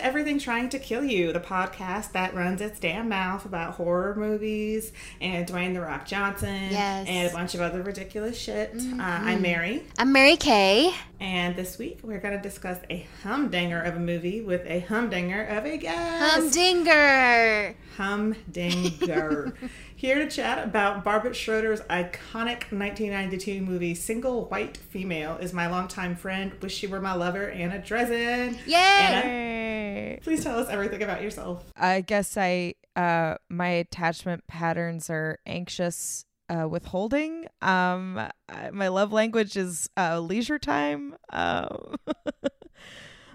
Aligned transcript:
to 0.00 0.06
Everything 0.06 0.38
Trying 0.38 0.68
to 0.70 0.78
Kill 0.78 1.04
You, 1.04 1.32
the 1.32 1.40
podcast 1.40 2.12
that 2.12 2.34
runs 2.34 2.60
its 2.62 2.80
damn 2.80 3.08
mouth 3.10 3.44
about 3.44 3.74
horror 3.74 4.14
movies 4.16 4.92
and 5.20 5.46
Dwayne 5.46 5.74
The 5.74 5.80
Rock 5.82 6.06
Johnson 6.06 6.68
Yes. 6.70 7.06
and 7.08 7.28
a 7.28 7.32
bunch 7.32 7.54
of 7.54 7.60
other 7.60 7.82
ridiculous 7.82 8.38
shit. 8.38 8.70
Uh, 8.74 8.96
I'm 8.98 9.42
Mary, 9.42 9.84
I'm 9.98 10.12
Mary 10.12 10.36
Kay. 10.36 10.92
and 11.20 11.54
this 11.54 11.76
week 11.78 12.00
we're 12.02 12.18
going 12.20 12.34
to 12.36 12.42
discuss 12.42 12.78
a 12.88 13.06
humdinger 13.22 13.80
of 13.82 13.96
a 13.96 14.00
movie 14.00 14.40
with 14.40 14.62
a 14.66 14.80
humdinger 14.80 15.44
of 15.44 15.66
a 15.66 15.76
guest. 15.76 16.32
Humdinger. 16.56 17.74
Humdinger. 17.96 19.52
Here 20.00 20.14
to 20.14 20.30
chat 20.30 20.64
about 20.66 21.04
Barbara 21.04 21.34
Schroeder's 21.34 21.82
iconic 21.82 22.72
1992 22.72 23.60
movie 23.60 23.94
Single 23.94 24.46
White 24.46 24.78
Female 24.78 25.36
is 25.36 25.52
my 25.52 25.66
longtime 25.66 26.16
friend, 26.16 26.54
wish 26.62 26.74
she 26.74 26.86
were 26.86 27.02
my 27.02 27.12
lover, 27.12 27.50
Anna 27.50 27.78
Dresden. 27.82 28.58
Yay! 28.64 28.76
Anna, 28.78 30.20
please 30.22 30.42
tell 30.42 30.58
us 30.58 30.70
everything 30.70 31.02
about 31.02 31.20
yourself. 31.20 31.66
I 31.76 32.00
guess 32.00 32.38
I 32.38 32.76
uh 32.96 33.34
my 33.50 33.68
attachment 33.68 34.46
patterns 34.46 35.10
are 35.10 35.38
anxious 35.44 36.24
uh 36.48 36.66
withholding. 36.66 37.44
Um 37.60 38.18
I- 38.48 38.70
my 38.72 38.88
love 38.88 39.12
language 39.12 39.54
is 39.54 39.90
uh 39.98 40.18
leisure 40.18 40.58
time. 40.58 41.14
Um 41.30 41.96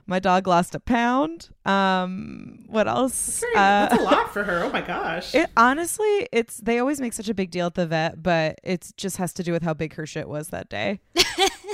my 0.08 0.20
dog 0.20 0.48
lost 0.48 0.76
a 0.76 0.80
pound. 0.80 1.50
Um 1.66 2.66
what 2.68 2.88
else? 2.88 3.40
Very- 3.40 3.56
Uh, 3.56 3.88
That's 3.90 3.98
a 4.02 4.04
lot 4.04 4.34
for 4.34 4.44
her. 4.44 4.64
Oh 4.64 4.70
my 4.72 4.82
gosh. 4.96 5.34
It 5.36 5.50
honestly, 5.58 6.28
it's 6.32 6.58
they 6.58 6.80
always 6.80 7.00
make 7.02 7.14
such 7.14 7.30
a 7.30 7.34
big 7.34 7.52
deal 7.52 7.66
at 7.68 7.76
the 7.76 7.88
vet, 7.88 8.22
but 8.22 8.60
it 8.64 8.92
just 8.98 9.18
has 9.18 9.34
to 9.34 9.44
do 9.44 9.52
with 9.52 9.64
how 9.64 9.74
big 9.74 9.94
her 9.96 10.06
shit 10.06 10.28
was 10.30 10.50
that 10.50 10.70
day. 10.70 11.00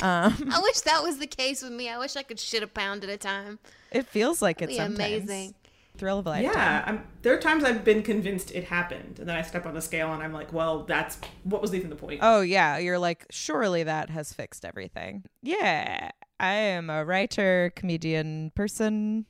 um, 0.01 0.49
I 0.51 0.59
wish 0.63 0.79
that 0.81 1.01
was 1.03 1.17
the 1.17 1.27
case 1.27 1.61
with 1.61 1.71
me. 1.73 1.89
I 1.89 1.97
wish 1.97 2.15
I 2.15 2.23
could 2.23 2.39
shit 2.39 2.63
a 2.63 2.67
pound 2.67 3.03
at 3.03 3.09
a 3.09 3.17
time. 3.17 3.59
it 3.91 4.07
feels 4.07 4.41
like 4.41 4.61
it 4.61 4.67
Be 4.67 4.75
sometimes. 4.77 4.95
amazing. 5.23 5.55
Thrill 6.01 6.17
of 6.17 6.25
a 6.25 6.29
lifetime. 6.31 6.51
yeah, 6.55 6.83
I'm, 6.87 7.03
there 7.21 7.31
are 7.35 7.39
times 7.39 7.63
I've 7.63 7.83
been 7.85 8.01
convinced 8.01 8.49
it 8.55 8.63
happened, 8.63 9.19
and 9.19 9.29
then 9.29 9.35
I 9.37 9.43
step 9.43 9.67
on 9.67 9.75
the 9.75 9.81
scale 9.81 10.11
and 10.11 10.23
I'm 10.23 10.33
like, 10.33 10.51
well, 10.51 10.81
that's 10.83 11.19
what 11.43 11.61
was 11.61 11.75
even 11.75 11.91
the 11.91 11.95
point? 11.95 12.21
Oh 12.23 12.41
yeah, 12.41 12.79
you're 12.79 12.97
like 12.97 13.27
surely 13.29 13.83
that 13.83 14.09
has 14.09 14.33
fixed 14.33 14.65
everything. 14.65 15.23
Yeah, 15.43 16.09
I 16.39 16.53
am 16.53 16.89
a 16.89 17.05
writer, 17.05 17.71
comedian 17.75 18.51
person, 18.55 19.27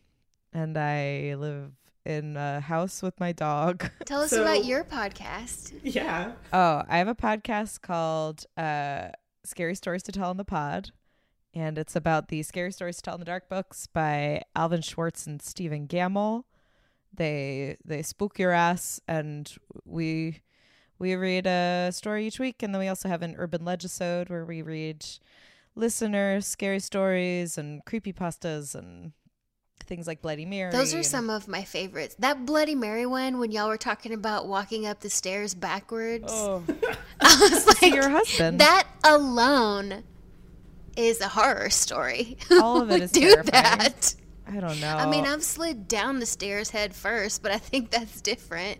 and 0.53 0.77
I 0.77 1.35
live 1.37 1.73
in 2.05 2.37
a 2.37 2.61
house 2.61 3.01
with 3.03 3.19
my 3.19 3.33
dog. 3.33 3.91
Tell 4.05 4.21
us 4.21 4.29
So- 4.29 4.41
about 4.43 4.63
your 4.63 4.85
podcast. 4.85 5.73
Yeah. 5.83 6.31
Oh, 6.53 6.83
I 6.87 6.97
have 6.99 7.09
a 7.09 7.15
podcast 7.15 7.81
called 7.81 8.45
uh, 8.55 9.09
"Scary 9.43 9.75
Stories 9.75 10.03
to 10.03 10.13
Tell 10.13 10.29
on 10.29 10.37
the 10.37 10.45
Pod," 10.45 10.91
and 11.53 11.77
it's 11.77 11.97
about 11.97 12.29
the 12.29 12.41
scary 12.43 12.71
stories 12.71 12.95
to 12.95 13.01
tell 13.01 13.15
in 13.15 13.19
the 13.19 13.25
dark 13.25 13.49
books 13.49 13.87
by 13.87 14.41
Alvin 14.55 14.81
Schwartz 14.81 15.27
and 15.27 15.41
Stephen 15.41 15.85
Gammell. 15.85 16.43
They 17.13 17.77
they 17.83 18.01
spook 18.03 18.39
your 18.39 18.51
ass, 18.51 18.99
and 19.07 19.51
we 19.85 20.41
we 20.99 21.15
read 21.15 21.45
a 21.47 21.89
story 21.91 22.27
each 22.27 22.39
week, 22.39 22.63
and 22.63 22.73
then 22.73 22.79
we 22.79 22.87
also 22.87 23.09
have 23.09 23.21
an 23.21 23.35
urban 23.37 23.61
legisode 23.61 24.29
where 24.29 24.45
we 24.45 24.61
read 24.61 25.05
listeners' 25.75 26.45
scary 26.47 26.79
stories 26.79 27.57
and 27.57 27.83
creepy 27.85 28.13
pastas 28.13 28.75
and 28.75 29.11
things 29.85 30.05
like 30.07 30.21
Bloody 30.21 30.45
Mary. 30.45 30.71
Those 30.71 30.93
are 30.93 31.03
some 31.03 31.29
of 31.29 31.47
my 31.47 31.63
favorites. 31.63 32.15
That 32.19 32.45
Bloody 32.45 32.75
Mary 32.75 33.05
one, 33.05 33.39
when 33.39 33.51
y'all 33.51 33.67
were 33.67 33.77
talking 33.77 34.13
about 34.13 34.47
walking 34.47 34.85
up 34.85 34.99
the 35.01 35.09
stairs 35.09 35.53
backwards, 35.53 36.25
Oh, 36.29 36.63
I 37.19 37.37
was 37.51 37.67
like, 37.81 37.93
your 37.93 38.07
husband. 38.09 38.59
that 38.61 38.87
alone 39.03 40.03
is 40.95 41.19
a 41.19 41.27
horror 41.29 41.69
story. 41.69 42.37
All 42.51 42.81
of 42.81 42.87
Who 42.89 42.93
it 42.95 42.95
would 42.95 43.01
is 43.03 43.11
do 43.11 43.21
terrifying. 43.21 43.51
that? 43.51 44.15
I 44.51 44.59
don't 44.59 44.79
know. 44.81 44.95
I 44.97 45.09
mean, 45.09 45.25
I've 45.25 45.43
slid 45.43 45.87
down 45.87 46.19
the 46.19 46.25
stairs 46.25 46.69
head 46.71 46.93
first, 46.93 47.41
but 47.41 47.51
I 47.51 47.57
think 47.57 47.89
that's 47.91 48.21
different, 48.21 48.79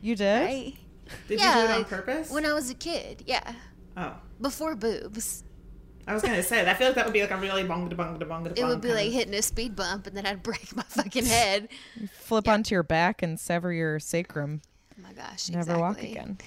you 0.00 0.14
did. 0.14 0.44
right? 0.44 0.74
Did 1.26 1.40
Yeah, 1.40 1.60
you 1.62 1.66
do 1.68 1.72
it 1.72 1.76
on 1.78 1.84
purpose? 1.86 2.30
When 2.30 2.44
I 2.46 2.52
was 2.52 2.70
a 2.70 2.74
kid, 2.74 3.24
yeah, 3.26 3.52
oh. 3.96 4.14
before 4.40 4.76
boobs, 4.76 5.42
I 6.06 6.14
was 6.14 6.22
gonna 6.22 6.42
say, 6.42 6.68
I 6.68 6.74
feel 6.74 6.88
like 6.88 6.96
that 6.96 7.04
would 7.04 7.12
be 7.14 7.20
like 7.20 7.30
a 7.30 7.36
really 7.36 7.64
bong 7.64 7.88
da 7.88 7.96
bong 7.96 8.18
da 8.18 8.26
bong 8.26 8.44
da 8.44 8.50
bong. 8.50 8.58
it 8.58 8.64
would 8.66 8.80
be 8.80 8.92
like 8.92 9.10
hitting 9.10 9.34
a 9.34 9.42
speed 9.42 9.74
bump, 9.76 10.06
and 10.06 10.16
then 10.16 10.24
I'd 10.26 10.42
break 10.42 10.74
my 10.76 10.82
fucking 10.84 11.26
head. 11.26 11.68
flip 12.12 12.46
onto 12.48 12.74
your 12.74 12.82
back 12.82 13.22
and 13.22 13.38
sever 13.40 13.72
your 13.72 13.98
sacrum. 13.98 14.60
Oh 14.98 15.02
my 15.02 15.12
gosh, 15.12 15.48
Never 15.50 15.78
walk 15.78 15.96
exactly. 15.98 16.12
again. 16.12 16.38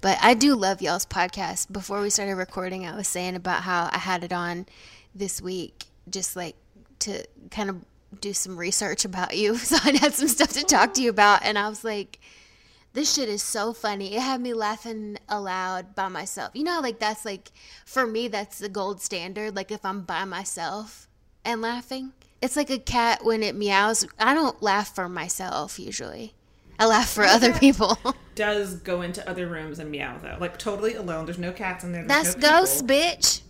But 0.00 0.18
I 0.20 0.34
do 0.34 0.54
love 0.54 0.82
y'all's 0.82 1.06
podcast. 1.06 1.72
Before 1.72 2.00
we 2.00 2.10
started 2.10 2.34
recording, 2.34 2.86
I 2.86 2.94
was 2.96 3.08
saying 3.08 3.36
about 3.36 3.62
how 3.62 3.88
I 3.92 3.98
had 3.98 4.22
it 4.24 4.32
on 4.32 4.66
this 5.14 5.40
week, 5.40 5.86
just 6.10 6.36
like 6.36 6.56
to 7.00 7.24
kind 7.50 7.70
of 7.70 7.84
do 8.20 8.32
some 8.32 8.56
research 8.56 9.04
about 9.04 9.36
you. 9.36 9.56
So 9.64 9.76
I 9.82 9.96
had 9.96 10.14
some 10.14 10.28
stuff 10.28 10.52
to 10.52 10.62
talk 10.62 10.94
to 10.94 11.02
you 11.02 11.10
about, 11.10 11.42
and 11.42 11.58
I 11.58 11.68
was 11.68 11.84
like, 11.84 12.20
this 12.94 13.12
shit 13.12 13.28
is 13.28 13.42
so 13.42 13.72
funny. 13.72 14.14
It 14.14 14.22
had 14.22 14.40
me 14.40 14.54
laughing 14.54 15.18
aloud 15.28 15.94
by 15.94 16.08
myself. 16.08 16.52
You 16.54 16.62
know, 16.64 16.80
like 16.80 17.00
that's 17.00 17.24
like 17.24 17.50
for 17.84 18.06
me, 18.06 18.28
that's 18.28 18.58
the 18.58 18.68
gold 18.68 19.02
standard. 19.02 19.54
Like 19.54 19.70
if 19.70 19.84
I'm 19.84 20.02
by 20.02 20.24
myself 20.24 21.08
and 21.44 21.60
laughing, 21.60 22.12
it's 22.40 22.56
like 22.56 22.70
a 22.70 22.78
cat 22.78 23.24
when 23.24 23.42
it 23.42 23.56
meows. 23.56 24.06
I 24.18 24.32
don't 24.32 24.62
laugh 24.62 24.94
for 24.94 25.08
myself 25.08 25.78
usually. 25.78 26.34
I 26.78 26.86
laugh 26.86 27.10
for 27.10 27.24
other 27.24 27.52
people. 27.58 27.98
Does 28.36 28.76
go 28.76 29.02
into 29.02 29.28
other 29.28 29.48
rooms 29.48 29.80
and 29.80 29.90
meow 29.90 30.18
though, 30.18 30.36
like 30.40 30.56
totally 30.58 30.94
alone. 30.94 31.26
There's 31.26 31.38
no 31.38 31.52
cats 31.52 31.82
in 31.82 31.92
there. 31.92 32.04
There's 32.04 32.34
That's 32.34 32.36
no 32.36 32.50
ghosts, 32.50 32.82
bitch. 32.82 33.42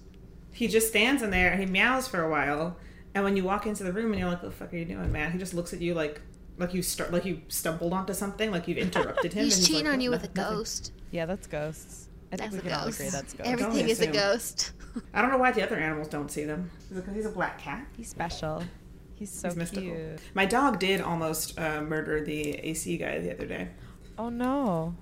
He 0.52 0.69
just 0.69 0.88
stands 0.88 1.22
in 1.22 1.31
there 1.31 1.50
and 1.50 1.60
he 1.60 1.66
meows 1.66 2.08
for 2.08 2.22
a 2.22 2.31
while, 2.31 2.78
and 3.14 3.25
when 3.25 3.36
you 3.36 3.44
walk 3.44 3.66
into 3.66 3.84
the 3.84 3.92
room 3.92 4.10
and 4.12 4.20
you're 4.20 4.28
like, 4.28 4.42
"What 4.42 4.50
the 4.50 4.56
fuck 4.56 4.72
are 4.72 4.76
you 4.76 4.84
doing, 4.84 5.10
man?" 5.12 5.32
He 5.32 5.38
just 5.38 5.54
looks 5.54 5.72
at 5.72 5.80
you 5.80 5.94
like, 5.94 6.20
like 6.58 6.75
you 6.75 6.82
start, 6.82 7.12
like 7.12 7.25
you 7.25 7.41
stumbled 7.48 7.92
onto 7.92 8.12
something, 8.14 8.50
like 8.50 8.66
you've 8.69 8.78
interrupted 8.78 9.32
him. 9.32 9.44
He's 9.44 9.58
and 9.58 9.66
cheating 9.66 9.84
like, 9.86 9.94
on 9.94 10.00
you 10.00 10.10
"What? 10.10 10.22
with 10.22 10.30
a 10.32 10.34
Nothing." 10.41 10.56
ghost. 10.58 10.92
Yeah, 11.10 11.26
that's 11.26 11.47
ghosts. 11.47 12.08
I 12.32 12.36
think 12.36 12.50
That's 12.50 12.64
we 12.64 12.69
a 12.69 12.72
can 12.72 12.80
all 12.80 12.84
ghost. 12.86 12.98
agree 13.00 13.10
that's 13.10 13.32
ghosts. 13.34 13.52
Everything 13.52 13.88
is 13.88 14.00
a 14.00 14.06
ghost. 14.08 14.72
I 15.12 15.22
don't 15.22 15.30
know 15.30 15.38
why 15.38 15.52
the 15.52 15.62
other 15.62 15.76
animals 15.76 16.08
don't 16.08 16.28
see 16.30 16.42
them. 16.44 16.69
Is 16.91 16.97
it 16.97 17.00
because 17.02 17.14
he's 17.14 17.26
a 17.26 17.30
black 17.30 17.60
cat? 17.60 17.86
He's 17.97 18.08
special. 18.08 18.64
He's 19.14 19.31
so 19.31 19.48
He's 19.48 19.56
mystical. 19.56 19.84
cute. 19.94 20.19
My 20.34 20.44
dog 20.44 20.81
did 20.81 21.00
almost 21.00 21.56
uh, 21.60 21.81
murder 21.82 22.25
the 22.25 22.54
AC 22.54 22.96
guy 22.96 23.20
the 23.20 23.32
other 23.32 23.46
day. 23.46 23.69
Oh 24.19 24.31
no. 24.31 24.96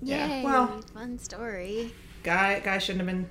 Yeah, 0.00 0.26
Yay! 0.28 0.44
well- 0.44 0.80
fun 0.94 1.18
story. 1.18 1.92
Guy, 2.22 2.60
guy 2.60 2.78
shouldn't 2.78 3.00
have 3.00 3.06
been 3.16 3.28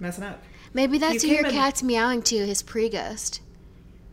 messing 0.00 0.24
up. 0.24 0.42
Maybe 0.72 0.96
that's 0.96 1.22
You 1.22 1.28
who 1.30 1.34
your 1.36 1.44
came 1.44 1.50
in- 1.52 1.56
cat's 1.58 1.82
meowing 1.82 2.22
to. 2.22 2.36
His 2.46 2.62
pre-ghost. 2.62 3.40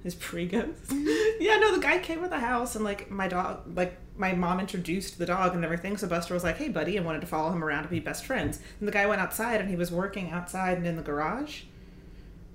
His 0.05 0.13
pre-ghost. 0.13 0.89
Mm-hmm. 0.89 1.41
yeah, 1.43 1.57
no, 1.57 1.73
the 1.73 1.81
guy 1.81 1.97
came 1.97 2.21
to 2.21 2.29
the 2.29 2.38
house 2.38 2.75
and 2.75 2.85
like 2.85 3.09
my 3.09 3.27
dog, 3.27 3.75
like 3.75 3.97
my 4.16 4.33
mom 4.33 4.59
introduced 4.59 5.17
the 5.17 5.25
dog 5.25 5.55
and 5.55 5.66
everything. 5.66 5.97
So 5.97 6.07
Buster 6.07 6.35
was 6.35 6.43
like, 6.43 6.57
"Hey, 6.57 6.69
buddy," 6.69 6.95
and 6.95 7.07
wanted 7.07 7.21
to 7.21 7.27
follow 7.27 7.51
him 7.51 7.63
around 7.63 7.83
to 7.83 7.89
be 7.89 7.99
best 7.99 8.23
friends. 8.23 8.59
And 8.79 8.88
the 8.88 8.91
guy 8.91 9.07
went 9.07 9.19
outside 9.19 9.59
and 9.61 9.67
he 9.67 9.75
was 9.75 9.91
working 9.91 10.29
outside 10.29 10.77
and 10.77 10.85
in 10.85 10.95
the 10.95 11.01
garage, 11.01 11.63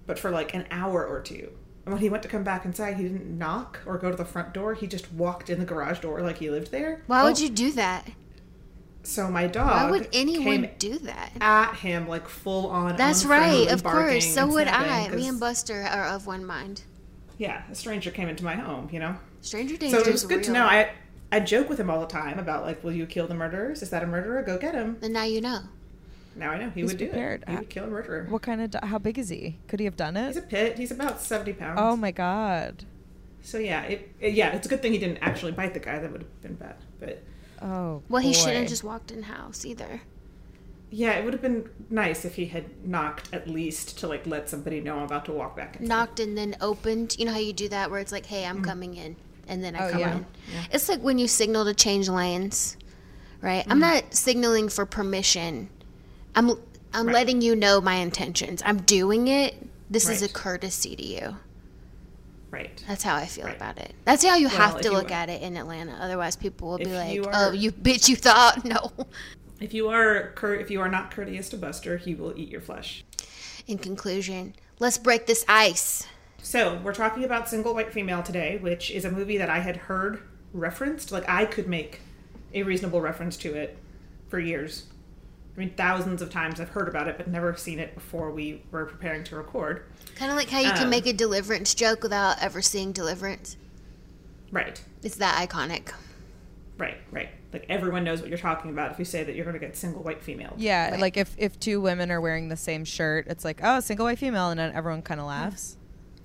but 0.07 0.17
for 0.17 0.31
like 0.31 0.55
an 0.55 0.65
hour 0.71 1.05
or 1.05 1.21
two. 1.21 1.51
And 1.85 1.93
when 1.93 2.01
he 2.01 2.09
went 2.09 2.23
to 2.23 2.29
come 2.29 2.45
back 2.45 2.65
inside, 2.65 2.99
he 2.99 3.03
didn't 3.03 3.37
knock 3.37 3.81
or 3.85 3.99
go 3.99 4.13
to 4.13 4.17
the 4.17 4.25
front 4.25 4.55
door. 4.55 4.75
He 4.75 4.87
just 4.87 5.13
walked 5.13 5.51
in 5.51 5.59
the 5.59 5.65
garage 5.65 5.99
door 5.99 6.21
like 6.21 6.39
he 6.39 6.51
lived 6.51 6.71
there. 6.71 7.03
Why 7.09 7.25
would 7.25 7.39
oh. 7.39 7.43
you 7.43 7.51
do 7.51 7.73
that? 7.73 8.07
So 9.03 9.29
my 9.29 9.49
dog. 9.49 9.67
Why 9.67 9.91
would 9.91 10.09
anyone 10.13 10.71
do 10.79 10.99
that? 11.01 11.33
at 11.41 11.75
him 11.75 12.07
like 12.07 12.29
full 12.29 12.69
on? 12.69 12.97
That's 12.97 13.25
right. 13.25 13.67
Of 13.69 13.83
course. 13.83 14.33
So 14.33 14.47
would 14.47 14.69
I. 14.69 15.09
Me 15.09 15.27
and 15.27 15.41
Buster 15.41 15.83
are 15.83 16.07
of 16.07 16.29
one 16.29 16.47
mind. 16.47 16.83
Yeah, 17.41 17.63
a 17.71 17.75
stranger 17.75 18.11
came 18.11 18.29
into 18.29 18.45
my 18.45 18.55
home. 18.55 18.89
You 18.93 19.01
know. 19.01 19.17
Stranger 19.41 19.77
danger. 19.79 19.97
So 19.99 20.03
it 20.07 20.13
was 20.13 20.23
is 20.23 20.29
good 20.29 20.43
to 20.45 20.53
know. 20.53 20.65
I 20.65 20.91
I 21.33 21.41
joke 21.41 21.69
with 21.71 21.81
him 21.81 21.89
all 21.91 22.01
the 22.01 22.07
time 22.07 22.39
about 22.39 22.65
like, 22.65 22.85
will 22.85 22.93
you 22.93 23.07
kill 23.07 23.27
the 23.27 23.35
murderers? 23.35 23.83
Is 23.83 23.91
that 23.91 24.03
a 24.03 24.07
murderer? 24.07 24.43
Go 24.43 24.59
get 24.59 24.75
him. 24.75 24.99
and 25.03 25.13
now 25.15 25.25
you 25.25 25.41
know. 25.41 25.61
Now 26.37 26.51
I 26.51 26.59
know 26.59 26.71
he 26.71 26.83
He's 26.83 26.91
would 26.91 26.99
do 26.99 27.07
prepared. 27.09 27.43
it. 27.43 27.49
He 27.51 27.57
would 27.57 27.71
kill 27.71 27.85
a 27.85 27.89
murderer. 27.89 28.27
What 28.29 28.43
kind 28.43 28.61
of? 28.61 28.71
Do- 28.73 28.79
how 28.87 28.99
big 28.99 29.19
is 29.19 29.31
he? 29.31 29.59
Could 29.69 29.81
he 29.81 29.87
have 29.87 29.97
done 29.97 30.17
it? 30.17 30.27
He's 30.29 30.37
a 30.37 30.43
pit. 30.43 30.77
He's 30.79 30.91
about 30.93 31.21
seventy 31.21 31.53
pounds. 31.55 31.79
Oh 31.83 31.97
my 31.97 32.11
god. 32.11 32.85
So 33.43 33.57
yeah, 33.59 33.83
it, 33.85 34.15
it- 34.21 34.35
yeah, 34.35 34.53
it's 34.55 34.67
a 34.67 34.69
good 34.71 34.83
thing 34.83 34.93
he 34.93 34.99
didn't 34.99 35.19
actually 35.23 35.53
bite 35.53 35.73
the 35.73 35.81
guy. 35.81 35.99
That 35.99 36.13
would 36.13 36.21
have 36.23 36.43
been 36.43 36.55
bad. 36.55 36.77
But 37.01 37.23
Oh. 37.63 38.03
Well, 38.09 38.23
he 38.23 38.31
boy. 38.33 38.39
shouldn't 38.39 38.57
have 38.59 38.69
just 38.69 38.85
walked 38.85 39.11
in 39.11 39.23
house 39.25 39.65
either. 39.67 40.03
Yeah, 40.91 41.13
it 41.13 41.25
would 41.25 41.33
have 41.33 41.43
been 41.43 41.69
nice 41.89 42.25
if 42.25 42.35
he 42.35 42.47
had 42.47 42.87
knocked 42.87 43.29
at 43.33 43.49
least 43.49 43.99
to 43.99 44.09
like 44.09 44.27
let 44.27 44.49
somebody 44.49 44.81
know 44.81 44.97
I'm 44.99 45.05
about 45.05 45.25
to 45.27 45.33
walk 45.33 45.57
back. 45.57 45.77
inside. 45.77 45.89
Knocked 45.89 46.21
and 46.21 46.37
then 46.37 46.57
opened. 46.61 47.17
You 47.19 47.27
know 47.27 47.33
how 47.33 47.39
you 47.39 47.53
do 47.53 47.69
that, 47.69 47.91
where 47.91 48.01
it's 48.01 48.13
like, 48.13 48.27
"Hey. 48.27 48.45
I'm 48.45 48.57
mm-hmm. 48.57 48.65
coming 48.65 48.97
in," 48.97 49.17
and 49.49 49.63
then 49.63 49.77
I 49.77 49.89
Oh, 49.89 49.91
come 49.93 50.01
yeah. 50.01 50.17
in. 50.17 50.27
It's 50.73 50.89
like 50.89 51.01
when 51.01 51.19
you 51.19 51.29
signal 51.29 51.65
to 51.65 51.75
change 51.75 52.09
lanes, 52.09 52.77
right? 53.41 53.65
I'm 53.69 53.81
mm-hmm. 53.81 53.95
not 53.95 54.15
signaling 54.15 54.69
for 54.69 54.85
permission. 54.87 55.69
I'm 56.35 56.51
I'm 56.93 57.07
Right. 57.07 57.15
letting 57.15 57.41
you 57.41 57.55
know 57.55 57.81
my 57.81 57.95
intentions. 57.97 58.63
I'm 58.67 58.79
doing 58.79 59.29
it. 59.29 59.55
This 59.89 60.09
is 60.09 60.23
a 60.23 60.29
courtesy 60.29 60.97
to 60.97 61.05
you. 61.05 61.37
Right. 62.51 62.83
That's 62.89 63.05
how 63.05 63.15
I 63.15 63.27
feel 63.27 63.45
Right. 63.47 63.55
about 63.57 63.79
it. 63.79 63.95
That's 64.05 64.25
how 64.25 64.35
you 64.35 64.49
Well, 64.49 64.57
have 64.57 64.75
if 64.77 64.83
to 64.83 64.89
you- 64.89 64.95
look 64.95 65.13
at 65.13 65.29
it 65.29 65.41
in 65.41 65.57
Atlanta. 65.57 65.97
Otherwise, 66.01 66.35
people 66.35 66.69
will 66.71 66.79
be 66.79 66.87
like, 66.87 67.15
you 67.15 67.27
"Oh, 67.33 67.53
you 67.53 67.71
bitch! 67.71 68.09
You 68.09 68.17
thought 68.17 68.65
no." 68.65 68.91
If 69.61 69.75
you 69.75 69.89
are 69.89 70.33
cur- 70.35 70.55
if 70.55 70.71
you 70.71 70.81
are 70.81 70.89
not 70.89 71.11
courteous 71.11 71.49
to 71.51 71.57
Buster, 71.59 71.97
he 71.99 72.15
will 72.15 72.33
eat 72.37 72.49
your 72.49 72.61
flesh. 72.61 73.05
In 73.67 73.79
conclusion, 73.79 74.55
let's 74.79 74.99
break 74.99 75.27
this 75.27 75.45
ice. 75.49 76.07
So 76.43 76.79
we're 76.83 76.95
talking 76.95 77.25
about 77.25 77.49
Single 77.49 77.75
White 77.75 77.93
Female 77.93 78.23
today, 78.23 78.59
which 78.59 78.91
is 78.91 79.05
a 79.05 79.11
movie 79.11 79.37
that 79.37 79.51
I 79.51 79.59
had 79.59 79.77
heard 79.77 80.23
referenced. 80.55 81.13
Like 81.13 81.29
I 81.29 81.45
could 81.45 81.69
make 81.69 82.01
a 82.55 82.63
reasonable 82.63 83.01
reference 83.01 83.37
to 83.39 83.55
it 83.55 83.77
for 84.29 84.39
years. 84.41 84.87
I 85.57 85.61
mean, 85.61 85.75
thousands 85.77 86.23
of 86.23 86.31
times 86.31 86.59
I've 86.61 86.71
heard 86.71 86.89
about 86.89 87.09
it, 87.09 87.19
but 87.19 87.29
never 87.29 87.55
seen 87.57 87.79
it 87.79 87.95
before 87.95 88.31
we 88.31 88.63
were 88.71 88.87
preparing 88.87 89.25
to 89.25 89.37
record. 89.37 89.85
Kind 90.15 90.31
of 90.31 90.37
like 90.39 90.49
how 90.49 90.61
you 90.61 90.71
can 90.73 90.85
Um, 90.85 90.91
make 90.91 91.07
a 91.07 91.13
deliverance 91.13 91.75
joke 91.75 92.03
without 92.03 92.41
ever 92.43 92.63
seeing 92.63 92.93
deliverance. 92.93 93.57
Right, 94.51 94.81
It's 95.03 95.17
that 95.17 95.47
iconic. 95.49 95.93
Right, 96.81 96.97
right. 97.13 97.29
Like 97.53 97.67
everyone 97.69 98.03
knows 98.05 98.21
what 98.21 98.29
you're 98.29 98.39
talking 98.39 98.71
about 98.71 98.93
if 98.93 98.99
you 98.99 99.05
say 99.05 99.23
that 99.25 99.35
you're 99.35 99.45
going 99.45 99.59
to 99.59 99.65
get 99.65 99.77
single 99.77 100.03
white 100.03 100.23
female. 100.23 100.55
Yeah, 100.57 100.91
Right. 100.93 101.01
like 101.01 101.17
if 101.17 101.35
if 101.39 101.59
two 101.61 101.81
women 101.81 102.11
are 102.11 102.21
wearing 102.21 102.49
the 102.49 102.57
same 102.57 102.85
shirt, 102.85 103.27
it's 103.29 103.45
like 103.45 103.61
oh, 103.63 103.81
single 103.81 104.07
white 104.07 104.19
female, 104.19 104.51
and 104.51 104.59
then 104.59 104.73
everyone 104.75 105.03
kind 105.03 105.21
of 105.21 105.27
laughs. 105.27 105.77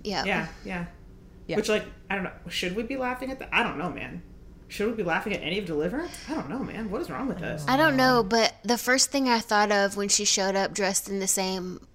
Yeah. 0.04 0.24
Yeah, 0.25 0.48
yeah. 0.63 0.86
Yeah. 1.48 1.57
Which, 1.57 1.69
like, 1.69 1.86
I 2.10 2.16
don't 2.16 2.24
know. 2.24 2.31
Should 2.50 2.75
we 2.75 2.81
be 2.84 2.98
laughing 2.98 3.30
at 3.30 3.38
that? 3.40 3.50
I 3.52 3.62
don't 3.62 3.78
know, 3.78 3.90
man. 3.92 4.24
Should 4.68 4.88
we 4.90 4.94
be 4.94 5.04
laughing 5.04 5.34
at 5.34 5.42
any 5.44 5.60
of 5.60 5.66
Deliverance? 5.66 6.12
I 6.28 6.34
don't 6.34 6.50
know, 6.50 6.60
man. 6.60 6.90
What 6.90 7.01
is 7.01 7.10
wrong 7.12 7.28
with 7.28 7.44
us? 7.44 7.63
I 7.68 7.78
don't 7.78 7.96
know, 7.96 8.24
but 8.24 8.56
the 8.63 8.80
first 8.80 9.12
thing 9.12 9.30
I 9.30 9.40
thought 9.40 9.72
of 9.72 9.96
when 9.96 10.10
she 10.10 10.25
showed 10.25 10.56
up 10.56 10.74
dressed 10.74 11.08
in 11.08 11.19
the 11.19 11.28
same 11.28 11.86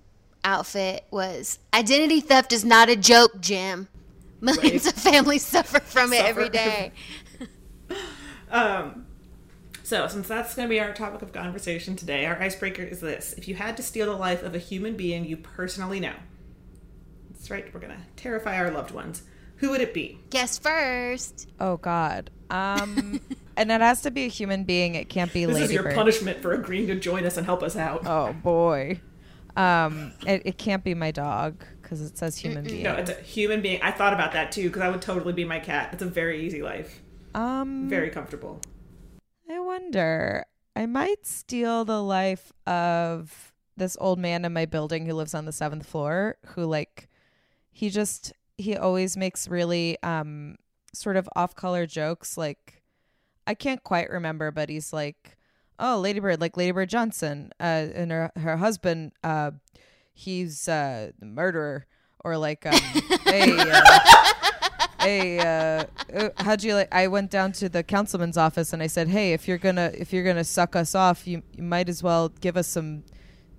outfit 0.45 1.05
was 1.11 1.59
identity 1.75 2.21
theft 2.21 2.53
is 2.53 2.65
not 2.65 2.89
a 2.89 2.97
joke, 2.97 3.41
Jim. 3.41 3.89
Millions 4.41 4.87
Right. 4.87 4.95
of 4.97 5.03
families 5.03 5.45
suffer 5.45 5.81
from 5.81 6.13
it 6.13 6.25
every 6.25 6.45
Suffer. 6.45 6.53
day. 6.53 6.93
Um, 8.51 9.07
so, 9.83 10.07
since 10.07 10.29
that's 10.29 10.55
going 10.55 10.69
to 10.69 10.71
be 10.71 10.81
our 10.81 10.93
topic 10.93 11.23
of 11.23 11.33
conversation 11.33 11.97
today, 11.97 12.27
our 12.27 12.41
icebreaker 12.41 12.83
is 12.83 13.01
this: 13.01 13.33
If 13.37 13.49
you 13.49 13.55
had 13.55 13.77
to 13.77 13.83
steal 13.83 14.07
the 14.07 14.17
life 14.17 14.43
of 14.43 14.55
a 14.55 14.59
human 14.59 14.97
being 14.97 15.25
you 15.25 15.37
personally 15.37 16.01
know, 16.01 16.15
that's 17.31 17.51
right, 17.51 17.73
we're 17.73 17.81
going 17.81 17.93
to 17.95 18.03
terrify 18.17 18.57
our 18.57 18.71
loved 18.71 18.91
ones. 18.91 19.23
Who 19.57 19.71
would 19.71 19.81
it 19.81 19.93
be? 19.93 20.19
Guess 20.31 20.59
first. 20.59 21.49
Oh 21.59 21.77
God. 21.77 22.31
Um, 22.49 23.21
and 23.57 23.71
it 23.71 23.81
has 23.81 24.03
to 24.03 24.11
be 24.11 24.25
a 24.25 24.29
human 24.29 24.65
being. 24.65 24.95
It 24.95 25.09
can't 25.09 25.33
be 25.33 25.45
This 25.45 25.55
Lady 25.55 25.65
is 25.67 25.73
your 25.73 25.83
Bird. 25.83 25.95
punishment 25.95 26.41
for 26.41 26.53
agreeing 26.53 26.87
to 26.87 26.95
join 26.95 27.27
us 27.27 27.37
and 27.37 27.45
help 27.45 27.63
us 27.63 27.77
out. 27.77 28.07
Oh 28.07 28.33
boy. 28.33 29.01
Um, 29.57 30.13
it, 30.27 30.43
it 30.45 30.59
can't 30.59 30.83
be 30.83 30.95
my 30.95 31.11
dog 31.11 31.63
because 31.83 32.01
it 32.01 32.17
says 32.17 32.39
human 32.39 32.65
being. 32.65 32.85
No, 32.85 32.95
it's 32.95 33.11
a 33.11 33.15
human 33.15 33.61
being. 33.61 33.83
I 33.83 33.91
thought 33.91 34.13
about 34.15 34.33
that 34.33 34.53
too 34.53 34.69
because 34.69 34.83
I 34.83 34.89
would 34.89 35.03
totally 35.03 35.33
be 35.35 35.45
my 35.45 35.59
cat. 35.59 35.91
It's 35.93 36.03
a 36.03 36.07
very 36.07 36.47
easy 36.47 36.63
life, 36.63 37.03
um, 37.35 37.89
very 37.89 38.11
comfortable. 38.11 38.61
I 39.49 39.59
wonder. 39.61 40.45
I 40.77 40.87
might 40.87 41.27
steal 41.27 41.85
the 41.85 42.03
life 42.03 42.53
of 42.67 43.53
this 43.77 43.97
old 44.01 44.19
man 44.19 44.45
in 44.45 44.53
my 44.53 44.67
building 44.67 45.07
who 45.07 45.15
lives 45.15 45.35
on 45.35 45.45
the 45.45 45.53
seventh 45.53 45.87
floor. 45.87 46.37
Who 46.55 46.65
like, 46.65 47.09
he 47.71 47.91
just 47.91 48.33
he 48.57 48.77
always 48.77 49.17
makes 49.17 49.49
really 49.49 49.97
um 50.03 50.57
sort 50.93 51.17
of 51.17 51.29
off 51.35 51.55
color 51.55 51.87
jokes. 51.87 52.37
Like, 52.37 52.83
I 53.47 53.55
can't 53.55 53.83
quite 53.83 54.11
remember, 54.11 54.51
but 54.51 54.69
he's 54.69 54.93
like, 54.93 55.37
"Oh, 55.79 55.99
Ladybird, 55.99 56.41
like 56.41 56.57
Ladybird 56.57 56.89
Johnson, 56.89 57.53
uh, 57.59 57.89
and 57.95 58.11
her 58.11 58.31
her 58.37 58.57
husband, 58.59 59.13
uh, 59.25 59.53
he's 60.13 60.69
uh, 60.69 61.11
the 61.19 61.27
murderer." 61.27 61.87
Or 62.23 62.37
like, 62.37 62.67
um, 62.67 62.75
hey, 63.25 63.57
uh, 63.59 64.33
hey 65.01 65.39
uh, 65.39 65.85
uh, 66.15 66.29
how'd 66.39 66.63
you 66.63 66.75
like 66.75 66.89
i 66.93 67.07
went 67.07 67.31
down 67.31 67.53
to 67.53 67.69
the 67.69 67.83
councilman's 67.83 68.37
office 68.37 68.73
and 68.73 68.83
i 68.83 68.87
said 68.87 69.09
hey 69.09 69.33
if 69.33 69.47
you're 69.49 69.59
gonna 69.59 69.91
if 69.95 70.13
you're 70.13 70.25
gonna 70.25 70.45
suck 70.45 70.77
us 70.77 70.95
off 70.95 71.27
you, 71.27 71.43
you 71.57 71.63
might 71.63 71.89
as 71.89 72.03
well 72.03 72.29
give 72.41 72.57
us 72.57 72.67
some 72.69 73.03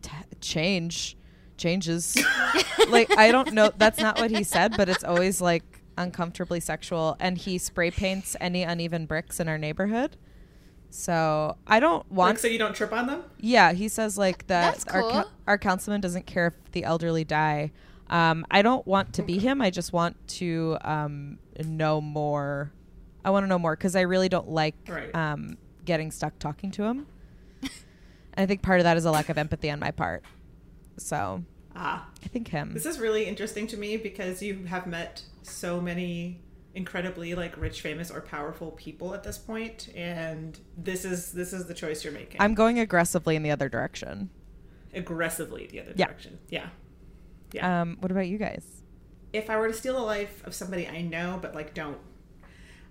t- 0.01 0.11
change 0.39 1.17
changes 1.57 2.15
like 2.89 3.15
i 3.17 3.31
don't 3.31 3.53
know 3.53 3.71
that's 3.77 3.99
not 3.99 4.19
what 4.19 4.31
he 4.31 4.43
said 4.43 4.75
but 4.77 4.89
it's 4.89 5.03
always 5.03 5.41
like 5.41 5.63
uncomfortably 5.97 6.59
sexual 6.59 7.15
and 7.19 7.38
he 7.38 7.57
spray 7.57 7.91
paints 7.91 8.35
any 8.41 8.63
uneven 8.63 9.05
bricks 9.05 9.39
in 9.39 9.47
our 9.47 9.57
neighborhood 9.57 10.15
so 10.89 11.55
i 11.67 11.79
don't 11.79 12.09
want 12.11 12.31
Like, 12.35 12.39
so 12.39 12.47
you 12.47 12.57
don't 12.57 12.75
trip 12.75 12.91
on 12.91 13.07
them? 13.07 13.23
yeah, 13.39 13.71
he 13.73 13.87
says 13.87 14.17
like 14.17 14.47
that 14.47 14.73
That's 14.79 14.85
our 14.87 15.25
our 15.47 15.57
councilman 15.57 16.01
doesn't 16.01 16.25
care 16.25 16.47
if 16.47 16.71
the 16.73 16.83
elderly 16.83 17.23
die. 17.23 17.71
Um, 18.11 18.45
I 18.51 18.61
don't 18.61 18.85
want 18.85 19.13
to 19.13 19.23
be 19.23 19.39
him. 19.39 19.61
I 19.61 19.69
just 19.71 19.93
want 19.93 20.15
to 20.39 20.77
um, 20.81 21.39
know 21.65 21.99
more. 22.01 22.71
I 23.25 23.29
want 23.31 23.43
to 23.45 23.47
know 23.47 23.57
more 23.59 23.75
because 23.75 23.95
I 23.95 24.01
really 24.01 24.29
don't 24.29 24.49
like 24.49 24.75
Right. 24.87 25.13
um, 25.15 25.57
getting 25.85 26.11
stuck 26.11 26.37
talking 26.37 26.71
to 26.71 26.83
him. 26.83 27.07
and 27.61 27.71
I 28.37 28.45
think 28.45 28.61
part 28.61 28.79
of 28.79 28.83
that 28.83 28.97
is 28.97 29.05
a 29.05 29.11
lack 29.11 29.29
of 29.29 29.37
empathy 29.37 29.71
on 29.71 29.79
my 29.79 29.91
part. 29.91 30.23
So 30.97 31.43
Ah, 31.75 32.07
I 32.23 32.27
think 32.27 32.49
him. 32.49 32.73
This 32.73 32.85
is 32.85 32.99
really 32.99 33.25
interesting 33.25 33.65
to 33.67 33.77
me 33.77 33.95
because 33.95 34.41
you 34.43 34.65
have 34.65 34.85
met 34.87 35.23
so 35.43 35.79
many 35.79 36.41
incredibly 36.75 37.33
like 37.33 37.55
rich, 37.57 37.79
famous, 37.81 38.11
or 38.11 38.19
powerful 38.21 38.71
people 38.71 39.13
at 39.13 39.23
this 39.23 39.37
point, 39.37 39.87
and 39.95 40.59
this 40.77 41.05
is 41.05 41.31
this 41.31 41.53
is 41.53 41.67
the 41.67 41.73
choice 41.73 42.03
you're 42.03 42.11
making. 42.13 42.41
I'm 42.41 42.55
going 42.55 42.77
aggressively 42.79 43.35
in 43.37 43.43
the 43.43 43.51
other 43.51 43.69
direction. 43.69 44.29
aggressively 44.93 45.67
the 45.71 45.79
other 45.79 45.93
Yeah. 45.95 46.07
direction. 46.07 46.39
Yeah, 46.49 46.67
yeah. 47.51 47.81
Um, 47.81 47.98
what 48.00 48.12
about 48.12 48.27
you 48.27 48.38
guys? 48.38 48.65
if 49.33 49.50
I 49.50 49.56
were 49.57 49.69
to 49.69 49.74
steal 49.74 49.94
the 49.94 50.01
life 50.01 50.45
of 50.45 50.53
somebody 50.53 50.89
I 50.89 51.01
know, 51.01 51.39
but 51.42 51.56
like 51.56 51.74
don't, 51.74 51.98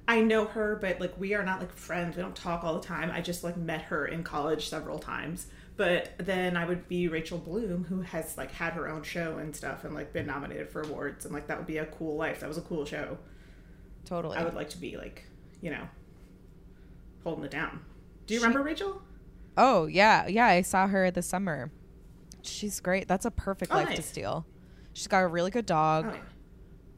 I 0.09 0.23
know 0.23 0.47
her, 0.47 0.75
but 0.81 0.99
like 0.99 1.13
we 1.21 1.35
are 1.35 1.45
not 1.45 1.61
like 1.61 1.71
friends. 1.75 2.17
We 2.17 2.23
don't 2.23 2.35
talk 2.35 2.65
all 2.65 2.81
the 2.81 2.87
time. 2.87 3.11
I 3.11 3.21
just 3.21 3.45
like 3.45 3.59
met 3.59 3.83
her 3.83 4.07
in 4.07 4.25
college 4.25 4.69
several 4.69 4.99
times. 4.99 5.49
But 5.77 6.13
then 6.19 6.57
I 6.57 6.65
would 6.65 6.89
be 6.89 7.09
Rachel 7.09 7.37
Bloom, 7.39 7.85
who 7.85 8.01
has 8.01 8.39
like 8.39 8.53
had 8.53 8.73
her 8.73 8.89
own 8.89 9.03
show 9.03 9.37
and 9.37 9.55
stuff, 9.55 9.85
and 9.85 9.95
like 9.95 10.13
been 10.15 10.27
nominated 10.27 10.71
for 10.71 10.81
awards, 10.81 11.27
and 11.27 11.35
like 11.35 11.47
that 11.49 11.59
would 11.59 11.67
be 11.67 11.77
a 11.77 11.87
cool 11.87 12.17
life. 12.17 12.41
That 12.41 12.49
was 12.49 12.59
a 12.59 12.63
cool 12.63 12.87
show. 12.87 13.19
Totally. 14.07 14.39
I 14.39 14.45
would 14.45 14.55
like 14.55 14.71
to 14.71 14.79
be 14.79 14.97
like, 14.97 15.25
you 15.61 15.71
know, 15.71 15.89
holding 17.23 17.45
it 17.45 17.51
down. 17.51 17.81
Do 18.27 18.35
you 18.35 18.41
remember 18.41 18.63
Rachel? 18.63 19.03
Oh 19.59 19.85
yeah, 19.87 20.27
yeah. 20.27 20.47
I 20.47 20.63
saw 20.63 20.87
her 20.87 21.11
this 21.11 21.27
summer. 21.27 21.71
She's 22.43 22.81
great. 22.81 23.09
That's 23.09 23.27
a 23.27 23.31
perfect 23.31 23.73
Oh, 23.73 23.77
life 23.77 23.95
to 23.95 24.03
steal. 24.03 24.47
She's 25.01 25.07
got 25.07 25.23
a 25.23 25.27
really 25.29 25.51
good 25.51 25.65
dog. 25.65 26.15
Oh, 26.15 26.19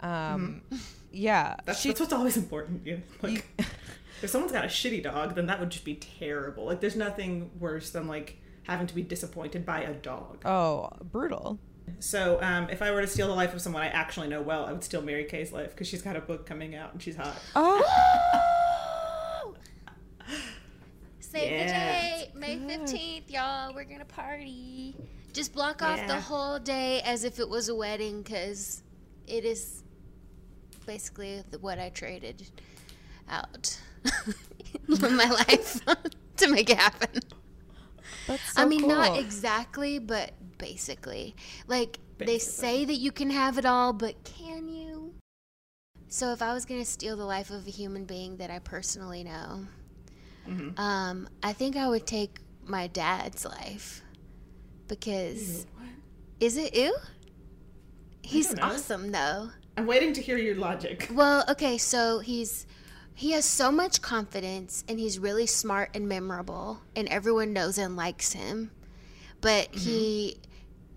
yeah. 0.03 0.33
Um, 0.35 0.63
yeah. 1.13 1.55
That's, 1.65 1.79
she, 1.81 1.91
that's 1.91 2.01
what's 2.01 2.13
always 2.13 2.37
important. 2.37 2.83
Yeah. 2.85 2.97
Like, 3.23 3.47
you- 3.59 3.65
if 4.23 4.29
someone's 4.29 4.51
got 4.51 4.65
a 4.65 4.69
shitty 4.69 5.05
dog, 5.05 5.37
then 5.37 5.47
that 5.47 5.61
would 5.61 5.71
just 5.71 5.85
be 5.85 5.95
terrible. 5.95 6.65
Like, 6.67 6.81
there's 6.81 6.97
nothing 6.97 7.53
worse 7.61 7.91
than 7.91 8.09
like 8.09 8.39
having 8.65 8.89
to 8.89 8.95
be 8.97 9.03
disappointed 9.03 9.65
by 9.65 9.83
a 9.83 9.95
dog. 9.95 10.45
oh, 10.45 10.89
brutal. 11.13 11.61
So, 12.01 12.41
um, 12.43 12.69
if 12.71 12.83
I 12.83 12.91
were 12.91 13.03
to 13.03 13.07
steal 13.07 13.29
the 13.29 13.35
life 13.35 13.55
of 13.55 13.61
someone 13.61 13.83
I 13.83 13.87
actually 13.89 14.27
know 14.27 14.43
well, 14.43 14.65
I 14.67 14.73
would 14.73 14.83
steal 14.83 15.03
Mary 15.03 15.25
Kay's 15.25 15.53
life 15.53 15.71
because 15.71 15.87
she's 15.87 16.03
got 16.03 16.17
a 16.17 16.21
book 16.21 16.45
coming 16.45 16.75
out 16.75 16.93
and 16.93 17.01
she's 17.01 17.15
hot. 17.15 17.37
Oh, 17.55 19.55
Save 21.21 21.51
Yeah. 21.53 22.19
the 22.19 22.25
date, 22.27 22.35
May 22.35 22.59
15th, 22.59 23.31
y'all. 23.31 23.73
We're 23.75 23.85
going 23.85 24.01
to 24.01 24.05
party. 24.05 24.97
Just 25.33 25.53
block 25.55 25.83
off 25.83 26.07
the 26.07 26.21
whole 26.21 26.59
day 26.59 27.01
as 27.03 27.25
if 27.25 27.39
it 27.39 27.49
was 27.49 27.69
a 27.69 27.75
wedding 27.75 28.23
because 28.23 28.83
it 29.27 29.45
is 29.45 29.83
basically 30.87 31.43
what 31.61 31.79
I 31.79 31.89
traded 31.91 32.49
out 33.29 33.79
in 34.89 35.17
my 35.17 35.25
life 35.31 35.81
to 36.37 36.49
make 36.49 36.69
it 36.71 36.77
happen. 36.77 37.21
that's 38.27 38.53
so 38.55 38.63
I 38.63 38.65
mean, 38.67 38.87
not 38.87 39.17
exactly, 39.17 39.99
but 39.99 40.33
basically. 40.59 41.35
Like, 41.67 41.99
they 42.19 42.39
say 42.39 42.85
that 42.85 42.95
you 42.97 43.11
can 43.11 43.31
have 43.31 43.59
it 43.59 43.65
all, 43.65 43.93
but 43.93 44.23
can 44.25 44.69
you? 44.69 45.15
So, 46.09 46.33
if 46.33 46.43
I 46.43 46.53
was 46.53 46.67
going 46.67 46.81
to 46.81 46.87
steal 46.87 47.17
the 47.17 47.25
life 47.25 47.51
of 47.51 47.67
a 47.67 47.71
human 47.71 48.05
being 48.05 48.37
that 48.37 48.51
I 48.51 48.59
personally 48.59 49.25
know, 49.25 49.67
Mhm. 50.47 50.79
um, 50.79 51.29
I 51.43 51.53
think 51.53 51.77
I 51.77 51.89
would 51.89 52.07
take 52.07 52.39
my 52.65 52.87
dad's 52.87 53.45
life 53.45 54.03
because 54.99 55.65
Ew, 55.81 55.87
is 56.39 56.57
it 56.59 56.75
ew? 56.75 56.95
He's 58.23 58.59
awesome 58.59 59.11
though. 59.11 59.49
I'm 59.79 59.87
waiting 59.87 60.13
to 60.13 60.21
hear 60.21 60.37
your 60.37 60.57
logic. 60.57 61.09
Well, 61.15 61.45
okay, 61.49 61.79
so 61.79 62.19
he's 62.19 62.67
he 63.15 63.33
has 63.33 63.47
so 63.47 63.73
much 63.73 64.03
confidence 64.03 64.85
and 64.89 64.99
he's 64.99 65.19
really 65.19 65.47
smart 65.47 65.91
and 65.95 66.07
memorable 66.09 66.81
and 66.95 67.09
everyone 67.09 67.55
knows 67.55 67.79
and 67.79 67.97
likes 67.97 68.33
him. 68.33 68.71
But 69.41 69.73
mm-hmm. 69.73 69.79
he 69.81 70.37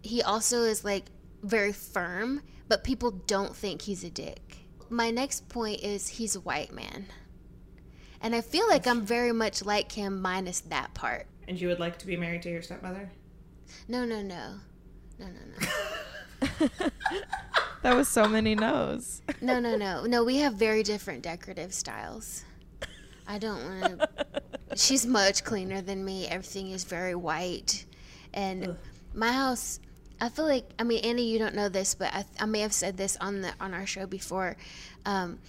he 0.02 0.22
also 0.22 0.64
is 0.64 0.84
like 0.84 1.06
very 1.44 1.72
firm, 1.72 2.42
but 2.68 2.84
people 2.84 3.12
don't 3.12 3.56
think 3.56 3.82
he's 3.82 4.04
a 4.04 4.10
dick. 4.10 4.58
My 4.90 5.10
next 5.10 5.48
point 5.48 5.80
is 5.82 6.10
he's 6.10 6.36
a 6.36 6.42
white 6.42 6.74
man. 6.74 7.06
And 8.20 8.36
I 8.36 8.42
feel 8.42 8.68
like 8.68 8.88
I'm 8.88 9.06
very 9.06 9.32
much 9.32 9.64
like 9.64 9.94
him 9.94 10.22
minus 10.22 10.60
that 10.62 10.94
part. 10.94 11.28
And 11.48 11.60
you 11.60 11.70
would 11.70 11.80
like 11.80 11.98
to 12.00 12.08
be 12.08 12.18
married 12.18 12.42
to 12.42 12.50
your 12.50 12.62
stepmother? 12.62 13.10
No, 13.88 14.06
no, 14.06 14.22
no. 14.22 14.56
No, 15.20 15.28
no, 15.28 15.40
no. 15.60 16.90
that 17.82 17.96
was 17.96 18.08
so 18.08 18.28
many 18.28 18.56
no's. 18.56 19.22
No, 19.42 19.60
no, 19.60 19.76
no. 19.76 20.06
No, 20.06 20.24
we 20.24 20.38
have 20.38 20.54
very 20.56 20.84
different 20.84 21.24
decorative 21.24 21.74
styles. 21.74 22.44
I 23.28 23.38
don't 23.38 23.64
want 23.64 24.00
to. 24.00 24.10
She's 24.76 25.06
much 25.06 25.44
cleaner 25.44 25.82
than 25.82 26.04
me. 26.04 26.28
Everything 26.28 26.72
is 26.72 26.84
very 26.84 27.16
white. 27.16 27.86
And 28.34 28.70
Ugh. 28.70 28.78
my 29.14 29.32
house, 29.32 29.80
I 30.20 30.30
feel 30.30 30.46
like 30.46 30.70
I 30.78 30.84
mean 30.84 31.04
Annie, 31.04 31.30
you 31.30 31.40
don't 31.40 31.56
know 31.56 31.70
this, 31.70 31.96
but 31.96 32.14
I, 32.14 32.26
I 32.40 32.46
may 32.46 32.60
have 32.60 32.74
said 32.74 32.98
this 32.98 33.18
on 33.22 33.42
the 33.42 33.54
on 33.60 33.74
our 33.74 33.86
show 33.86 34.06
before. 34.06 34.58
Um, 35.06 35.40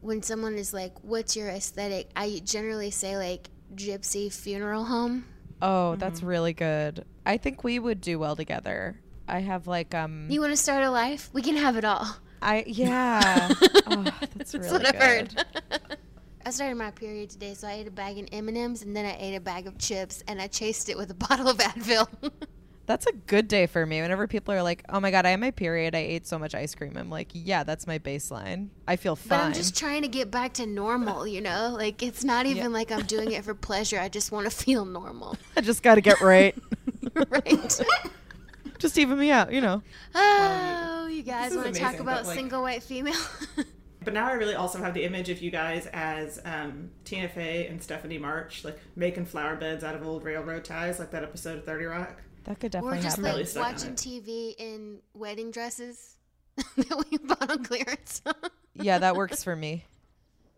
when 0.00 0.22
someone 0.22 0.54
is 0.54 0.72
like, 0.72 0.92
"What's 1.02 1.36
your 1.36 1.48
aesthetic?" 1.48 2.10
I 2.14 2.40
generally 2.44 2.90
say 2.90 3.16
like 3.16 3.48
gypsy 3.74 4.32
funeral 4.32 4.84
home. 4.84 5.24
Oh, 5.60 5.96
that's 5.96 6.22
really 6.22 6.52
good. 6.52 7.04
I 7.26 7.36
think 7.36 7.64
we 7.64 7.78
would 7.78 8.00
do 8.00 8.18
well 8.18 8.36
together. 8.36 9.00
I 9.26 9.40
have 9.40 9.66
like 9.66 9.94
um 9.94 10.26
You 10.30 10.40
want 10.40 10.52
to 10.52 10.56
start 10.56 10.82
a 10.84 10.90
life? 10.90 11.30
We 11.32 11.42
can 11.42 11.56
have 11.56 11.76
it 11.76 11.84
all. 11.84 12.06
I 12.40 12.64
yeah. 12.66 13.48
oh, 13.86 14.04
that's 14.36 14.54
really 14.54 14.68
That's 14.68 14.72
what 14.72 14.86
I've 14.86 14.92
good. 14.92 15.32
heard. 15.32 15.44
I 16.46 16.50
started 16.50 16.76
my 16.76 16.90
period 16.92 17.28
today, 17.30 17.52
so 17.54 17.68
I 17.68 17.72
ate 17.72 17.88
a 17.88 17.90
bag 17.90 18.18
of 18.18 18.28
M 18.32 18.48
and 18.48 18.56
M's, 18.56 18.82
and 18.82 18.96
then 18.96 19.04
I 19.04 19.16
ate 19.18 19.34
a 19.34 19.40
bag 19.40 19.66
of 19.66 19.76
chips, 19.76 20.22
and 20.28 20.40
I 20.40 20.46
chased 20.46 20.88
it 20.88 20.96
with 20.96 21.10
a 21.10 21.14
bottle 21.14 21.48
of 21.48 21.58
Advil. 21.58 22.08
That's 22.88 23.06
a 23.06 23.12
good 23.12 23.48
day 23.48 23.66
for 23.66 23.84
me. 23.84 24.00
Whenever 24.00 24.26
people 24.26 24.54
are 24.54 24.62
like, 24.62 24.82
"Oh 24.88 24.98
my 24.98 25.10
god, 25.10 25.26
I 25.26 25.30
had 25.30 25.40
my 25.40 25.50
period. 25.50 25.94
I 25.94 25.98
ate 25.98 26.26
so 26.26 26.38
much 26.38 26.54
ice 26.54 26.74
cream." 26.74 26.96
I'm 26.96 27.10
like, 27.10 27.28
"Yeah, 27.34 27.62
that's 27.62 27.86
my 27.86 27.98
baseline. 27.98 28.68
I 28.86 28.96
feel 28.96 29.14
fine." 29.14 29.28
But 29.28 29.36
fine." 29.36 29.46
I'm 29.48 29.52
just 29.52 29.76
trying 29.76 30.00
to 30.02 30.08
get 30.08 30.30
back 30.30 30.54
to 30.54 30.64
normal, 30.64 31.26
you 31.26 31.42
know? 31.42 31.68
Like, 31.76 32.02
it's 32.02 32.24
not 32.24 32.46
even 32.46 32.72
like 32.72 32.90
I'm 32.90 33.04
doing 33.04 33.32
it 33.32 33.44
for 33.44 33.52
pleasure. 33.54 34.00
I 34.00 34.08
just 34.08 34.32
want 34.32 34.50
to 34.50 34.50
feel 34.64 34.86
normal. 34.86 35.36
I 35.56 35.60
just 35.60 35.82
got 35.82 35.96
to 35.96 36.00
get 36.00 36.22
right. 36.22 36.56
right? 37.28 37.80
just 38.78 38.96
even 38.96 39.18
me 39.18 39.30
out, 39.30 39.52
you 39.52 39.60
know. 39.60 39.82
Oh, 40.14 41.08
you 41.12 41.22
guys 41.22 41.54
want 41.54 41.74
to 41.74 41.78
talk 41.78 42.00
about 42.00 42.24
like- 42.24 42.36
single 42.38 42.62
white 42.62 42.82
female? 42.82 43.20
But 44.02 44.14
now 44.14 44.28
I 44.28 44.32
really 44.32 44.54
also 44.54 44.78
have 44.78 44.94
the 44.94 45.04
image 45.04 45.28
of 45.28 45.42
you 45.42 45.50
guys 45.50 45.86
as 45.92 46.40
um, 46.46 46.88
Tina 47.04 47.28
Fey 47.28 47.66
and 47.66 47.82
Stephanie 47.82 48.16
March, 48.16 48.64
like 48.64 48.80
making 48.96 49.26
flower 49.26 49.56
beds 49.56 49.84
out 49.84 49.94
of 49.94 50.06
old 50.06 50.24
railroad 50.24 50.64
ties, 50.64 50.98
like 50.98 51.10
that 51.10 51.22
episode 51.22 51.58
of 51.58 51.66
30 51.66 51.84
Rock. 51.84 52.22
That 52.48 52.60
could 52.60 52.74
or 52.74 52.80
definitely 52.80 53.02
just 53.02 53.16
happen. 53.18 53.32
like 53.36 53.46
stuck 53.46 53.64
on 53.66 53.72
watching. 53.72 53.94
TV 53.94 54.54
in 54.58 54.98
wedding 55.14 55.50
dresses 55.50 56.16
that 56.56 57.04
we 57.10 57.18
bought 57.18 57.50
on 57.50 57.62
clearance. 57.62 58.22
yeah, 58.74 58.98
that 58.98 59.14
works 59.16 59.44
for 59.44 59.54
me. 59.54 59.84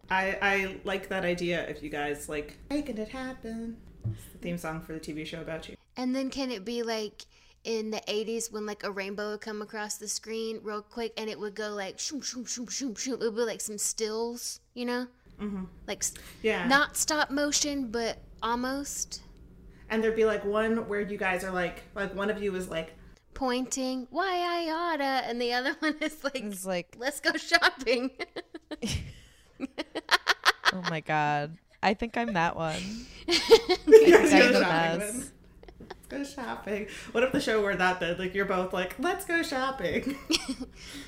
I, 0.09 0.39
I 0.41 0.77
like 0.85 1.09
that 1.09 1.25
idea 1.25 1.69
if 1.69 1.83
you 1.83 1.91
guys 1.91 2.29
like 2.29 2.57
making 2.71 2.99
it 2.99 3.09
happen. 3.09 3.77
It's 4.11 4.23
the 4.33 4.39
theme 4.39 4.57
song 4.57 4.81
for 4.81 4.93
the 4.93 5.01
TV 5.01 5.27
show 5.27 5.41
about 5.41 5.69
you. 5.69 5.77
and 5.97 6.15
then 6.15 6.31
can 6.31 6.51
it 6.51 6.65
be 6.65 6.83
like 6.83 7.27
in 7.65 7.91
the 7.91 8.01
80s 8.09 8.51
when 8.51 8.65
like 8.65 8.83
a 8.85 8.91
rainbow 8.91 9.33
would 9.33 9.43
come 9.43 9.61
across 9.61 9.99
the 9.99 10.09
screen 10.09 10.61
real 10.63 10.81
quick 10.81 11.13
and 11.19 11.29
it 11.29 11.39
would 11.39 11.55
go 11.55 11.71
like 11.71 11.99
shoom 11.99 12.23
shoom 12.23 12.47
shoom 12.47 12.67
shoom 12.71 12.95
shoom 12.95 13.15
it 13.15 13.21
would 13.21 13.37
be 13.37 13.43
like 13.43 13.61
some 13.61 13.77
stills 13.77 14.61
you 14.73 14.87
know 14.87 15.07
mm-hmm. 15.39 15.65
like 15.87 16.03
Yeah. 16.43 16.67
not 16.67 16.97
stop 16.97 17.31
motion 17.31 17.91
but 17.91 18.19
almost 18.43 19.21
and 19.91 20.03
there'd 20.03 20.17
be 20.17 20.25
like 20.25 20.45
one 20.45 20.89
where 20.89 21.01
you 21.01 21.19
guys 21.19 21.45
are 21.45 21.51
like, 21.51 21.83
like 21.95 22.15
one 22.15 22.31
of 22.31 22.43
you 22.43 22.55
is 22.55 22.69
like, 22.71 22.95
pointing 23.33 24.07
why 24.11 24.27
i 24.67 24.71
oughta 24.71 25.05
and 25.29 25.41
the 25.41 25.53
other 25.53 25.73
one 25.79 25.95
is 26.01 26.23
like 26.25 26.35
It's 26.43 26.67
like, 26.67 26.95
let's 26.99 27.21
go 27.21 27.31
shopping 27.37 28.11
oh 30.73 30.83
my 30.91 31.01
god. 31.01 31.57
I 31.83 31.95
think 31.95 32.17
I'm 32.19 32.35
that 32.35 32.57
one. 32.57 32.81
you 33.27 34.11
guys 34.11 34.33
I'm 34.33 34.53
go 34.53 34.59
a 34.59 34.63
shopping. 34.63 34.99
mess. 34.99 35.33
Let's 35.81 36.35
go 36.37 36.43
shopping. 36.43 36.87
What 37.13 37.25
if 37.25 37.33
the 37.33 37.41
show 37.41 37.63
were 37.63 37.75
that 37.75 38.01
then? 38.01 38.19
Like 38.19 38.35
you're 38.35 38.45
both 38.45 38.73
like, 38.75 38.97
let's 38.99 39.25
go 39.25 39.43
shopping. 39.43 40.17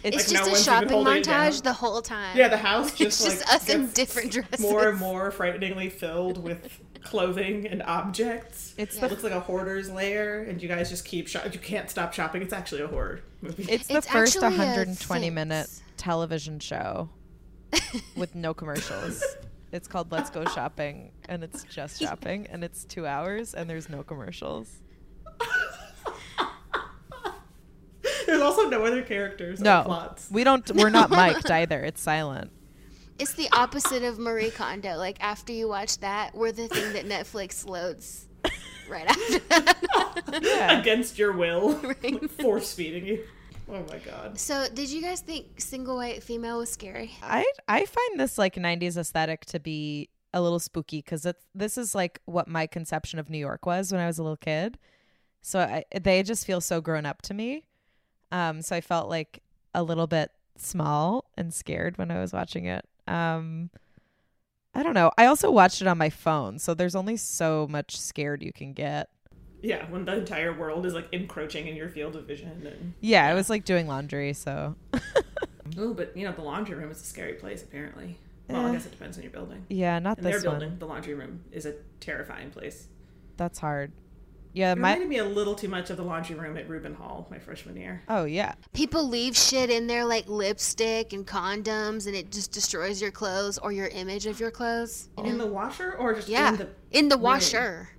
it's 0.03 0.17
Like, 0.17 0.29
just 0.29 0.33
no 0.33 0.53
a 0.53 0.57
shopping 0.57 0.89
holding 0.89 1.17
it 1.17 1.25
down. 1.25 1.51
montage 1.51 1.63
the 1.63 1.73
whole 1.75 2.01
time 2.01 2.37
yeah, 2.37 2.49
the 2.49 2.57
house 2.57 2.95
just 2.95 3.21
it's 3.21 3.23
like 3.23 3.39
just 3.41 3.55
us 3.55 3.69
in 3.69 3.89
different 3.91 4.33
dresses 4.33 4.61
more 4.61 4.89
and 4.89 4.99
more 4.99 5.31
frighteningly 5.31 5.91
filled 5.91 6.43
with 6.43 6.81
clothing 7.03 7.67
and 7.67 7.83
objects. 7.83 8.75
It's 8.79 8.97
It 8.97 9.01
the 9.01 9.09
looks 9.09 9.23
like 9.23 9.33
a 9.33 9.41
hoarder's 9.41 9.91
lair, 9.91 10.43
and 10.43 10.63
you 10.63 10.69
guys 10.69 10.91
just 10.91 11.05
keep 11.05 11.29
shop. 11.29 11.45
You 11.53 11.59
can't 11.61 11.91
stop 11.91 12.13
shopping. 12.13 12.43
It's 12.43 12.53
actually 12.53 12.83
a 12.83 12.87
horror 12.89 13.21
movie. 13.41 13.65
it's 13.71 13.87
the 13.89 13.97
It's 13.99 14.07
first 14.07 14.41
120 14.41 15.31
minute 15.31 15.69
television 15.97 16.59
show 16.61 17.09
with 18.17 18.35
no 18.35 18.55
commercials. 18.55 19.23
It's 19.73 19.89
called 19.89 20.13
Let's 20.13 20.29
Go 20.29 20.45
Shopping 20.45 21.13
and 21.31 21.43
it's 21.43 21.65
just 21.65 21.99
shopping 21.99 22.47
and 22.51 22.63
it's 22.63 22.85
2 22.85 23.07
hours 23.07 23.55
and 23.55 23.71
there's 23.71 23.89
no 23.89 24.03
commercials. 24.03 24.69
There's 28.27 28.43
also 28.43 28.69
no 28.69 28.85
other 28.85 29.03
characters 29.03 29.61
or 29.61 29.65
No. 29.65 29.83
plots. 29.85 30.29
We 30.31 30.45
don't 30.45 30.69
we're 30.75 30.91
not 30.91 31.11
mic'd 31.11 31.51
either. 31.51 31.83
It's 31.85 32.01
silent. 32.03 32.51
It's 33.23 33.35
the 33.35 33.49
opposite 33.53 34.03
of 34.03 34.19
Marie 34.19 34.51
Kondo. 34.51 34.97
Like 34.97 35.17
after 35.23 35.53
you 35.53 35.69
watch 35.69 35.99
that, 35.99 36.35
we're 36.35 36.51
the 36.53 36.67
thing 36.69 36.93
that 36.95 37.07
Netflix 37.07 37.65
loads 37.69 38.27
right 38.91 39.07
after 39.07 39.39
that. 39.39 40.41
Yeah. 40.43 40.81
Against 40.81 41.19
your 41.19 41.33
will, 41.33 41.75
Right. 41.83 42.03
like 42.21 42.31
force 42.31 42.75
feeding 42.75 43.07
you. 43.07 43.25
Oh 43.69 43.85
my 43.89 43.99
god. 43.99 44.39
so, 44.39 44.67
did 44.75 44.91
you 44.91 45.01
guys 45.01 45.21
think 45.21 45.61
single 45.61 45.97
white 45.97 46.23
female 46.23 46.59
was 46.59 46.71
scary? 46.71 47.13
I 47.23 47.47
I 47.69 47.87
find 47.87 48.19
this 48.21 48.37
like 48.39 48.57
90s 48.57 48.97
aesthetic 48.97 49.45
to 49.47 49.61
be 49.61 50.11
a 50.35 50.43
little 50.43 50.59
spooky 50.59 51.01
cuz 51.01 51.25
this 51.55 51.79
is 51.79 51.95
like 51.95 52.21
what 52.25 52.49
my 52.49 52.67
conception 52.67 53.19
of 53.21 53.31
New 53.31 53.39
York 53.39 53.65
was 53.67 53.93
when 53.93 54.01
I 54.01 54.07
was 54.07 54.19
a 54.19 54.23
little 54.23 54.37
kid. 54.37 54.79
So 55.43 55.61
I, 55.61 55.85
they 55.99 56.23
just 56.25 56.45
feel 56.45 56.61
so 56.61 56.81
grown 56.81 57.07
up 57.07 57.23
to 57.23 57.35
me. 57.35 57.67
Um 58.33 58.63
so 58.63 58.75
I 58.75 58.81
felt 58.81 59.09
like 59.09 59.43
a 59.75 59.83
little 59.85 60.07
bit 60.09 60.33
small 60.59 61.31
and 61.37 61.55
scared 61.55 61.99
when 61.99 62.11
I 62.11 62.19
was 62.21 62.33
watching 62.33 62.65
it. 62.65 62.85
Um 63.13 63.71
I 64.75 64.83
don't 64.83 64.95
know. 64.95 65.11
I 65.19 65.27
also 65.27 65.51
watched 65.51 65.83
it 65.83 65.87
on 65.87 65.99
my 65.99 66.09
phone, 66.09 66.59
so 66.59 66.73
there's 66.73 66.95
only 66.95 67.19
so 67.19 67.67
much 67.69 68.01
scared 68.01 68.43
you 68.43 68.53
can 68.55 68.73
get. 68.73 69.11
Yeah, 69.61 69.85
when 69.91 70.07
the 70.07 70.17
entire 70.17 70.53
world 70.59 70.87
is 70.87 70.95
like 70.95 71.09
encroaching 71.13 71.69
in 71.69 71.77
your 71.77 71.89
field 71.91 72.17
of 72.17 72.27
vision, 72.27 72.63
and 72.67 72.95
Yeah, 73.01 73.27
I 73.27 73.35
was 73.35 73.51
like 73.51 73.65
doing 73.65 73.87
laundry, 73.87 74.33
so 74.33 74.75
oh, 75.79 75.93
but 75.95 76.17
you 76.17 76.25
know 76.27 76.33
the 76.33 76.43
laundry 76.43 76.75
room 76.75 76.91
is 76.91 77.01
a 77.01 77.05
scary 77.05 77.35
place 77.35 77.63
apparently. 77.63 78.17
Well, 78.49 78.67
I 78.67 78.71
Eh. 78.71 78.73
guess 78.73 78.87
it 78.87 78.91
depends 78.93 79.17
on 79.19 79.23
your 79.23 79.33
building. 79.33 79.65
yeah, 79.69 79.99
not 79.99 80.19
In 80.19 80.25
their 80.25 80.35
this 80.35 80.43
building, 80.43 80.71
one. 80.71 80.79
the 80.79 80.87
laundry 80.87 81.15
room 81.15 81.45
is 81.53 81.65
a 81.67 81.75
terrifying 82.01 82.51
place. 82.51 82.89
That's 83.37 83.59
hard. 83.59 83.93
Yeah, 84.55 84.73
It 84.73 84.79
my 84.79 84.91
reminded 84.91 85.09
me 85.09 85.19
a 85.19 85.25
little 85.25 85.55
too 85.55 85.69
much 85.69 85.89
of 85.91 85.97
the 85.97 86.03
laundry 86.03 86.37
room 86.37 86.57
at 86.59 86.69
Reuben 86.69 86.95
Hall 86.95 87.27
my 87.31 87.39
freshman 87.39 87.77
year. 87.77 88.03
Oh 88.09 88.25
yeah. 88.25 88.55
People 88.73 89.09
leave 89.09 89.37
shit 89.37 89.71
in 89.71 89.87
there 89.87 90.05
like 90.05 90.29
lipstick 90.29 91.13
and 91.13 91.27
condoms, 91.27 92.07
and 92.07 92.15
it 92.15 92.31
just 92.31 92.53
destroys 92.53 93.01
your 93.01 93.11
clothes 93.11 93.59
or 93.59 93.73
your 93.73 93.89
image 93.89 94.27
of 94.27 94.41
your 94.41 94.51
clothes. 94.51 95.09
You 95.17 95.25
In 95.25 95.39
know? 95.39 95.47
the 95.47 95.51
washer 95.53 95.93
or 95.95 96.15
just 96.15 96.29
yeah, 96.29 96.51
in 96.51 96.57
the 96.57 96.69
in 96.91 97.09
the 97.09 97.19
washer. 97.19 97.91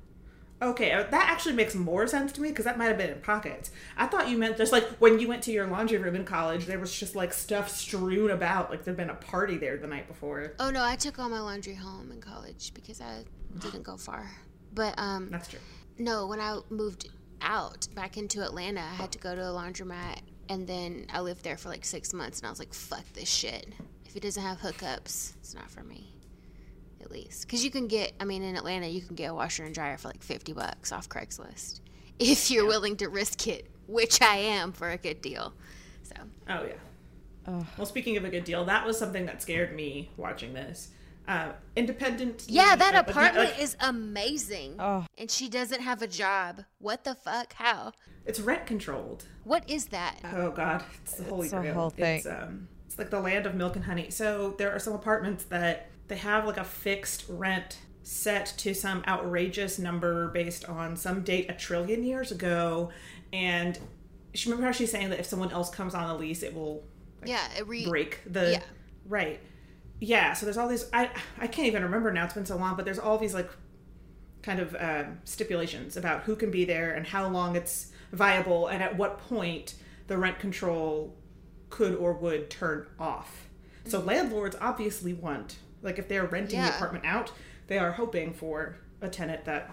Okay, 0.62 0.93
uh, 0.93 1.03
that 1.03 1.29
actually 1.29 1.55
makes 1.55 1.75
more 1.75 2.07
sense 2.07 2.31
to 2.31 2.41
me 2.41 2.48
because 2.50 2.63
that 2.63 2.77
might 2.77 2.86
have 2.86 2.98
been 2.98 3.10
in 3.10 3.19
pockets. 3.19 3.69
I 3.98 4.07
thought 4.07 4.29
you 4.29 4.38
meant 4.38 4.55
just 4.55 4.72
like 4.72 4.86
when 4.98 5.19
you 5.19 5.27
went 5.27 5.43
to 5.43 5.51
your 5.51 5.67
laundry 5.67 5.98
room 5.98 6.15
in 6.15 6.24
college, 6.24 6.67
there 6.67 6.79
was 6.79 6.98
just 6.98 7.15
like 7.17 7.33
stuff 7.33 7.69
strewn 7.69 8.31
about, 8.31 8.69
like 8.69 8.86
there'd 8.86 8.95
been 8.95 9.10
a 9.10 9.15
party 9.15 9.57
there 9.57 9.75
the 9.75 9.88
night 9.88 10.07
before. 10.07 10.53
Oh 10.60 10.69
no, 10.69 10.81
I 10.81 10.95
took 10.95 11.19
all 11.19 11.27
my 11.27 11.41
laundry 11.41 11.74
home 11.74 12.12
in 12.13 12.22
college 12.22 12.74
because 12.74 13.01
I 13.01 13.25
didn't 13.60 13.83
go 13.83 13.98
far. 13.98 14.31
But 14.74 14.95
um, 14.98 15.27
That's 15.29 15.50
true. 15.50 15.60
No, 15.97 16.27
when 16.27 16.39
I 16.39 16.59
moved 16.69 17.09
out 17.41 17.88
back 17.93 18.17
into 18.17 18.43
Atlanta, 18.43 18.81
I 18.81 18.95
had 18.95 19.12
to 19.12 19.19
go 19.19 19.35
to 19.35 19.41
a 19.41 19.53
laundromat, 19.53 20.19
and 20.50 20.67
then 20.67 21.05
I 21.13 21.21
lived 21.21 21.43
there 21.43 21.57
for 21.57 21.69
like 21.69 21.85
six 21.85 22.13
months, 22.13 22.39
and 22.39 22.47
I 22.47 22.50
was 22.50 22.59
like, 22.59 22.73
"Fuck 22.73 23.05
this 23.13 23.29
shit! 23.29 23.67
If 24.05 24.15
it 24.15 24.23
doesn't 24.23 24.41
have 24.41 24.59
hookups, 24.59 25.33
it's 25.38 25.53
not 25.53 25.69
for 25.69 25.83
me." 25.83 26.09
At 27.01 27.12
least, 27.12 27.45
because 27.45 27.65
you 27.65 27.69
can 27.69 27.88
get, 27.88 28.13
I 28.19 28.23
mean, 28.23 28.43
in 28.43 28.55
Atlanta, 28.55 28.88
you 28.88 29.01
can 29.01 29.15
get 29.15 29.29
a 29.29 29.33
washer 29.33 29.65
and 29.65 29.75
dryer 29.75 29.97
for 29.97 30.07
like 30.07 30.23
fifty 30.23 30.53
bucks 30.53 30.91
off 30.91 31.09
Craigslist 31.09 31.81
if 32.19 32.50
you're 32.50 32.65
willing 32.65 32.95
to 32.97 33.09
risk 33.09 33.47
it, 33.47 33.69
which 33.88 34.21
I 34.21 34.38
am 34.38 34.71
for 34.71 34.89
a 34.89 34.97
good 34.97 35.21
deal. 35.21 35.53
So, 36.03 36.15
Oh 36.50 36.63
yeah. 36.65 36.73
Ugh. 37.45 37.65
Well, 37.77 37.85
speaking 37.85 38.15
of 38.17 38.23
a 38.23 38.29
good 38.29 38.45
deal, 38.45 38.63
that 38.65 38.85
was 38.85 38.97
something 38.97 39.25
that 39.25 39.41
scared 39.41 39.75
me 39.75 40.12
watching 40.15 40.53
this. 40.53 40.91
Uh, 41.27 41.53
independent. 41.75 42.46
yeah, 42.50 42.75
that 42.75 42.94
uh, 42.94 42.98
like, 42.98 43.10
apartment 43.10 43.50
like, 43.51 43.62
is 43.62 43.77
amazing, 43.80 44.75
Oh, 44.80 45.06
and 45.18 45.32
she 45.32 45.48
doesn't 45.48 45.82
have 45.82 46.01
a 46.01 46.08
job. 46.08 46.63
What 46.80 47.03
the 47.06 47.15
fuck? 47.15 47.53
How? 47.53 47.94
It's 48.25 48.39
rent 48.39 48.65
controlled. 48.65 49.25
What 49.44 49.70
is 49.70 49.88
that? 49.88 50.20
Oh 50.34 50.51
God, 50.51 50.84
it's 51.03 51.15
the 51.15 51.24
holy 51.24 51.46
It's 51.48 51.53
grail. 51.53 51.74
whole 51.74 51.89
thing. 51.89 52.18
It's 52.18 52.25
um, 52.25 52.68
it's 52.86 52.98
like 52.98 53.10
the 53.10 53.20
land 53.22 53.46
of 53.46 53.56
milk 53.56 53.75
and 53.75 53.86
honey. 53.86 54.10
So 54.10 54.56
there 54.58 54.72
are 54.74 54.80
some 54.80 54.94
apartments 54.94 55.46
that 55.46 55.89
they 56.10 56.18
have 56.18 56.46
like 56.46 56.58
a 56.58 56.63
fixed 56.65 57.25
rent 57.30 57.80
set 58.01 58.53
to 58.58 58.74
some 58.74 59.01
outrageous 59.08 59.80
number 59.80 60.27
based 60.30 60.65
on 60.65 60.98
some 60.98 61.22
date 61.24 61.50
a 61.50 61.53
trillion 61.53 62.03
years 62.03 62.32
ago, 62.34 62.92
and 63.32 63.80
she 64.34 64.50
remember 64.50 64.65
how 64.65 64.74
she's 64.74 64.92
saying 64.92 65.10
that 65.12 65.20
if 65.20 65.25
someone 65.25 65.51
else 65.51 65.70
comes 65.70 65.96
on 65.96 66.08
the 66.10 66.15
lease, 66.15 66.44
it 66.44 66.53
will 66.53 66.84
like, 67.22 67.30
Yeah, 67.30 67.48
it 67.58 67.65
re- 67.65 67.86
break 67.88 68.20
the 68.25 68.51
Yeah. 68.53 68.63
right. 69.08 69.39
Yeah, 70.00 70.33
so 70.33 70.45
there's 70.45 70.57
all 70.57 70.67
these. 70.67 70.89
I 70.93 71.09
I 71.39 71.47
can't 71.47 71.67
even 71.67 71.83
remember 71.83 72.12
now. 72.12 72.25
It's 72.25 72.33
been 72.33 72.45
so 72.45 72.57
long, 72.57 72.75
but 72.75 72.83
there's 72.85 73.00
all 73.00 73.17
these 73.17 73.33
like 73.33 73.50
kind 74.41 74.59
of 74.59 74.75
um, 74.79 75.19
stipulations 75.23 75.95
about 75.95 76.23
who 76.23 76.35
can 76.35 76.51
be 76.51 76.65
there 76.65 76.93
and 76.93 77.07
how 77.07 77.27
long 77.29 77.55
it's 77.55 77.91
viable 78.12 78.67
and 78.67 78.83
at 78.83 78.97
what 78.97 79.17
point 79.17 79.75
the 80.07 80.17
rent 80.17 80.38
control 80.39 81.15
could 81.69 81.95
or 81.95 82.13
would 82.13 82.50
turn 82.50 82.85
off. 83.00 83.47
So 83.85 84.00
landlords 84.00 84.55
obviously 84.59 85.13
want 85.13 85.57
like 85.81 85.97
if 86.00 86.07
they're 86.09 86.25
renting 86.25 86.59
the 86.62 86.75
apartment 86.75 87.05
out, 87.05 87.31
they 87.67 87.77
are 87.77 87.91
hoping 87.93 88.33
for 88.33 88.75
a 89.01 89.07
tenant 89.09 89.45
that 89.45 89.71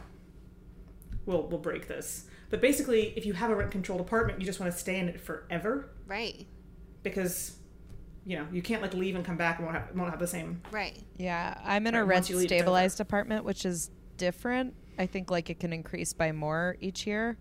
we'll 1.27 1.43
we'll 1.49 1.59
break 1.61 1.89
this. 1.89 2.27
But 2.51 2.61
basically, 2.61 3.13
if 3.17 3.25
you 3.27 3.33
have 3.35 3.51
a 3.51 3.55
rent 3.57 3.71
controlled 3.71 4.01
apartment, 4.01 4.41
you 4.41 4.47
just 4.47 4.59
want 4.61 4.73
to 4.73 4.79
stay 4.79 4.99
in 4.99 5.09
it 5.09 5.21
forever 5.21 5.89
Right. 6.09 6.47
because 7.05 7.57
you 8.27 8.37
know 8.39 8.47
you 8.53 8.63
can't 8.63 8.83
like 8.83 8.95
leave 8.95 9.17
and 9.17 9.25
come 9.25 9.37
back 9.37 9.59
and 9.59 9.67
won't 9.67 9.79
have, 9.79 9.95
won't 9.97 10.11
have 10.11 10.19
the 10.21 10.27
same. 10.27 10.63
Right. 10.71 10.99
Yeah, 11.17 11.55
I'm 11.65 11.87
in 11.87 11.95
a 11.95 12.05
rent 12.05 12.27
once 12.27 12.31
leave, 12.31 12.49
stabilized 12.49 13.01
apartment, 13.01 13.45
which 13.45 13.65
is 13.65 13.91
different. 14.17 14.75
I 14.99 15.07
think 15.07 15.31
like 15.31 15.49
it 15.51 15.59
can 15.61 15.73
increase 15.73 16.13
by 16.13 16.33
more 16.33 16.77
each 16.81 17.07
year, 17.07 17.39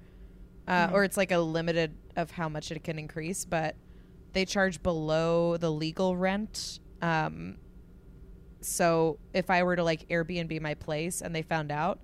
uh, 0.67 0.87
Mm-hmm. 0.87 0.95
or 0.95 1.03
it's 1.03 1.17
like 1.17 1.31
a 1.31 1.39
limited 1.39 1.95
of 2.15 2.31
how 2.31 2.47
much 2.49 2.71
it 2.71 2.83
can 2.83 2.97
increase. 2.97 3.43
But 3.45 3.75
they 4.33 4.45
charge 4.45 4.81
below 4.83 5.57
the 5.57 5.71
legal 5.71 6.15
rent. 6.15 6.79
Um, 7.01 7.57
so 8.61 9.19
if 9.33 9.49
I 9.49 9.63
were 9.63 9.75
to 9.75 9.83
like 9.83 10.07
Airbnb 10.09 10.59
my 10.61 10.73
place 10.73 11.21
and 11.21 11.33
they 11.35 11.41
found 11.41 11.71
out, 11.71 11.99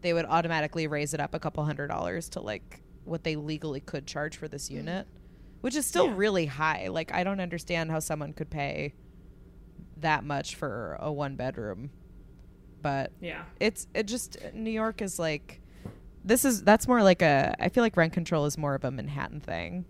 they 0.00 0.12
would 0.12 0.24
automatically 0.26 0.86
raise 0.86 1.12
it 1.14 1.20
up 1.20 1.34
a 1.34 1.38
couple 1.38 1.64
hundred 1.64 1.88
dollars 1.88 2.28
to 2.30 2.40
like 2.40 2.82
what 3.04 3.24
they 3.24 3.36
legally 3.36 3.80
could 3.80 4.06
charge 4.06 4.36
for 4.36 4.48
this 4.48 4.70
unit, 4.70 5.06
which 5.60 5.76
is 5.76 5.86
still 5.86 6.06
Yeah. 6.06 6.14
really 6.16 6.46
high. 6.46 6.88
Like 6.88 7.12
I 7.12 7.24
don't 7.24 7.40
understand 7.40 7.90
how 7.90 7.98
someone 7.98 8.32
could 8.32 8.50
pay 8.50 8.94
that 9.98 10.24
much 10.24 10.54
for 10.54 10.96
a 11.00 11.12
one 11.12 11.36
bedroom. 11.36 11.90
But 12.80 13.12
Yeah, 13.20 13.44
it's 13.60 13.86
it 13.94 14.06
just 14.06 14.36
New 14.54 14.70
York 14.70 15.02
is 15.02 15.18
like 15.18 15.60
this 16.24 16.44
is 16.44 16.62
that's 16.62 16.86
more 16.86 17.02
like 17.02 17.22
a 17.22 17.56
I 17.58 17.68
feel 17.68 17.82
like 17.82 17.96
rent 17.96 18.12
control 18.12 18.44
is 18.46 18.58
more 18.58 18.74
of 18.74 18.84
a 18.84 18.90
Manhattan 18.90 19.40
thing. 19.40 19.84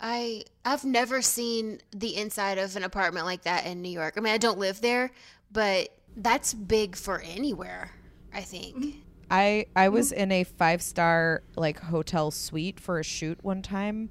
I 0.00 0.44
I've 0.64 0.84
never 0.84 1.22
seen 1.22 1.80
the 1.90 2.16
inside 2.16 2.58
of 2.58 2.76
an 2.76 2.84
apartment 2.84 3.26
like 3.26 3.42
that 3.42 3.66
in 3.66 3.82
New 3.82 3.90
York. 3.90 4.14
I 4.16 4.20
mean, 4.20 4.32
I 4.32 4.38
don't 4.38 4.58
live 4.58 4.80
there, 4.80 5.10
but 5.52 5.88
that's 6.16 6.54
big 6.54 6.96
for 6.96 7.20
anywhere. 7.20 7.92
I 8.32 8.42
think. 8.42 8.76
Mm-hmm. 8.76 8.98
I 9.30 9.66
I 9.76 9.88
was 9.88 10.10
mm-hmm. 10.10 10.20
in 10.20 10.32
a 10.32 10.44
five 10.44 10.82
star 10.82 11.42
like 11.56 11.80
hotel 11.80 12.30
suite 12.30 12.80
for 12.80 12.98
a 12.98 13.04
shoot 13.04 13.38
one 13.42 13.62
time, 13.62 14.10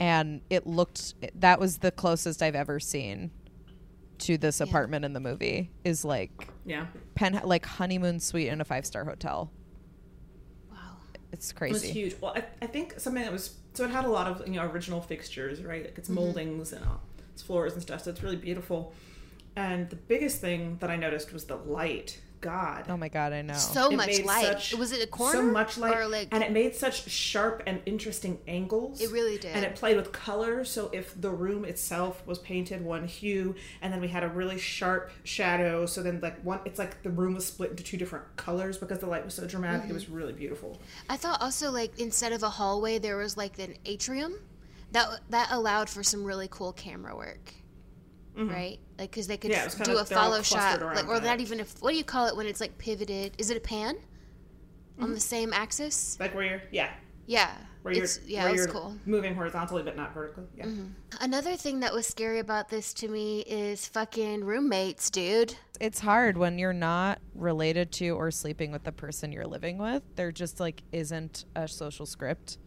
and 0.00 0.40
it 0.48 0.66
looked 0.66 1.14
that 1.40 1.60
was 1.60 1.78
the 1.78 1.92
closest 1.92 2.42
I've 2.42 2.56
ever 2.56 2.80
seen 2.80 3.30
to 4.20 4.36
this 4.36 4.60
apartment 4.60 5.04
in 5.04 5.12
the 5.12 5.20
movie. 5.20 5.70
Is 5.84 6.04
like 6.04 6.48
yeah. 6.64 6.86
pen 7.14 7.40
like 7.44 7.66
honeymoon 7.66 8.18
suite 8.18 8.48
in 8.48 8.60
a 8.60 8.64
five 8.64 8.86
star 8.86 9.04
hotel. 9.04 9.52
Wow. 10.70 10.78
It's 11.32 11.52
crazy. 11.52 11.70
It 11.70 11.74
was 11.74 11.82
huge. 11.84 12.16
Well, 12.20 12.32
I, 12.34 12.44
I 12.62 12.66
think 12.66 12.98
something 12.98 13.22
that 13.22 13.32
was 13.32 13.56
so 13.74 13.84
it 13.84 13.90
had 13.90 14.06
a 14.06 14.10
lot 14.10 14.26
of 14.26 14.48
you 14.48 14.54
know 14.54 14.64
original 14.64 15.02
fixtures, 15.02 15.62
right? 15.62 15.84
Like 15.84 15.98
it's 15.98 16.08
mm-hmm. 16.08 16.16
moldings 16.16 16.72
and 16.72 16.84
all, 16.84 17.02
it's 17.32 17.42
floors 17.42 17.74
and 17.74 17.82
stuff. 17.82 18.02
So 18.02 18.10
it's 18.10 18.22
really 18.22 18.36
beautiful. 18.36 18.94
And 19.54 19.90
the 19.90 19.96
biggest 19.96 20.40
thing 20.40 20.78
that 20.80 20.90
I 20.90 20.96
noticed 20.96 21.32
was 21.32 21.44
the 21.44 21.56
light. 21.56 22.20
God, 22.40 22.86
Oh 22.88 22.96
my 22.96 23.08
god, 23.08 23.32
I 23.32 23.42
know. 23.42 23.54
So 23.54 23.90
It 23.90 23.96
much 23.96 24.20
light. 24.22 24.44
such- 24.44 24.74
was 24.74 24.92
it 24.92 25.02
a 25.02 25.06
corner? 25.06 25.38
So 25.38 25.42
much 25.42 25.76
light, 25.76 25.96
Or 25.96 26.06
like 26.06 26.28
and 26.32 26.42
it 26.42 26.52
made 26.52 26.74
such 26.74 27.08
sharp 27.10 27.62
and 27.66 27.80
interesting 27.86 28.40
angles. 28.48 29.00
It 29.00 29.10
really 29.10 29.38
did. 29.38 29.54
and 29.54 29.64
it 29.64 29.74
played 29.74 29.96
with 29.96 30.12
color. 30.12 30.64
So 30.64 30.90
if 30.92 31.20
the 31.20 31.30
room 31.30 31.64
itself 31.64 32.26
was 32.26 32.38
painted 32.38 32.82
one 32.82 33.06
hue, 33.06 33.54
and 33.82 33.92
then 33.92 34.00
we 34.00 34.08
had 34.08 34.22
a 34.22 34.28
really 34.28 34.58
sharp 34.58 35.10
shadow, 35.24 35.86
so 35.86 36.02
then 36.02 36.20
like 36.20 36.40
one, 36.42 36.60
it's 36.64 36.78
like 36.78 37.02
the 37.02 37.10
room 37.10 37.34
was 37.34 37.46
split 37.46 37.70
into 37.70 37.82
two 37.82 37.96
different 37.96 38.24
colors 38.36 38.78
because 38.78 38.98
the 39.00 39.06
light 39.06 39.24
was 39.24 39.34
so 39.34 39.46
dramatic. 39.46 39.90
It 39.90 39.92
was 39.92 40.04
mm-hmm. 40.04 40.14
really 40.14 40.32
beautiful. 40.32 40.78
I 41.08 41.16
thought 41.16 41.40
also 41.42 41.70
like 41.70 41.98
instead 41.98 42.32
of 42.32 42.42
a 42.42 42.50
hallway 42.50 42.98
there 42.98 43.16
was 43.16 43.36
like 43.36 43.58
an 43.58 43.74
atrium 43.84 44.34
that 44.92 45.20
that 45.30 45.48
allowed 45.50 45.88
for 45.88 46.02
some 46.02 46.24
really 46.24 46.48
cool 46.50 46.72
camera 46.72 47.14
work. 47.16 47.54
Right? 48.48 48.78
Like 48.98 49.12
cuz 49.12 49.26
they 49.26 49.36
could 49.36 49.50
Mm-hmm. 49.50 49.56
Yeah, 49.58 49.62
it 49.62 49.66
was 49.66 49.74
f- 49.74 49.86
kinda- 49.86 49.92
do 49.92 50.02
a 50.02 50.04
follow 50.04 50.42
shot 50.42 50.80
like 50.82 51.08
or 51.08 51.20
that. 51.20 51.26
not 51.26 51.40
even 51.40 51.60
if 51.60 51.80
what 51.82 51.90
do 51.92 51.96
you 51.96 52.04
call 52.04 52.26
it 52.26 52.36
when 52.36 52.46
it's 52.46 52.60
like 52.60 52.76
pivoted? 52.78 53.34
Is 53.38 53.50
it 53.50 53.56
a 53.56 53.60
pan? 53.60 53.96
Mm-hmm. 53.96 55.02
On 55.04 55.12
the 55.12 55.20
same 55.20 55.52
axis? 55.52 56.18
Like 56.20 56.34
where 56.34 56.44
you're, 56.44 56.62
yeah, 56.70 56.90
Yeah. 57.26 57.50
where 57.82 57.94
you're, 57.94 58.04
It's, 58.04 58.20
yeah, 58.26 58.40
where 58.42 58.48
it 58.50 58.52
was 58.52 58.58
you're 58.60 58.68
cool. 58.68 58.96
moving 59.06 59.34
horizontally 59.34 59.82
but 59.82 59.96
not 59.96 60.12
vertically. 60.12 60.44
Yeah. 60.56 60.66
Another 61.20 61.56
thing 61.56 61.80
that 61.80 61.92
was 61.94 62.06
scary 62.06 62.38
about 62.38 62.68
this 62.68 62.92
to 62.94 63.08
me 63.08 63.40
is 63.40 63.86
fucking 63.86 64.44
roommates, 64.44 65.08
dude. 65.10 65.54
it's 65.80 66.00
hard 66.00 66.36
when 66.36 66.58
you're 66.58 66.74
not 66.74 67.18
related 67.34 67.90
to 67.92 68.10
or 68.10 68.30
sleeping 68.30 68.70
with 68.70 68.84
the 68.84 68.92
person 68.92 69.32
you're 69.32 69.46
living 69.46 69.78
with. 69.78 70.02
There 70.16 70.30
just 70.30 70.60
like 70.60 70.82
isn't 70.92 71.46
a 71.56 71.66
social 71.66 72.04
script 72.04 72.58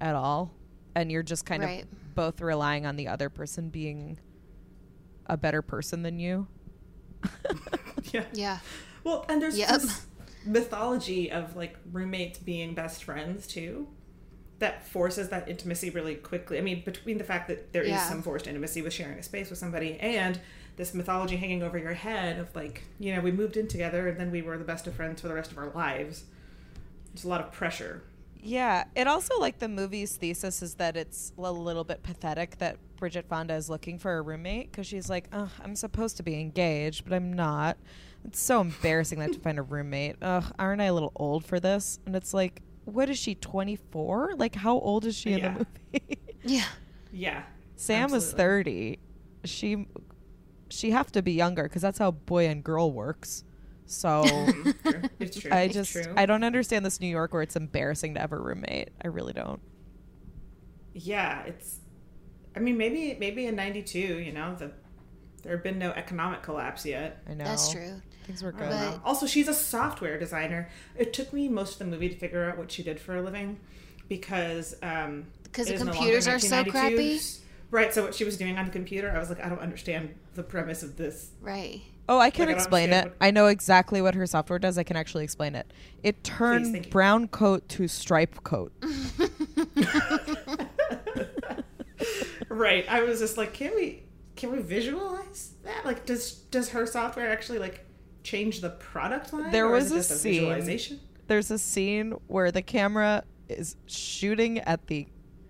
at 0.00 0.14
all. 0.14 0.54
And 0.94 1.10
you're 1.12 1.24
just 1.24 1.44
kind 1.44 1.62
Right. 1.64 1.82
of 1.82 2.14
both 2.14 2.40
relying 2.40 2.86
on 2.86 2.94
the 2.96 3.08
other 3.08 3.28
person 3.28 3.68
being 3.70 4.18
a 5.28 5.36
better 5.36 5.62
person 5.62 6.02
than 6.02 6.18
you. 6.18 6.46
yeah. 8.12 8.24
Yeah. 8.32 8.58
Well, 9.04 9.24
and 9.28 9.40
there's 9.40 9.58
Yep. 9.58 9.68
this 9.80 10.06
mythology 10.44 11.30
of 11.30 11.56
like 11.56 11.76
roommates 11.92 12.38
being 12.38 12.74
best 12.74 13.04
friends 13.04 13.46
too. 13.46 13.88
That 14.60 14.86
forces 14.86 15.28
that 15.28 15.48
intimacy 15.48 15.90
really 15.90 16.16
quickly. 16.16 16.58
I 16.58 16.62
mean, 16.62 16.82
between 16.84 17.18
the 17.18 17.24
fact 17.24 17.48
that 17.48 17.72
there 17.72 17.82
is 17.82 17.90
Yeah. 17.90 18.08
some 18.08 18.22
forced 18.22 18.46
intimacy 18.46 18.82
with 18.82 18.92
sharing 18.92 19.18
a 19.18 19.22
space 19.22 19.50
with 19.50 19.58
somebody 19.58 19.98
and 20.00 20.40
this 20.76 20.94
mythology 20.94 21.36
hanging 21.36 21.62
over 21.62 21.78
your 21.78 21.92
head 21.94 22.38
of 22.38 22.54
like, 22.56 22.82
you 22.98 23.14
know, 23.14 23.20
we 23.20 23.30
moved 23.32 23.56
in 23.56 23.68
together 23.68 24.08
and 24.08 24.18
then 24.18 24.30
we 24.30 24.42
were 24.42 24.58
the 24.58 24.64
best 24.64 24.86
of 24.86 24.94
friends 24.94 25.20
for 25.20 25.28
the 25.28 25.34
rest 25.34 25.50
of 25.52 25.58
our 25.58 25.70
lives. 25.70 26.24
There's 27.12 27.24
a 27.24 27.28
lot 27.28 27.40
of 27.40 27.52
pressure. 27.52 28.02
Yeah, 28.40 28.84
it 28.94 29.06
also 29.08 29.38
like 29.40 29.58
the 29.58 29.68
movie's 29.68 30.16
thesis 30.16 30.62
is 30.62 30.74
that 30.74 30.96
it's 30.96 31.32
a 31.36 31.52
little 31.52 31.82
bit 31.84 32.02
pathetic 32.04 32.58
that 32.58 32.76
Bridget 32.98 33.26
Fonda 33.28 33.54
is 33.54 33.70
looking 33.70 33.98
for 33.98 34.18
a 34.18 34.22
roommate 34.22 34.70
because 34.70 34.86
she's 34.86 35.08
like, 35.08 35.28
Ugh, 35.32 35.50
I'm 35.62 35.74
supposed 35.76 36.16
to 36.18 36.22
be 36.22 36.38
engaged, 36.40 37.04
but 37.04 37.14
I'm 37.14 37.32
not. 37.32 37.78
It's 38.24 38.40
so 38.40 38.60
embarrassing 38.60 39.20
that 39.20 39.32
to 39.32 39.38
find 39.38 39.58
a 39.58 39.62
roommate. 39.62 40.16
Ugh, 40.20 40.44
aren't 40.58 40.80
I 40.80 40.86
a 40.86 40.92
little 40.94 41.12
old 41.16 41.44
for 41.44 41.60
this? 41.60 42.00
And 42.04 42.14
it's 42.16 42.34
like, 42.34 42.62
what 42.84 43.08
is 43.08 43.18
she, 43.18 43.34
24? 43.36 44.32
Like, 44.36 44.54
how 44.56 44.78
old 44.78 45.04
is 45.06 45.16
she 45.16 45.32
in 45.32 45.42
the 45.42 45.50
movie? 45.50 46.18
Yeah. 46.44 46.64
Yeah. 47.12 47.44
Sam 47.76 48.10
was 48.10 48.24
absolutely. 48.34 48.98
30. 48.98 48.98
She 49.44 49.86
she 50.68 50.90
have 50.90 51.10
to 51.12 51.22
be 51.22 51.32
younger 51.32 51.62
because 51.62 51.80
that's 51.80 51.98
how 51.98 52.10
boy 52.10 52.46
and 52.48 52.62
girl 52.62 52.92
works. 52.92 53.44
So 53.86 54.24
It's 55.18 55.40
true. 55.40 55.50
I 55.50 55.62
It's 55.62 55.74
just 55.74 55.92
true. 55.92 56.12
I 56.16 56.26
don't 56.26 56.44
understand 56.44 56.84
this 56.84 57.00
New 57.00 57.06
York 57.08 57.32
where 57.32 57.40
it's 57.42 57.56
embarrassing 57.56 58.14
to 58.14 58.20
have 58.20 58.32
a 58.32 58.38
roommate. 58.38 58.90
I 59.02 59.06
really 59.08 59.32
don't. 59.32 59.60
yeah, 60.92 61.44
it's. 61.44 61.78
I 62.56 62.60
mean, 62.60 62.76
maybe 62.76 63.16
maybe 63.18 63.46
in 63.46 63.56
'92, 63.56 63.98
you 63.98 64.32
know, 64.32 64.54
the 64.54 64.70
there 65.42 65.52
had 65.52 65.62
been 65.62 65.78
no 65.78 65.90
economic 65.92 66.42
collapse 66.42 66.84
yet. 66.84 67.22
I 67.28 67.34
know 67.34 67.44
That's 67.44 67.70
true. 67.70 68.02
Things 68.24 68.42
were 68.42 68.52
good. 68.52 68.68
But- 68.70 69.00
Also, 69.04 69.26
she's 69.26 69.48
a 69.48 69.54
software 69.54 70.18
designer. 70.18 70.68
It 70.96 71.12
took 71.12 71.32
me 71.32 71.48
most 71.48 71.74
of 71.74 71.78
the 71.78 71.84
movie 71.86 72.08
to 72.08 72.16
figure 72.16 72.44
out 72.50 72.58
what 72.58 72.70
she 72.70 72.82
did 72.82 73.00
for 73.00 73.16
a 73.16 73.22
living 73.22 73.58
because 74.08 74.74
um, 74.82 75.26
Because 75.44 75.68
it 75.68 75.70
the 75.70 75.74
is 75.76 75.84
no 75.84 75.92
computers 75.92 76.28
are 76.28 76.38
so 76.38 76.64
crappy. 76.64 77.20
Right. 77.70 77.92
So 77.92 78.02
what 78.02 78.14
she 78.14 78.24
was 78.24 78.36
doing 78.36 78.58
on 78.58 78.64
the 78.64 78.70
computer, 78.72 79.10
I 79.14 79.18
was 79.18 79.28
like, 79.28 79.44
I 79.44 79.48
don't 79.48 79.60
understand 79.60 80.14
the 80.34 80.42
premise 80.42 80.82
of 80.82 80.96
this. 80.96 81.30
Right. 81.40 81.82
Oh, 82.10 82.18
I 82.18 82.30
can 82.30 82.46
Like, 82.46 82.54
I 82.54 82.58
explain 82.58 82.88
it. 82.90 82.94
understand 82.94 83.14
I 83.20 83.30
know 83.30 83.46
exactly 83.48 84.00
what 84.00 84.14
her 84.14 84.26
software 84.26 84.58
does. 84.58 84.78
I 84.78 84.82
can 84.82 84.96
actually 84.96 85.24
explain 85.24 85.54
it. 85.54 85.70
It 86.02 86.24
turned 86.24 86.72
thank 86.72 86.90
brown 86.90 87.28
coat 87.28 87.68
to 87.70 87.86
stripe 87.86 88.42
coat. 88.44 88.72
Right. 92.48 92.84
I 92.88 93.02
was 93.02 93.20
just 93.20 93.36
like, 93.36 93.52
can 93.54 93.74
we 93.74 94.02
can 94.36 94.52
we 94.52 94.58
visualize 94.60 95.52
that? 95.64 95.84
Like, 95.84 96.06
does 96.06 96.32
does 96.50 96.68
her 96.70 96.86
software 96.86 97.30
actually 97.30 97.58
like 97.58 97.84
change 98.22 98.60
the 98.60 98.70
product 98.70 99.32
line? 99.32 99.50
There 99.50 99.68
was 99.68 99.86
is 99.86 99.92
a 99.92 99.94
just 99.96 100.10
a 100.10 100.14
scene- 100.16 100.32
visualization. 100.34 101.00
There's 101.26 101.50
a 101.50 101.58
scene 101.58 102.12
where 102.28 102.50
the 102.50 102.62
camera 102.62 103.24
is 103.48 103.76
shooting 103.86 104.58
at 104.60 104.86
the 104.86 105.06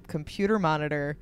computer 0.08 0.58
monitor 0.58 1.16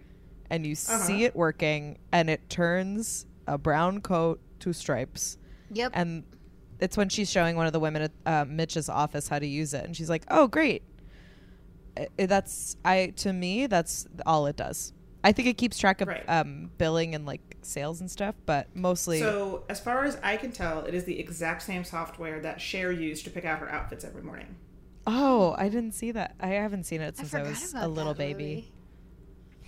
and 0.51 0.65
you 0.67 0.73
Uh-huh. 0.75 0.99
see 0.99 1.25
it 1.25 1.35
working 1.35 1.99
and 2.13 2.31
it 2.31 2.49
turns 2.49 3.27
a 3.47 3.59
brown 3.59 4.01
coat 4.01 4.41
to 4.61 4.73
stripes. 4.73 5.39
Yep. 5.73 5.91
and 5.95 6.23
it's 6.79 6.97
when 6.97 7.09
she's 7.09 7.29
showing 7.31 7.57
one 7.57 7.67
of 7.67 7.73
the 7.73 7.81
women 7.81 8.03
at 8.03 8.13
uh, 8.25 8.45
Mitch's 8.47 8.89
office 8.89 9.27
how 9.29 9.39
to 9.41 9.47
use 9.47 9.75
it, 9.75 9.85
and 9.85 9.97
she's 9.97 10.09
like, 10.11 10.25
"Oh, 10.31 10.47
great." 10.47 10.83
I- 11.97 12.07
I- 12.19 12.27
that's 12.27 12.77
I 12.85 13.13
to 13.17 13.33
me 13.33 13.67
that's 13.67 14.07
all 14.27 14.47
it 14.47 14.57
does. 14.57 14.93
I 15.27 15.33
think 15.33 15.49
it 15.49 15.59
keeps 15.59 15.77
track 15.77 16.01
of 16.01 16.07
Right. 16.09 16.25
um, 16.29 16.71
billing 16.79 17.15
and 17.17 17.27
like 17.27 17.57
sales 17.63 18.01
and 18.01 18.09
stuff, 18.09 18.37
but 18.47 18.69
mostly 18.77 19.19
So, 19.19 19.65
as 19.69 19.81
far 19.81 20.05
as 20.05 20.17
I 20.23 20.37
can 20.37 20.53
tell, 20.53 20.85
it 20.85 20.95
is 20.95 21.03
the 21.05 21.19
exact 21.19 21.63
same 21.63 21.83
software 21.83 22.39
that 22.41 22.61
Cher 22.61 22.93
used 22.93 23.25
to 23.25 23.31
pick 23.31 23.45
out 23.45 23.59
her 23.59 23.69
outfits 23.69 24.05
every 24.05 24.23
morning. 24.23 24.55
oh, 25.09 25.55
I 25.59 25.69
didn't 25.69 25.93
see 25.93 26.13
that. 26.13 26.37
I 26.41 26.49
haven't 26.49 26.85
seen 26.85 27.01
it 27.01 27.17
since 27.17 27.35
I, 27.35 27.39
forgot 27.41 27.51
was 27.51 27.75
a 27.77 27.89
little 27.89 28.15
baby. 28.15 28.45
movie. 28.45 28.73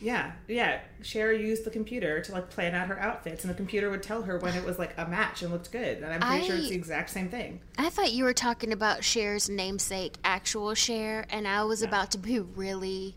Yeah, 0.00 0.32
yeah. 0.46 0.80
Cher 1.02 1.32
used 1.32 1.64
the 1.64 1.70
computer 1.70 2.20
to 2.20 2.30
like 2.32 2.50
plan 2.50 2.72
out 2.76 2.86
her 2.86 3.00
outfits, 3.00 3.42
and 3.42 3.50
the 3.52 3.56
computer 3.56 3.90
would 3.90 4.02
tell 4.02 4.22
her 4.22 4.38
when 4.38 4.54
it 4.54 4.64
was 4.64 4.78
like 4.78 4.94
a 4.96 5.08
match 5.08 5.42
and 5.42 5.50
looked 5.52 5.72
good. 5.72 5.98
And 6.02 6.06
I'm 6.12 6.20
pretty 6.20 6.46
sure 6.46 6.56
it's 6.56 6.68
the 6.68 6.74
exact 6.76 7.10
same 7.10 7.28
thing. 7.28 7.60
I 7.78 7.88
thought 7.88 8.12
you 8.12 8.22
were 8.22 8.32
talking 8.32 8.72
about 8.72 9.02
Cher's 9.02 9.48
namesake, 9.48 10.14
actual 10.22 10.74
Cher, 10.74 11.26
and 11.30 11.48
I 11.48 11.64
was 11.64 11.82
about 11.82 12.12
to 12.12 12.18
be 12.18 12.38
really, 12.38 13.16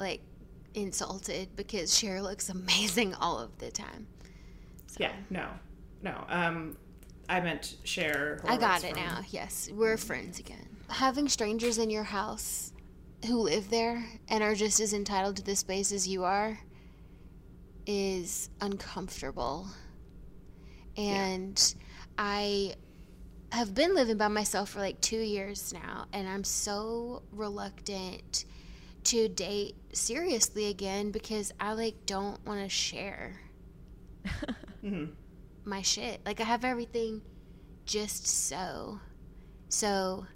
like, 0.00 0.22
insulted 0.76 1.56
because 1.56 1.98
Cher 1.98 2.22
looks 2.22 2.48
amazing 2.48 3.14
all 3.14 3.38
of 3.38 3.58
the 3.58 3.70
time. 3.70 4.06
Yeah, 4.98 5.12
no, 5.30 5.48
no. 6.02 6.24
Um, 6.28 6.76
I 7.28 7.40
meant 7.40 7.76
share. 7.84 8.40
I 8.46 8.56
got 8.56 8.84
it 8.84 8.94
from- 8.94 9.02
now. 9.02 9.22
Yes, 9.30 9.68
we're 9.72 9.96
friends 9.96 10.38
again. 10.38 10.68
Having 10.88 11.28
strangers 11.28 11.78
in 11.78 11.90
your 11.90 12.04
house 12.04 12.72
who 13.26 13.40
live 13.40 13.70
there 13.70 14.06
and 14.28 14.44
are 14.44 14.54
just 14.54 14.78
as 14.78 14.92
entitled 14.92 15.36
to 15.36 15.42
the 15.42 15.56
space 15.56 15.90
as 15.90 16.06
you 16.06 16.22
are 16.22 16.60
is 17.86 18.48
uncomfortable. 18.60 19.66
And 20.96 21.74
I 22.16 22.74
have 23.52 23.74
been 23.74 23.94
living 23.94 24.16
by 24.16 24.28
myself 24.28 24.70
for 24.70 24.80
like 24.80 25.00
two 25.00 25.18
years 25.18 25.72
now, 25.72 26.06
and 26.12 26.28
I'm 26.28 26.44
so 26.44 27.22
reluctant 27.32 28.44
to 29.06 29.28
date 29.28 29.76
seriously 29.92 30.66
again 30.66 31.10
because 31.10 31.52
I 31.60 31.72
like 31.72 32.06
don't 32.06 32.44
want 32.46 32.60
to 32.62 32.68
share 32.68 33.40
Mhm. 34.84 35.12
my 35.64 35.82
shit. 35.82 36.20
Like 36.24 36.40
I 36.40 36.44
have 36.44 36.64
everything 36.64 37.22
just 37.84 38.26
so. 38.26 39.00
So 39.68 40.26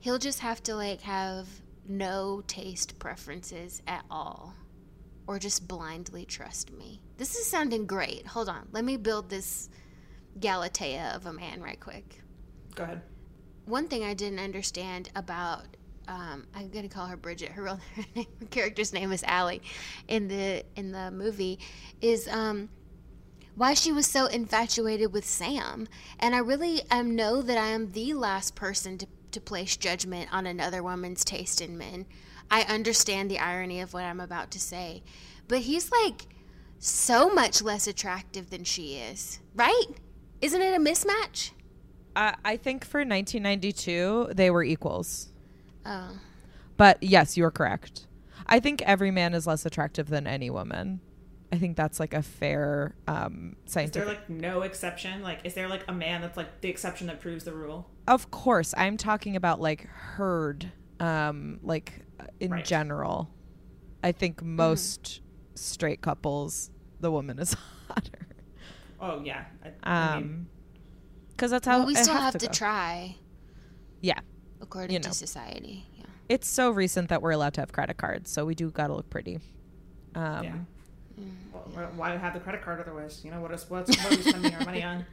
he'll 0.00 0.18
just 0.18 0.40
have 0.40 0.62
to 0.64 0.74
like 0.74 1.00
have 1.02 1.48
no 1.86 2.42
taste 2.46 2.98
preferences 2.98 3.82
at 3.86 4.04
all 4.10 4.54
or 5.26 5.38
just 5.38 5.68
blindly 5.68 6.24
trust 6.24 6.72
me. 6.72 7.00
This 7.16 7.36
is 7.36 7.46
sounding 7.46 7.86
great. 7.86 8.26
Hold 8.26 8.48
on. 8.48 8.68
Let 8.72 8.84
me 8.84 8.96
build 8.96 9.30
this 9.30 9.68
Galatea 10.40 11.14
of 11.14 11.26
a 11.26 11.32
man 11.32 11.62
right 11.62 11.78
quick. 11.78 12.20
Go 12.74 12.84
ahead. 12.84 13.02
One 13.66 13.86
thing 13.88 14.04
I 14.04 14.14
didn't 14.14 14.40
understand 14.40 15.10
about 15.14 15.64
um, 16.08 16.46
I'm 16.54 16.68
gonna 16.70 16.88
call 16.88 17.06
her 17.06 17.16
Bridget. 17.16 17.50
Her 17.50 17.62
real 17.62 17.80
name, 18.14 18.26
her 18.40 18.46
character's 18.46 18.92
name 18.92 19.12
is 19.12 19.22
Allie 19.24 19.62
in 20.08 20.28
the 20.28 20.64
in 20.76 20.92
the 20.92 21.10
movie 21.10 21.58
is 22.00 22.28
um, 22.28 22.68
why 23.56 23.74
she 23.74 23.92
was 23.92 24.06
so 24.06 24.26
infatuated 24.26 25.12
with 25.12 25.24
Sam. 25.24 25.88
And 26.18 26.34
I 26.34 26.38
really 26.38 26.82
um, 26.90 27.14
know 27.14 27.42
that 27.42 27.58
I 27.58 27.68
am 27.68 27.92
the 27.92 28.14
last 28.14 28.54
person 28.54 28.98
to, 28.98 29.06
to 29.32 29.40
place 29.40 29.76
judgment 29.76 30.28
on 30.32 30.46
another 30.46 30.82
woman's 30.82 31.24
taste 31.24 31.60
in 31.60 31.78
men. 31.78 32.06
I 32.50 32.62
understand 32.62 33.30
the 33.30 33.38
irony 33.38 33.80
of 33.80 33.94
what 33.94 34.04
I'm 34.04 34.20
about 34.20 34.50
to 34.52 34.60
say, 34.60 35.02
but 35.48 35.60
he's 35.60 35.90
like 35.90 36.26
so 36.78 37.30
much 37.30 37.62
less 37.62 37.86
attractive 37.86 38.50
than 38.50 38.64
she 38.64 38.96
is, 38.96 39.40
right? 39.54 39.86
Isn't 40.40 40.60
it 40.60 40.74
a 40.74 40.78
mismatch? 40.78 41.52
I 42.14 42.34
I 42.44 42.56
think 42.56 42.84
for 42.84 42.98
1992 42.98 44.32
they 44.34 44.50
were 44.50 44.62
equals. 44.62 45.28
Oh. 45.86 46.18
But 46.76 47.02
yes, 47.02 47.36
you're 47.36 47.50
correct. 47.50 48.06
I 48.46 48.60
think 48.60 48.82
every 48.82 49.10
man 49.10 49.32
is 49.34 49.46
less 49.46 49.64
attractive 49.64 50.08
than 50.08 50.26
any 50.26 50.50
woman. 50.50 51.00
I 51.52 51.56
think 51.56 51.76
that's 51.76 52.00
like 52.00 52.14
a 52.14 52.22
fair 52.22 52.96
um, 53.06 53.54
Is 53.76 53.90
there 53.92 54.06
like 54.06 54.28
no 54.28 54.62
exception? 54.62 55.22
Like, 55.22 55.40
is 55.44 55.54
there 55.54 55.68
like 55.68 55.84
a 55.86 55.92
man 55.92 56.20
that's 56.20 56.36
like 56.36 56.60
the 56.60 56.68
exception 56.68 57.06
that 57.06 57.20
proves 57.20 57.44
the 57.44 57.52
rule? 57.52 57.90
of 58.08 58.30
course, 58.30 58.74
I'm 58.76 58.96
talking 58.98 59.34
about 59.36 59.60
like 59.60 59.86
herd, 59.86 60.70
um, 61.00 61.58
like 61.62 62.04
uh, 62.20 62.24
in 62.40 62.50
Right. 62.50 62.64
general. 62.64 63.30
I 64.02 64.12
think 64.12 64.42
most 64.42 65.20
straight 65.54 66.00
couples, 66.02 66.70
the 67.00 67.10
woman 67.10 67.38
is 67.38 67.54
hotter. 67.88 68.26
Oh 69.00 69.22
yeah. 69.24 69.44
I, 69.64 69.68
I 69.90 70.14
mean, 70.16 70.22
Um, 70.24 70.46
because 71.30 71.50
that's 71.52 71.66
how 71.66 71.78
Well, 71.78 71.86
we 71.86 71.94
still 71.94 72.14
has 72.14 72.22
have 72.34 72.38
to 72.38 72.46
go. 72.46 72.52
try, 72.52 73.16
Yeah, 74.00 74.20
according 74.64 74.92
You 74.92 74.98
know. 74.98 75.08
to 75.08 75.14
society. 75.14 75.86
Yeah. 75.98 76.06
it's 76.28 76.48
so 76.48 76.70
recent 76.70 77.08
that 77.10 77.22
we're 77.22 77.30
allowed 77.32 77.54
to 77.54 77.60
have 77.62 77.72
credit 77.72 77.96
cards, 77.96 78.30
so 78.30 78.44
we 78.44 78.54
do 78.54 78.70
gotta 78.70 78.92
look 78.94 79.08
pretty. 79.08 79.38
Um, 80.14 80.44
yeah. 80.44 80.54
Well, 81.52 81.62
wh- 81.62 81.98
why 81.98 82.16
have 82.16 82.34
the 82.34 82.40
credit 82.40 82.62
card 82.62 82.80
otherwise? 82.80 83.20
You 83.24 83.30
know 83.30 83.40
what 83.40 83.52
is 83.52 83.68
what's 83.70 83.90
what 83.96 84.12
are 84.12 84.16
we 84.16 84.22
spending 84.22 84.54
our 84.54 84.64
money 84.64 84.82
on? 84.82 85.06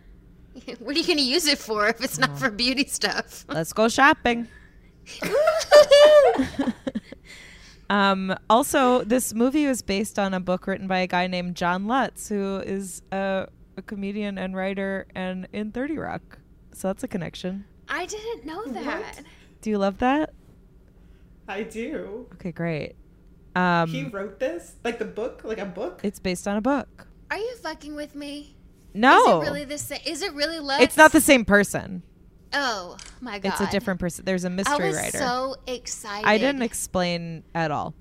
what 0.80 0.96
are 0.96 1.00
you 1.00 1.06
going 1.06 1.18
to 1.18 1.24
use 1.24 1.48
it 1.48 1.58
for 1.60 1.88
if 1.88 2.04
it's 2.04 2.18
not 2.18 2.38
for 2.38 2.50
beauty 2.52 2.86
stuff? 2.86 3.46
Let's 3.50 3.72
go 3.72 3.88
shopping. 3.88 4.48
Um, 7.90 8.34
also, 8.50 9.04
this 9.04 9.34
movie 9.34 9.68
was 9.68 9.82
based 9.82 10.18
on 10.18 10.34
a 10.34 10.40
book 10.40 10.66
written 10.66 10.88
by 10.88 11.00
a 11.00 11.08
guy 11.08 11.28
named 11.28 11.58
John 11.58 11.88
Lutz, 11.88 12.30
who 12.30 12.60
is 12.60 13.02
a, 13.12 13.48
a 13.76 13.82
comedian 13.82 14.38
and 14.38 14.56
writer 14.56 15.08
and 15.14 15.46
in 15.52 15.74
30 15.74 15.98
Rock. 15.98 16.40
So 16.74 16.88
that's 16.88 17.04
a 17.04 17.08
connection. 17.10 17.66
I 17.90 18.06
didn't 18.06 18.46
know 18.46 18.64
that. 18.68 19.20
Do 19.62 19.70
you 19.70 19.78
love 19.78 20.00
that? 20.00 20.34
I 21.48 21.64
do. 21.64 22.28
Okay, 22.36 22.52
great. 22.52 22.96
Um, 23.56 23.90
he 23.90 24.06
wrote 24.06 24.40
this, 24.40 24.76
like 24.84 24.98
the 25.00 25.06
book, 25.06 25.42
like 25.44 25.58
a 25.58 25.66
book. 25.66 26.00
it's 26.04 26.20
based 26.20 26.48
on 26.48 26.58
a 26.58 26.62
book. 26.62 27.08
Are 27.30 27.38
you 27.38 27.56
fucking 27.58 27.96
with 27.96 28.16
me? 28.16 28.56
No, 28.94 29.18
Is 29.20 29.28
it 29.28 29.50
really 29.50 29.66
the 29.66 29.78
same? 29.78 30.00
Is 30.06 30.22
it 30.22 30.34
really 30.34 30.60
Lutz? 30.60 30.84
it's 30.84 30.98
not 30.98 31.12
the 31.12 31.22
same 31.22 31.46
person. 31.46 32.04
Oh 32.54 32.98
my 33.22 33.40
god! 33.40 33.50
It's 33.54 33.62
a 33.62 33.68
different 33.72 34.00
person. 34.02 34.26
There's 34.26 34.44
a 34.44 34.50
mystery 34.50 34.88
was 34.90 34.98
writer. 34.98 35.18
so 35.18 35.56
excited. 35.68 36.28
I 36.28 36.38
didn't 36.38 36.62
explain 36.64 37.44
at 37.56 37.72
all. 37.72 37.94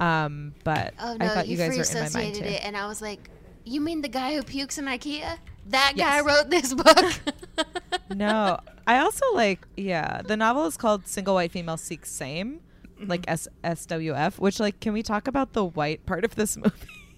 Um, 0.00 0.54
but 0.64 0.94
Oh 0.98 1.14
no, 1.16 1.26
I 1.26 1.28
thought 1.28 1.46
you, 1.46 1.52
you, 1.52 1.58
guys 1.58 1.68
free 1.68 1.78
were 1.78 1.84
in 1.84 1.94
my 1.94 2.00
mind 2.00 2.06
associated 2.32 2.42
too. 2.44 2.54
it, 2.54 2.64
and 2.64 2.76
I 2.76 2.86
was 2.86 3.02
like, 3.02 3.28
"You 3.64 3.80
mean 3.82 4.00
the 4.00 4.08
guy 4.08 4.34
who 4.34 4.42
pukes 4.42 4.78
in 4.78 4.86
IKEA? 4.86 5.36
That 5.68 5.92
Yes. 5.96 6.22
guy 6.22 6.26
wrote 6.26 6.48
this 6.50 6.72
book." 6.72 7.12
no, 8.14 8.58
I 8.86 8.98
also 8.98 9.24
like 9.34 9.66
yeah. 9.76 10.22
The 10.22 10.36
novel 10.36 10.66
is 10.66 10.76
called 10.76 11.06
"Single 11.06 11.34
White 11.34 11.52
Female 11.52 11.76
Seeks 11.76 12.10
Same," 12.10 12.60
like 12.98 13.24
S 13.28 13.48
S 13.64 13.86
W 13.86 14.14
F. 14.14 14.38
Which 14.38 14.58
like, 14.60 14.80
can 14.80 14.92
we 14.92 15.02
talk 15.02 15.28
about 15.28 15.52
the 15.52 15.64
white 15.64 16.04
part 16.06 16.24
of 16.24 16.34
this 16.34 16.56
movie? 16.62 16.70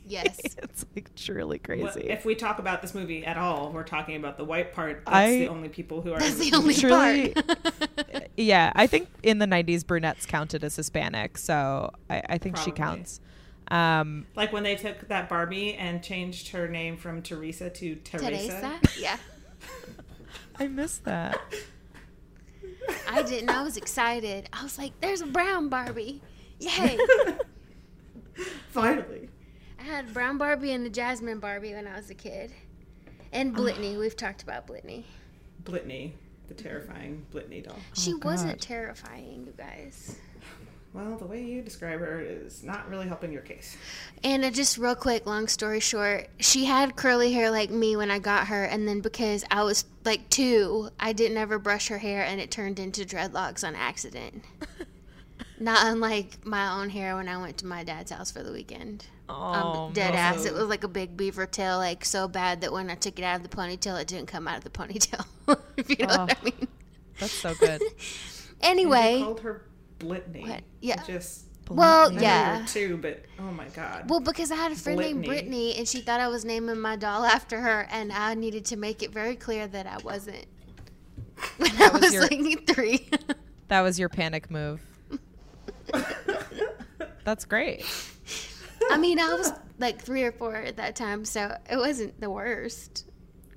Yes. 0.07 0.39
it's 0.63 0.85
like 0.95 1.15
truly 1.15 1.61
Well, 1.67 1.91
crazy. 1.93 2.09
if 2.11 2.27
we 2.27 2.35
talk 2.35 2.59
about 2.59 2.83
this 2.83 2.95
movie 2.95 3.25
at 3.25 3.39
all, 3.39 3.73
we're 3.73 3.85
talking 3.85 4.17
about 4.17 4.37
the 4.37 4.45
white 4.45 4.75
part. 4.75 5.03
That's 5.07 5.17
I- 5.17 5.39
the 5.39 5.49
only 5.49 5.71
people 5.71 6.03
who 6.03 6.13
are. 6.13 6.19
That's 6.21 6.37
the 6.37 6.55
only. 6.55 6.75
Truly- 6.75 7.31
part. 7.33 8.29
yeah, 8.37 8.71
I 8.77 8.87
think 8.87 9.09
in 9.23 9.39
the 9.39 9.47
'90s 9.47 9.87
brunettes 9.87 10.27
counted 10.27 10.63
as 10.63 10.77
Hispanic, 10.77 11.39
so 11.39 11.91
I, 12.11 12.23
I 12.31 12.39
think 12.39 12.57
she 12.59 12.71
counts. 12.71 13.21
Um, 13.69 14.27
Like 14.37 14.53
when 14.53 14.63
they 14.63 14.77
took 14.77 15.09
that 15.09 15.31
Barbie 15.31 15.73
and 15.73 16.03
changed 16.03 16.49
her 16.49 16.69
name 16.69 16.99
from 16.99 17.23
Teresa 17.23 17.71
to 17.71 17.95
Teresa. 17.97 18.29
Teresa? 18.29 18.81
Yeah. 18.99 19.17
I 20.59 20.69
missed 20.69 21.05
that. 21.05 21.39
I 23.09 23.23
didn't. 23.23 23.51
I 23.51 23.63
was 23.63 23.77
excited. 23.77 24.49
I 24.53 24.63
was 24.63 24.79
like, 24.79 24.93
"There's 25.01 25.21
a 25.21 25.27
brown 25.27 25.69
Barbie! 25.69 26.21
Yay!" 26.61 26.99
Finally. 28.71 29.29
I 29.79 29.83
had 29.83 30.13
brown 30.15 30.39
Barbie 30.39 30.73
and 30.73 30.87
a 30.87 30.91
Jasmine 30.91 31.39
Barbie 31.41 31.75
when 31.75 31.87
I 31.87 31.97
was 31.97 32.11
a 32.11 32.15
kid, 32.15 32.53
and 33.33 33.53
ah. 33.55 33.61
Brittany. 33.61 33.97
We've 33.97 34.17
talked 34.17 34.43
about 34.43 34.67
Blitney. 34.67 35.05
Blitney, 35.65 36.13
the 36.49 36.55
terrifying 36.55 37.27
Blitney 37.33 37.65
doll. 37.65 37.77
She 37.95 38.13
Oh, 38.15 38.21
wasn't 38.23 38.61
terrifying, 38.61 39.45
you 39.47 39.53
guys. 39.57 40.17
Well, 40.95 41.17
the 41.17 41.27
way 41.27 41.43
you 41.43 41.61
describe 41.61 41.99
her 41.99 42.21
is 42.21 42.63
not 42.63 42.89
really 42.89 43.09
helping 43.09 43.33
your 43.33 43.43
case. 43.43 43.77
And 44.23 44.55
just 44.55 44.79
real 44.79 44.95
quick, 44.95 45.27
long 45.27 45.49
story 45.49 45.81
short, 45.81 46.29
she 46.39 46.67
had 46.67 46.95
curly 46.95 47.33
hair 47.33 47.51
like 47.51 47.69
me 47.69 47.97
when 47.97 48.13
I 48.13 48.21
got 48.21 48.47
her, 48.47 48.63
and 48.63 48.87
then 48.87 49.01
because 49.01 49.45
I 49.51 49.65
was 49.65 49.85
like 50.05 50.31
two, 50.31 50.91
I 51.01 51.13
didn't 51.13 51.37
ever 51.37 51.59
brush 51.59 51.89
her 51.89 51.99
hair, 51.99 52.23
and 52.25 52.41
it 52.41 52.53
turned 52.53 52.79
into 52.79 53.03
dreadlocks 53.05 53.67
on 53.67 53.75
accident. 53.75 54.45
Not 55.59 55.85
unlike 55.85 56.47
my 56.47 56.81
own 56.81 56.91
hair 56.91 57.17
when 57.17 57.29
I 57.29 57.39
went 57.39 57.59
to 57.59 57.67
my 57.67 57.83
dad's 57.83 58.13
house 58.13 58.31
for 58.31 58.45
the 58.45 58.53
weekend. 58.53 59.07
Oh, 59.29 59.87
um, 59.87 59.93
dead 59.93 60.15
ass. 60.15 60.45
It 60.45 60.53
was 60.55 60.65
like 60.69 60.85
a 60.85 60.89
big 60.89 61.17
beaver 61.17 61.47
tail, 61.47 61.79
like 61.79 62.05
so 62.05 62.29
bad 62.29 62.61
that 62.61 62.73
when 62.73 62.89
I 62.89 62.95
took 62.95 63.19
it 63.19 63.25
out 63.25 63.37
of 63.37 63.43
the 63.43 63.57
ponytail, 63.57 64.01
it 64.01 64.07
didn't 64.07 64.27
come 64.27 64.47
out 64.47 64.59
of 64.59 64.65
the 64.65 64.71
ponytail. 64.71 65.27
if 65.77 65.91
you 65.91 66.07
know 66.07 66.19
what 66.19 66.31
Oh. 66.31 66.37
I 66.41 66.45
mean. 66.45 66.69
that's 67.19 67.33
so 67.33 67.53
good. 67.55 67.83
And 68.61 68.79
Anyway, 68.79 69.21
called 69.21 69.41
her 69.41 69.63
Blittney. 69.99 70.49
What? 70.49 70.63
Yeah. 70.81 71.03
Just. 71.05 71.45
well, 71.69 72.11
I 72.11 72.21
yeah. 72.21 72.65
too. 72.67 72.97
but 72.99 73.25
oh 73.39 73.51
my 73.53 73.67
god. 73.69 74.09
Well, 74.11 74.21
because 74.21 74.51
I 74.51 74.57
had 74.57 74.73
a 74.73 74.77
friend 74.77 74.99
named 74.99 75.25
Blittney. 75.25 75.27
Brittany, 75.27 75.75
and 75.77 75.89
she 75.89 76.01
thought 76.01 76.21
I 76.21 76.29
was 76.29 76.45
naming 76.45 76.79
my 76.81 76.97
doll 76.97 77.25
after 77.37 77.61
her, 77.61 77.87
and 77.91 78.13
I 78.13 78.35
needed 78.35 78.65
to 78.67 78.77
make 78.77 79.03
it 79.03 79.13
very 79.13 79.37
clear 79.37 79.67
that 79.69 79.87
I 79.87 79.99
wasn't. 79.99 80.47
When 81.57 81.71
I 81.83 81.89
was 81.89 82.03
was 82.03 82.13
your- 82.15 82.23
like 82.23 82.67
three. 82.67 83.09
That 83.69 83.81
was 83.81 83.99
your 83.99 84.11
panic 84.11 84.51
move. 84.51 84.81
That's 87.25 87.47
great. 87.47 87.85
I 88.91 88.99
mean, 88.99 89.19
I 89.19 89.35
was 89.35 89.53
like 89.79 90.01
three 90.03 90.23
or 90.23 90.33
four 90.33 90.55
at 90.55 90.77
that 90.77 90.95
time, 90.95 91.25
so 91.25 91.57
it 91.71 91.77
wasn't 91.77 92.21
the 92.21 92.29
worst. 92.31 93.07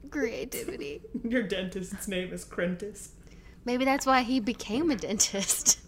Creativity. 0.09 1.01
Your 1.27 1.43
dentist's 1.43 2.07
name 2.07 2.31
is 2.31 2.45
Crentis. 2.45 3.09
Maybe 3.65 3.83
that's 3.83 4.05
why 4.05 4.21
he 4.21 4.39
became 4.39 4.89
a 4.91 4.95
dentist. 4.95 5.79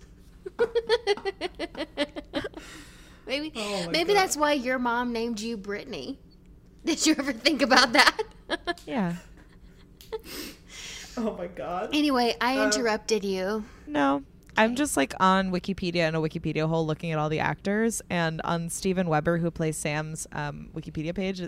maybe 3.27 3.51
Oh 3.55 3.87
maybe 3.91 4.13
God. 4.13 4.19
that's 4.21 4.37
why 4.37 4.53
your 4.53 4.79
mom 4.79 5.13
named 5.13 5.39
you 5.39 5.57
Brittany. 5.57 6.19
Did 6.85 7.05
you 7.05 7.15
ever 7.17 7.33
think 7.33 7.61
about 7.61 7.93
that? 7.93 8.17
Yeah. 8.87 9.13
Oh 11.17 11.35
my 11.37 11.45
god. 11.47 11.89
anyway, 11.93 12.35
I 12.41 12.57
Uh, 12.57 12.65
interrupted 12.65 13.23
you. 13.23 13.63
No. 13.85 14.23
I'm 14.57 14.75
just 14.75 14.97
like 14.97 15.13
on 15.19 15.51
Wikipedia 15.51 16.07
in 16.07 16.15
a 16.15 16.19
Wikipedia 16.19 16.67
hole 16.67 16.85
looking 16.87 17.11
at 17.11 17.19
all 17.19 17.29
the 17.29 17.39
actors, 17.39 18.01
and 18.09 18.41
on 18.43 18.69
Steven 18.69 19.07
Weber, 19.07 19.37
who 19.37 19.51
plays 19.51 19.77
Sam's 19.77 20.25
um, 20.31 20.69
Wikipedia 20.75 21.13
page, 21.13 21.41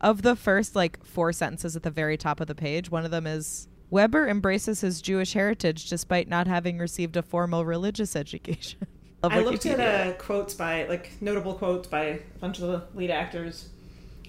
of 0.00 0.22
the 0.22 0.34
first 0.34 0.74
like 0.74 1.04
four 1.04 1.32
sentences 1.32 1.76
at 1.76 1.84
the 1.84 1.90
very 1.90 2.16
top 2.16 2.40
of 2.40 2.48
the 2.48 2.54
page, 2.56 2.90
one 2.90 3.04
of 3.04 3.12
them 3.12 3.26
is 3.26 3.68
Weber 3.92 4.26
embraces 4.26 4.80
his 4.80 5.02
Jewish 5.02 5.34
heritage 5.34 5.90
despite 5.90 6.26
not 6.26 6.46
having 6.46 6.78
received 6.78 7.14
a 7.18 7.22
formal 7.22 7.66
religious 7.66 8.16
education. 8.16 8.86
I 9.22 9.40
looked 9.40 9.66
at 9.66 9.78
uh, 9.78 10.14
quotes 10.14 10.54
by 10.54 10.88
like 10.88 11.12
notable 11.20 11.54
quotes 11.54 11.86
by 11.86 12.04
a 12.04 12.18
bunch 12.40 12.58
of 12.58 12.68
the 12.68 12.82
lead 12.94 13.10
actors 13.10 13.68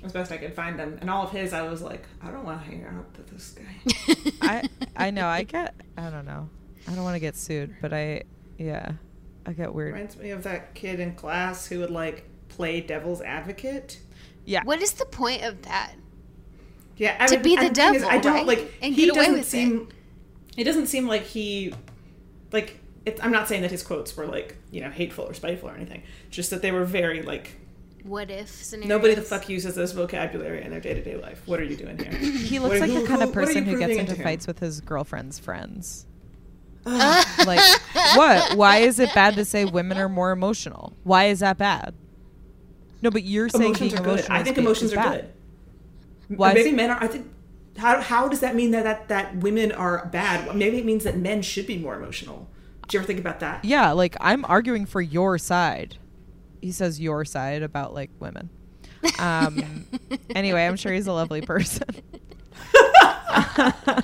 as 0.04 0.12
best 0.12 0.34
I 0.34 0.38
could 0.38 0.54
find 0.54 0.78
them, 0.78 0.98
and 1.00 1.10
all 1.10 1.24
of 1.24 1.32
his, 1.32 1.54
I 1.54 1.62
was 1.62 1.82
like, 1.82 2.04
I 2.22 2.30
don't 2.30 2.44
want 2.44 2.62
to 2.62 2.70
hang 2.70 2.84
out 2.84 3.06
with 3.18 3.28
this 3.30 3.56
guy. 3.56 4.28
I 4.42 4.70
I 5.08 5.12
know 5.12 5.28
I 5.28 5.44
get 5.44 5.74
I 5.98 6.10
don't 6.10 6.26
know 6.26 6.50
I 6.86 6.94
don't 6.94 7.06
want 7.06 7.16
to 7.16 7.22
get 7.22 7.38
sued, 7.38 7.74
but 7.82 7.94
I 7.94 8.24
yeah 8.58 8.92
I 9.46 9.54
get 9.54 9.74
weird. 9.74 9.94
Reminds 9.94 10.18
me 10.18 10.32
of 10.32 10.44
that 10.44 10.76
kid 10.76 11.00
in 11.00 11.16
class 11.16 11.68
who 11.68 11.80
would 11.80 11.90
like 11.90 12.30
play 12.50 12.82
devil's 12.82 13.22
advocate. 13.22 14.00
Yeah, 14.46 14.64
What 14.66 14.82
is 14.82 14.92
the 14.92 15.06
point 15.06 15.42
of 15.44 15.62
that? 15.62 15.94
Yeah, 16.98 17.18
I 17.20 17.28
To 17.28 17.34
mean, 17.36 17.44
be 17.44 17.56
the 17.56 17.62
and 17.68 17.76
thing 17.76 17.96
is, 17.96 18.02
devil, 18.02 18.10
I 18.10 18.18
don't 18.20 18.34
right? 18.34 18.46
like. 18.46 18.74
And 18.82 18.94
he 18.94 19.06
get 19.06 19.16
away 19.16 19.20
doesn't 19.26 19.34
with 19.34 19.42
it. 19.48 19.50
seem. 19.50 19.90
It 20.58 20.64
doesn't 20.66 20.88
seem 20.88 21.08
like 21.08 21.24
he, 21.24 21.74
like. 22.52 22.80
It, 23.06 23.20
I'm 23.22 23.32
not 23.34 23.50
saying 23.50 23.64
that 23.64 23.72
his 23.72 23.84
quotes 23.84 24.16
were 24.16 24.26
like 24.26 24.56
you 24.72 24.80
know 24.80 24.90
hateful 24.90 25.26
or 25.26 25.34
spiteful 25.34 25.70
or 25.70 25.74
anything. 25.76 26.04
Just 26.30 26.52
that 26.52 26.62
they 26.62 26.72
were 26.72 26.86
very 26.86 27.22
like 27.22 27.52
What 28.04 28.32
if 28.32 28.48
scenarios? 28.50 28.88
nobody 28.88 29.14
the 29.16 29.22
fuck 29.22 29.50
uses 29.50 29.76
this 29.76 29.92
vocabulary 29.92 30.64
in 30.64 30.72
their 30.72 30.80
day 30.80 30.94
to 30.94 31.04
day 31.04 31.18
life. 31.18 31.42
What 31.46 31.60
are 31.60 31.66
you 31.66 31.76
doing 31.76 31.98
here? 32.00 32.12
he 32.18 32.60
looks 32.60 32.76
are- 32.76 32.80
like 32.80 32.92
who- 32.92 33.02
the 33.02 33.08
kind 33.08 33.22
who- 33.22 33.28
of 33.28 33.36
what 33.36 33.46
are 33.46 33.52
you 33.52 33.56
person 33.62 33.66
who 33.66 33.78
gets 33.78 33.90
into 33.92 34.00
into 34.02 34.14
him? 34.16 34.24
fights 34.24 34.48
with 34.48 34.60
his 34.60 34.80
girlfriend's 34.80 35.38
friends. 35.40 36.06
like 36.86 37.60
what? 38.16 38.56
Why 38.56 38.78
is 38.78 39.00
it 39.00 39.14
bad 39.14 39.36
to 39.36 39.44
say 39.46 39.66
women 39.66 39.98
are 39.98 40.08
more 40.10 40.32
emotional? 40.32 40.94
Why 41.04 41.26
is 41.26 41.40
that 41.40 41.58
bad? 41.58 41.94
No, 43.02 43.10
but 43.12 43.24
you're 43.24 43.50
saying 43.50 43.66
emotions 43.76 43.94
being 43.94 44.02
are 44.02 44.16
good. 44.16 44.26
I 44.30 44.44
think 44.44 44.58
emotions 44.58 44.94
are 44.94 44.98
bad. 44.98 45.22
good. 45.24 45.33
Why 46.28 46.50
is- 46.52 46.56
Maybe 46.56 46.72
men 46.76 46.90
are. 46.90 47.02
I 47.04 47.08
think. 47.08 47.28
How, 47.76 48.02
how 48.02 48.28
does 48.28 48.42
that 48.42 48.54
mean 48.54 48.70
that, 48.70 48.84
that 48.84 49.08
that 49.08 49.38
women 49.38 49.72
are 49.72 50.06
bad? 50.12 50.56
Maybe 50.56 50.78
it 50.78 50.86
means 50.86 51.04
that 51.06 51.18
men 51.18 51.42
should 51.42 51.66
be 51.66 51.78
more 51.80 51.96
emotional. 51.96 52.48
Do 52.88 52.96
you 52.96 53.00
ever 53.00 53.08
think 53.08 53.20
about 53.20 53.40
that? 53.40 53.66
Yeah, 53.66 53.92
like 53.94 54.16
I'm 54.22 54.46
arguing 54.46 54.86
for 54.86 55.02
your 55.02 55.40
side. 55.40 55.98
He 56.62 56.72
says 56.72 57.00
your 57.02 57.26
side 57.26 57.64
about 57.64 57.94
like 57.96 58.12
women. 58.20 58.50
Um 59.18 59.86
anyway, 60.36 60.68
I'm 60.68 60.76
sure 60.76 60.94
he's 60.94 61.08
a 61.08 61.14
lovely 61.14 61.42
person. 61.42 61.88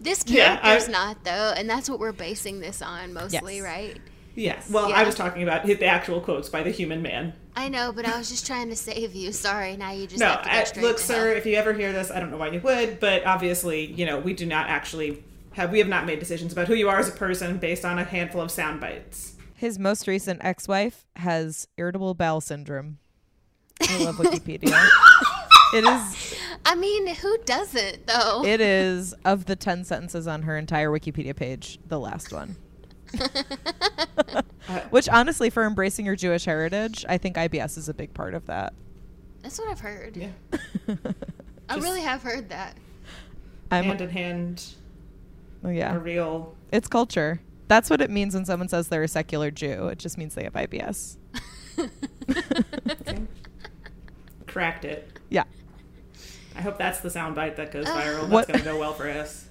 This 0.00 0.24
Yeah, 0.26 0.54
I- 0.62 0.66
character's 0.66 0.88
not 0.88 1.24
though, 1.24 1.52
and 1.56 1.68
that's 1.68 1.90
what 1.90 1.98
we're 1.98 2.12
basing 2.12 2.60
this 2.60 2.80
on 2.80 3.12
mostly, 3.12 3.56
Yes. 3.56 3.64
right? 3.64 3.98
Yes. 4.34 4.70
Well, 4.70 4.88
Yeah. 4.88 4.96
I 4.96 5.04
was 5.04 5.14
talking 5.14 5.42
about 5.42 5.66
the 5.66 5.84
actual 5.86 6.20
quotes 6.20 6.48
by 6.48 6.62
the 6.62 6.70
human 6.70 7.02
man. 7.02 7.32
I 7.56 7.68
know, 7.68 7.92
but 7.92 8.06
I 8.06 8.16
was 8.16 8.28
just 8.30 8.46
trying 8.46 8.68
to 8.70 8.76
save 8.76 9.14
you. 9.14 9.32
Sorry, 9.32 9.76
now 9.76 9.90
you 9.92 10.06
just 10.06 10.20
No, 10.20 10.28
have 10.42 10.72
to 10.72 10.80
go 10.80 10.80
I, 10.80 10.88
look, 10.88 10.96
to 10.98 11.02
sir. 11.02 11.28
hell. 11.28 11.36
If 11.36 11.46
you 11.46 11.56
ever 11.56 11.72
hear 11.72 11.92
this, 11.92 12.10
I 12.10 12.20
don't 12.20 12.30
know 12.30 12.36
why 12.36 12.48
you 12.50 12.60
would, 12.60 13.00
but 13.00 13.24
obviously, 13.26 13.86
you 13.92 14.06
know, 14.06 14.18
we 14.18 14.32
do 14.32 14.46
not 14.46 14.68
actually 14.68 15.24
have. 15.52 15.72
We 15.72 15.78
have 15.78 15.88
not 15.88 16.06
made 16.06 16.20
decisions 16.20 16.52
about 16.52 16.68
who 16.68 16.74
you 16.74 16.88
are 16.88 16.98
as 16.98 17.08
a 17.08 17.12
person 17.12 17.58
based 17.58 17.84
on 17.84 17.98
a 17.98 18.04
handful 18.04 18.40
of 18.40 18.50
sound 18.50 18.80
bites. 18.80 19.34
His 19.56 19.78
most 19.78 20.06
recent 20.06 20.42
ex-wife 20.44 21.04
has 21.16 21.66
irritable 21.76 22.14
bowel 22.14 22.40
syndrome. 22.40 22.98
I 23.82 23.98
love 24.04 24.16
Wikipedia. 24.16 24.72
it 25.74 25.84
is 25.84 26.36
I 26.64 26.74
mean, 26.76 27.14
who 27.16 27.36
doesn't 27.44 28.06
though? 28.06 28.44
it 28.44 28.60
is 28.60 29.12
of 29.24 29.46
the 29.46 29.56
10 29.56 29.84
sentences 29.84 30.26
on 30.26 30.42
her 30.42 30.56
entire 30.56 30.88
Wikipedia 30.90 31.34
page, 31.34 31.78
the 31.88 31.98
last 31.98 32.32
one. 32.32 32.56
Which 34.90 35.08
honestly 35.08 35.50
for 35.50 35.64
embracing 35.64 36.06
your 36.06 36.16
Jewish 36.16 36.44
heritage, 36.44 37.04
I 37.08 37.18
think 37.18 37.36
IBS 37.36 37.76
is 37.78 37.88
a 37.88 37.94
big 37.94 38.14
part 38.14 38.34
of 38.34 38.46
that. 38.46 38.72
That's 39.42 39.58
what 39.58 39.68
I've 39.70 39.80
heard. 39.80 40.16
Yeah. 40.16 40.28
I 41.68 41.74
Just- 41.74 41.86
really 41.86 42.02
have 42.02 42.22
heard 42.22 42.48
that. 42.50 42.76
I'm 43.72 43.84
hand 43.84 44.00
in 44.00 44.10
hand, 44.10 44.64
oh, 45.64 45.68
yeah. 45.68 45.94
a 45.94 45.98
real. 45.98 46.56
It's 46.72 46.88
culture. 46.88 47.40
That's 47.68 47.88
what 47.88 48.00
it 48.00 48.10
means 48.10 48.34
when 48.34 48.44
someone 48.44 48.68
says 48.68 48.88
they're 48.88 49.04
a 49.04 49.08
secular 49.08 49.52
Jew. 49.52 49.86
It 49.88 49.98
just 50.00 50.18
means 50.18 50.34
they 50.34 50.42
have 50.42 50.54
IBS. 50.54 51.16
Cracked 54.48 54.84
it. 54.84 55.08
Yeah. 55.28 55.44
I 56.56 56.62
hope 56.62 56.78
that's 56.78 57.00
the 57.00 57.08
soundbite 57.10 57.54
that 57.56 57.70
goes 57.70 57.86
Uh. 57.86 57.96
viral. 57.96 58.28
That's 58.28 58.46
going 58.48 58.58
to 58.58 58.64
go 58.64 58.78
well 58.78 58.92
for 58.92 59.08
us. 59.08 59.46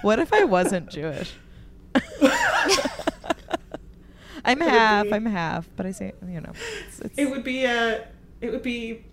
What 0.00 0.18
if 0.18 0.32
I 0.32 0.44
wasn't 0.44 0.88
Jewish? 0.90 1.34
I'm 4.46 4.60
It 4.60 4.68
half. 4.68 5.04
be- 5.06 5.12
I'm 5.14 5.26
half, 5.26 5.68
but 5.76 5.86
I 5.86 5.92
say, 5.92 6.12
you 6.28 6.40
know, 6.40 6.52
it's, 6.88 7.00
it's, 7.00 7.18
It 7.18 7.30
would 7.30 7.44
be 7.44 7.64
a. 7.64 8.06
It 8.40 8.50
would 8.50 8.62
be. 8.62 9.04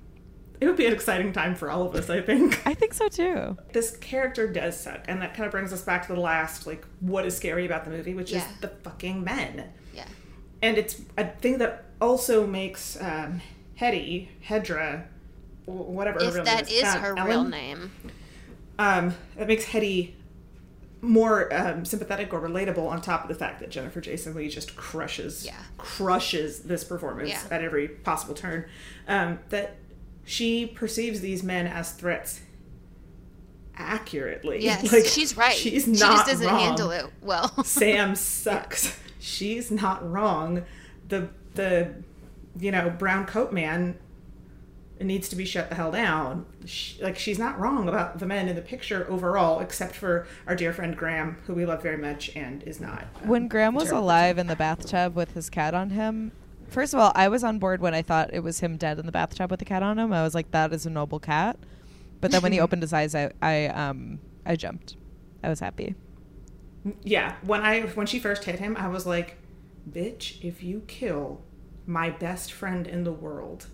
It 0.59 0.67
would 0.67 0.75
be 0.77 0.85
an 0.85 0.93
exciting 0.93 1.31
time 1.33 1.55
for 1.55 1.71
all 1.71 1.83
of 1.87 1.95
us. 1.95 2.09
I 2.09 2.21
think. 2.21 2.61
I 2.67 2.73
think 2.73 2.93
so 2.93 3.07
too. 3.07 3.57
this 3.73 3.95
character 3.97 4.45
does 4.47 4.77
suck, 4.79 5.05
and 5.07 5.21
that 5.21 5.33
kind 5.33 5.45
of 5.45 5.51
brings 5.51 5.71
us 5.73 5.81
back 5.83 6.05
to 6.07 6.13
the 6.13 6.19
last, 6.19 6.67
like, 6.67 6.85
what 6.99 7.25
is 7.25 7.35
scary 7.35 7.65
about 7.65 7.85
the 7.85 7.91
movie, 7.91 8.13
which 8.13 8.31
Yeah. 8.31 8.39
is 8.39 8.59
the 8.59 8.67
fucking 8.67 9.23
men. 9.23 9.69
Yeah. 9.95 10.05
And 10.61 10.77
it's 10.77 11.01
a 11.17 11.27
thing 11.27 11.57
that 11.59 11.85
also 12.01 12.45
makes 12.45 12.99
um, 13.01 13.41
Hedy, 13.79 14.27
Hedra, 14.47 15.05
wh- 15.65 15.69
whatever 15.89 16.19
her 16.19 16.27
If 16.27 16.35
real 16.35 16.43
that 16.43 16.67
name 16.67 16.75
is 16.75 16.83
uh, 16.83 16.99
her 16.99 17.17
Ellen, 17.17 17.27
real 17.31 17.43
name. 17.45 17.91
um, 18.77 19.15
it 19.39 19.47
makes 19.47 19.65
Hedy 19.65 20.11
more 21.01 21.51
um, 21.53 21.83
sympathetic 21.85 22.33
or 22.33 22.39
relatable. 22.39 22.87
On 22.87 23.01
top 23.01 23.23
of 23.23 23.27
the 23.29 23.35
fact 23.35 23.59
that 23.59 23.69
Jennifer 23.71 23.99
Jason 24.01 24.33
Leigh 24.35 24.49
just 24.49 24.75
crushes, 24.75 25.45
Yeah. 25.45 25.55
crushes 25.77 26.59
this 26.61 26.83
performance 26.83 27.29
Yeah. 27.29 27.41
at 27.49 27.63
every 27.63 27.87
possible 27.87 28.35
turn. 28.35 28.65
Um, 29.07 29.39
that 29.49 29.77
she 30.25 30.67
perceives 30.67 31.21
these 31.21 31.41
men 31.43 31.65
as 31.67 31.91
threats 31.91 32.41
accurately. 33.75 34.63
Yes, 34.63 34.91
Like, 34.91 35.05
she's 35.05 35.35
right. 35.37 35.55
She's 35.55 35.87
not. 35.87 35.95
she 35.95 35.99
just 35.99 36.27
doesn't 36.27 36.47
wrong. 36.47 36.59
handle 36.59 36.91
it 36.91 37.05
well. 37.21 37.49
Sam 37.63 38.15
sucks. 38.15 38.97
She's 39.19 39.71
not 39.71 40.09
wrong. 40.09 40.63
The 41.09 41.29
the 41.55 41.93
you 42.59 42.71
know 42.71 42.89
brown 42.89 43.25
coat 43.25 43.51
man 43.53 43.97
needs 45.05 45.29
to 45.29 45.35
be 45.35 45.45
shut 45.45 45.69
the 45.69 45.75
hell 45.75 45.91
down. 45.91 46.45
She, 46.65 47.01
like 47.01 47.17
she's 47.17 47.39
not 47.39 47.59
wrong 47.59 47.87
about 47.87 48.19
the 48.19 48.25
men 48.25 48.47
in 48.49 48.55
the 48.55 48.61
picture 48.61 49.05
overall, 49.09 49.59
except 49.59 49.95
for 49.95 50.27
our 50.47 50.55
dear 50.55 50.73
friend 50.73 50.95
Graham, 50.95 51.37
who 51.47 51.53
we 51.53 51.65
love 51.65 51.81
very 51.81 51.97
much 51.97 52.35
and 52.35 52.63
is 52.63 52.79
not. 52.79 53.05
um, 53.21 53.27
When 53.29 53.47
Graham 53.47 53.73
was 53.75 53.91
alive 53.91 54.37
in 54.37 54.47
the 54.47 54.55
bathtub 54.55 55.15
with 55.15 55.33
his 55.33 55.49
cat 55.49 55.73
on 55.73 55.91
him, 55.91 56.31
first 56.69 56.93
of 56.93 56.99
all, 56.99 57.11
I 57.15 57.27
was 57.27 57.43
on 57.43 57.59
board 57.59 57.81
when 57.81 57.93
I 57.93 58.01
thought 58.01 58.33
it 58.33 58.41
was 58.41 58.59
him 58.59 58.77
dead 58.77 58.99
in 58.99 59.05
the 59.05 59.11
bathtub 59.11 59.49
with 59.51 59.59
the 59.59 59.65
cat 59.65 59.83
on 59.83 59.97
him. 59.99 60.11
I 60.13 60.23
was 60.23 60.35
like, 60.35 60.51
that 60.51 60.73
is 60.73 60.85
a 60.85 60.89
noble 60.89 61.19
cat. 61.19 61.57
But 62.19 62.31
then 62.31 62.41
when 62.41 62.51
he 62.51 62.59
opened 62.65 62.81
his 62.81 62.93
eyes, 62.93 63.15
I, 63.15 63.31
I 63.41 63.67
um 63.67 64.19
I 64.45 64.55
jumped. 64.55 64.95
I 65.43 65.49
was 65.49 65.59
happy. 65.59 65.95
Yeah, 67.03 67.35
when 67.43 67.61
I 67.61 67.81
when 67.81 68.07
she 68.07 68.19
first 68.19 68.43
hit 68.43 68.59
him, 68.59 68.75
I 68.77 68.87
was 68.87 69.05
like, 69.05 69.37
"Bitch, 69.89 70.43
if 70.43 70.63
you 70.63 70.81
kill 70.87 71.41
my 71.85 72.09
best 72.09 72.51
friend 72.51 72.87
in 72.87 73.03
the 73.03 73.11
world, 73.11 73.67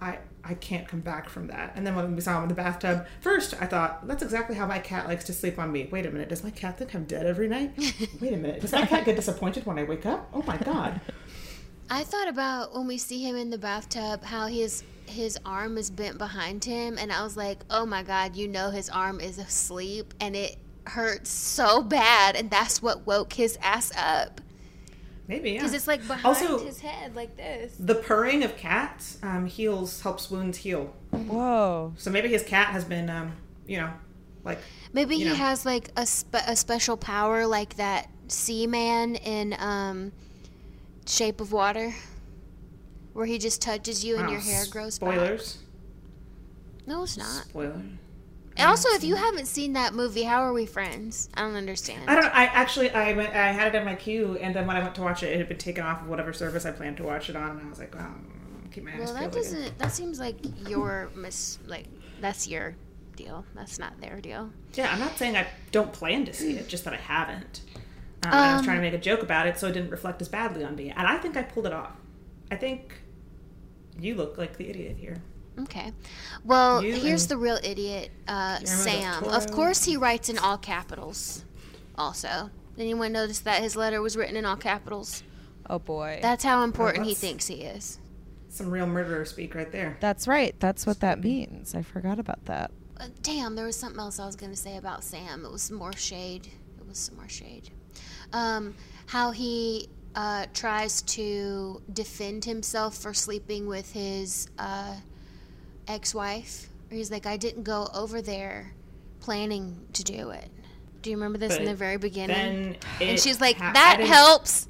I 0.00 0.18
I 0.42 0.54
can't 0.54 0.86
come 0.86 1.00
back 1.00 1.28
from 1.28 1.46
that. 1.48 1.72
And 1.74 1.86
then 1.86 1.94
when 1.96 2.14
we 2.14 2.20
saw 2.20 2.36
him 2.36 2.44
in 2.44 2.48
the 2.48 2.54
bathtub, 2.54 3.06
first 3.20 3.54
I 3.60 3.66
thought 3.66 4.06
that's 4.06 4.22
exactly 4.22 4.56
how 4.56 4.66
my 4.66 4.78
cat 4.78 5.06
likes 5.06 5.24
to 5.24 5.32
sleep 5.32 5.58
on 5.58 5.72
me. 5.72 5.88
Wait 5.90 6.06
a 6.06 6.10
minute, 6.10 6.28
does 6.28 6.44
my 6.44 6.50
cat 6.50 6.78
think 6.78 6.94
I'm 6.94 7.04
dead 7.04 7.26
every 7.26 7.48
night? 7.48 7.72
Wait 8.20 8.32
a 8.32 8.36
minute, 8.36 8.60
does 8.60 8.72
my 8.72 8.84
cat 8.84 9.04
get 9.04 9.16
disappointed 9.16 9.64
when 9.64 9.78
I 9.78 9.84
wake 9.84 10.06
up? 10.06 10.28
Oh 10.32 10.42
my 10.42 10.56
god. 10.58 11.00
I 11.90 12.02
thought 12.02 12.28
about 12.28 12.74
when 12.74 12.86
we 12.86 12.98
see 12.98 13.22
him 13.22 13.36
in 13.36 13.50
the 13.50 13.58
bathtub 13.58 14.24
how 14.24 14.46
his 14.46 14.82
his 15.06 15.38
arm 15.44 15.76
is 15.76 15.90
bent 15.90 16.16
behind 16.16 16.64
him 16.64 16.96
and 16.98 17.12
I 17.12 17.22
was 17.22 17.36
like, 17.36 17.58
"Oh 17.70 17.86
my 17.86 18.02
god, 18.02 18.36
you 18.36 18.48
know 18.48 18.70
his 18.70 18.88
arm 18.88 19.20
is 19.20 19.38
asleep 19.38 20.14
and 20.20 20.34
it 20.34 20.56
hurts 20.86 21.30
so 21.30 21.82
bad 21.82 22.36
and 22.36 22.50
that's 22.50 22.82
what 22.82 23.06
woke 23.06 23.34
his 23.34 23.58
ass 23.62 23.92
up." 23.96 24.40
Maybe 25.26 25.52
yeah. 25.52 25.60
Cuz 25.62 25.72
it's 25.72 25.86
like 25.86 26.06
behind 26.06 26.24
Also- 26.26 26.58
his 26.64 26.80
head 26.80 27.16
like 27.16 27.36
this. 27.36 27.72
the 27.78 27.94
purring 27.94 28.42
of 28.42 28.56
cats 28.56 29.18
um, 29.22 29.46
heals 29.46 30.00
helps 30.02 30.30
wounds 30.30 30.58
heal. 30.58 30.92
Whoa. 31.12 31.94
So 31.96 32.10
maybe 32.10 32.28
his 32.28 32.42
cat 32.42 32.68
has 32.68 32.84
been 32.84 33.08
um, 33.08 33.32
you 33.66 33.78
know, 33.78 33.90
like 34.44 34.58
Maybe 34.92 35.16
he 35.16 35.24
know. 35.24 35.34
has 35.34 35.64
like 35.64 35.90
a 35.96 36.04
spe- 36.06 36.46
a 36.46 36.54
special 36.56 36.96
power 36.98 37.46
like 37.46 37.76
that 37.76 38.08
sea 38.28 38.66
man 38.66 39.14
in 39.16 39.54
um 39.58 40.12
Shape 41.06 41.40
of 41.40 41.52
Water 41.52 41.94
where 43.14 43.26
he 43.26 43.38
just 43.38 43.62
touches 43.62 44.04
you 44.04 44.16
and 44.16 44.26
wow, 44.26 44.32
your 44.32 44.40
hair 44.40 44.64
grows 44.70 44.98
back. 44.98 45.12
Spoilers. 45.14 45.58
No, 46.86 47.02
it's 47.04 47.16
not. 47.16 47.44
Spoiler. 47.44 47.80
And 48.56 48.68
also, 48.68 48.88
if 48.90 49.02
you 49.02 49.16
haven't 49.16 49.46
seen 49.46 49.72
that 49.72 49.94
movie, 49.94 50.22
how 50.22 50.40
are 50.42 50.52
we 50.52 50.64
friends? 50.64 51.28
I 51.34 51.40
don't 51.42 51.56
understand. 51.56 52.08
I 52.08 52.14
don't. 52.14 52.32
I 52.34 52.44
actually 52.44 52.90
I 52.90 53.12
went 53.12 53.34
I 53.34 53.50
had 53.52 53.74
it 53.74 53.78
in 53.78 53.84
my 53.84 53.94
queue 53.96 54.38
and 54.40 54.54
then 54.54 54.66
when 54.66 54.76
I 54.76 54.80
went 54.82 54.94
to 54.96 55.02
watch 55.02 55.22
it, 55.24 55.32
it 55.32 55.38
had 55.38 55.48
been 55.48 55.58
taken 55.58 55.84
off 55.84 56.02
of 56.02 56.08
whatever 56.08 56.32
service 56.32 56.64
I 56.64 56.70
planned 56.70 56.96
to 56.98 57.02
watch 57.02 57.28
it 57.28 57.34
on, 57.36 57.50
and 57.58 57.66
I 57.66 57.68
was 57.68 57.78
like, 57.80 57.94
wow, 57.94 58.14
keep 58.70 58.84
my 58.84 58.92
eyes 58.92 58.98
well, 59.00 59.14
that 59.14 59.32
doesn't. 59.32 59.76
That 59.78 59.90
seems 59.92 60.20
like 60.20 60.36
your 60.68 61.10
mis. 61.16 61.58
Like 61.66 61.86
that's 62.20 62.46
your 62.46 62.76
deal. 63.16 63.44
That's 63.56 63.78
not 63.80 64.00
their 64.00 64.20
deal. 64.20 64.50
Yeah, 64.74 64.92
I'm 64.92 65.00
not 65.00 65.18
saying 65.18 65.36
I 65.36 65.46
don't 65.72 65.92
plan 65.92 66.24
to 66.26 66.32
see 66.32 66.52
it, 66.56 66.68
just 66.68 66.84
that 66.84 66.94
I 66.94 66.98
haven't. 66.98 67.60
Um, 68.24 68.32
and 68.32 68.34
I 68.34 68.52
was 68.52 68.60
Um, 68.60 68.64
trying 68.66 68.76
to 68.78 68.82
make 68.82 68.94
a 68.94 68.98
joke 68.98 69.22
about 69.22 69.46
it 69.48 69.58
so 69.58 69.66
it 69.66 69.72
didn't 69.72 69.90
reflect 69.90 70.22
as 70.22 70.28
badly 70.28 70.62
on 70.64 70.76
me, 70.76 70.90
and 70.90 71.06
I 71.08 71.16
think 71.18 71.36
I 71.36 71.42
pulled 71.42 71.66
it 71.66 71.72
off. 71.72 71.92
I 72.52 72.56
think 72.56 72.94
you 73.98 74.14
look 74.14 74.38
like 74.38 74.56
the 74.58 74.68
idiot 74.70 74.96
here. 74.98 75.22
Okay. 75.60 75.92
Well, 76.44 76.82
You 76.82 76.94
here's 76.94 77.26
the 77.28 77.36
real 77.36 77.58
idiot, 77.62 78.10
uh, 78.26 78.58
Sam. 78.64 79.24
Of 79.24 79.50
course, 79.52 79.84
he 79.84 79.96
writes 79.96 80.28
in 80.28 80.38
all 80.38 80.58
capitals. 80.58 81.44
Also, 81.96 82.50
did 82.76 82.82
anyone 82.82 83.12
notice 83.12 83.38
that 83.40 83.62
his 83.62 83.76
letter 83.76 84.02
was 84.02 84.16
written 84.16 84.36
in 84.36 84.44
all 84.44 84.56
capitals? 84.56 85.22
Oh 85.70 85.78
boy. 85.78 86.18
That's 86.20 86.42
how 86.44 86.64
important 86.64 87.04
he 87.06 87.12
that's- 87.12 87.20
thinks 87.20 87.46
he 87.46 87.62
is. 87.62 87.98
Some 88.48 88.70
real 88.70 88.86
murderer 88.86 89.24
speak 89.24 89.54
right 89.56 89.70
there. 89.72 89.96
That's 90.00 90.28
right. 90.28 90.54
That's 90.60 90.86
what 90.86 91.00
that 91.00 91.22
means. 91.22 91.74
I 91.74 91.82
forgot 91.82 92.20
about 92.20 92.44
that. 92.44 92.70
Uh, 93.00 93.06
damn, 93.22 93.56
there 93.56 93.66
was 93.66 93.74
something 93.76 93.98
else 93.98 94.20
I 94.20 94.26
was 94.26 94.36
going 94.36 94.52
to 94.52 94.56
say 94.58 94.76
about 94.76 95.02
Sam. 95.02 95.44
It 95.44 95.50
was 95.50 95.62
some 95.62 95.76
more 95.76 95.92
shade. 95.96 96.46
It 96.78 96.86
was 96.86 96.96
some 96.98 97.16
more 97.16 97.28
shade. 97.28 97.70
Um, 98.32 98.74
how 99.06 99.32
he 99.32 99.88
uh, 100.14 100.46
tries 100.54 101.02
to 101.02 101.82
defend 101.92 102.44
himself 102.44 102.96
for 102.96 103.12
sleeping 103.12 103.66
with 103.66 103.90
his 103.92 104.46
uh, 104.56 104.94
ex-wife. 105.88 106.68
Or 106.90 106.96
he's 106.96 107.10
like, 107.10 107.26
I 107.26 107.36
didn't 107.36 107.64
go 107.64 107.88
over 107.94 108.22
there 108.22 108.72
planning 109.20 109.86
to 109.94 110.02
do 110.04 110.30
it. 110.30 110.48
Do 111.02 111.10
you 111.10 111.16
remember 111.16 111.38
this 111.38 111.56
in 111.56 111.64
the 111.64 111.74
very 111.74 111.98
beginning? 111.98 112.76
And 113.00 113.20
she's 113.20 113.40
like, 113.40 113.56
ha- 113.56 113.72
that 113.74 114.00
helps. 114.00 114.68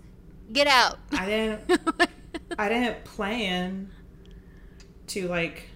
Get 0.52 0.66
out. 0.66 0.98
I 1.12 1.26
didn't. 1.26 1.82
I 2.58 2.68
didn't 2.68 3.04
plan 3.04 3.90
to 5.08 5.28
like. 5.28 5.68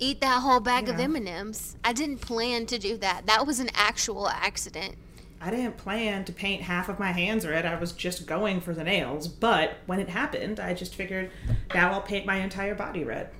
Eat 0.00 0.20
that 0.20 0.42
whole 0.42 0.60
bag 0.60 0.88
of 0.88 1.00
M&Ms. 1.00 1.76
I 1.82 1.92
didn't 1.92 2.18
plan 2.18 2.66
to 2.66 2.78
do 2.78 2.96
that. 2.98 3.26
That 3.26 3.46
was 3.46 3.58
an 3.58 3.68
actual 3.74 4.28
accident. 4.28 4.96
I 5.40 5.50
didn't 5.50 5.76
plan 5.76 6.24
to 6.24 6.32
paint 6.32 6.62
half 6.62 6.88
of 6.88 6.98
my 6.98 7.12
hands 7.12 7.46
red. 7.46 7.64
I 7.66 7.78
was 7.78 7.92
just 7.92 8.26
going 8.26 8.60
for 8.60 8.74
the 8.74 8.84
nails. 8.84 9.26
But 9.26 9.78
when 9.86 9.98
it 10.00 10.08
happened, 10.08 10.60
I 10.60 10.74
just 10.74 10.94
figured 10.94 11.30
now 11.74 11.92
I'll 11.92 12.00
paint 12.00 12.26
my 12.26 12.36
entire 12.36 12.74
body 12.74 13.04
red. 13.04 13.30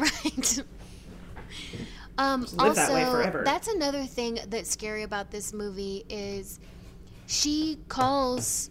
Right. 0.00 0.62
Um, 2.18 2.42
Just 2.42 2.56
live 2.58 2.68
also, 2.68 2.80
that 2.82 2.92
way 2.92 3.04
forever. 3.10 3.42
that's 3.46 3.66
another 3.68 4.04
thing 4.04 4.38
that's 4.48 4.70
scary 4.70 5.04
about 5.04 5.30
this 5.30 5.54
movie 5.54 6.04
is 6.10 6.60
she 7.26 7.78
calls 7.88 8.68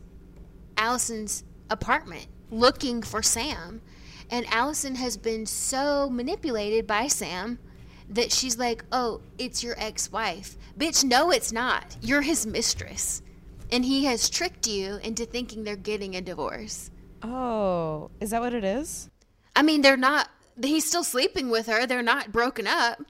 Allison's 0.78 1.44
apartment 1.72 2.28
looking 2.52 3.02
for 3.02 3.24
Sam, 3.24 3.82
and 4.30 4.46
Allison 4.54 4.94
has 4.96 5.18
been 5.18 5.48
so 5.48 6.12
manipulated 6.12 6.86
by 6.86 7.08
Sam 7.08 7.58
that 8.10 8.32
she's 8.32 8.60
like, 8.60 8.86
"Oh, 8.92 9.22
it's 9.39 9.63
your 9.63 9.74
ex-wife, 9.80 10.56
bitch. 10.78 11.04
No, 11.04 11.32
it's 11.32 11.52
not. 11.52 11.98
You're 12.02 12.22
his 12.22 12.46
mistress." 12.46 13.24
And 13.72 13.84
he 13.84 14.06
has 14.06 14.30
tricked 14.30 14.68
you 14.68 14.98
into 15.02 15.26
thinking 15.26 15.63
they're 15.63 15.76
getting 15.76 16.15
a 16.15 16.22
divorce. 16.22 16.92
Oh, 17.24 18.12
is 18.20 18.30
that 18.30 18.42
what 18.42 18.54
it 18.54 18.63
is? 18.63 19.10
I 19.56 19.63
mean, 19.63 19.82
they're 19.82 19.98
not. 19.98 20.30
He's 20.62 20.86
still 20.86 21.04
sleeping 21.04 21.50
with 21.50 21.67
her. 21.67 21.86
They're 21.86 22.02
not 22.02 22.32
broken 22.32 22.67
up. 22.67 23.02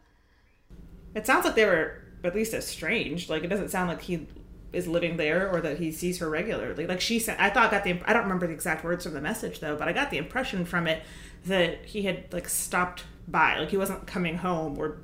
It 1.16 1.26
sounds 1.26 1.46
like 1.46 1.56
they 1.56 1.66
were 1.66 2.02
at 2.24 2.36
least 2.36 2.54
estranged. 2.54 3.30
Like 3.30 3.44
it 3.44 3.48
doesn't 3.48 3.70
sound 3.70 3.90
like 3.90 4.02
he 4.02 4.28
is 4.72 4.88
living 4.88 5.18
there 5.18 5.50
or 5.52 5.62
that 5.62 5.80
he 5.80 5.92
sees 5.92 6.20
her 6.20 6.30
regularly. 6.30 6.86
Like 6.86 7.02
she 7.02 7.18
said, 7.20 7.38
I 7.40 7.50
thought 7.50 7.68
I 7.68 7.72
got 7.72 7.84
the. 7.84 8.00
I 8.06 8.14
don't 8.14 8.24
remember 8.24 8.48
the 8.48 8.54
exact 8.54 8.84
words 8.84 9.04
from 9.06 9.14
the 9.14 9.22
message 9.22 9.60
though, 9.60 9.76
but 9.76 9.88
I 9.88 9.94
got 9.94 10.12
the 10.12 10.18
impression 10.18 10.66
from 10.66 10.88
it 10.88 11.04
that 11.46 11.86
he 11.86 12.04
had 12.04 12.32
like 12.32 12.48
stopped 12.50 13.04
by. 13.28 13.58
Like 13.60 13.70
he 13.70 13.78
wasn't 13.78 14.06
coming 14.06 14.38
home 14.38 14.78
or 14.78 14.98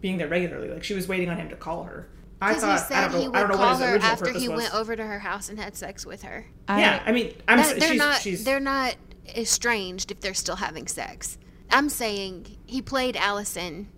being 0.00 0.18
there 0.18 0.28
regularly. 0.28 0.68
Like 0.68 0.84
she 0.84 0.94
was 0.94 1.08
waiting 1.08 1.30
on 1.30 1.36
him 1.38 1.48
to 1.48 1.56
call 1.56 1.84
her. 1.84 2.08
I 2.40 2.48
Because 2.50 2.62
thought 2.62 2.68
he 2.68 2.72
I 2.72 2.76
said 2.76 3.00
don't 3.00 3.12
know. 3.12 3.18
he 3.18 3.24
I 3.24 3.28
would 3.28 3.34
don't 3.34 3.48
know 3.50 3.56
call 3.56 3.76
her 3.78 3.96
after 3.96 4.32
he 4.32 4.48
was. 4.48 4.58
went 4.58 4.74
over 4.74 4.94
to 4.94 5.04
her 5.04 5.18
house 5.18 5.48
and 5.48 5.58
had 5.58 5.74
sex 5.74 6.06
with 6.06 6.22
her. 6.22 6.46
yeah, 6.68 7.02
I 7.04 7.10
mean, 7.12 7.34
I'm 7.48 7.58
That- 7.58 7.80
they're 7.80 7.88
she's, 7.88 7.98
not. 7.98 8.20
she's 8.20 8.44
They're 8.44 8.60
not 8.60 8.94
estranged 9.34 10.10
if 10.12 10.20
they're 10.20 10.34
still 10.34 10.56
having 10.56 10.86
sex. 10.86 11.36
I'm 11.70 11.88
saying 11.88 12.56
he 12.66 12.82
played 12.82 13.16
Allison 13.16 13.88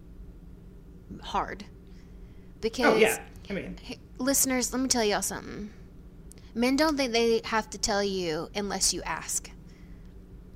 hard 1.23 1.65
because 2.61 2.95
oh 2.95 2.97
yeah. 2.97 3.19
I 3.49 3.53
mean, 3.53 3.79
Hey, 3.83 3.99
listeners, 4.19 4.73
let 4.73 4.81
me 4.81 4.89
tell 4.89 5.05
y'all 5.05 5.23
something. 5.23 5.71
Men 6.55 6.77
don't 6.77 6.97
think 6.97 7.13
they 7.13 7.41
have 7.45 7.71
to 7.71 7.79
tell 7.79 8.03
you 8.03 8.49
unless 8.55 8.93
you 8.93 9.03
ask. 9.03 9.51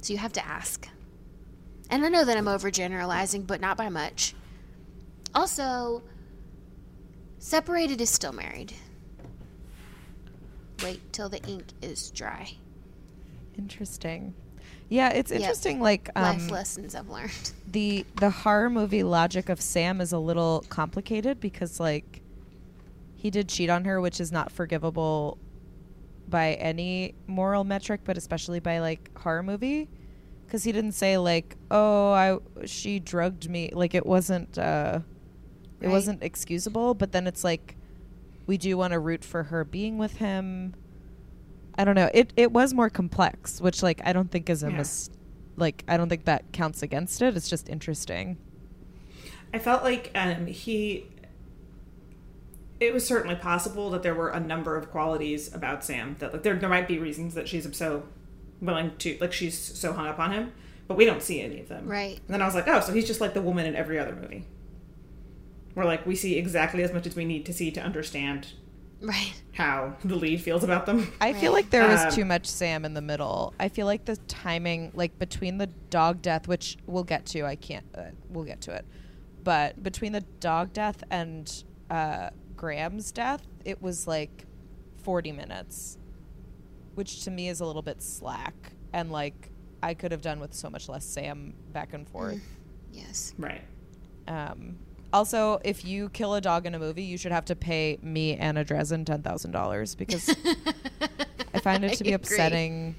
So 0.03 0.13
you 0.13 0.19
have 0.19 0.33
to 0.35 0.47
ask. 0.47 0.89
And 1.91 2.05
I 2.05 2.09
know 2.09 2.25
that 2.25 2.37
I'm 2.37 2.47
overgeneralizing, 2.47 3.47
but 3.47 3.61
not 3.61 3.77
by 3.77 3.89
much. 3.89 4.35
Also, 5.35 6.03
separated 7.39 8.01
is 8.01 8.11
still 8.11 8.33
married. 8.33 8.73
Wait 10.83 11.13
till 11.13 11.29
the 11.29 11.43
ink 11.45 11.65
is 11.83 12.11
dry. 12.11 12.53
Interesting. 13.57 14.35
Yeah, 14.95 15.09
it's 15.09 15.33
Yep. 15.33 15.41
interesting. 15.41 15.81
Like 15.81 16.09
um, 16.15 16.23
Life 16.39 16.51
lessons 16.53 16.95
I've 16.95 17.09
learned. 17.09 17.53
the 17.71 18.07
the 18.21 18.31
horror 18.31 18.71
movie 18.71 19.03
logic 19.03 19.49
of 19.49 19.61
Sam 19.61 20.01
is 20.01 20.13
a 20.13 20.19
little 20.19 20.65
complicated 20.69 21.41
because 21.41 21.81
like 21.81 22.23
he 23.17 23.29
did 23.29 23.49
cheat 23.49 23.71
on 23.71 23.85
her, 23.87 24.01
which 24.01 24.21
is 24.21 24.31
not 24.31 24.53
forgivable 24.53 25.37
by 26.29 26.53
any 26.55 27.15
moral 27.27 27.65
metric, 27.65 28.03
but 28.05 28.17
especially 28.17 28.61
by 28.61 28.79
like 28.79 29.11
horror 29.19 29.43
movie, 29.43 29.89
because 30.47 30.63
he 30.63 30.71
didn't 30.71 30.93
say 30.93 31.19
like, 31.19 31.57
oh, 31.73 32.13
I 32.13 32.39
she 32.65 33.01
drugged 33.01 33.51
me. 33.51 33.71
Like 33.73 33.95
it 33.97 34.07
wasn't 34.07 34.57
uh, 34.59 35.01
it 35.81 35.87
Right. 35.87 35.93
wasn't 35.93 36.23
excusable. 36.23 36.95
But 36.95 37.11
then 37.11 37.27
it's 37.27 37.43
like 37.43 37.77
we 38.47 38.59
do 38.59 38.77
want 38.77 38.93
to 38.93 39.01
root 39.01 39.25
for 39.25 39.43
her 39.45 39.65
being 39.65 39.99
with 39.99 40.19
him. 40.19 40.75
I 41.77 41.85
don't 41.85 41.95
know. 41.95 42.11
It 42.15 42.33
it 42.37 42.53
was 42.53 42.73
more 42.75 42.89
complex, 42.91 43.61
which 43.61 43.83
like 43.83 44.01
I 44.05 44.13
don't 44.13 44.31
think 44.31 44.49
is 44.49 44.63
a 44.63 44.71
Yeah. 44.71 44.79
mis- 44.79 45.11
like 45.57 45.85
I 45.89 45.97
don't 45.97 46.09
think 46.09 46.25
that 46.25 46.53
counts 46.53 46.83
against 46.83 47.21
it. 47.23 47.37
It's 47.37 47.49
just 47.49 47.69
interesting. 47.69 48.39
I 49.53 49.59
felt 49.59 49.83
like 49.85 50.11
um, 50.15 50.47
he. 50.47 51.07
It 52.81 52.93
was 52.93 53.07
certainly 53.07 53.37
possible 53.37 53.89
that 53.91 54.03
there 54.03 54.15
were 54.15 54.31
a 54.31 54.41
number 54.41 54.77
of 54.77 54.91
qualities 54.91 55.53
about 55.55 55.85
Sam 55.85 56.17
that 56.19 56.33
like 56.33 56.43
there 56.43 56.55
there 56.57 56.69
might 56.69 56.89
be 56.89 56.99
reasons 56.99 57.35
that 57.35 57.49
she's 57.49 57.67
so 57.77 58.05
willing 58.61 58.97
to 58.99 59.17
like 59.21 59.33
she's 59.33 59.57
so 59.57 59.93
hung 59.93 60.07
up 60.07 60.19
on 60.19 60.33
him, 60.33 60.53
but 60.89 60.97
we 60.97 61.05
don't 61.05 61.23
see 61.23 61.41
any 61.41 61.61
of 61.61 61.69
them. 61.69 61.87
Right. 61.89 62.17
And 62.27 62.29
then 62.35 62.43
I 62.43 62.47
was 62.47 62.55
like, 62.55 62.67
oh, 62.69 62.81
so 62.81 62.93
he's 62.93 63.07
just 63.07 63.21
like 63.21 63.33
the 63.35 63.43
woman 63.43 63.65
in 63.67 63.75
every 63.77 63.99
other 63.99 64.15
movie. 64.15 64.45
We're 65.75 65.85
like 65.85 66.05
we 66.07 66.15
see 66.17 66.37
exactly 66.37 66.83
as 66.83 66.93
much 66.93 67.07
as 67.07 67.15
we 67.17 67.25
need 67.25 67.47
to 67.47 67.53
see 67.53 67.71
to 67.73 67.81
understand 67.81 68.49
Right. 69.05 69.33
how 69.53 69.95
the 70.05 70.17
lead 70.17 70.41
feels 70.41 70.65
about 70.65 70.87
them. 70.87 71.13
I 71.21 71.33
feel 71.33 71.53
like 71.53 71.71
there 71.71 71.87
was 71.87 72.05
Um, 72.07 72.11
too 72.13 72.25
much 72.25 72.47
Sam 72.47 72.85
in 72.85 72.95
the 72.95 73.01
middle. 73.03 73.55
I 73.61 73.69
feel 73.69 73.87
like 73.87 74.05
the 74.05 74.17
timing, 74.29 74.91
like 74.95 75.19
between 75.19 75.59
the 75.59 75.67
dog 75.91 76.23
death, 76.23 76.49
which 76.49 76.77
we'll 76.87 77.05
get 77.05 77.27
to, 77.27 77.45
I 77.45 77.55
can't, 77.57 77.87
uh, 77.95 78.03
we'll 78.31 78.45
get 78.45 78.61
to 78.63 78.73
it, 78.75 78.85
but 79.45 79.83
between 79.83 80.13
the 80.13 80.23
dog 80.41 80.73
death 80.73 81.05
and 81.11 81.65
uh, 81.91 82.31
Graham's 82.57 83.13
death, 83.13 83.47
it 83.65 83.81
was 83.83 84.07
like 84.07 84.45
40 85.03 85.33
minutes, 85.33 85.99
which 86.95 87.23
to 87.25 87.31
me 87.31 87.49
is 87.49 87.61
a 87.61 87.67
little 87.67 87.83
bit 87.83 88.03
slack. 88.03 88.55
And 88.93 89.13
like, 89.13 89.51
I 89.83 89.93
could 89.95 90.13
have 90.13 90.23
done 90.23 90.41
with 90.41 90.55
so 90.55 90.71
much 90.71 90.89
less 90.89 91.05
Sam 91.05 91.53
back 91.73 91.93
and 91.93 92.09
forth. 92.09 92.41
Yes. 92.91 93.35
Right. 93.39 93.63
Um, 94.27 94.79
also, 95.15 95.61
if 95.65 95.85
you 95.85 96.09
kill 96.11 96.35
a 96.35 96.41
dog 96.41 96.67
in 96.67 96.75
a 96.75 96.79
movie, 96.79 97.05
you 97.05 97.17
should 97.17 97.33
have 97.33 97.45
to 97.47 97.55
pay 97.57 97.99
me, 98.03 98.37
Anna 98.37 98.65
Dresden, 98.65 99.05
$10,000 99.05 99.97
because 99.97 100.35
I 101.55 101.61
find 101.61 101.85
it 101.85 101.93
to 101.99 102.05
be 102.05 102.13
upsetting. 102.13 102.97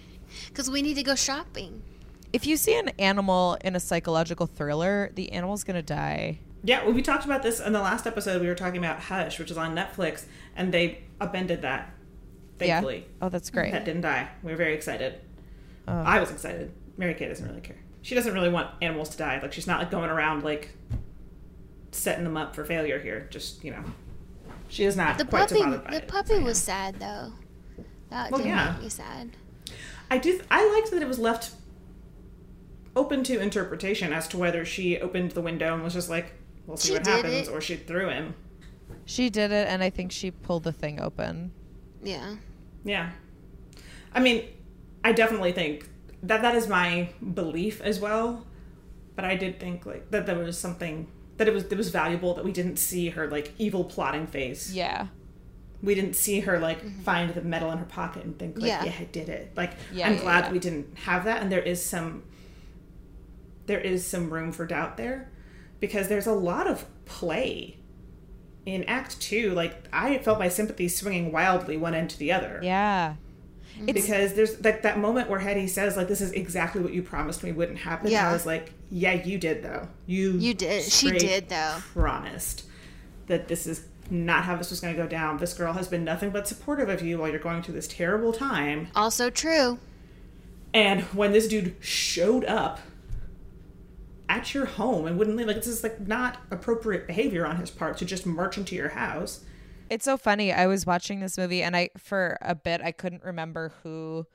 Because 0.47 0.71
we 0.71 0.81
need 0.81 0.95
to 0.95 1.03
go 1.03 1.13
shopping. 1.13 1.83
If 2.31 2.47
you 2.47 2.55
see 2.57 2.79
an 2.79 2.89
animal 2.99 3.57
in 3.63 3.75
a 3.75 3.79
psychological 3.79 4.47
thriller, 4.47 5.11
the 5.15 5.31
animal's 5.33 5.63
going 5.65 5.75
to 5.75 5.83
die. 5.83 6.39
Yeah, 6.63 6.83
well, 6.83 6.93
we 6.93 7.01
talked 7.01 7.25
about 7.25 7.43
this 7.43 7.59
in 7.59 7.73
the 7.73 7.81
last 7.81 8.07
episode. 8.07 8.41
We 8.41 8.47
were 8.47 8.55
talking 8.55 8.77
about 8.79 9.01
Hush, 9.01 9.37
which 9.37 9.51
is 9.51 9.57
on 9.57 9.75
Netflix, 9.75 10.25
and 10.55 10.73
they 10.73 11.03
upended 11.19 11.61
that. 11.63 11.93
Thankfully, 12.57 12.99
Yeah. 12.99 13.25
Oh, 13.25 13.29
that's 13.29 13.49
great. 13.49 13.73
That 13.73 13.83
didn't 13.83 14.01
die. 14.01 14.29
We 14.41 14.51
were 14.51 14.57
very 14.57 14.73
excited. 14.73 15.19
Oh. 15.87 15.93
I 15.93 16.21
was 16.21 16.31
excited. 16.31 16.71
Mary 16.97 17.13
Kay 17.13 17.27
doesn't 17.27 17.45
really 17.45 17.61
care. 17.61 17.77
She 18.01 18.15
doesn't 18.15 18.33
really 18.33 18.49
want 18.49 18.69
animals 18.81 19.09
to 19.09 19.17
die. 19.17 19.39
Like 19.41 19.51
she's 19.51 19.67
not 19.67 19.79
like 19.79 19.91
going 19.91 20.09
around 20.09 20.43
like 20.43 20.69
setting 21.95 22.23
them 22.23 22.37
up 22.37 22.55
for 22.55 22.63
failure 22.65 22.99
here. 22.99 23.27
Just 23.31 23.63
you 23.63 23.71
know, 23.71 23.83
she 24.67 24.83
is 24.83 24.95
not 24.95 25.17
The 25.17 25.25
quite 25.25 25.49
puppy, 25.49 25.55
so 25.59 25.63
bothered 25.65 25.83
by 25.85 25.91
the 25.91 25.97
it. 25.97 26.07
puppy 26.07 26.33
I 26.33 26.37
am. 26.37 26.43
was 26.43 26.61
sad 26.61 26.99
though. 26.99 27.31
That 28.09 28.31
Well, 28.31 28.39
did 28.41 28.47
yeah. 28.47 28.71
make 28.73 28.83
me 28.83 28.89
sad. 28.89 29.31
I 30.11 30.17
do. 30.19 30.39
I 30.51 30.71
liked 30.73 30.91
that 30.91 31.01
it 31.01 31.07
was 31.07 31.19
left 31.19 31.51
open 32.95 33.23
to 33.25 33.39
interpretation 33.39 34.13
as 34.13 34.27
to 34.29 34.37
whether 34.37 34.63
she 34.63 34.99
opened 34.99 35.31
the 35.31 35.41
window 35.41 35.73
and 35.73 35.83
was 35.83 35.93
just 35.93 36.09
like, 36.09 36.33
"We'll 36.65 36.77
see 36.77 36.89
She 36.89 36.93
what 36.93 37.07
happens," 37.07 37.47
it. 37.47 37.51
or 37.51 37.59
she 37.61 37.75
threw 37.75 38.09
him. 38.09 38.35
She 39.05 39.29
did 39.29 39.51
it, 39.51 39.67
and 39.67 39.83
I 39.83 39.89
think 39.89 40.11
she 40.11 40.31
pulled 40.31 40.63
the 40.63 40.71
thing 40.71 40.99
open. 40.99 41.51
Yeah. 42.03 42.35
Yeah. 42.83 43.11
I 44.13 44.19
mean, 44.19 44.45
I 45.03 45.11
definitely 45.11 45.51
think 45.51 45.89
that 46.23 46.41
that 46.43 46.55
is 46.55 46.67
my 46.67 47.09
belief 47.33 47.81
as 47.81 47.99
well. 47.99 48.45
But 49.15 49.25
I 49.25 49.35
did 49.35 49.59
think 49.59 49.85
like 49.85 50.11
that 50.11 50.25
there 50.25 50.37
was 50.37 50.57
something 50.57 51.07
that 51.37 51.47
it 51.47 51.53
was 51.53 51.63
it 51.65 51.77
was 51.77 51.89
valuable 51.89 52.33
that 52.35 52.45
we 52.45 52.51
didn't 52.51 52.77
see 52.77 53.09
her 53.09 53.27
like 53.27 53.53
evil 53.57 53.83
plotting 53.83 54.27
face. 54.27 54.71
Yeah. 54.71 55.07
We 55.83 55.93
didn't 55.93 56.15
see 56.15 56.39
her 56.39 56.59
like 56.59 56.79
mm-hmm. 56.79 57.01
find 57.01 57.33
the 57.33 57.41
metal 57.41 57.71
in 57.71 57.77
her 57.77 57.85
pocket 57.85 58.23
and 58.23 58.37
think 58.39 58.57
like, 58.57 58.67
Yeah. 58.67 58.85
yeah, 58.85 58.93
I 58.99 59.03
did 59.03 59.29
it. 59.29 59.51
Like 59.55 59.73
Yeah, 59.91 60.07
I'm 60.07 60.15
yeah, 60.15 60.21
glad 60.21 60.51
we 60.51 60.59
didn't 60.59 60.97
have 60.99 61.25
that 61.25 61.41
and 61.41 61.51
there 61.51 61.61
is 61.61 61.83
some 61.83 62.23
there 63.65 63.79
is 63.79 64.05
some 64.05 64.29
room 64.31 64.51
for 64.51 64.65
doubt 64.65 64.97
there 64.97 65.31
because 65.79 66.07
there's 66.07 66.27
a 66.27 66.33
lot 66.33 66.67
of 66.67 66.85
play 67.05 67.77
in 68.65 68.83
act 68.85 69.19
2 69.21 69.51
like 69.51 69.87
i 69.93 70.17
felt 70.19 70.39
my 70.39 70.47
sympathy 70.49 70.87
swinging 70.87 71.31
wildly 71.31 71.77
one 71.77 71.93
end 71.93 72.09
to 72.09 72.17
the 72.17 72.31
other 72.31 72.59
Yeah. 72.63 73.15
Mm-hmm. 73.75 73.89
It's 73.89 74.01
because 74.01 74.33
there's 74.33 74.63
like 74.63 74.83
that 74.83 74.99
moment 74.99 75.29
where 75.29 75.39
Hedy 75.39 75.67
says 75.67 75.97
like 75.97 76.07
this 76.07 76.21
is 76.21 76.31
exactly 76.31 76.81
what 76.81 76.93
you 76.93 77.01
promised 77.01 77.43
me 77.43 77.51
wouldn't 77.51 77.79
happen. 77.79 78.09
Yeah. 78.09 78.29
I 78.29 78.33
was 78.33 78.45
like, 78.45 78.71
yeah, 78.89 79.13
you 79.13 79.37
did 79.37 79.63
though. 79.63 79.87
You 80.05 80.31
You 80.31 80.53
did. 80.53 80.83
She 80.83 81.11
did, 81.11 81.49
though. 81.49 81.77
Promised 81.93 82.65
that 83.27 83.47
this 83.47 83.67
is 83.67 83.85
not 84.09 84.43
how 84.43 84.55
this 84.55 84.69
was 84.69 84.79
going 84.79 84.95
to 84.95 85.01
go 85.01 85.07
down. 85.07 85.37
This 85.37 85.53
girl 85.53 85.73
has 85.73 85.87
been 85.87 86.03
nothing 86.03 86.29
but 86.29 86.47
supportive 86.47 86.89
of 86.89 87.01
you 87.01 87.17
while 87.17 87.29
you're 87.29 87.39
going 87.39 87.63
through 87.63 87.73
this 87.73 87.87
terrible 87.87 88.31
time. 88.31 88.87
Also 88.95 89.29
true. 89.29 89.79
And 90.73 91.01
when 91.03 91.31
this 91.31 91.47
dude 91.47 91.75
showed 91.79 92.45
up 92.45 92.79
at 94.27 94.53
your 94.53 94.65
home 94.65 95.05
and 95.05 95.17
wouldn't 95.17 95.37
leave, 95.37 95.47
like 95.47 95.57
this 95.57 95.67
is 95.67 95.83
like 95.83 95.99
not 96.01 96.39
appropriate 96.51 97.07
behavior 97.07 97.45
on 97.45 97.57
his 97.57 97.71
part 97.71 97.97
to 97.97 98.05
just 98.05 98.25
march 98.25 98.57
into 98.57 98.75
your 98.75 98.89
house. 98.89 99.43
It's 99.89 100.05
so 100.05 100.17
funny. 100.17 100.51
I 100.51 100.67
was 100.67 100.85
watching 100.85 101.19
this 101.19 101.37
movie 101.37 101.63
and 101.63 101.75
I 101.75 101.89
for 101.97 102.37
a 102.41 102.55
bit 102.55 102.81
I 102.81 102.91
couldn't 102.91 103.23
remember 103.23 103.73
who 103.83 104.25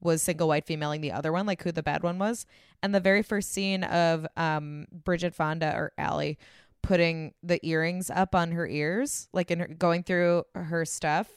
was 0.00 0.22
single 0.22 0.48
white 0.48 0.66
femaling 0.66 1.00
the 1.00 1.12
other 1.12 1.32
one, 1.32 1.46
like 1.46 1.62
who 1.62 1.72
the 1.72 1.82
bad 1.82 2.02
one 2.02 2.18
was. 2.18 2.46
And 2.82 2.94
the 2.94 3.00
very 3.00 3.22
first 3.22 3.52
scene 3.52 3.84
of 3.84 4.26
um 4.36 4.86
Bridget 4.92 5.34
Fonda 5.34 5.74
or 5.74 5.92
Allie 5.98 6.38
putting 6.82 7.32
the 7.42 7.64
earrings 7.66 8.10
up 8.10 8.34
on 8.34 8.52
her 8.52 8.66
ears, 8.66 9.28
like 9.32 9.50
in 9.50 9.60
her 9.60 9.66
going 9.68 10.02
through 10.02 10.44
her 10.54 10.84
stuff. 10.84 11.28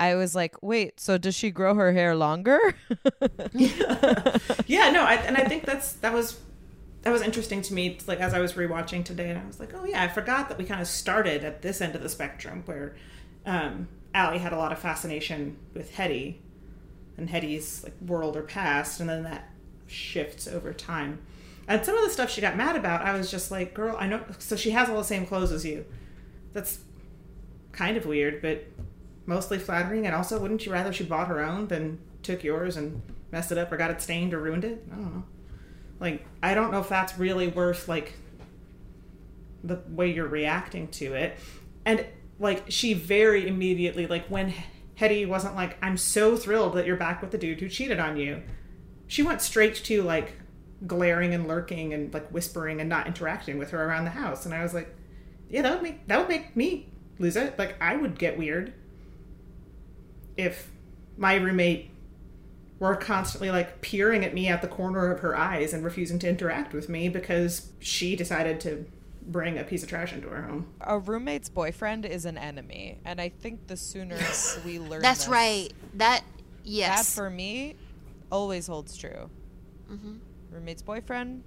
I 0.00 0.14
was 0.14 0.34
like, 0.34 0.54
wait, 0.62 1.00
so 1.00 1.18
does 1.18 1.34
she 1.34 1.50
grow 1.50 1.74
her 1.74 1.92
hair 1.92 2.14
longer? 2.14 2.60
yeah, 3.52 4.90
no, 4.90 5.02
I, 5.02 5.20
and 5.26 5.36
I 5.36 5.44
think 5.44 5.64
that's 5.64 5.94
that 5.94 6.12
was 6.12 6.38
that 7.08 7.12
was 7.14 7.22
interesting 7.22 7.62
to 7.62 7.72
me. 7.72 7.98
Like 8.06 8.20
as 8.20 8.34
I 8.34 8.40
was 8.40 8.52
rewatching 8.52 9.02
today, 9.02 9.30
and 9.30 9.38
I 9.38 9.46
was 9.46 9.58
like, 9.58 9.72
oh 9.74 9.86
yeah, 9.86 10.02
I 10.02 10.08
forgot 10.08 10.50
that 10.50 10.58
we 10.58 10.64
kind 10.64 10.80
of 10.80 10.86
started 10.86 11.42
at 11.42 11.62
this 11.62 11.80
end 11.80 11.94
of 11.94 12.02
the 12.02 12.08
spectrum 12.10 12.62
where 12.66 12.96
um, 13.46 13.88
Allie 14.12 14.36
had 14.36 14.52
a 14.52 14.58
lot 14.58 14.72
of 14.72 14.78
fascination 14.78 15.56
with 15.72 15.94
Hedy, 15.94 16.36
and 17.16 17.30
Hedy's 17.30 17.82
like 17.82 17.94
world 18.02 18.36
or 18.36 18.42
past, 18.42 19.00
and 19.00 19.08
then 19.08 19.22
that 19.22 19.48
shifts 19.86 20.46
over 20.46 20.74
time. 20.74 21.20
And 21.66 21.82
some 21.82 21.96
of 21.96 22.04
the 22.04 22.10
stuff 22.10 22.30
she 22.30 22.42
got 22.42 22.58
mad 22.58 22.76
about, 22.76 23.00
I 23.00 23.16
was 23.16 23.30
just 23.30 23.50
like, 23.50 23.72
girl, 23.72 23.96
I 23.98 24.06
know. 24.06 24.22
So 24.38 24.54
she 24.54 24.72
has 24.72 24.90
all 24.90 24.98
the 24.98 25.04
same 25.04 25.24
clothes 25.24 25.50
as 25.50 25.64
you. 25.64 25.86
That's 26.52 26.80
kind 27.72 27.96
of 27.96 28.04
weird, 28.04 28.42
but 28.42 28.66
mostly 29.24 29.58
flattering. 29.58 30.04
And 30.04 30.14
also, 30.14 30.38
wouldn't 30.38 30.66
you 30.66 30.72
rather 30.72 30.92
she 30.92 31.04
bought 31.04 31.28
her 31.28 31.40
own 31.40 31.68
than 31.68 32.00
took 32.22 32.44
yours 32.44 32.76
and 32.76 33.00
messed 33.32 33.50
it 33.50 33.56
up 33.56 33.72
or 33.72 33.78
got 33.78 33.90
it 33.90 34.02
stained 34.02 34.34
or 34.34 34.40
ruined 34.40 34.64
it? 34.64 34.84
I 34.92 34.94
don't 34.94 35.14
know. 35.14 35.24
Like, 36.00 36.24
I 36.42 36.54
don't 36.54 36.70
know 36.70 36.80
if 36.80 36.88
that's 36.88 37.18
really 37.18 37.48
worth 37.48 37.88
like 37.88 38.14
the 39.64 39.80
way 39.88 40.12
you're 40.12 40.28
reacting 40.28 40.88
to 40.88 41.14
it. 41.14 41.38
And 41.84 42.06
like, 42.38 42.64
she 42.68 42.94
very 42.94 43.48
immediately 43.48 44.06
like 44.06 44.26
when 44.26 44.54
Hedy 44.98 45.26
wasn't 45.26 45.54
like, 45.54 45.76
"I'm 45.82 45.96
so 45.96 46.36
thrilled 46.36 46.74
that 46.74 46.86
you're 46.86 46.96
back 46.96 47.20
with 47.20 47.30
the 47.30 47.38
dude 47.38 47.60
who 47.60 47.68
cheated 47.68 47.98
on 47.98 48.16
you." 48.16 48.42
She 49.06 49.22
went 49.22 49.40
straight 49.40 49.74
to 49.76 50.02
like 50.02 50.34
glaring 50.86 51.34
and 51.34 51.48
lurking 51.48 51.92
and 51.92 52.12
like 52.14 52.28
whispering 52.30 52.80
and 52.80 52.88
not 52.88 53.06
interacting 53.06 53.58
with 53.58 53.70
her 53.70 53.84
around 53.84 54.04
the 54.04 54.10
house. 54.10 54.44
And 54.44 54.54
I 54.54 54.62
was 54.62 54.74
like, 54.74 54.94
"Yeah, 55.48 55.62
that 55.62 55.74
would 55.74 55.82
make 55.82 56.06
that 56.08 56.18
would 56.18 56.28
make 56.28 56.56
me 56.56 56.88
lose 57.18 57.36
it. 57.36 57.58
Like, 57.58 57.74
I 57.80 57.96
would 57.96 58.18
get 58.18 58.38
weird." 58.38 58.72
if 60.38 60.70
my 61.18 61.34
roommate 61.34 61.90
were 62.78 62.96
constantly 62.96 63.50
like 63.50 63.80
peering 63.80 64.24
at 64.24 64.32
me 64.34 64.48
out 64.48 64.62
the 64.62 64.68
corner 64.68 65.10
of 65.10 65.20
her 65.20 65.36
eyes 65.36 65.72
and 65.72 65.84
refusing 65.84 66.18
to 66.20 66.28
interact 66.28 66.72
with 66.72 66.88
me 66.88 67.08
because 67.08 67.72
she 67.80 68.14
decided 68.14 68.60
to 68.60 68.86
bring 69.22 69.58
a 69.58 69.64
piece 69.64 69.82
of 69.82 69.88
trash 69.88 70.12
into 70.12 70.28
her 70.28 70.42
home. 70.42 70.66
a 70.80 70.98
roommate's 70.98 71.48
boyfriend 71.48 72.06
is 72.06 72.24
an 72.24 72.38
enemy, 72.38 72.98
and 73.04 73.20
I 73.20 73.28
think 73.28 73.66
the 73.66 73.76
sooner 73.76 74.18
we 74.64 74.78
learn 74.78 75.02
That's 75.02 75.24
this, 75.24 75.28
right. 75.28 75.68
That 75.94 76.22
yes. 76.64 77.14
That 77.14 77.20
for 77.20 77.30
me 77.30 77.76
always 78.30 78.66
holds 78.66 78.96
true. 78.96 79.30
Mm-hmm. 79.90 80.16
Roommate's 80.50 80.82
boyfriend, 80.82 81.42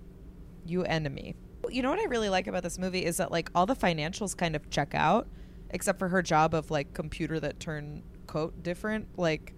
you 0.66 0.84
enemy. 0.84 1.36
You 1.70 1.82
know 1.82 1.90
what 1.90 2.00
I 2.00 2.06
really 2.06 2.30
like 2.30 2.48
about 2.48 2.64
this 2.64 2.78
movie 2.78 3.06
is 3.06 3.18
that 3.18 3.32
like 3.32 3.50
all 3.56 3.66
the 3.66 3.76
financials 3.76 4.36
kind 4.36 4.56
of 4.56 4.70
check 4.70 4.94
out, 4.94 5.28
except 5.70 6.00
for 6.00 6.10
her 6.10 6.22
job 6.22 6.54
of 6.54 6.70
like 6.72 6.94
computer 6.94 7.40
that 7.40 7.60
turn 7.60 8.04
quote 8.28 8.62
different, 8.64 9.08
like, 9.18 9.54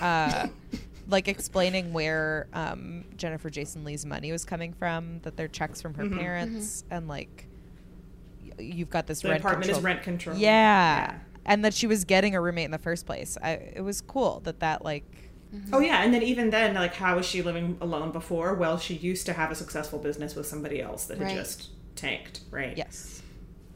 uh, 0.00 0.48
like 1.12 1.28
explaining 1.28 1.92
where 1.92 2.48
um, 2.52 3.04
Jennifer 3.16 3.50
Jason 3.50 3.84
Leigh's 3.84 4.04
money 4.04 4.32
was 4.32 4.44
coming 4.44 4.72
from, 4.72 5.20
that 5.20 5.36
they're 5.36 5.48
checks 5.48 5.80
from 5.80 5.94
her 5.94 6.04
mm-hmm. 6.04 6.18
parents, 6.18 6.82
mm-hmm. 6.82 6.94
and 6.94 7.08
like 7.08 7.46
y- 8.42 8.52
you've 8.58 8.90
got 8.90 9.06
this 9.06 9.20
The 9.20 9.28
rent 9.28 9.40
apartment 9.40 9.64
control- 9.66 9.78
is 9.78 9.84
rent 9.84 10.02
control. 10.02 10.36
Yeah. 10.36 11.18
And 11.44 11.64
that 11.64 11.74
she 11.74 11.86
was 11.86 12.04
getting 12.04 12.34
a 12.34 12.40
roommate 12.40 12.64
in 12.64 12.70
the 12.70 12.78
first 12.78 13.04
place. 13.04 13.36
I, 13.42 13.50
it 13.74 13.82
was 13.82 14.00
cool 14.00 14.40
that 14.44 14.60
that 14.60 14.84
like 14.84 15.04
mm-hmm. 15.54 15.74
Oh 15.74 15.80
yeah, 15.80 16.02
and 16.02 16.12
then 16.14 16.22
even 16.22 16.50
then, 16.50 16.74
like, 16.74 16.94
how 16.94 17.16
was 17.16 17.26
she 17.26 17.42
living 17.42 17.76
alone 17.80 18.10
before? 18.10 18.54
Well, 18.54 18.78
she 18.78 18.94
used 18.94 19.26
to 19.26 19.32
have 19.32 19.50
a 19.50 19.54
successful 19.54 19.98
business 19.98 20.34
with 20.34 20.46
somebody 20.46 20.80
else 20.80 21.04
that 21.06 21.18
had 21.18 21.26
Right. 21.26 21.36
just 21.36 21.70
tanked, 21.94 22.40
right? 22.50 22.76
yes. 22.76 23.20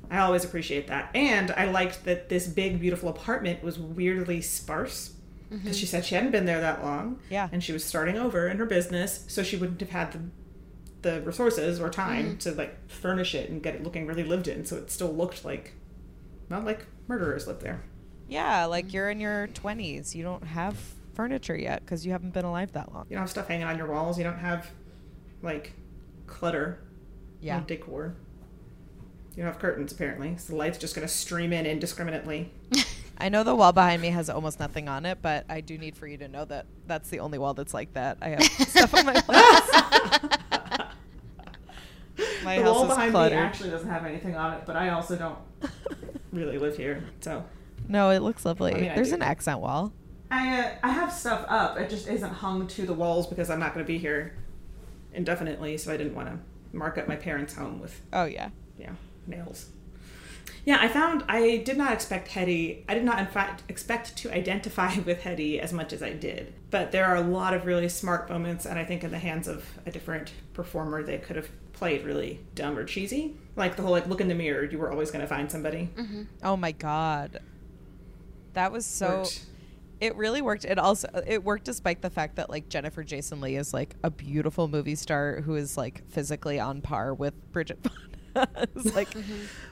I 0.08 0.18
always 0.18 0.44
appreciate 0.44 0.86
that, 0.86 1.10
and 1.16 1.50
I 1.50 1.64
liked 1.64 2.04
that 2.04 2.28
this 2.28 2.46
big, 2.46 2.80
beautiful 2.80 3.08
apartment 3.08 3.64
was 3.64 3.76
weirdly 3.78 4.40
sparse. 4.40 5.15
Mm-hmm. 5.46 5.62
Because 5.62 5.78
she 5.78 5.86
said 5.86 6.04
she 6.04 6.14
hadn't 6.14 6.32
been 6.32 6.44
there 6.44 6.60
that 6.60 6.82
long, 6.82 7.20
Yeah. 7.30 7.48
and 7.52 7.62
she 7.62 7.72
was 7.72 7.84
starting 7.84 8.16
over 8.16 8.48
in 8.48 8.56
her 8.58 8.66
business, 8.66 9.24
so 9.28 9.42
she 9.42 9.56
wouldn't 9.56 9.80
have 9.80 9.90
had 9.90 10.12
the 10.12 10.20
the 11.02 11.20
resources 11.22 11.80
or 11.80 11.88
time 11.88 12.24
mm-hmm. 12.24 12.38
to 12.38 12.52
like 12.52 12.90
furnish 12.90 13.34
it 13.34 13.48
and 13.48 13.62
get 13.62 13.76
it 13.76 13.82
looking 13.84 14.06
really 14.06 14.24
lived 14.24 14.48
in. 14.48 14.64
So 14.64 14.76
it 14.76 14.90
still 14.90 15.12
looked 15.12 15.44
like, 15.44 15.74
not 16.48 16.64
like 16.64 16.86
murderers 17.06 17.46
lived 17.46 17.62
there. 17.62 17.82
Yeah, 18.28 18.64
like 18.64 18.92
you're 18.92 19.08
in 19.10 19.20
your 19.20 19.46
20s. 19.48 20.14
You 20.16 20.24
don't 20.24 20.42
have 20.42 20.76
furniture 21.14 21.56
yet 21.56 21.80
because 21.84 22.04
you 22.04 22.10
haven't 22.10 22.34
been 22.34 22.44
alive 22.44 22.72
that 22.72 22.92
long. 22.92 23.06
You 23.08 23.14
don't 23.14 23.22
have 23.22 23.30
stuff 23.30 23.46
hanging 23.46 23.66
on 23.66 23.78
your 23.78 23.86
walls. 23.86 24.18
You 24.18 24.24
don't 24.24 24.38
have 24.38 24.68
like 25.42 25.74
clutter. 26.26 26.80
Yeah. 27.40 27.62
decor. 27.64 28.16
You 29.36 29.42
don't 29.42 29.52
have 29.52 29.60
curtains 29.60 29.92
apparently, 29.92 30.36
so 30.38 30.54
the 30.54 30.58
light's 30.58 30.78
just 30.78 30.96
going 30.96 31.06
to 31.06 31.12
stream 31.12 31.52
in 31.52 31.66
indiscriminately. 31.66 32.50
I 33.18 33.28
know 33.28 33.42
the 33.44 33.54
wall 33.54 33.72
behind 33.72 34.02
me 34.02 34.08
has 34.08 34.28
almost 34.28 34.60
nothing 34.60 34.88
on 34.88 35.06
it, 35.06 35.18
but 35.22 35.46
I 35.48 35.60
do 35.60 35.78
need 35.78 35.96
for 35.96 36.06
you 36.06 36.18
to 36.18 36.28
know 36.28 36.44
that 36.46 36.66
that's 36.86 37.08
the 37.08 37.20
only 37.20 37.38
wall 37.38 37.54
that's 37.54 37.72
like 37.74 37.94
that. 37.94 38.18
I 38.20 38.28
have 38.30 38.42
stuff 38.44 38.94
on 38.94 39.06
my 39.06 39.12
walls. 39.28 40.86
my 42.44 42.56
the 42.58 42.62
house 42.64 42.74
wall 42.74 42.82
is 42.84 42.88
behind 42.90 43.10
cluttered. 43.12 43.38
me 43.38 43.44
actually 43.44 43.70
doesn't 43.70 43.88
have 43.88 44.04
anything 44.04 44.36
on 44.36 44.54
it, 44.54 44.62
but 44.66 44.76
I 44.76 44.90
also 44.90 45.16
don't 45.16 45.38
really 46.32 46.58
live 46.58 46.76
here, 46.76 47.04
so 47.20 47.44
no, 47.88 48.10
it 48.10 48.20
looks 48.20 48.44
lovely. 48.44 48.74
I 48.74 48.80
mean, 48.80 48.92
There's 48.94 49.12
an 49.12 49.22
accent 49.22 49.60
wall. 49.60 49.92
I 50.30 50.60
uh, 50.60 50.70
I 50.82 50.90
have 50.90 51.12
stuff 51.12 51.44
up. 51.48 51.78
It 51.78 51.88
just 51.88 52.08
isn't 52.08 52.32
hung 52.32 52.66
to 52.68 52.84
the 52.86 52.94
walls 52.94 53.26
because 53.26 53.48
I'm 53.50 53.60
not 53.60 53.74
going 53.74 53.84
to 53.84 53.90
be 53.90 53.98
here 53.98 54.34
indefinitely, 55.14 55.76
so 55.78 55.92
I 55.92 55.96
didn't 55.96 56.14
want 56.14 56.28
to 56.28 56.38
mark 56.76 56.98
up 56.98 57.06
my 57.08 57.16
parents' 57.16 57.54
home 57.54 57.80
with 57.80 58.00
Oh 58.12 58.24
yeah. 58.24 58.50
yeah 58.78 58.92
nails. 59.26 59.70
Yeah, 60.66 60.78
I 60.80 60.88
found 60.88 61.24
I 61.28 61.58
did 61.58 61.78
not 61.78 61.92
expect 61.92 62.28
Hedy. 62.28 62.82
I 62.88 62.94
did 62.94 63.04
not, 63.04 63.20
in 63.20 63.26
fact, 63.28 63.62
expect 63.68 64.16
to 64.18 64.32
identify 64.32 64.98
with 65.06 65.20
Hedy 65.20 65.60
as 65.60 65.72
much 65.72 65.92
as 65.92 66.02
I 66.02 66.12
did. 66.12 66.52
But 66.70 66.90
there 66.90 67.06
are 67.06 67.14
a 67.16 67.20
lot 67.20 67.54
of 67.54 67.64
really 67.64 67.88
smart 67.88 68.28
moments, 68.28 68.66
and 68.66 68.76
I 68.76 68.84
think 68.84 69.04
in 69.04 69.12
the 69.12 69.18
hands 69.18 69.46
of 69.46 69.64
a 69.86 69.92
different 69.92 70.32
performer, 70.54 71.04
they 71.04 71.18
could 71.18 71.36
have 71.36 71.48
played 71.72 72.04
really 72.04 72.40
dumb 72.56 72.76
or 72.76 72.84
cheesy. 72.84 73.36
Like 73.54 73.76
the 73.76 73.82
whole 73.82 73.92
like 73.92 74.08
look 74.08 74.20
in 74.20 74.26
the 74.26 74.34
mirror, 74.34 74.64
you 74.64 74.76
were 74.78 74.90
always 74.90 75.12
going 75.12 75.20
to 75.22 75.28
find 75.28 75.50
somebody. 75.50 75.88
Mm-hmm. 75.96 76.22
Oh 76.42 76.56
my 76.56 76.72
god. 76.72 77.40
That 78.54 78.72
was 78.72 78.84
so 78.86 79.18
Worked. 79.18 79.44
it 80.00 80.16
really 80.16 80.42
worked. 80.42 80.64
It 80.64 80.78
also 80.78 81.08
it 81.26 81.44
worked 81.44 81.64
despite 81.64 82.02
the 82.02 82.10
fact 82.10 82.36
that 82.36 82.50
like 82.50 82.68
Jennifer 82.68 83.04
Jason 83.04 83.40
Leigh 83.40 83.56
is 83.56 83.72
like 83.72 83.94
a 84.02 84.10
beautiful 84.10 84.66
movie 84.66 84.94
star 84.94 85.42
who 85.42 85.54
is 85.54 85.76
like 85.76 86.02
physically 86.08 86.58
on 86.58 86.80
par 86.80 87.14
with 87.14 87.34
Bridget. 87.52 87.78
it's 88.56 88.94
like 88.94 89.16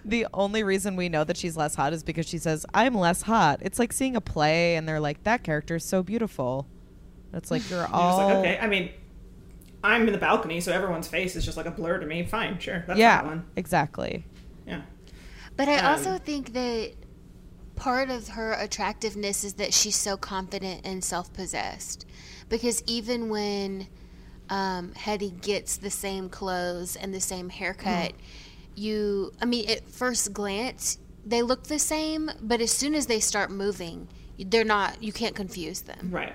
the 0.05 0.27
only 0.35 0.63
reason 0.63 0.97
we 0.97 1.09
know 1.09 1.25
that 1.25 1.37
she's 1.37 1.57
less 1.57 1.75
hot 1.75 1.93
is 1.93 2.03
because 2.03 2.27
she 2.27 2.39
says 2.39 2.67
I'm 2.75 2.95
less 2.95 3.23
hot. 3.23 3.61
It's 3.63 3.79
like 3.79 3.93
seeing 3.93 4.17
a 4.17 4.21
play 4.21 4.77
and 4.77 4.89
they're 4.89 5.01
like 5.01 5.23
that 5.25 5.43
character 5.45 5.77
is 5.77 5.85
so 5.85 6.03
beautiful. 6.03 6.67
It's 7.33 7.51
like 7.51 7.69
you're 7.69 7.81
You're 7.81 7.89
all 7.93 8.17
like, 8.17 8.37
okay. 8.39 8.59
I 8.61 8.67
mean, 8.69 8.91
I'm 9.83 10.07
in 10.07 10.13
the 10.13 10.19
balcony, 10.19 10.61
so 10.61 10.73
everyone's 10.73 11.09
face 11.09 11.37
is 11.37 11.45
just 11.45 11.57
like 11.57 11.67
a 11.67 11.71
blur 11.71 11.99
to 11.99 12.07
me. 12.07 12.25
Fine, 12.25 12.59
sure, 12.59 12.85
that's 12.87 12.99
yeah, 12.99 13.19
that 13.19 13.27
one. 13.27 13.45
exactly. 13.57 14.25
Yeah. 14.67 14.83
But 15.57 15.69
I 15.69 15.79
Um, 15.79 15.87
also 15.87 16.19
think 16.19 16.53
that 16.55 16.93
part 17.77 18.11
of 18.11 18.29
her 18.29 18.53
attractiveness 18.53 19.45
is 19.45 19.55
that 19.55 19.75
she's 19.75 19.97
so 19.97 20.17
confident 20.17 20.83
and 20.85 21.03
self 21.05 21.33
possessed. 21.33 22.07
Because 22.49 22.83
even 22.87 23.29
when 23.29 23.89
um, 24.49 24.93
Hedy 24.97 25.41
gets 25.41 25.77
the 25.77 25.91
same 25.91 26.29
clothes 26.29 26.97
and 26.97 27.13
the 27.15 27.21
same 27.21 27.49
haircut, 27.49 28.13
you, 28.75 29.33
I 29.41 29.45
mean, 29.45 29.69
at 29.69 29.89
first 29.89 30.33
glance, 30.33 30.99
they 31.25 31.43
look 31.43 31.65
the 31.65 31.79
same, 31.79 32.31
but 32.41 32.61
as 32.61 32.71
soon 32.71 32.95
as 32.95 33.07
they 33.07 33.21
start 33.21 33.51
moving, 33.51 34.09
they're 34.39 34.65
not, 34.65 35.03
you 35.03 35.13
can't 35.13 35.35
confuse 35.35 35.83
them. 35.83 36.11
Right. 36.11 36.35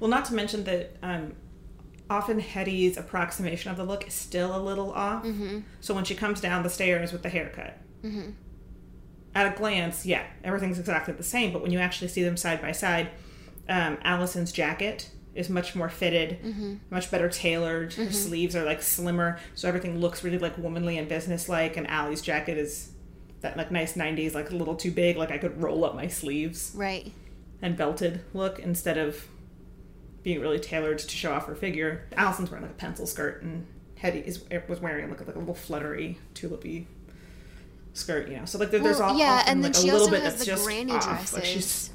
Well, 0.00 0.08
not 0.10 0.24
to 0.26 0.34
mention 0.34 0.64
that 0.64 0.96
um, 1.02 1.34
often 2.08 2.40
Hedy's 2.40 2.96
approximation 2.96 3.70
of 3.70 3.76
the 3.76 3.84
look 3.84 4.06
is 4.06 4.14
still 4.14 4.56
a 4.56 4.60
little 4.60 4.92
off. 4.92 5.24
So 5.80 5.94
when 5.94 6.04
she 6.04 6.14
comes 6.14 6.40
down 6.40 6.62
the 6.62 6.70
stairs 6.70 7.12
with 7.12 7.22
the 7.22 7.28
haircut, 7.28 7.78
at 9.34 9.54
a 9.54 9.56
glance, 9.56 10.04
yeah, 10.04 10.24
everything's 10.44 10.78
exactly 10.78 11.14
the 11.14 11.22
same. 11.22 11.52
But 11.52 11.62
when 11.62 11.70
you 11.70 11.78
actually 11.78 12.08
see 12.08 12.22
them 12.22 12.36
side 12.36 12.60
by 12.60 12.72
side, 12.72 13.10
um, 13.68 13.98
Allison's 14.02 14.52
jacket 14.52 15.10
is 15.34 15.48
much 15.48 15.74
more 15.74 15.88
fitted, 15.88 16.42
mm-hmm. 16.42 16.74
much 16.90 17.10
better 17.10 17.28
tailored. 17.28 17.94
Her 17.94 18.04
mm-hmm. 18.04 18.12
sleeves 18.12 18.54
are 18.54 18.64
like 18.64 18.82
slimmer, 18.82 19.38
so 19.54 19.68
everything 19.68 19.98
looks 19.98 20.22
really 20.22 20.38
like 20.38 20.58
womanly 20.58 20.98
and 20.98 21.08
businesslike. 21.08 21.76
And 21.76 21.86
Allie's 21.88 22.22
jacket 22.22 22.58
is 22.58 22.90
that 23.40 23.56
like 23.56 23.70
nice 23.70 23.94
'90s, 23.94 24.34
like 24.34 24.50
a 24.50 24.54
little 24.54 24.76
too 24.76 24.90
big, 24.90 25.16
like 25.16 25.30
I 25.30 25.38
could 25.38 25.60
roll 25.60 25.84
up 25.84 25.94
my 25.94 26.06
sleeves 26.06 26.72
Right. 26.74 27.12
and 27.60 27.76
belted 27.76 28.20
look 28.34 28.58
instead 28.58 28.98
of 28.98 29.26
being 30.22 30.40
really 30.40 30.60
tailored 30.60 30.98
to 30.98 31.08
show 31.08 31.32
off 31.32 31.46
her 31.46 31.54
figure. 31.54 32.06
Allison's 32.16 32.50
wearing 32.50 32.64
like 32.64 32.72
a 32.72 32.76
pencil 32.76 33.06
skirt, 33.06 33.42
and 33.42 33.66
Hedy 34.00 34.24
is 34.24 34.44
eh, 34.50 34.60
was 34.68 34.80
wearing 34.80 35.08
like 35.10 35.20
a, 35.20 35.24
like 35.24 35.36
a 35.36 35.38
little 35.38 35.54
fluttery, 35.54 36.18
tulipy 36.34 36.86
skirt. 37.94 38.28
You 38.28 38.36
know, 38.36 38.44
so 38.44 38.58
like 38.58 38.70
there, 38.70 38.80
there's 38.80 39.00
all 39.00 39.16
yeah, 39.16 39.40
often, 39.40 39.48
and 39.52 39.64
then 39.64 39.72
like, 39.72 39.78
a 39.78 39.82
she 39.82 39.90
little 39.92 40.10
bit 40.10 40.22
has 40.22 40.34
that's 40.34 40.46
just 40.46 40.64
granny 40.64 40.92
off. 40.92 41.04
dresses 41.04 41.32
Like 41.32 41.44
she's 41.44 41.90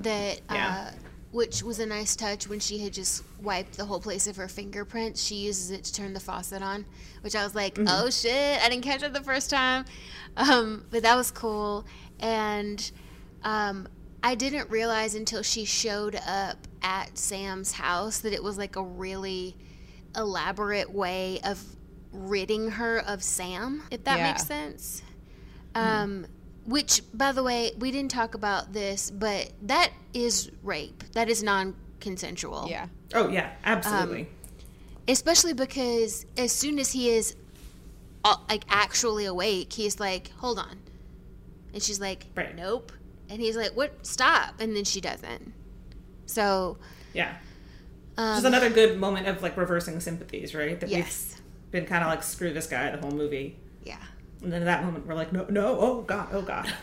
that 0.00 0.40
Yeah. 0.50 0.88
Uh, 0.88 0.92
which 1.32 1.62
was 1.62 1.78
a 1.78 1.86
nice 1.86 2.16
touch 2.16 2.48
when 2.48 2.58
she 2.60 2.78
had 2.78 2.92
just 2.92 3.22
wiped 3.42 3.76
the 3.76 3.84
whole 3.84 4.00
place 4.00 4.26
of 4.26 4.36
her 4.36 4.48
fingerprints. 4.48 5.22
She 5.22 5.36
uses 5.36 5.70
it 5.70 5.84
to 5.84 5.92
turn 5.92 6.12
the 6.12 6.20
faucet 6.20 6.62
on, 6.62 6.84
which 7.22 7.36
I 7.36 7.44
was 7.44 7.54
like, 7.54 7.74
Mm-hmm. 7.74 7.86
"Oh 7.88 8.10
shit, 8.10 8.60
I 8.62 8.68
didn't 8.68 8.84
catch 8.84 9.02
it 9.02 9.12
the 9.12 9.22
first 9.22 9.50
time." 9.50 9.84
Um, 10.36 10.84
but 10.90 11.02
that 11.02 11.16
was 11.16 11.30
cool 11.30 11.84
and 12.20 12.90
um 13.42 13.88
I 14.22 14.34
didn't 14.34 14.68
realize 14.70 15.14
until 15.14 15.42
she 15.42 15.64
showed 15.64 16.14
up 16.26 16.58
at 16.82 17.16
Sam's 17.16 17.72
house 17.72 18.18
that 18.20 18.32
it 18.34 18.42
was 18.42 18.58
like 18.58 18.76
a 18.76 18.82
really 18.82 19.56
elaborate 20.14 20.90
way 20.92 21.40
of 21.44 21.62
ridding 22.12 22.72
her 22.72 22.98
of 22.98 23.22
Sam, 23.22 23.82
if 23.90 24.04
that 24.04 24.18
Yeah. 24.18 24.32
makes 24.32 24.44
sense. 24.46 25.02
Um, 25.74 26.26
which, 26.70 27.02
by 27.12 27.32
the 27.32 27.42
way, 27.42 27.72
we 27.78 27.90
didn't 27.90 28.12
talk 28.12 28.34
about 28.34 28.72
this, 28.72 29.10
but 29.10 29.50
that 29.62 29.90
is 30.14 30.50
rape. 30.62 31.02
That 31.12 31.28
is 31.28 31.42
non 31.42 31.74
consensual. 31.98 32.66
Yeah. 32.68 32.86
oh 33.12 33.28
yeah, 33.28 33.50
absolutely. 33.64 34.28
Especially 35.08 35.52
because 35.52 36.24
as 36.36 36.52
soon 36.52 36.78
as 36.78 36.92
he 36.92 37.10
is 37.10 37.34
uh, 38.24 38.36
like 38.48 38.64
actually 38.68 39.24
awake, 39.24 39.72
he's 39.72 39.98
like, 39.98 40.30
hold 40.38 40.58
on. 40.60 40.78
And 41.74 41.82
she's 41.82 42.00
like, 42.00 42.26
Right. 42.36 42.54
nope. 42.54 42.92
And 43.28 43.40
he's 43.40 43.56
like, 43.56 43.76
what? 43.76 44.06
Stop. 44.06 44.60
And 44.60 44.74
then 44.76 44.84
she 44.84 45.00
doesn't. 45.00 45.52
So, 46.26 46.78
yeah, 47.12 47.34
um, 48.16 48.34
just 48.34 48.44
another 48.46 48.70
good 48.70 48.98
moment 48.98 49.26
of 49.26 49.42
like 49.42 49.56
reversing 49.56 49.98
sympathies, 49.98 50.54
right? 50.54 50.78
That 50.78 50.88
yes. 50.88 51.36
we've 51.64 51.72
been 51.72 51.86
kind 51.86 52.04
of 52.04 52.10
like 52.10 52.22
screw 52.22 52.52
this 52.52 52.68
guy 52.68 52.90
the 52.90 52.98
whole 52.98 53.10
movie, 53.10 53.58
Yeah. 53.82 53.96
And 54.42 54.52
then 54.52 54.62
at 54.62 54.66
that 54.66 54.84
moment 54.84 55.06
we're 55.06 55.14
like, 55.14 55.32
no, 55.32 55.46
no, 55.48 55.78
oh 55.78 56.02
god, 56.02 56.28
oh 56.32 56.42
god. 56.42 56.72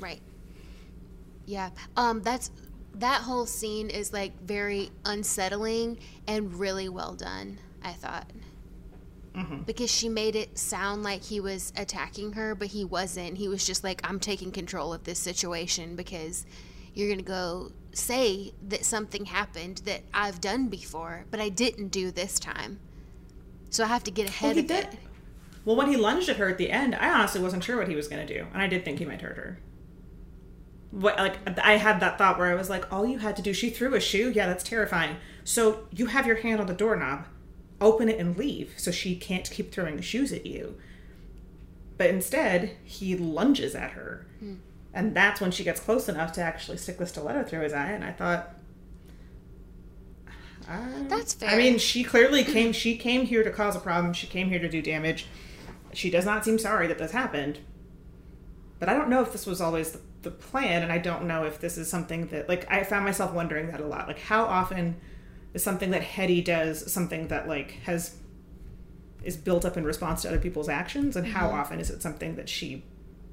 Right. 0.00 0.20
Yeah. 1.44 1.70
Um 1.96 2.22
that's 2.22 2.52
that 2.94 3.22
whole 3.22 3.46
scene 3.46 3.90
is 3.90 4.12
like 4.12 4.40
very 4.42 4.90
unsettling 5.04 5.98
and 6.28 6.54
really 6.54 6.88
well 6.88 7.14
done, 7.14 7.58
I 7.82 7.92
thought. 7.92 8.30
Because 9.66 9.88
she 9.88 10.08
made 10.08 10.34
it 10.34 10.58
sound 10.58 11.04
like 11.04 11.22
he 11.22 11.38
was 11.38 11.72
attacking 11.76 12.32
her, 12.32 12.56
but 12.56 12.66
he 12.68 12.84
wasn't. 12.84 13.38
He 13.38 13.46
was 13.46 13.64
just 13.64 13.84
like, 13.84 14.00
I'm 14.02 14.18
taking 14.18 14.50
control 14.50 14.92
of 14.92 15.04
this 15.04 15.20
situation 15.20 15.94
because 15.94 16.44
you're 16.92 17.06
going 17.06 17.20
to 17.20 17.24
go 17.24 17.70
say 17.92 18.52
that 18.66 18.84
something 18.84 19.26
happened 19.26 19.82
that 19.84 20.02
I've 20.12 20.40
done 20.40 20.66
before, 20.66 21.24
but 21.30 21.38
I 21.38 21.50
didn't 21.50 21.88
do 21.88 22.10
this 22.10 22.40
time. 22.40 22.80
So 23.70 23.84
I 23.84 23.86
have 23.86 24.02
to 24.04 24.10
get 24.10 24.28
ahead 24.28 24.56
he 24.56 24.62
of 24.62 24.66
did. 24.66 24.84
it. 24.86 24.98
Well, 25.68 25.76
when 25.76 25.88
he 25.90 25.98
lunged 25.98 26.30
at 26.30 26.38
her 26.38 26.48
at 26.48 26.56
the 26.56 26.70
end, 26.70 26.94
I 26.94 27.10
honestly 27.10 27.42
wasn't 27.42 27.62
sure 27.62 27.76
what 27.76 27.88
he 27.88 27.94
was 27.94 28.08
going 28.08 28.26
to 28.26 28.34
do, 28.34 28.46
and 28.54 28.62
I 28.62 28.68
did 28.68 28.86
think 28.86 29.00
he 29.00 29.04
might 29.04 29.20
hurt 29.20 29.36
her. 29.36 29.58
What 30.92 31.18
like 31.18 31.36
I 31.62 31.76
had 31.76 32.00
that 32.00 32.16
thought 32.16 32.38
where 32.38 32.50
I 32.50 32.54
was 32.54 32.70
like, 32.70 32.90
all 32.90 33.06
you 33.06 33.18
had 33.18 33.36
to 33.36 33.42
do, 33.42 33.52
she 33.52 33.68
threw 33.68 33.94
a 33.94 34.00
shoe. 34.00 34.30
Yeah, 34.34 34.46
that's 34.46 34.64
terrifying. 34.64 35.16
So 35.44 35.80
you 35.92 36.06
have 36.06 36.26
your 36.26 36.36
hand 36.36 36.62
on 36.62 36.68
the 36.68 36.72
doorknob, 36.72 37.26
open 37.82 38.08
it 38.08 38.18
and 38.18 38.34
leave, 38.34 38.72
so 38.78 38.90
she 38.90 39.14
can't 39.14 39.50
keep 39.50 39.70
throwing 39.70 40.00
shoes 40.00 40.32
at 40.32 40.46
you. 40.46 40.78
But 41.98 42.08
instead, 42.08 42.74
he 42.82 43.14
lunges 43.14 43.74
at 43.74 43.90
her, 43.90 44.26
and 44.94 45.14
that's 45.14 45.38
when 45.38 45.50
she 45.50 45.64
gets 45.64 45.80
close 45.80 46.08
enough 46.08 46.32
to 46.32 46.40
actually 46.40 46.78
stick 46.78 46.96
the 46.96 47.04
stiletto 47.04 47.42
through 47.44 47.60
his 47.60 47.74
eye. 47.74 47.90
And 47.90 48.04
I 48.04 48.12
thought. 48.12 48.54
uh, 50.66 50.78
That's 51.08 51.34
fair. 51.34 51.50
I 51.50 51.56
mean, 51.58 51.76
she 51.76 52.04
clearly 52.04 52.42
came. 52.42 52.72
She 52.72 52.96
came 52.96 53.26
here 53.26 53.44
to 53.44 53.50
cause 53.50 53.76
a 53.76 53.80
problem. 53.80 54.14
She 54.14 54.26
came 54.26 54.48
here 54.48 54.60
to 54.60 54.68
do 54.70 54.80
damage. 54.80 55.26
She 55.92 56.10
does 56.10 56.24
not 56.24 56.44
seem 56.44 56.58
sorry 56.58 56.86
that 56.86 56.98
this 56.98 57.12
happened. 57.12 57.58
But 58.78 58.88
I 58.88 58.94
don't 58.94 59.08
know 59.08 59.22
if 59.22 59.32
this 59.32 59.46
was 59.46 59.60
always 59.60 59.92
the, 59.92 60.00
the 60.22 60.30
plan, 60.30 60.82
and 60.82 60.92
I 60.92 60.98
don't 60.98 61.24
know 61.26 61.44
if 61.44 61.60
this 61.60 61.76
is 61.76 61.90
something 61.90 62.28
that, 62.28 62.48
like, 62.48 62.70
I 62.70 62.84
found 62.84 63.04
myself 63.04 63.32
wondering 63.32 63.68
that 63.68 63.80
a 63.80 63.86
lot. 63.86 64.06
Like, 64.06 64.20
how 64.20 64.44
often 64.44 64.96
is 65.52 65.64
something 65.64 65.90
that 65.90 66.02
Hedy 66.02 66.44
does 66.44 66.90
something 66.92 67.28
that, 67.28 67.48
like, 67.48 67.72
has 67.84 68.16
is 69.24 69.36
built 69.36 69.64
up 69.64 69.76
in 69.76 69.84
response 69.84 70.22
to 70.22 70.28
other 70.28 70.38
people's 70.38 70.68
actions, 70.68 71.16
and 71.16 71.26
how 71.26 71.48
mm-hmm. 71.48 71.58
often 71.58 71.80
is 71.80 71.90
it 71.90 72.02
something 72.02 72.36
that 72.36 72.48
she 72.48 72.84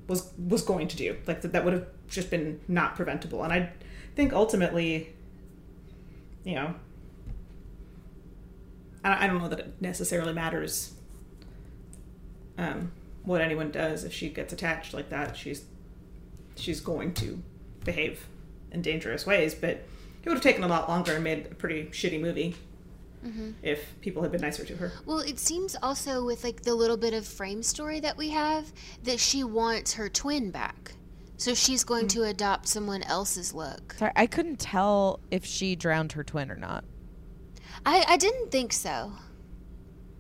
was 0.08 0.32
was 0.38 0.62
going 0.62 0.88
to 0.88 0.98
do, 0.98 1.16
like 1.28 1.42
that 1.42 1.54
that 1.54 1.64
would 1.64 1.74
have 1.74 1.88
just 2.08 2.30
been 2.30 2.60
not 2.68 2.96
preventable? 2.96 3.44
And 3.44 3.54
I 3.54 3.72
think 4.16 4.34
ultimately, 4.34 5.14
you 6.44 6.56
know, 6.56 6.76
I 9.04 9.26
I 9.26 9.28
don't 9.28 9.40
know 9.40 9.50
that 9.50 9.60
it 9.60 9.74
necessarily 9.80 10.34
matters 10.34 10.94
um, 12.58 12.92
what 13.24 13.42
anyone 13.42 13.72
does 13.72 14.04
if 14.04 14.14
she 14.14 14.30
gets 14.30 14.54
attached 14.54 14.94
like 14.94 15.10
that. 15.10 15.36
She's 15.36 15.66
she's 16.56 16.80
going 16.80 17.14
to 17.16 17.42
behave 17.84 18.28
in 18.72 18.82
dangerous 18.82 19.26
ways, 19.26 19.54
but 19.54 19.70
it 19.70 19.86
would 20.26 20.36
have 20.36 20.44
taken 20.44 20.64
a 20.64 20.68
lot 20.68 20.90
longer 20.90 21.14
and 21.14 21.24
made 21.24 21.48
a 21.52 21.56
pretty 21.56 21.86
shitty 21.86 22.20
movie 22.20 22.56
if 23.64 24.00
people 24.02 24.22
had 24.22 24.32
been 24.32 24.42
nicer 24.42 24.64
to 24.64 24.76
her. 24.76 24.92
Well, 25.06 25.20
it 25.20 25.40
seems 25.40 25.76
also 25.82 26.24
with 26.24 26.44
like 26.44 26.62
the 26.62 26.76
little 26.76 26.98
bit 26.98 27.14
of 27.14 27.26
frame 27.26 27.64
story 27.64 28.00
that 28.02 28.18
we 28.18 28.30
have 28.30 28.72
that 29.04 29.20
she 29.20 29.44
wants 29.44 29.94
her 29.94 30.10
twin 30.10 30.52
back. 30.52 30.94
So 31.38 31.54
she's 31.54 31.84
going 31.84 32.08
to 32.10 32.24
adopt 32.24 32.68
someone 32.68 33.04
else's 33.04 33.54
look. 33.54 33.96
Sorry, 33.98 34.12
I 34.16 34.26
couldn't 34.26 34.60
tell 34.60 35.20
if 35.32 35.44
she 35.44 35.76
drowned 35.76 36.14
her 36.14 36.24
twin 36.24 36.50
or 36.50 36.56
not. 36.56 36.86
I, 37.86 38.06
I 38.08 38.18
didn't 38.18 38.52
think 38.52 38.72
so. 38.72 39.12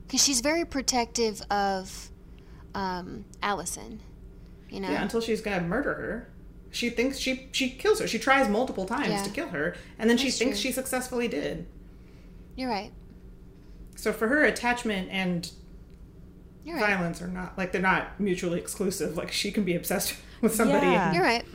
Because 0.05 0.23
she's 0.23 0.41
very 0.41 0.65
protective 0.65 1.41
of 1.49 2.09
um, 2.75 3.25
Allison. 3.41 3.99
You 4.69 4.79
know? 4.81 4.89
Yeah, 4.89 5.01
until 5.01 5.21
she's 5.21 5.41
gonna 5.41 5.61
murder 5.61 5.93
her. 5.93 6.29
She 6.71 6.89
thinks 6.89 7.17
she 7.17 7.47
she 7.53 7.69
kills 7.69 7.99
her. 7.99 8.07
She 8.07 8.19
tries 8.19 8.49
multiple 8.49 8.85
times 8.85 9.07
Yeah. 9.09 9.23
to 9.23 9.29
kill 9.29 9.47
her, 9.49 9.75
and 9.97 10.09
then 10.09 10.17
she 10.17 10.29
thinks 10.29 10.59
true. 10.59 10.69
she 10.69 10.73
successfully 10.73 11.27
did. 11.27 11.65
You're 12.55 12.69
right. 12.69 12.91
So 13.95 14.11
for 14.11 14.27
her, 14.27 14.43
attachment 14.43 15.09
and 15.09 15.49
You're 16.65 16.75
right. 16.75 16.95
violence 16.97 17.21
are 17.21 17.27
not 17.27 17.57
like 17.57 17.71
they're 17.71 17.81
not 17.81 18.19
mutually 18.19 18.59
exclusive. 18.59 19.15
Like 19.15 19.31
she 19.31 19.51
can 19.51 19.63
be 19.63 19.75
obsessed 19.75 20.15
with 20.41 20.53
somebody, 20.53 20.87
Yeah. 20.87 21.13
You're 21.13 21.23
right. 21.23 21.45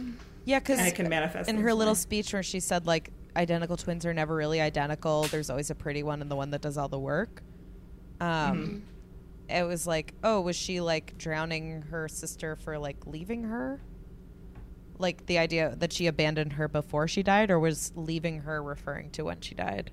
Yeah, 0.47 0.59
because 0.59 0.79
and 0.79 0.89
it 0.89 0.95
can 0.95 1.09
manifest 1.11 1.51
in 1.51 1.57
in 1.57 1.63
her 1.63 1.69
this 1.69 1.77
little 1.77 1.93
way. 1.95 1.99
speech 1.99 2.33
where 2.33 2.43
she 2.43 2.61
said 2.61 2.87
like 2.87 3.11
identical 3.37 3.77
twins 3.77 4.07
are 4.07 4.15
never 4.15 4.35
really 4.35 4.61
identical. 4.61 5.25
There's 5.25 5.51
always 5.51 5.69
a 5.71 5.75
pretty 5.75 6.03
one 6.03 6.23
and 6.23 6.31
the 6.31 6.37
one 6.37 6.51
that 6.53 6.63
does 6.63 6.79
all 6.79 6.89
the 6.89 6.99
work. 6.99 7.43
Um, 8.21 8.29
Mm-hmm. 8.29 8.79
It 9.51 9.67
was 9.67 9.87
like, 9.87 10.15
oh, 10.25 10.41
was 10.41 10.57
she 10.57 10.81
like 10.81 11.17
drowning 11.19 11.83
her 11.91 12.09
sister 12.09 12.57
for 12.57 12.79
like 12.79 13.07
leaving 13.07 13.45
her? 13.45 13.81
Like 14.99 15.27
the 15.27 15.39
idea 15.39 15.75
that 15.79 15.93
she 15.93 16.07
abandoned 16.07 16.55
her 16.55 16.69
before 16.69 17.09
she 17.09 17.23
died, 17.23 17.51
or 17.51 17.59
was 17.59 17.93
leaving 17.97 18.41
her 18.41 18.63
referring 18.63 19.11
to 19.13 19.23
when 19.25 19.41
she 19.41 19.55
died? 19.55 19.91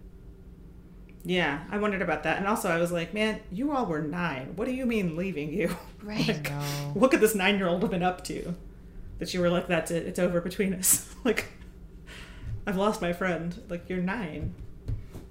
Yeah, 1.23 1.63
I 1.69 1.77
wondered 1.77 2.01
about 2.01 2.23
that, 2.23 2.37
and 2.37 2.47
also 2.47 2.69
I 2.69 2.77
was 2.77 2.91
like, 2.91 3.13
man, 3.13 3.39
you 3.51 3.71
all 3.71 3.85
were 3.85 4.01
nine. 4.01 4.53
What 4.55 4.65
do 4.65 4.73
you 4.73 4.85
mean 4.85 5.15
leaving 5.15 5.51
you? 5.53 5.75
Right. 6.03 6.25
like, 6.27 6.49
No. 6.49 6.59
what 6.93 7.11
could 7.11 7.19
this 7.19 7.35
nine-year-old 7.35 7.81
have 7.81 7.91
been 7.91 8.03
up 8.03 8.23
to? 8.25 8.55
That 9.19 9.33
you 9.33 9.41
were 9.41 9.49
like, 9.49 9.67
that's 9.67 9.91
it. 9.91 10.05
It's 10.05 10.19
over 10.19 10.39
between 10.39 10.73
us. 10.73 11.13
like, 11.25 11.45
I've 12.65 12.77
lost 12.77 13.01
my 13.01 13.11
friend. 13.13 13.61
Like 13.67 13.89
you're 13.89 13.97
nine. 14.01 14.53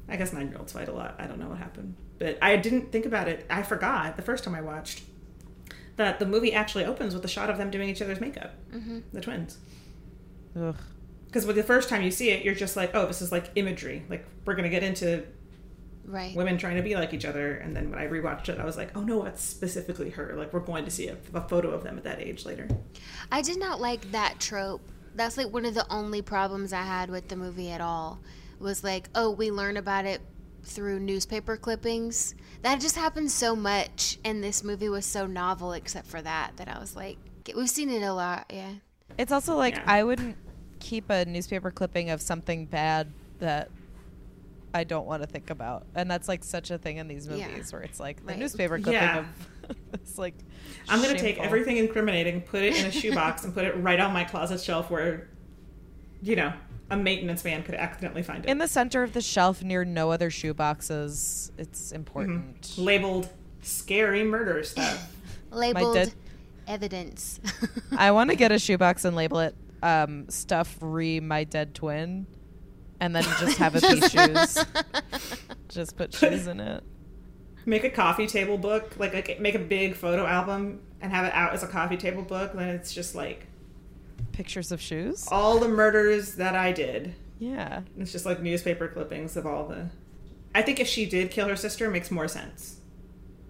I 0.09 0.16
guess 0.16 0.33
nine-year-olds 0.35 0.72
fight 0.72 0.89
a 0.89 0.93
lot. 0.93 1.14
I 1.18 1.27
don't 1.27 1.39
know 1.39 1.49
what 1.49 1.59
happened, 1.59 1.95
but 2.19 2.39
I 2.43 2.57
didn't 2.57 2.93
think 2.93 3.07
about 3.07 3.29
it. 3.29 3.47
I 3.51 3.62
forgot 3.62 4.17
the 4.17 4.23
first 4.23 4.45
time 4.45 4.55
I 4.55 4.61
watched 4.61 5.03
that 5.97 6.19
the 6.19 6.27
movie 6.27 6.53
actually 6.53 6.85
opens 6.85 7.14
with 7.14 7.25
a 7.25 7.29
shot 7.29 7.49
of 7.51 7.57
them 7.59 7.71
doing 7.71 7.89
each 7.89 8.03
other's 8.03 8.21
makeup, 8.21 8.55
Mm-hmm. 8.73 8.99
the 9.12 9.21
twins. 9.21 9.59
Ugh. 10.59 10.77
Because 11.27 11.45
with 11.47 11.57
the 11.57 11.62
first 11.62 11.89
time 11.89 12.03
you 12.03 12.11
see 12.11 12.31
it, 12.31 12.45
you're 12.45 12.55
just 12.55 12.77
like, 12.77 12.91
oh, 12.95 13.07
this 13.07 13.21
is 13.23 13.33
like 13.33 13.51
imagery. 13.57 14.05
Like 14.09 14.27
we're 14.45 14.55
gonna 14.55 14.69
get 14.71 14.83
into 14.83 15.25
Right. 16.05 16.37
women 16.37 16.57
trying 16.57 16.77
to 16.77 16.83
be 16.83 16.95
like 16.95 17.12
each 17.12 17.25
other. 17.25 17.55
And 17.57 17.75
then 17.75 17.91
when 17.91 17.99
I 17.99 18.07
rewatched 18.07 18.49
it, 18.49 18.61
I 18.61 18.64
was 18.64 18.77
like, 18.77 18.97
oh 18.97 19.01
no, 19.03 19.23
that's 19.25 19.43
specifically 19.43 20.11
her. 20.11 20.35
Like 20.37 20.53
we're 20.53 20.61
going 20.61 20.85
to 20.85 20.91
see 20.91 21.09
a, 21.09 21.17
a 21.35 21.41
photo 21.49 21.71
of 21.71 21.83
them 21.83 21.97
at 21.99 22.05
that 22.05 22.21
age 22.21 22.45
later. 22.47 22.69
I 23.33 23.43
did 23.43 23.59
not 23.59 23.81
like 23.81 24.12
that 24.12 24.39
trope. 24.39 24.83
That's 25.17 25.37
like 25.37 25.53
one 25.53 25.64
of 25.64 25.75
the 25.75 25.85
only 25.93 26.23
problems 26.23 26.73
I 26.73 26.83
had 26.83 27.11
with 27.11 27.27
the 27.29 27.35
movie 27.37 27.71
at 27.71 27.81
all. 27.81 28.21
Was 28.61 28.85
like, 28.85 29.09
oh, 29.17 29.31
we 29.31 29.51
learn 29.51 29.77
about 29.77 30.05
it 30.05 30.21
through 30.67 30.99
newspaper 31.01 31.57
clippings. 31.57 32.35
That 32.62 32.81
just 32.81 32.97
happens 32.97 33.33
so 33.33 33.55
much, 33.57 34.19
and 34.25 34.43
this 34.43 34.64
movie 34.64 34.89
was 34.89 35.07
so 35.07 35.27
novel, 35.27 35.73
except 35.73 36.07
for 36.09 36.21
that, 36.23 36.57
that 36.57 36.69
I 36.69 36.79
was 36.79 36.97
like, 36.97 37.17
we've 37.55 37.71
seen 37.71 37.89
it 37.91 38.03
a 38.03 38.12
lot, 38.12 38.47
yeah. 38.53 38.73
It's 39.17 39.33
also 39.33 39.57
like 39.57 39.77
Yeah. 39.77 39.85
I 39.87 40.03
wouldn't 40.05 40.37
keep 40.81 41.09
a 41.11 41.25
newspaper 41.25 41.71
clipping 41.71 42.11
of 42.11 42.21
something 42.21 42.67
bad 42.67 43.12
that 43.39 43.71
I 44.75 44.85
don't 44.85 45.07
want 45.07 45.23
to 45.23 45.27
think 45.29 45.49
about, 45.51 45.87
and 45.95 46.11
that's 46.11 46.29
like 46.29 46.43
such 46.45 46.71
a 46.71 46.79
thing 46.79 46.97
in 46.99 47.07
these 47.09 47.27
Yeah. 47.27 47.49
movies 47.49 47.73
where 47.73 47.83
it's 47.83 48.01
like 48.01 48.21
the 48.21 48.33
Right. 48.33 48.39
newspaper 48.39 48.77
clipping 48.79 48.93
Yeah. 48.93 49.19
of 49.21 49.27
it's 49.95 50.19
like 50.19 50.35
I'm 50.89 51.01
gonna 51.01 51.19
take 51.19 51.39
everything 51.39 51.77
incriminating, 51.79 52.43
put 52.43 52.62
it 52.62 52.77
in 52.77 52.85
a 52.87 52.91
shoebox, 52.91 53.45
and 53.45 53.55
put 53.55 53.64
it 53.64 53.77
right 53.77 53.99
on 54.01 54.12
my 54.12 54.25
closet 54.25 54.61
shelf 54.61 54.91
where, 54.91 55.29
you 56.21 56.37
know, 56.37 56.53
a 56.91 56.97
maintenance 56.97 57.45
man 57.45 57.62
could 57.62 57.74
accidentally 57.74 58.22
find 58.22 58.45
it. 58.45 58.49
in 58.49 58.59
the 58.59 58.68
center 58.68 59.03
of 59.03 59.12
the 59.12 59.20
shelf 59.20 59.62
near 59.62 59.84
no 59.84 60.11
other 60.11 60.30
shoe 60.30 60.55
boxes. 60.55 61.51
It's 61.59 61.93
important. 61.93 62.62
Mm-hmm. 62.62 62.82
Labeled 62.82 63.28
scary 63.62 64.22
murder 64.24 64.62
stuff. 64.62 65.12
Labeled 65.51 65.95
dead- 65.95 66.14
evidence. 66.68 67.41
I 67.97 68.11
want 68.12 68.30
to 68.30 68.37
get 68.37 68.53
a 68.53 68.59
shoebox 68.59 69.05
and 69.05 69.16
label 69.16 69.41
it 69.41 69.55
um, 69.82 70.28
"Stuff 70.28 70.76
Re 70.80 71.20
My 71.20 71.45
Dead 71.45 71.74
Twin," 71.74 72.26
and 73.01 73.14
then 73.14 73.22
just 73.41 73.59
have 73.59 73.74
it 73.76 73.82
be 73.82 74.01
shoes. 74.09 74.64
Just 75.68 75.97
put 75.97 76.14
shoes 76.14 76.47
in 76.47 76.61
it. 76.61 76.82
make 77.66 77.82
a 77.84 77.91
coffee 77.91 78.26
table 78.28 78.57
book, 78.57 78.95
like, 78.99 79.12
like 79.12 79.41
make 79.41 79.55
a 79.55 79.59
big 79.59 79.95
photo 79.97 80.24
album 80.24 80.80
and 81.01 81.12
have 81.12 81.24
it 81.26 81.32
out 81.34 81.53
as 81.53 81.62
a 81.62 81.66
coffee 81.66 81.97
table 81.97 82.22
book. 82.22 82.53
Then 82.55 82.68
it's 82.68 82.95
just 82.95 83.14
like 83.14 83.47
Pictures 84.33 84.71
of 84.73 84.81
shoes. 84.81 85.27
all 85.31 85.59
the 85.59 85.69
murders 85.69 86.35
that 86.37 86.55
I 86.55 86.73
did. 86.73 87.14
Yeah. 87.39 87.83
It's 87.99 88.12
just 88.12 88.27
like 88.27 88.41
newspaper 88.43 88.89
clippings 88.89 89.37
of 89.37 89.47
all 89.47 89.67
the. 89.67 89.89
I 90.55 90.62
think 90.62 90.81
if 90.81 90.89
she 90.89 91.07
did 91.07 91.31
kill 91.31 91.49
her 91.49 91.57
sister, 91.57 91.87
it 91.87 91.91
makes 91.91 92.11
more 92.11 92.29
sense, 92.29 92.77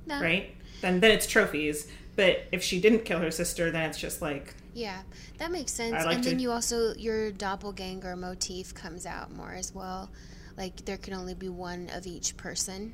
no. 0.06 0.20
right? 0.20 0.54
Then 0.80 1.00
then 1.00 1.10
it's 1.12 1.26
trophies. 1.26 1.88
But 2.16 2.44
if 2.50 2.62
she 2.62 2.80
didn't 2.80 3.04
kill 3.04 3.18
her 3.20 3.30
sister, 3.30 3.70
then 3.70 3.88
it's 3.90 3.98
just 3.98 4.22
like 4.22 4.54
Yeah, 4.74 5.02
that 5.38 5.50
makes 5.50 5.72
sense. 5.72 5.92
Like 6.04 6.14
and 6.16 6.24
to- 6.24 6.30
then 6.30 6.38
you 6.40 6.50
also 6.50 6.94
your 6.94 7.30
doppelganger 7.30 8.16
motif 8.16 8.74
comes 8.74 9.06
out 9.06 9.32
more 9.32 9.52
as 9.52 9.74
well. 9.74 10.10
Like 10.56 10.84
there 10.84 10.96
can 10.96 11.14
only 11.14 11.34
be 11.34 11.48
one 11.48 11.90
of 11.94 12.06
each 12.06 12.36
person, 12.36 12.92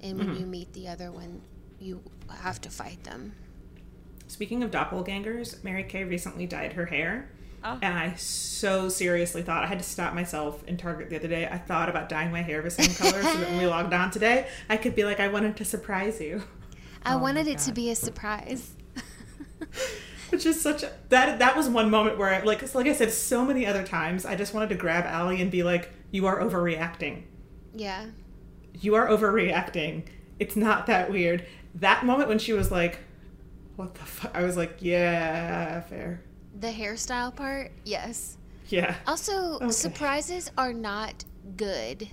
and 0.00 0.18
when 0.18 0.28
Mm-hmm. 0.28 0.40
you 0.40 0.46
meet 0.46 0.72
the 0.72 0.88
other 0.88 1.12
one, 1.12 1.42
you 1.78 2.02
have 2.40 2.60
to 2.62 2.70
fight 2.70 3.02
them. 3.04 3.32
Speaking 4.28 4.62
of 4.62 4.70
doppelgangers, 4.70 5.62
Mary 5.62 5.84
Kay 5.84 6.04
recently 6.04 6.46
dyed 6.46 6.72
her 6.74 6.86
hair. 6.86 7.28
Oh. 7.64 7.78
And 7.82 7.98
I 7.98 8.14
so 8.14 8.88
seriously 8.88 9.42
thought 9.42 9.64
I 9.64 9.66
had 9.66 9.78
to 9.78 9.84
stop 9.84 10.14
myself 10.14 10.62
in 10.64 10.76
Target 10.76 11.10
the 11.10 11.16
other 11.16 11.28
day. 11.28 11.48
I 11.50 11.58
thought 11.58 11.88
about 11.88 12.08
dyeing 12.08 12.30
my 12.30 12.42
hair 12.42 12.62
the 12.62 12.70
same 12.70 12.94
color 12.94 13.22
so 13.22 13.38
that 13.38 13.50
when 13.50 13.58
we 13.58 13.66
logged 13.68 13.92
on 13.92 14.10
today, 14.10 14.46
I 14.68 14.76
could 14.76 14.94
be 14.94 15.04
like, 15.04 15.18
I 15.20 15.28
wanted 15.28 15.56
to 15.56 15.64
surprise 15.64 16.20
you. 16.20 16.42
I 17.02 17.14
Oh 17.14 17.18
wanted 17.18 17.46
it 17.46 17.58
to 17.60 17.72
be 17.72 17.90
a 17.90 17.94
surprise. 17.96 18.74
Which 20.30 20.44
is 20.44 20.60
such 20.60 20.82
a 20.82 20.90
that 21.08 21.38
that 21.38 21.56
was 21.56 21.68
one 21.68 21.88
moment 21.88 22.18
where 22.18 22.44
like 22.44 22.74
like 22.74 22.86
I 22.86 22.92
said 22.92 23.12
so 23.12 23.44
many 23.44 23.64
other 23.64 23.84
times 23.84 24.26
I 24.26 24.34
just 24.34 24.54
wanted 24.54 24.70
to 24.70 24.74
grab 24.74 25.04
Allie 25.04 25.40
and 25.40 25.50
be 25.50 25.62
like, 25.62 25.90
You 26.10 26.26
are 26.26 26.40
overreacting. 26.40 27.22
yeah, 27.74 28.06
You 28.74 28.96
are 28.96 29.06
overreacting. 29.08 30.04
It's 30.40 30.56
not 30.56 30.86
that 30.88 31.10
weird. 31.10 31.46
That 31.76 32.04
moment 32.04 32.28
when 32.28 32.38
she 32.40 32.52
was 32.52 32.70
like, 32.72 32.98
What 33.76 33.94
the 33.94 34.04
fuck? 34.04 34.30
I 34.34 34.42
was 34.42 34.56
like, 34.56 34.76
Yeah, 34.80 35.80
fair. 35.82 36.22
the 36.58 36.68
hairstyle 36.68 37.34
part, 37.34 37.72
yes. 37.84 38.38
Yeah. 38.68 38.96
Also, 39.06 39.54
Okay. 39.56 39.70
surprises 39.70 40.50
are 40.58 40.72
not 40.72 41.24
good. 41.56 42.08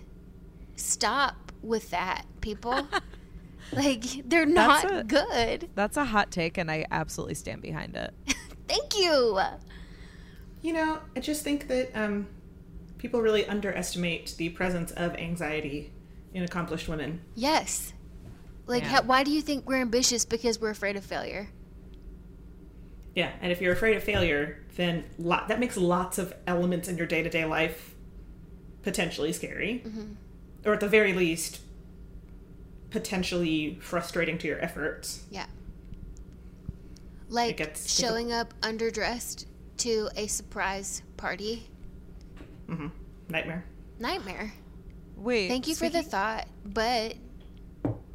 Stop 0.76 1.52
with 1.62 1.90
that, 1.92 2.26
people. 2.42 2.88
like 3.72 4.04
they're 4.28 4.46
That's 4.46 4.84
not 4.84 4.92
a- 5.00 5.04
good. 5.04 5.70
That's 5.76 5.98
a 5.98 6.06
hot 6.06 6.32
take, 6.32 6.58
and 6.58 6.70
I 6.70 6.86
absolutely 6.92 7.36
stand 7.36 7.62
behind 7.62 7.96
it. 7.96 8.14
Thank 8.68 8.98
you. 8.98 9.40
You 10.62 10.74
know, 10.74 11.00
I 11.16 11.20
just 11.20 11.44
think 11.44 11.68
that 11.70 11.92
um, 11.96 12.28
people 12.98 13.22
really 13.22 13.46
underestimate 13.46 14.36
the 14.38 14.50
presence 14.50 14.92
of 14.92 15.16
anxiety 15.16 15.92
in 16.34 16.44
accomplished 16.44 16.88
women. 16.88 17.22
Yes. 17.36 17.94
Like, 18.66 18.84
Yeah. 18.84 18.90
how, 18.90 19.02
why 19.04 19.24
do 19.24 19.32
you 19.32 19.42
think 19.42 19.68
we're 19.68 19.82
ambitious? 19.82 20.26
Because 20.26 20.60
we're 20.60 20.70
afraid 20.70 20.96
of 20.96 21.04
failure. 21.04 21.50
Yeah, 23.16 23.32
and 23.42 23.52
if 23.52 23.62
you're 23.62 23.74
afraid 23.74 23.96
of 23.98 24.04
failure, 24.04 24.64
then 24.76 25.04
lot, 25.20 25.48
that 25.50 25.60
makes 25.60 25.78
lots 25.78 26.18
of 26.18 26.34
elements 26.48 26.88
in 26.88 26.98
your 26.98 27.06
day 27.08 27.22
to 27.22 27.30
day 27.30 27.46
life 27.46 27.94
potentially 28.82 29.32
scary, 29.32 29.84
or 30.66 30.74
at 30.74 30.80
the 30.80 30.88
very 30.88 31.14
least, 31.14 31.62
potentially 32.90 33.78
frustrating 33.82 34.38
to 34.40 34.48
your 34.48 34.60
efforts. 34.60 35.24
Yeah. 35.30 35.46
Like 37.30 37.58
gets 37.58 37.98
showing 38.00 38.32
up 38.34 38.54
underdressed 38.62 39.46
to 39.78 40.10
a 40.16 40.28
surprise 40.28 41.02
party. 41.18 41.70
hmm 42.68 42.88
Nightmare. 43.30 43.64
Nightmare. 44.00 44.54
Wait. 45.16 45.48
Thank 45.48 45.68
you 45.68 45.76
for 45.76 45.90
the 45.90 46.04
thought, 46.04 46.48
but 46.66 47.16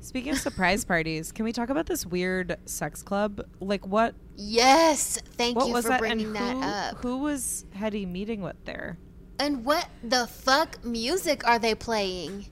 Speaking 0.00 0.32
of 0.32 0.38
surprise 0.38 0.84
parties, 0.84 1.32
can 1.32 1.44
we 1.44 1.52
talk 1.52 1.68
about 1.70 1.86
this 1.86 2.06
weird 2.06 2.56
sex 2.66 3.02
club? 3.02 3.42
Like 3.60 3.86
what? 3.86 4.14
yes, 4.36 5.18
thank 5.36 5.56
What 5.56 5.66
you 5.66 5.72
was 5.74 5.84
for 5.84 5.88
that? 5.90 6.00
bringing 6.00 6.26
and 6.28 6.36
that 6.36 6.54
who, 6.56 6.62
up. 6.62 7.02
who 7.02 7.18
was 7.18 7.64
Hedy 7.76 8.06
meeting 8.10 8.40
with 8.40 8.56
there? 8.64 8.96
And 9.38 9.64
what 9.64 9.88
the 10.02 10.26
fuck 10.26 10.82
music 10.84 11.46
are 11.46 11.58
they 11.58 11.74
playing? 11.74 12.46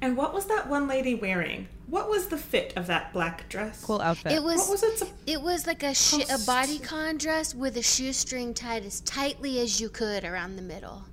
And 0.00 0.16
what 0.16 0.32
was 0.34 0.46
that 0.46 0.68
one 0.68 0.88
lady 0.88 1.14
wearing? 1.14 1.68
What 1.86 2.08
was 2.08 2.26
the 2.28 2.38
fit 2.38 2.72
of 2.76 2.86
that 2.86 3.12
black 3.12 3.48
dress? 3.48 3.82
Cool 3.84 4.00
outfit. 4.00 4.32
It 4.32 4.42
was 4.42 4.56
What 4.58 4.70
was 4.70 4.82
it? 4.82 4.98
sup- 4.98 5.08
It 5.26 5.40
was 5.42 5.66
like 5.66 5.82
a 5.82 5.94
sh- 5.94 6.14
a 6.14 6.38
bodycon 6.38 7.18
dress 7.18 7.54
with 7.54 7.76
a 7.76 7.82
shoestring 7.82 8.54
tied 8.54 8.84
as 8.84 9.00
tightly 9.00 9.60
as 9.60 9.80
you 9.80 9.88
could 9.88 10.24
around 10.24 10.56
the 10.56 10.62
middle. 10.62 11.04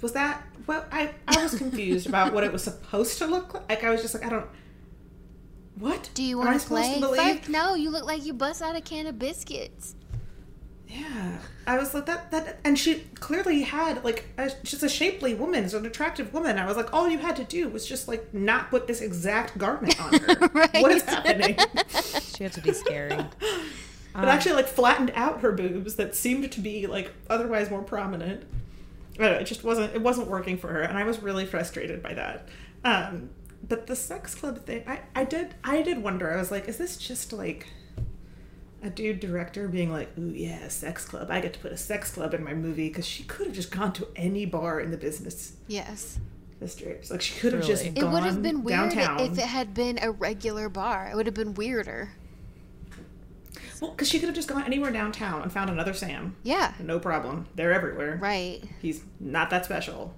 Was 0.00 0.12
that? 0.12 0.42
Well, 0.66 0.84
I 0.92 1.10
I 1.26 1.42
was 1.42 1.54
confused 1.56 2.06
about 2.06 2.32
what 2.32 2.44
it 2.44 2.52
was 2.52 2.62
supposed 2.64 3.18
to 3.18 3.26
look 3.26 3.54
like. 3.54 3.68
Like 3.68 3.84
I 3.84 3.90
was 3.90 4.02
just 4.02 4.14
like, 4.14 4.24
I 4.24 4.28
don't. 4.28 4.46
What? 5.76 6.10
Do 6.14 6.22
you 6.24 6.38
want 6.38 6.60
to 6.60 6.66
play? 6.66 6.98
believe- 7.00 7.40
Fuck 7.40 7.48
no! 7.48 7.74
You 7.74 7.90
look 7.90 8.04
like 8.04 8.24
you 8.24 8.32
bust 8.32 8.62
out 8.62 8.74
a 8.76 8.80
can 8.80 9.06
of 9.06 9.18
biscuits. 9.18 9.94
Yeah, 10.88 11.38
I 11.66 11.76
was 11.78 11.92
like 11.92 12.06
that. 12.06 12.30
That 12.30 12.58
and 12.64 12.78
she 12.78 13.04
clearly 13.20 13.60
had 13.62 14.02
like 14.04 14.24
a, 14.38 14.50
she's 14.64 14.82
a 14.82 14.88
shapely 14.88 15.34
woman, 15.34 15.64
she's 15.64 15.74
an 15.74 15.84
attractive 15.84 16.32
woman. 16.32 16.58
I 16.58 16.66
was 16.66 16.76
like, 16.78 16.94
all 16.94 17.08
you 17.08 17.18
had 17.18 17.36
to 17.36 17.44
do 17.44 17.68
was 17.68 17.86
just 17.86 18.08
like 18.08 18.32
not 18.32 18.70
put 18.70 18.86
this 18.86 19.00
exact 19.02 19.58
garment 19.58 20.00
on 20.00 20.14
her. 20.14 20.48
Right. 20.54 20.82
What 20.82 20.92
is 20.92 21.02
happening? 21.02 21.56
she 22.34 22.42
had 22.44 22.52
to 22.54 22.62
be 22.62 22.72
scary. 22.72 23.12
it 23.14 23.26
Um, 24.14 24.24
actually 24.24 24.54
like 24.54 24.66
flattened 24.66 25.12
out 25.14 25.40
her 25.42 25.52
boobs 25.52 25.96
that 25.96 26.16
seemed 26.16 26.50
to 26.52 26.60
be 26.60 26.86
like 26.86 27.12
otherwise 27.28 27.68
more 27.70 27.82
prominent. 27.82 28.44
I 29.18 29.22
don't 29.22 29.32
know, 29.32 29.38
it 29.38 29.44
just 29.44 29.64
wasn't 29.64 29.94
it 29.94 30.00
wasn't 30.02 30.28
working 30.28 30.56
for 30.58 30.68
her, 30.68 30.82
and 30.82 30.96
I 30.96 31.04
was 31.04 31.20
really 31.22 31.46
frustrated 31.46 32.02
by 32.02 32.14
that. 32.14 32.48
Um, 32.84 33.30
but 33.68 33.86
the 33.86 33.96
sex 33.96 34.34
club 34.34 34.64
thing, 34.64 34.84
I, 34.86 35.00
I 35.14 35.24
did 35.24 35.54
I 35.64 35.82
did 35.82 36.02
wonder. 36.02 36.32
I 36.32 36.36
was 36.36 36.50
like, 36.50 36.68
is 36.68 36.76
this 36.78 36.96
just 36.96 37.32
like 37.32 37.66
a 38.82 38.90
dude 38.90 39.18
director 39.18 39.66
being 39.66 39.90
like, 39.90 40.16
"Ooh 40.18 40.32
yeah, 40.34 40.68
sex 40.68 41.04
club. 41.04 41.30
I 41.30 41.40
get 41.40 41.52
to 41.54 41.58
put 41.58 41.72
a 41.72 41.76
sex 41.76 42.12
club 42.12 42.32
in 42.34 42.44
my 42.44 42.54
movie" 42.54 42.88
because 42.88 43.06
she 43.06 43.24
could 43.24 43.46
have 43.48 43.56
just 43.56 43.72
gone 43.72 43.92
to 43.94 44.06
any 44.14 44.46
bar 44.46 44.80
in 44.80 44.92
the 44.92 44.96
business 44.96 45.54
Yes. 45.66 46.20
district. 46.60 47.10
Like 47.10 47.20
she 47.20 47.38
could 47.40 47.52
have 47.54 47.64
just 47.66 47.82
Truly. 47.82 47.98
It 47.98 48.04
would 48.04 48.22
have 48.22 48.40
been 48.42 48.62
weird 48.62 48.90
downtown. 48.90 49.18
if 49.20 49.32
it 49.36 49.44
had 49.46 49.74
been 49.74 49.98
a 50.00 50.12
regular 50.12 50.68
bar. 50.68 51.08
It 51.10 51.16
would 51.16 51.26
have 51.26 51.34
been 51.34 51.54
weirder. 51.54 52.10
Well, 53.80 53.92
because 53.92 54.08
she 54.08 54.18
could 54.18 54.28
have 54.28 54.34
just 54.34 54.48
gone 54.48 54.64
anywhere 54.64 54.90
downtown 54.90 55.42
and 55.42 55.52
found 55.52 55.70
another 55.70 55.92
Sam. 55.92 56.36
Yeah. 56.42 56.72
No 56.80 56.98
problem. 56.98 57.46
They're 57.54 57.72
everywhere. 57.72 58.18
Right. 58.20 58.60
He's 58.82 59.02
not 59.20 59.50
that 59.50 59.64
special. 59.64 60.14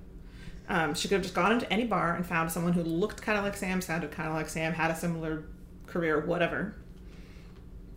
Um, 0.69 0.95
she 0.95 1.09
could 1.09 1.17
have 1.17 1.23
just 1.23 1.35
gone 1.35 1.53
into 1.53 1.71
any 1.73 1.85
bar 1.85 2.15
and 2.15 2.25
found 2.25 2.51
someone 2.51 2.73
who 2.73 2.83
looked 2.83 3.21
kind 3.23 3.37
of 3.37 3.45
like 3.45 3.57
Sam, 3.57 3.81
sounded 3.81 4.13
kind 4.13 4.29
of 4.29 4.35
like 4.35 4.49
Sam, 4.49 4.73
had 4.73 4.91
a 4.91 4.97
similar 4.97 5.45
career, 5.87 6.21
whatever, 6.21 6.77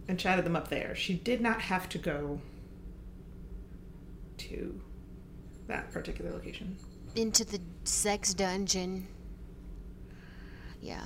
and 0.08 0.20
chatted 0.20 0.44
them 0.44 0.56
up 0.56 0.70
there. 0.70 0.96
She 0.96 1.14
did 1.14 1.40
not 1.40 1.62
have 1.62 1.88
to 1.90 1.98
go 1.98 2.42
to 4.40 4.82
that 5.68 5.92
particular 5.92 6.32
location. 6.32 6.78
Into 7.16 7.46
the 7.46 7.60
sex 7.84 8.34
dungeon. 8.34 9.08
Yeah. 10.82 11.04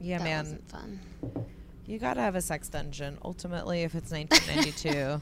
yeah, 0.00 0.18
that 0.18 0.24
man. 0.24 0.44
wasn't 0.44 0.70
fun. 0.70 1.00
You 1.88 1.98
gotta 1.98 2.20
have 2.20 2.34
a 2.36 2.42
sex 2.42 2.68
dungeon. 2.68 3.16
Ultimately, 3.24 3.82
if 3.82 3.94
it's 3.94 4.12
1992, 4.12 5.20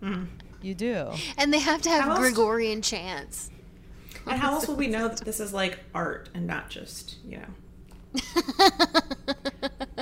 Mhm. 0.00 0.26
you 0.62 0.74
do. 0.74 1.10
And 1.36 1.52
they 1.52 1.58
have 1.58 1.82
to 1.82 1.90
have 1.90 2.04
How 2.04 2.10
else- 2.12 2.20
Gregorian 2.20 2.80
chants. 2.82 3.50
And 4.28 4.40
how 4.40 4.54
else 4.54 4.66
will 4.68 4.76
we 4.76 4.86
know 4.86 5.08
that 5.08 5.18
this 5.24 5.40
is 5.40 5.52
like 5.52 5.80
art 5.94 6.28
and 6.34 6.46
not 6.46 6.70
just, 6.70 7.16
you 7.24 7.38
know? 7.38 7.46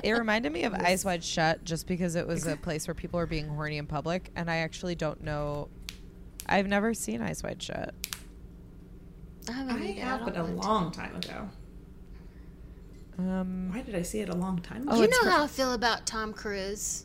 It 0.03 0.13
reminded 0.13 0.53
me 0.53 0.65
of 0.65 0.75
Eyes 0.75 1.03
Wide 1.05 1.25
Shut 1.25 1.65
just 1.65 1.87
because 1.87 2.15
it 2.15 2.27
was 2.27 2.47
a 2.47 2.57
place 2.57 2.87
where 2.87 2.95
people 2.95 3.19
were 3.19 3.27
being 3.27 3.49
horny 3.49 3.79
in 3.79 3.87
public, 3.87 4.31
and 4.37 4.51
I 4.51 4.57
actually 4.57 4.95
don't 4.95 5.23
know. 5.23 5.69
I've 6.47 6.67
never 6.67 6.93
seen 6.93 7.23
Eyes 7.23 7.43
Wide 7.43 7.63
Shut. 7.63 7.95
I 9.49 9.53
haven't. 9.53 9.77
I 9.83 9.87
have, 9.93 10.25
but 10.27 10.37
a 10.37 10.43
long 10.43 10.91
time 10.93 11.17
ago. 11.17 11.49
Um, 13.19 13.71
Why 13.73 13.83
did 13.83 13.95
I 13.95 14.03
see 14.03 14.21
it 14.21 14.29
a 14.29 14.35
long 14.35 14.59
time 14.61 14.83
ago? 14.83 14.93
Oh, 14.97 15.03
you 15.03 15.09
know 15.09 15.23
for- 15.23 15.31
how 15.31 15.45
I 15.45 15.47
feel 15.47 15.73
about 15.73 16.07
Tom 16.07 16.33
Cruise. 16.33 17.05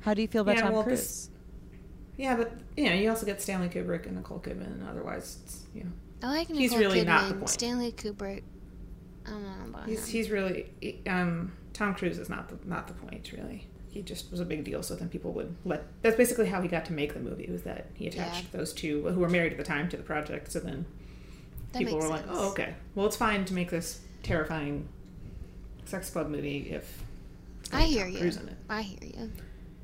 how 0.00 0.14
do 0.14 0.22
you 0.22 0.28
feel 0.28 0.42
about 0.42 0.56
Yeah, 0.56 0.62
Tom 0.62 0.72
well, 0.72 0.82
Cruise? 0.84 1.28
Yeah, 2.16 2.36
but 2.36 2.52
you 2.76 2.86
know, 2.86 2.94
you 2.94 3.08
also 3.10 3.26
get 3.26 3.40
Stanley 3.42 3.68
Kubrick 3.68 4.06
and 4.06 4.16
Nicole 4.16 4.38
Kidman, 4.40 4.66
and 4.66 4.88
otherwise, 4.88 5.38
it's, 5.44 5.64
you 5.74 5.84
know, 5.84 5.90
I 6.22 6.28
like 6.30 6.48
Nicole 6.48 6.60
He's 6.60 6.76
really 6.76 7.00
Kidman, 7.02 7.06
not 7.06 7.28
the 7.28 7.34
point. 7.34 7.48
Stanley 7.50 7.92
Kubrick. 7.92 8.42
I 9.26 9.30
don't 9.30 9.42
know 9.42 9.68
about 9.68 9.86
he's 9.88 10.04
him. 10.06 10.12
he's 10.12 10.30
really 10.30 10.66
um, 11.06 11.52
Tom 11.74 11.94
Cruise 11.94 12.18
is 12.18 12.28
not 12.30 12.48
the 12.48 12.56
not 12.68 12.88
the 12.88 12.94
point 12.94 13.32
really. 13.32 13.66
He 13.90 14.02
just 14.02 14.30
was 14.30 14.38
a 14.40 14.44
big 14.44 14.64
deal, 14.64 14.82
so 14.82 14.94
then 14.94 15.08
people 15.08 15.32
would 15.32 15.54
let. 15.64 15.84
That's 16.02 16.16
basically 16.16 16.46
how 16.46 16.60
he 16.62 16.68
got 16.68 16.84
to 16.86 16.92
make 16.92 17.12
the 17.14 17.20
movie. 17.20 17.48
Was 17.50 17.62
that 17.62 17.86
he 17.94 18.06
attached 18.06 18.44
Yeah. 18.52 18.58
those 18.58 18.72
two 18.72 19.06
who 19.08 19.20
were 19.20 19.28
married 19.28 19.52
at 19.52 19.58
the 19.58 19.64
time 19.64 19.88
to 19.90 19.96
the 19.96 20.02
project, 20.02 20.52
so 20.52 20.60
then 20.60 20.86
That 21.72 21.78
people 21.80 21.94
makes 21.94 22.04
were 22.04 22.10
like, 22.10 22.24
"Oh, 22.28 22.50
okay. 22.52 22.74
Well, 22.94 23.06
it's 23.06 23.16
fine 23.16 23.44
to 23.46 23.54
make 23.54 23.70
this 23.70 24.00
terrifying 24.22 24.88
sex 25.84 26.10
club 26.10 26.28
movie 26.28 26.70
if 26.70 27.02
I 27.72 27.82
hear 27.82 28.04
Tom 28.04 28.12
you. 28.12 28.18
Cruise 28.20 28.36
in 28.36 28.48
it." 28.48 28.56
I 28.68 28.82
hear 28.82 28.98
you. 29.02 29.32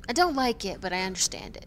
I 0.09 0.13
don't 0.13 0.35
like 0.35 0.63
it, 0.65 0.79
but 0.81 0.93
I 0.93 1.01
understand 1.03 1.57
it. 1.57 1.65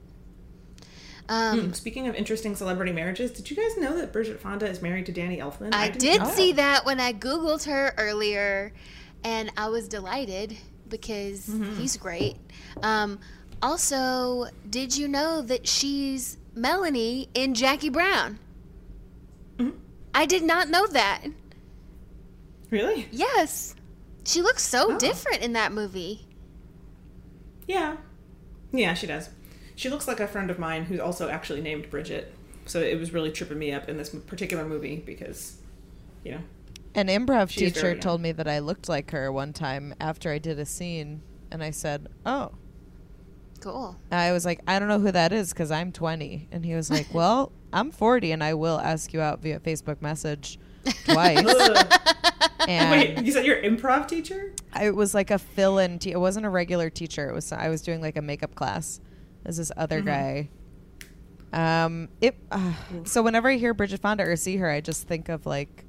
Um, 1.29 1.61
Hmm, 1.67 1.73
Speaking 1.73 2.09
of 2.09 2.15
interesting 2.17 2.57
celebrity 2.57 2.91
marriages, 2.93 3.31
did 3.31 3.49
you 3.51 3.57
guys 3.57 3.77
know 3.77 3.97
that 3.99 4.13
Bridget 4.13 4.41
Fonda 4.41 4.69
is 4.69 4.83
married 4.83 5.07
to 5.07 5.13
Danny 5.13 5.37
Elfman? 5.39 5.73
I 5.75 5.87
didn't 5.91 6.01
did 6.01 6.21
know 6.23 6.31
see 6.31 6.53
that. 6.53 6.85
when 6.85 6.99
I 7.01 7.13
googled 7.13 7.65
her 7.67 7.95
earlier, 7.99 8.73
and 9.23 9.53
I 9.57 9.69
was 9.69 9.87
delighted 9.89 10.57
because 10.89 11.47
Mm-hmm. 11.47 11.77
he's 11.77 11.97
great. 11.97 12.37
Um, 12.83 13.21
also, 13.63 14.47
did 14.69 14.97
you 14.97 15.07
know 15.07 15.41
that 15.43 15.69
she's 15.69 16.37
Melanie 16.55 17.29
in 17.35 17.55
Jackie 17.55 17.91
Brown? 17.91 18.39
Mhm. 19.59 19.75
I 20.15 20.27
did 20.27 20.43
not 20.43 20.69
know 20.69 20.87
that. 20.89 21.23
Really? 22.71 23.09
Yes, 23.11 23.75
she 24.25 24.43
looks 24.43 24.63
so 24.63 24.93
Oh. 24.95 24.99
different 24.99 25.43
in 25.43 25.53
that 25.55 25.73
movie. 25.73 26.27
Yeah. 27.67 27.97
Yeah, 28.73 28.95
she 28.95 29.07
does. 29.07 29.31
She 29.75 29.89
looks 29.89 30.07
like 30.07 30.21
a 30.21 30.29
friend 30.29 30.51
of 30.51 30.59
mine 30.59 30.85
who's 30.85 31.01
also 31.01 31.29
actually 31.29 31.61
named 31.61 31.91
Bridget. 31.91 32.33
So 32.67 32.81
it 32.81 32.99
was 32.99 33.13
really 33.13 33.31
tripping 33.33 33.59
me 33.59 33.73
up 33.73 33.89
in 33.89 33.97
this 33.97 34.11
particular 34.11 34.65
movie 34.65 35.03
because, 35.05 35.57
you 36.25 36.33
know, 36.33 36.41
An 36.95 37.07
improv 37.07 37.51
teacher 37.51 37.95
told 37.97 38.21
me 38.21 38.33
that 38.33 38.49
I 38.49 38.59
looked 38.59 38.89
like 38.89 39.11
her 39.13 39.31
one 39.31 39.53
time 39.53 39.95
after 40.01 40.31
I 40.33 40.39
did 40.39 40.59
a 40.59 40.67
scene, 40.67 41.23
and 41.51 41.63
I 41.63 41.71
said, 41.71 42.09
"Oh." 42.27 42.51
Cool. 43.61 43.97
I 44.11 44.33
was 44.33 44.45
like, 44.45 44.61
"I 44.67 44.79
don't 44.81 44.89
know 44.89 44.99
who 44.99 45.13
that 45.13 45.33
is 45.33 45.53
because 45.53 45.71
I'm 45.71 45.93
20," 45.93 46.49
and 46.51 46.65
he 46.65 46.75
was 46.75 46.91
like, 46.91 47.07
"Well, 47.15 47.53
I'm 47.73 47.91
40, 47.93 48.33
and 48.33 48.43
I 48.43 48.55
will 48.55 48.79
ask 48.81 49.13
you 49.13 49.21
out 49.21 49.41
via 49.41 49.61
Facebook 49.61 50.03
message 50.03 50.59
twice." 51.05 51.45
Wait, 52.69 53.23
you 53.23 53.33
said 53.33 53.45
you're 53.45 53.59
an 53.59 53.77
improv 53.77 54.07
teacher? 54.09 54.53
it 54.81 54.95
was 54.95 55.15
like 55.15 55.31
a 55.31 55.39
fill-in. 55.39 55.99
Te- 55.99 56.13
it 56.13 56.21
wasn't 56.21 56.47
a 56.47 56.51
regular 56.51 56.91
teacher. 56.91 57.29
It 57.29 57.35
was 57.35 57.53
I 57.53 57.69
was 57.69 57.83
doing 57.83 58.01
like 58.01 58.17
a 58.17 58.23
makeup 58.23 58.55
class. 58.55 59.01
There's 59.43 59.57
this 59.57 59.73
other 59.77 60.01
guy. 60.01 60.49
Um, 61.53 62.09
it. 62.21 62.37
Uh, 62.51 62.73
so 63.05 63.23
whenever 63.23 63.49
I 63.49 63.57
hear 63.57 63.75
Bridget 63.75 64.01
Fonda 64.01 64.25
or 64.25 64.37
see 64.37 64.57
her, 64.59 64.71
I 64.71 64.81
just 64.81 65.09
think 65.09 65.29
of 65.29 65.47
like 65.47 65.85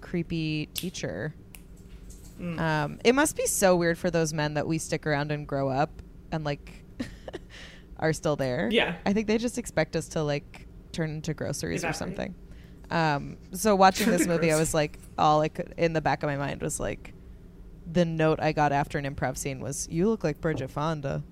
creepy 0.00 0.66
teacher. 0.66 1.34
Mm. 2.40 2.60
Um, 2.60 2.98
it 3.04 3.14
must 3.14 3.36
be 3.36 3.46
so 3.46 3.76
weird 3.76 3.98
for 3.98 4.10
those 4.10 4.32
men 4.32 4.54
that 4.54 4.66
we 4.66 4.78
stick 4.78 5.06
around 5.06 5.32
and 5.32 5.46
grow 5.46 5.68
up 5.68 6.02
and 6.30 6.44
like 6.44 6.84
are 7.98 8.12
still 8.12 8.36
there. 8.36 8.68
Yeah. 8.70 8.96
I 9.06 9.12
think 9.12 9.26
they 9.26 9.38
just 9.38 9.58
expect 9.58 9.96
us 9.96 10.08
to 10.08 10.22
like 10.22 10.66
turn 10.92 11.10
into 11.10 11.34
groceries 11.34 11.84
or 11.84 11.92
something. 11.92 12.34
Um, 12.92 13.38
so 13.52 13.74
watching 13.74 14.10
this 14.10 14.26
movie, 14.32 14.52
I 14.52 14.58
was 14.58 14.74
like, 14.74 14.98
all 15.18 15.40
I 15.40 15.48
could 15.48 15.74
in 15.76 15.94
the 15.94 16.00
back 16.00 16.22
of 16.22 16.28
my 16.28 16.36
mind 16.36 16.60
was 16.62 16.78
like, 16.78 17.14
the 17.90 18.04
note 18.04 18.38
I 18.40 18.52
got 18.52 18.70
after 18.70 18.98
an 18.98 19.04
improv 19.04 19.36
scene 19.36 19.58
was, 19.60 19.88
"You 19.90 20.08
look 20.08 20.22
like 20.22 20.40
Bridget 20.40 20.70
Fonda." 20.70 21.22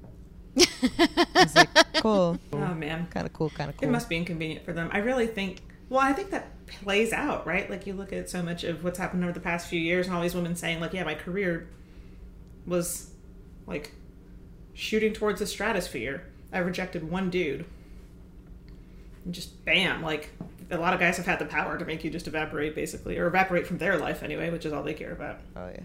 I 0.58 1.26
was 1.34 1.54
like, 1.54 1.68
cool, 2.02 2.38
Oh, 2.52 2.74
man. 2.74 3.06
kind 3.10 3.26
of 3.26 3.32
cool, 3.32 3.50
kind 3.50 3.70
of 3.70 3.76
cool. 3.76 3.88
It 3.88 3.92
must 3.92 4.08
be 4.08 4.16
inconvenient 4.16 4.64
for 4.64 4.72
them. 4.72 4.88
I 4.92 4.98
really 4.98 5.26
think. 5.26 5.60
Well, 5.88 6.00
I 6.00 6.12
think 6.12 6.30
that 6.30 6.66
plays 6.66 7.12
out, 7.12 7.46
right? 7.46 7.68
Like 7.70 7.86
you 7.86 7.92
look 7.94 8.12
at 8.12 8.30
so 8.30 8.42
much 8.42 8.64
of 8.64 8.82
what's 8.84 8.98
happened 8.98 9.22
over 9.24 9.32
the 9.32 9.40
past 9.40 9.68
few 9.68 9.80
years, 9.80 10.06
and 10.06 10.14
all 10.16 10.22
these 10.22 10.34
women 10.34 10.56
saying, 10.56 10.80
like, 10.80 10.92
"Yeah, 10.92 11.04
my 11.04 11.14
career 11.14 11.68
was 12.66 13.10
like 13.66 13.92
shooting 14.72 15.12
towards 15.12 15.40
the 15.40 15.46
stratosphere. 15.46 16.24
I 16.52 16.58
rejected 16.58 17.10
one 17.10 17.28
dude, 17.30 17.64
and 19.24 19.34
just 19.34 19.64
bam! 19.64 20.02
Like 20.02 20.30
a 20.70 20.76
lot 20.76 20.94
of 20.94 21.00
guys 21.00 21.16
have 21.16 21.26
had 21.26 21.38
the 21.38 21.46
power 21.46 21.78
to 21.78 21.84
make 21.84 22.04
you 22.04 22.10
just 22.10 22.26
evaporate, 22.26 22.74
basically, 22.74 23.18
or 23.18 23.26
evaporate 23.26 23.66
from 23.66 23.78
their 23.78 23.96
life 23.96 24.22
anyway, 24.22 24.50
which 24.50 24.64
is 24.64 24.72
all 24.72 24.82
they 24.82 24.94
care 24.94 25.12
about. 25.12 25.40
oh 25.56 25.68
yeah. 25.68 25.80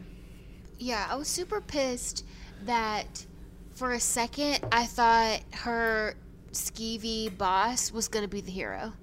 Yeah, 0.78 1.08
I 1.10 1.16
was 1.16 1.28
super 1.28 1.62
pissed 1.62 2.26
that 2.66 3.26
for 3.74 3.92
a 3.92 4.00
second 4.00 4.60
I 4.72 4.86
thought 4.86 5.42
her 5.54 6.16
skeevy 6.52 7.36
boss 7.38 7.92
was 7.92 8.08
gonna 8.08 8.28
be 8.28 8.42
the 8.42 8.52
hero. 8.52 8.94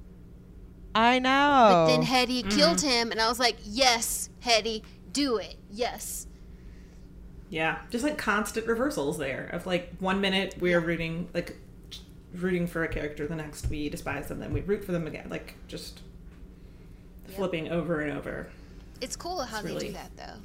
I 0.95 1.19
know. 1.19 1.29
But 1.29 1.87
then 1.87 2.03
Hedy 2.03 2.41
mm-hmm. 2.41 2.57
killed 2.57 2.81
him, 2.81 3.11
and 3.11 3.21
I 3.21 3.29
was 3.29 3.39
like, 3.39 3.57
yes, 3.65 4.29
Hedy, 4.45 4.83
do 5.13 5.37
it. 5.37 5.57
Yes. 5.71 6.27
Yeah, 7.49 7.79
just 7.91 8.05
like 8.05 8.17
constant 8.17 8.67
reversals 8.67 9.19
there 9.19 9.51
of 9.53 9.67
like 9.67 9.93
one 9.99 10.21
minute 10.21 10.55
we're 10.59 10.81
rooting 10.81 11.29
like 11.35 11.59
rooting 12.35 12.67
for 12.67 12.85
a 12.85 12.89
character, 12.89 13.27
the 13.27 13.37
next 13.37 13.69
we 13.69 13.89
despise 13.89 14.29
them, 14.29 14.39
then 14.41 14.53
we 14.53 14.61
root 14.63 14.85
for 14.85 14.93
them 14.93 15.07
again. 15.07 15.27
Like 15.31 15.55
just 15.69 16.01
Yep. 17.29 17.37
flipping 17.37 17.69
over 17.71 18.01
and 18.01 18.17
over. 18.19 18.49
It's 19.01 19.17
cool 19.17 19.41
how 19.43 19.59
It's 19.59 19.67
they 19.69 19.73
really- 19.75 19.87
do 19.89 19.93
that, 19.95 20.11
though. 20.17 20.41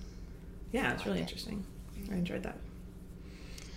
Yeah, 0.71 0.93
it's 0.93 1.05
really 1.05 1.19
interesting. 1.19 1.63
Mm-hmm. 1.99 2.13
I 2.13 2.17
enjoyed 2.17 2.43
that. 2.43 2.57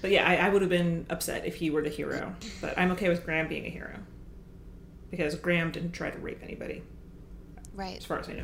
But 0.02 0.10
yeah, 0.10 0.28
I, 0.28 0.36
I 0.36 0.48
would 0.48 0.62
have 0.62 0.70
been 0.70 1.06
upset 1.10 1.44
if 1.46 1.56
he 1.56 1.70
were 1.70 1.82
the 1.82 1.88
hero. 1.90 2.34
But 2.60 2.78
I'm 2.78 2.90
okay 2.92 3.08
with 3.08 3.24
Graham 3.24 3.48
being 3.48 3.66
a 3.66 3.68
hero 3.70 3.94
because 5.10 5.34
Graham 5.34 5.70
didn't 5.70 5.92
try 5.92 6.10
to 6.10 6.18
rape 6.18 6.40
anybody, 6.42 6.82
Right. 7.74 7.96
as 7.98 8.04
far 8.04 8.18
as 8.18 8.28
I 8.28 8.34
know. 8.34 8.42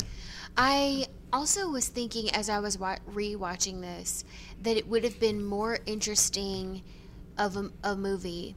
I 0.57 1.07
also 1.33 1.69
was 1.69 1.89
thinking 1.89 2.31
as 2.35 2.49
I 2.51 2.59
was 2.61 2.79
wa- 2.79 2.99
rewatching 3.11 3.81
this 3.81 4.25
that 4.63 4.77
it 4.77 4.89
would 4.89 5.05
have 5.05 5.21
been 5.21 5.45
more 5.45 5.79
interesting 5.87 6.83
of 7.39 7.57
a, 7.57 7.71
a 7.85 7.95
movie 7.97 8.55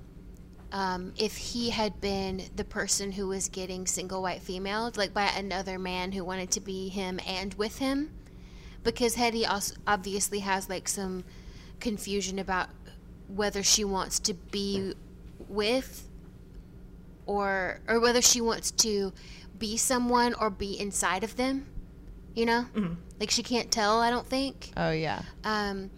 um, 0.72 1.14
if 1.18 1.36
he 1.38 1.70
had 1.72 2.00
been 2.02 2.44
the 2.56 2.64
person 2.64 3.12
who 3.14 3.28
was 3.28 3.50
getting 3.50 3.88
single 3.88 4.22
white 4.22 4.42
female, 4.42 4.92
like 4.96 5.14
by 5.14 5.26
another 5.28 5.80
man 5.80 6.12
who 6.12 6.24
wanted 6.24 6.52
to 6.52 6.60
be 6.60 6.90
him 6.90 7.20
and 7.28 7.54
with 7.56 7.80
him, 7.80 8.12
because 8.84 9.16
Hedy 9.16 9.50
also 9.50 9.76
obviously 9.88 10.40
has 10.40 10.70
like 10.70 10.88
some 10.88 11.24
confusion 11.80 12.38
about 12.40 12.70
whether 13.28 13.64
she 13.64 13.84
wants 13.84 14.20
to 14.20 14.34
be 14.34 14.94
with 15.48 16.08
or 17.26 17.80
or 17.88 18.00
whether 18.00 18.22
she 18.22 18.42
wants 18.42 18.72
to 18.72 19.14
be 19.58 19.78
someone 19.78 20.34
or 20.36 20.50
be 20.50 20.80
inside 20.80 21.24
of 21.24 21.36
them 21.36 21.68
you 22.36 22.46
know 22.46 22.66
Mhm. 22.74 22.96
like 23.20 23.30
she 23.30 23.44
can't 23.44 23.72
tell 23.72 24.00
i 24.00 24.10
don't 24.10 24.26
think 24.28 24.72
Oh 24.78 24.92
yeah. 24.92 25.22
um 25.44 25.90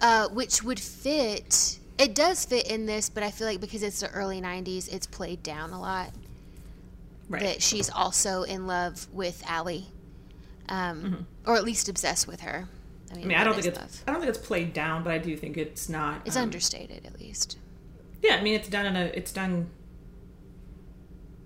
uh 0.00 0.28
which 0.28 0.62
would 0.62 0.78
fit 0.80 1.78
it 1.98 2.14
does 2.14 2.44
fit 2.44 2.66
in 2.68 2.86
this 2.86 3.08
but 3.08 3.22
i 3.22 3.30
feel 3.30 3.46
like 3.46 3.60
because 3.60 3.82
it's 3.82 4.00
the 4.00 4.10
early 4.10 4.40
90s 4.40 4.92
it's 4.92 5.06
played 5.06 5.42
down 5.42 5.70
a 5.72 5.80
lot 5.80 6.10
Right. 7.28 7.40
that 7.40 7.62
she's 7.62 7.88
also 7.88 8.42
in 8.42 8.66
love 8.66 9.06
with 9.10 9.42
Allie, 9.46 9.86
um, 10.68 11.26
or 11.46 11.56
at 11.56 11.64
least 11.64 11.88
obsessed 11.88 12.28
with 12.28 12.42
her. 12.42 12.68
I 13.10 13.14
mean, 13.14 13.22
Mm-hmm. 13.22 13.24
I 13.24 13.26
mean, 13.28 13.38
I 13.38 13.44
don't 13.44 13.54
think 13.54 13.60
is 13.60 13.66
it's 13.68 13.78
love? 13.78 14.02
I 14.06 14.10
don't 14.12 14.20
think 14.20 14.28
it's 14.36 14.46
played 14.46 14.74
down, 14.74 15.02
but 15.02 15.14
I 15.14 15.16
do 15.18 15.34
think 15.34 15.56
it's 15.56 15.88
not. 15.88 16.20
It's 16.26 16.36
um, 16.36 16.42
understated, 16.42 17.06
at 17.06 17.18
least. 17.18 17.56
Yeah, 18.22 18.36
I 18.36 18.42
mean, 18.42 18.52
it's 18.52 18.68
done 18.68 18.84
in 18.84 18.94
a 18.94 19.04
it's 19.06 19.32
done 19.32 19.70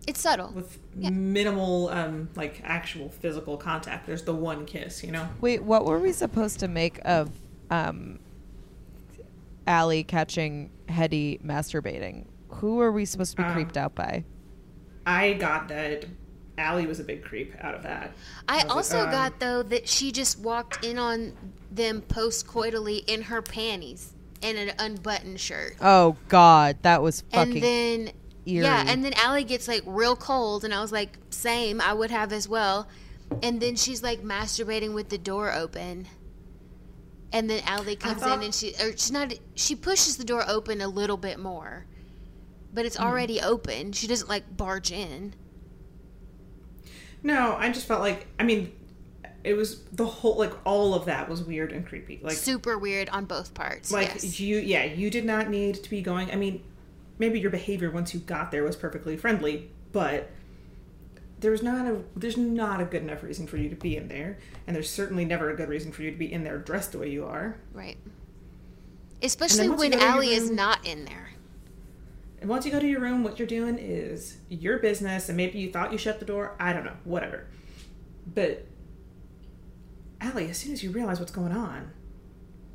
It's 0.09 0.21
subtle. 0.21 0.51
with 0.53 0.79
Yeah. 0.97 1.11
minimal 1.11 1.91
um 1.91 2.29
like 2.35 2.61
actual 2.65 3.09
physical 3.09 3.57
contact. 3.57 4.05
There's 4.07 4.23
the 4.23 4.35
one 4.35 4.67
kiss, 4.67 5.05
you 5.05 5.13
know. 5.13 5.29
Wait, 5.41 5.63
what 5.63 5.85
were 5.85 6.01
we 6.01 6.13
supposed 6.13 6.59
to 6.61 6.67
make 6.69 6.99
of 7.05 7.31
um, 7.71 8.19
Allie 9.69 10.03
catching 10.03 10.71
Hedy 10.89 11.41
masturbating? 11.45 12.27
Who 12.49 12.81
are 12.81 12.91
we 12.91 13.05
supposed 13.05 13.33
to 13.33 13.37
be 13.37 13.43
Um, 13.45 13.53
creeped 13.53 13.77
out 13.77 13.95
by? 13.95 14.25
I 15.07 15.35
got 15.35 15.69
that 15.69 16.07
Allie 16.57 16.87
was 16.87 16.99
a 16.99 17.05
big 17.05 17.23
creep 17.23 17.55
out 17.61 17.75
of 17.75 17.85
that. 17.85 18.13
I 18.49 18.57
was 18.57 18.65
like, 18.65 18.75
also 18.75 18.99
uh, 19.01 19.11
got 19.13 19.39
though 19.39 19.63
that 19.63 19.89
she 19.89 20.11
just 20.11 20.41
walked 20.41 20.85
in 20.85 20.99
on 20.99 21.35
them 21.71 22.01
post 22.01 22.47
coitally 22.49 23.05
in 23.07 23.23
her 23.23 23.41
panties 23.43 24.15
and 24.43 24.59
an 24.59 24.73
unbuttoned 24.79 25.39
shirt. 25.39 25.77
Oh 25.81 26.17
God, 26.29 26.79
that 26.83 27.01
was 27.03 27.23
And 27.33 27.49
fucking 27.51 27.61
then 27.63 28.13
eerie. 28.47 28.65
yeah, 28.65 28.85
and 28.89 29.05
then 29.05 29.13
Allie 29.15 29.45
gets 29.45 29.69
like 29.69 29.83
real 29.87 30.17
cold, 30.17 30.65
and 30.65 30.75
I 30.75 30.81
was 30.81 30.91
like, 30.91 31.19
same, 31.31 31.81
I 31.81 31.93
would 31.93 32.11
have 32.11 32.33
as 32.33 32.49
well. 32.49 32.89
And 33.43 33.61
then 33.61 33.77
she's 33.77 34.03
like 34.03 34.23
masturbating 34.23 34.95
with 34.95 35.11
the 35.11 35.19
door 35.19 35.53
open. 35.53 36.09
And 37.33 37.49
then 37.49 37.63
Allie 37.67 37.97
comes 37.97 38.23
thought- 38.23 38.39
in 38.39 38.45
and 38.45 38.55
she 38.55 38.75
or 38.81 38.93
she's 38.93 39.13
not 39.13 39.35
she 39.55 39.75
pushes 39.75 40.17
the 40.17 40.25
door 40.25 40.45
open 40.49 40.81
a 40.81 40.89
little 40.89 41.17
bit 41.17 41.39
more. 41.39 41.87
But 42.73 42.87
it's 42.87 42.97
hmm. 42.97 43.05
already 43.05 43.41
open. 43.41 43.93
She 43.93 44.07
doesn't 44.07 44.29
like 44.29 44.57
barge 44.57 44.93
in. 44.93 45.35
No, 47.23 47.57
I 47.59 47.71
just 47.71 47.87
felt 47.87 48.01
like 48.01 48.27
I 48.39 48.45
mean, 48.45 48.73
it 49.45 49.55
was 49.55 49.83
the 49.93 50.07
whole 50.07 50.37
like 50.37 50.53
all 50.65 50.95
of 50.95 51.05
that 51.07 51.29
was 51.29 51.43
weird 51.43 51.73
and 51.73 51.87
creepy. 51.87 52.21
Like 52.23 52.37
Super 52.37 52.79
weird 52.79 53.09
on 53.11 53.25
both 53.25 53.55
parts. 53.55 53.91
like 53.93 54.09
yes. 54.09 54.41
you 54.41 54.59
yeah 54.59 54.85
you 54.85 55.11
did 55.11 55.25
not 55.25 55.49
need 55.49 55.77
to 55.83 55.91
be 55.91 56.03
going 56.03 56.31
i 56.31 56.37
mean 56.37 56.63
maybe 57.19 57.41
your 57.41 57.51
behavior 57.51 57.91
once 57.91 58.15
you 58.15 58.21
got 58.21 58.51
there 58.51 58.63
was 58.63 58.77
perfectly 58.77 59.17
friendly 59.17 59.71
but 59.93 60.31
there's 61.41 61.63
not 61.63 61.87
a 61.87 62.03
there's 62.17 62.37
not 62.37 62.81
a 62.81 62.85
good 62.85 63.03
enough 63.03 63.23
reason 63.23 63.47
for 63.47 63.57
you 63.57 63.69
to 63.69 63.77
be 63.77 63.97
in 63.97 64.09
there 64.09 64.39
and 64.67 64.75
there's 64.75 64.91
certainly 64.91 65.25
never 65.25 65.51
a 65.51 65.57
good 65.57 65.69
reason 65.69 65.93
for 65.93 66.03
you 66.03 66.11
to 66.11 66.17
be 66.17 66.33
in 66.33 66.43
there 66.45 66.59
dressed 66.59 66.93
the 66.93 66.99
way 66.99 67.09
you 67.11 67.25
are 67.25 67.57
Right. 67.73 67.97
Especially 69.23 69.69
when 69.69 69.91
go 69.91 69.99
to 69.99 70.05
your 70.05 70.09
Allie 70.13 70.33
is 70.33 70.51
not 70.51 70.85
in 70.87 71.05
there. 71.05 71.31
and 72.41 72.49
once 72.49 72.65
you 72.67 72.73
go 72.73 72.81
to 72.81 72.87
your 72.87 73.01
room 73.01 73.23
what 73.25 73.39
you're 73.39 73.49
doing 73.49 73.79
is 73.79 74.39
your 74.49 74.79
business 74.79 75.29
and 75.29 75.37
maybe 75.37 75.59
you 75.59 75.71
thought 75.71 75.93
you 75.93 75.99
shut 75.99 76.19
the 76.21 76.25
door 76.27 76.55
i 76.61 76.73
don't 76.73 76.85
know 76.85 76.97
whatever 77.05 77.47
but 78.35 78.65
Allie, 80.21 80.51
as 80.51 80.59
soon 80.59 80.73
as 80.73 80.83
you 80.83 80.91
realize 80.91 81.21
what's 81.21 81.31
going 81.33 81.53
on 81.53 81.93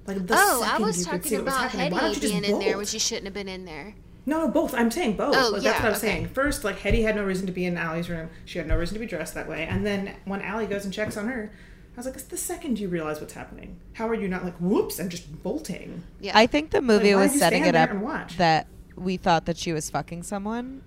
like 0.07 0.26
the 0.28 0.34
Oh, 0.38 0.61
I 0.64 0.68
second 0.72 0.86
was 0.86 0.97
you 0.99 1.03
could 1.05 1.11
talking 1.11 1.30
see 1.30 1.36
what 1.38 1.45
was 1.45 1.53
about 1.55 1.70
happening, 1.72 1.91
why 1.93 1.99
don't 2.01 2.16
Hedy 2.16 2.22
being 2.22 2.43
in 2.45 2.59
there 2.59 2.78
when 2.78 2.86
she 2.86 2.99
shouldn't 2.99 3.26
have 3.26 3.34
been 3.34 3.47
in 3.49 3.64
there. 3.66 3.95
No, 4.26 4.40
no, 4.42 4.48
both. 4.48 4.74
I'm 4.74 4.90
saying 4.90 5.18
both. 5.18 5.36
Oh, 5.38 5.50
Like, 5.52 5.64
yeah, 5.64 5.72
that's 5.72 5.84
what 5.84 5.90
I'm 5.90 5.98
okay. 5.98 6.00
saying. 6.00 6.28
First, 6.30 6.64
like 6.64 6.80
Hedy 6.80 7.04
had 7.04 7.16
no 7.16 7.24
reason 7.24 7.46
to 7.46 7.52
be 7.52 7.66
in 7.66 7.78
Allie's 7.78 8.10
room. 8.10 8.30
She 8.46 8.58
had 8.58 8.68
no 8.68 8.78
reason 8.78 8.94
to 8.94 9.00
be 9.00 9.06
dressed 9.06 9.34
that 9.34 9.50
way. 9.50 9.66
And 9.66 9.86
then 9.86 10.16
when 10.26 10.42
Allie 10.42 10.66
goes 10.68 10.86
and 10.86 10.94
checks 10.94 11.18
on 11.18 11.28
her, 11.28 11.52
I 11.96 11.98
was 11.98 12.06
like, 12.06 12.16
it's 12.16 12.24
the 12.24 12.38
second 12.38 12.80
you 12.80 12.88
realize 12.88 13.20
what's 13.20 13.34
happening. 13.34 13.80
How 13.94 14.08
are 14.08 14.16
you 14.16 14.28
not 14.28 14.44
like 14.44 14.56
whoops 14.58 14.98
and 14.98 15.12
just 15.12 15.44
bolting? 15.44 16.04
Yeah. 16.20 16.32
I 16.38 16.48
think 16.48 16.72
the 16.72 16.82
movie 16.82 17.14
why'd 17.14 17.30
was 17.32 17.38
setting 17.40 17.66
it 17.66 17.76
up 17.76 17.90
and 17.92 18.02
watch? 18.02 18.38
that 18.38 18.68
we 18.96 19.18
thought 19.18 19.46
that 19.46 19.58
she 19.58 19.74
was 19.74 19.90
fucking 19.90 20.24
someone, 20.24 20.82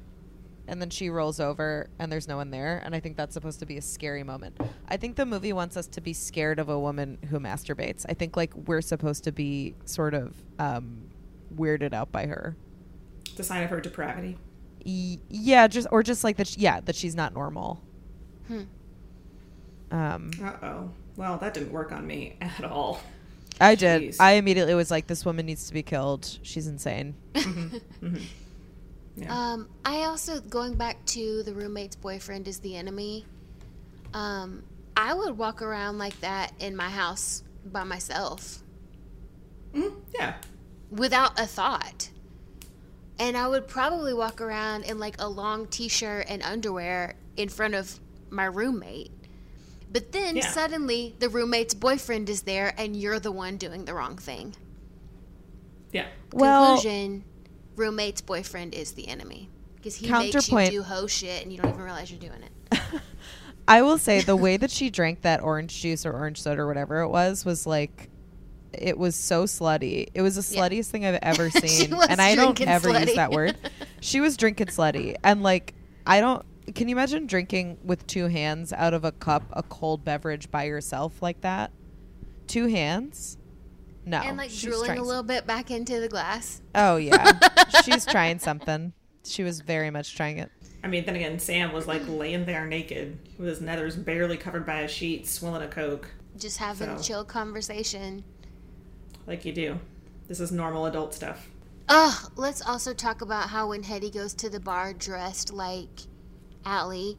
and 0.66 0.80
then 0.80 0.90
she 0.90 1.10
rolls 1.10 1.38
over 1.38 1.88
and 1.98 2.10
there's 2.10 2.26
no 2.26 2.36
one 2.36 2.50
there, 2.50 2.82
and 2.84 2.94
I 2.94 3.00
think 3.00 3.16
that's 3.16 3.34
supposed 3.34 3.60
to 3.60 3.66
be 3.66 3.76
a 3.76 3.82
scary 3.82 4.24
moment. 4.24 4.58
I 4.88 4.96
think 4.96 5.14
the 5.14 5.26
movie 5.26 5.52
wants 5.52 5.76
us 5.76 5.86
to 5.88 6.00
be 6.00 6.12
scared 6.12 6.58
of 6.58 6.68
a 6.68 6.78
woman 6.78 7.18
who 7.30 7.38
masturbates. 7.38 8.04
I 8.08 8.14
think 8.14 8.36
like 8.36 8.52
we're 8.54 8.80
supposed 8.80 9.22
to 9.24 9.32
be 9.32 9.74
sort 9.84 10.14
of 10.14 10.34
um, 10.58 11.02
weirded 11.54 11.92
out 11.92 12.10
by 12.10 12.26
her. 12.26 12.56
The 13.36 13.44
sign 13.44 13.62
of 13.62 13.70
her 13.70 13.80
depravity. 13.80 14.36
Y- 14.84 15.18
yeah, 15.28 15.66
just 15.68 15.86
or 15.90 16.02
just 16.02 16.24
like 16.24 16.36
that. 16.38 16.46
sh- 16.48 16.56
Yeah, 16.58 16.80
that 16.80 16.96
she's 16.96 17.14
not 17.14 17.32
normal. 17.34 17.80
Hmm. 18.48 18.62
Um, 19.90 20.30
Uh 20.42 20.52
oh. 20.62 20.90
Well, 21.16 21.38
that 21.38 21.54
didn't 21.54 21.72
work 21.72 21.92
on 21.92 22.06
me 22.06 22.36
at 22.40 22.64
all. 22.64 23.00
I 23.60 23.74
did. 23.74 24.14
I 24.20 24.32
immediately 24.32 24.74
was 24.74 24.90
like, 24.90 25.06
"This 25.06 25.24
woman 25.24 25.46
needs 25.46 25.66
to 25.68 25.72
be 25.74 25.82
killed. 25.82 26.38
She's 26.42 26.66
insane." 26.66 27.14
Yeah. 29.18 29.34
Um, 29.34 29.68
I 29.82 30.02
also 30.04 30.40
going 30.40 30.74
back 30.74 31.02
to 31.06 31.42
the 31.42 31.54
roommate's 31.54 31.96
boyfriend 31.96 32.46
is 32.48 32.58
the 32.58 32.76
enemy. 32.76 33.24
Um, 34.12 34.62
I 34.94 35.14
would 35.14 35.38
walk 35.38 35.62
around 35.62 35.96
like 35.96 36.20
that 36.20 36.52
in 36.60 36.76
my 36.76 36.90
house 36.90 37.42
by 37.64 37.82
myself 37.84 38.58
Mhm, 39.74 39.94
Yeah. 40.14 40.34
without 40.90 41.40
a 41.40 41.46
thought. 41.46 42.10
And 43.18 43.36
I 43.36 43.48
would 43.48 43.66
probably 43.66 44.12
walk 44.12 44.40
around 44.40 44.84
in 44.84 44.98
like 44.98 45.16
a 45.18 45.28
long 45.28 45.66
t-shirt 45.68 46.26
and 46.28 46.42
underwear 46.42 47.14
in 47.36 47.48
front 47.48 47.74
of 47.74 47.98
my 48.30 48.44
roommate. 48.44 49.10
But 49.90 50.12
then 50.12 50.36
Yeah. 50.36 50.50
suddenly 50.50 51.14
the 51.18 51.28
roommate's 51.28 51.72
boyfriend 51.74 52.28
is 52.28 52.42
there 52.42 52.74
and 52.76 52.94
you're 52.96 53.18
the 53.20 53.32
one 53.32 53.56
doing 53.56 53.84
the 53.86 53.94
wrong 53.94 54.16
thing. 54.18 54.54
Yeah. 55.92 56.06
Well, 56.32 56.74
Conclusion, 56.74 57.24
roommate's 57.76 58.20
boyfriend 58.20 58.74
is 58.74 58.92
the 58.92 59.08
enemy. 59.08 59.48
Because 59.76 59.94
he 59.96 60.10
makes 60.10 60.26
you 60.26 60.32
Counterpoint. 60.32 60.70
do 60.72 60.82
hoe 60.82 61.06
shit 61.06 61.42
and 61.42 61.52
you 61.52 61.58
don't 61.58 61.70
even 61.70 61.80
realize 61.82 62.10
you're 62.10 62.20
doing 62.20 62.42
it. 62.42 63.00
I 63.68 63.82
will 63.82 63.98
say 63.98 64.20
the 64.20 64.36
way 64.36 64.56
that 64.56 64.70
she 64.70 64.90
drank 64.90 65.22
that 65.22 65.42
orange 65.42 65.80
juice 65.80 66.04
or 66.04 66.12
orange 66.12 66.40
soda 66.42 66.62
or 66.62 66.66
whatever 66.66 67.00
it 67.00 67.08
was 67.08 67.44
was 67.44 67.66
like 67.66 68.10
it 68.72 68.98
was 68.98 69.14
so 69.16 69.44
slutty. 69.44 70.08
It 70.14 70.22
was 70.22 70.34
the 70.36 70.54
Yeah. 70.54 70.62
sluttiest 70.68 70.86
thing 70.90 71.04
I've 71.06 71.18
ever 71.22 71.50
She 71.60 71.66
seen. 71.68 71.96
was 71.96 72.06
and 72.08 72.20
I 72.20 72.34
don't 72.34 72.56
drinking 72.56 72.68
ever 72.68 72.88
use 72.90 72.98
slutty. 72.98 73.14
that 73.16 73.30
word. 73.32 73.56
She 74.00 74.20
was 74.20 74.36
drinking 74.36 74.66
slutty. 74.68 75.16
And 75.24 75.42
like 75.42 75.74
I 76.06 76.20
don't 76.20 76.44
can 76.74 76.88
you 76.88 76.94
imagine 76.96 77.26
drinking 77.26 77.78
with 77.84 78.06
two 78.06 78.26
hands 78.26 78.72
out 78.72 78.92
of 78.94 79.04
a 79.04 79.12
cup 79.12 79.44
a 79.52 79.62
cold 79.62 80.04
beverage 80.04 80.50
by 80.50 80.64
yourself 80.64 81.20
like 81.22 81.40
that? 81.42 81.70
Two 82.46 82.66
hands? 82.66 83.38
No. 84.04 84.18
and 84.18 84.36
like 84.36 84.50
she's 84.50 84.62
drooling 84.62 84.86
trying 84.86 84.98
a 84.98 85.02
s- 85.02 85.06
little 85.08 85.22
bit 85.24 85.46
back 85.46 85.70
into 85.72 85.98
the 86.00 86.08
glass. 86.08 86.62
Oh 86.76 86.96
yeah. 86.96 87.38
She's 87.84 88.06
trying 88.06 88.38
something. 88.38 88.92
She 89.24 89.42
was 89.42 89.60
very 89.60 89.90
much 89.90 90.14
trying 90.14 90.38
it. 90.38 90.52
I 90.84 90.86
mean, 90.86 91.04
then 91.04 91.16
again, 91.16 91.40
Sam 91.40 91.72
was 91.72 91.88
like 91.88 92.02
laying 92.06 92.44
there 92.44 92.64
naked 92.66 93.18
with 93.36 93.48
his 93.48 93.58
nethers 93.58 94.02
barely 94.04 94.36
covered 94.36 94.64
by 94.64 94.82
a 94.82 94.88
sheet, 94.88 95.26
swilling 95.26 95.62
a 95.62 95.66
Coke, 95.66 96.08
Just 96.38 96.58
having 96.58 96.88
a 96.88 96.98
So. 96.98 97.02
chill 97.02 97.24
conversation. 97.24 98.22
Like 99.26 99.44
you 99.44 99.52
do. 99.52 99.80
This 100.28 100.40
is 100.40 100.52
normal 100.52 100.86
adult 100.86 101.14
stuff. 101.14 101.48
Ugh, 101.88 102.32
let's 102.36 102.62
also 102.66 102.92
talk 102.92 103.20
about 103.22 103.48
how 103.50 103.68
when 103.68 103.82
Hedy 103.82 104.12
goes 104.12 104.34
to 104.34 104.50
the 104.50 104.58
bar 104.60 104.92
dressed 104.92 105.52
like 105.52 106.00
Allie 106.64 107.16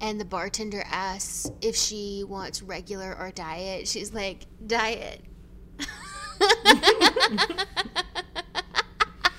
and 0.00 0.18
the 0.20 0.24
bartender 0.24 0.82
asks 0.86 1.50
if 1.60 1.76
she 1.76 2.24
wants 2.26 2.62
regular 2.62 3.14
or 3.18 3.30
diet, 3.30 3.86
she's 3.88 4.12
like, 4.14 4.46
diet. 4.66 5.22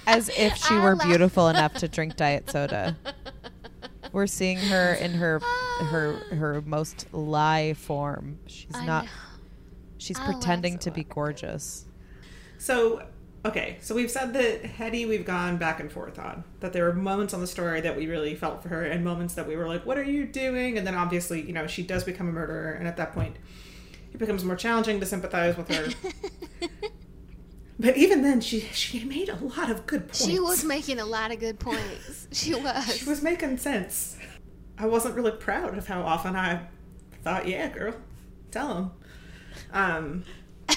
As 0.05 0.29
if 0.37 0.55
she 0.57 0.75
I 0.75 0.83
were 0.83 0.95
laugh. 0.95 1.07
beautiful 1.07 1.49
enough 1.49 1.73
to 1.75 1.87
drink 1.87 2.15
diet 2.15 2.49
soda. 2.49 2.97
We're 4.13 4.27
seeing 4.27 4.57
her 4.59 4.93
in 4.93 5.13
her 5.15 5.41
her 5.79 6.13
her 6.35 6.61
most 6.61 7.07
lie 7.13 7.73
form. 7.73 8.39
She's 8.47 8.81
I 8.81 8.85
not 8.85 9.05
know. 9.05 9.11
she's 9.97 10.19
I 10.19 10.25
pretending 10.25 10.75
so 10.75 10.85
to 10.85 10.91
be 10.91 11.03
hard. 11.03 11.09
gorgeous. 11.09 11.86
So, 12.57 13.03
okay, 13.45 13.77
so 13.81 13.95
we've 13.95 14.11
said 14.11 14.33
that 14.33 14.63
Hedy 14.63 15.07
we've 15.07 15.25
gone 15.25 15.57
back 15.57 15.79
and 15.79 15.91
forth 15.91 16.19
on. 16.19 16.43
That 16.59 16.73
there 16.73 16.85
were 16.85 16.93
moments 16.93 17.33
on 17.33 17.41
the 17.41 17.47
story 17.47 17.81
that 17.81 17.95
we 17.95 18.07
really 18.07 18.35
felt 18.35 18.61
for 18.63 18.69
her 18.69 18.83
and 18.83 19.03
moments 19.03 19.35
that 19.35 19.47
we 19.47 19.55
were 19.55 19.67
like, 19.67 19.85
what 19.85 19.97
are 19.97 20.03
you 20.03 20.25
doing? 20.25 20.77
And 20.77 20.85
then 20.85 20.95
obviously, 20.95 21.41
you 21.41 21.53
know, 21.53 21.67
she 21.67 21.83
does 21.83 22.03
become 22.03 22.27
a 22.27 22.31
murderer, 22.31 22.71
and 22.73 22.87
at 22.87 22.97
that 22.97 23.13
point, 23.13 23.37
it 24.13 24.17
becomes 24.17 24.43
more 24.43 24.55
challenging 24.55 24.99
to 24.99 25.05
sympathize 25.05 25.57
with 25.57 25.69
her. 25.69 25.89
but 27.79 27.95
even 27.97 28.21
then, 28.23 28.41
she 28.41 28.61
she 28.73 29.03
made 29.03 29.29
a 29.29 29.35
lot 29.35 29.69
of 29.69 29.85
good 29.85 30.07
points. 30.07 30.25
She 30.25 30.39
was 30.39 30.63
making 30.63 30.99
a 30.99 31.05
lot 31.05 31.31
of 31.31 31.39
good 31.39 31.59
points. 31.59 32.27
She 32.33 32.53
was. 32.53 32.97
She 32.97 33.09
was 33.09 33.21
making 33.21 33.57
sense. 33.57 34.17
I 34.77 34.85
wasn't 34.85 35.15
really 35.15 35.31
proud 35.31 35.77
of 35.77 35.87
how 35.87 36.01
often 36.01 36.35
I 36.35 36.67
thought, 37.23 37.47
yeah, 37.47 37.69
girl, 37.69 37.95
tell 38.51 38.75
him. 38.75 38.91
Um, 39.73 40.23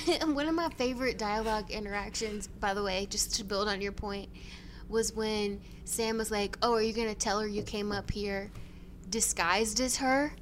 one 0.26 0.48
of 0.48 0.54
my 0.54 0.68
favorite 0.70 1.18
dialogue 1.18 1.70
interactions, 1.70 2.46
by 2.46 2.74
the 2.74 2.82
way, 2.82 3.06
just 3.10 3.34
to 3.36 3.44
build 3.44 3.68
on 3.68 3.80
your 3.80 3.92
point, 3.92 4.28
was 4.88 5.12
when 5.12 5.60
Sam 5.84 6.18
was 6.18 6.30
like, 6.30 6.58
"Oh, 6.62 6.72
are 6.74 6.82
you 6.82 6.92
gonna 6.92 7.14
tell 7.14 7.40
her 7.40 7.46
you 7.46 7.62
came 7.62 7.92
up 7.92 8.10
here 8.10 8.50
disguised 9.08 9.80
as 9.80 9.96
her?" 9.98 10.32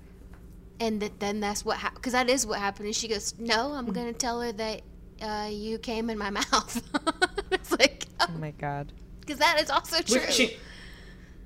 And 0.81 1.01
that 1.03 1.19
then 1.21 1.41
that's 1.41 1.65
what 1.65 1.79
happened 1.79 1.97
because 2.03 2.13
that 2.13 2.31
is 2.31 2.47
what 2.47 2.59
happened. 2.59 2.87
And 2.87 2.97
she 2.97 3.09
goes, 3.09 3.35
"No, 3.39 3.73
I'm 3.73 3.93
gonna 3.93 4.13
tell 4.13 4.41
her 4.41 4.53
that 4.53 4.83
uh, 5.21 5.49
you 5.51 5.79
came 5.79 6.09
in 6.11 6.19
my 6.19 6.31
mouth." 6.41 6.83
it's 7.51 7.73
like 7.73 8.07
Oh 8.21 8.29
my 8.39 8.51
god. 8.53 8.93
because 9.21 9.39
that 9.39 9.61
is 9.61 9.71
also 9.71 10.01
true. 10.03 10.21
which 10.21 10.31
she, 10.33 10.57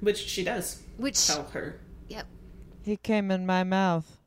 which 0.00 0.18
she 0.18 0.42
does 0.44 0.82
Which 0.96 1.26
tell 1.26 1.44
her. 1.52 1.80
yep, 2.08 2.26
He 2.82 2.96
came 2.96 3.30
in 3.30 3.46
my 3.46 3.62
mouth. 3.64 4.18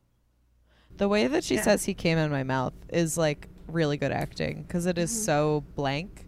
The 0.98 1.08
way 1.10 1.28
that 1.28 1.44
she 1.44 1.56
Yeah. 1.56 1.64
says 1.64 1.86
he 1.86 1.94
came 1.94 2.18
in 2.18 2.32
my 2.32 2.44
mouth 2.44 2.74
is 2.90 3.18
like 3.18 3.50
really 3.68 3.98
good 3.98 4.12
acting 4.12 4.64
because 4.64 4.86
it 4.86 4.98
is 4.98 5.12
Mm-hmm. 5.12 5.24
so 5.26 5.64
blank. 5.76 6.26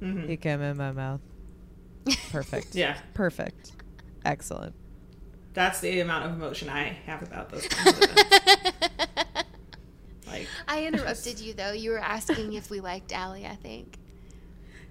Mhm. 0.00 0.28
He 0.28 0.36
came 0.36 0.60
in 0.60 0.76
my 0.76 0.92
mouth. 0.92 1.20
Perfect. 2.30 2.74
Yeah, 2.74 2.98
Perfect. 3.14 3.72
Excellent. 4.24 4.74
that's 5.54 5.80
the 5.80 6.00
amount 6.00 6.26
of 6.26 6.32
emotion 6.32 6.68
I 6.68 6.84
have 7.06 7.22
about 7.22 7.50
those. 7.50 7.66
Kinds 7.68 7.96
of 7.98 8.02
events. 8.10 9.44
Like, 10.26 10.48
I 10.68 10.84
interrupted 10.86 11.40
you 11.40 11.54
though. 11.54 11.72
You 11.72 11.90
were 11.92 11.98
asking 12.00 12.54
if 12.54 12.70
we 12.70 12.80
liked 12.80 13.12
Allie. 13.12 13.46
I 13.46 13.54
think. 13.56 13.96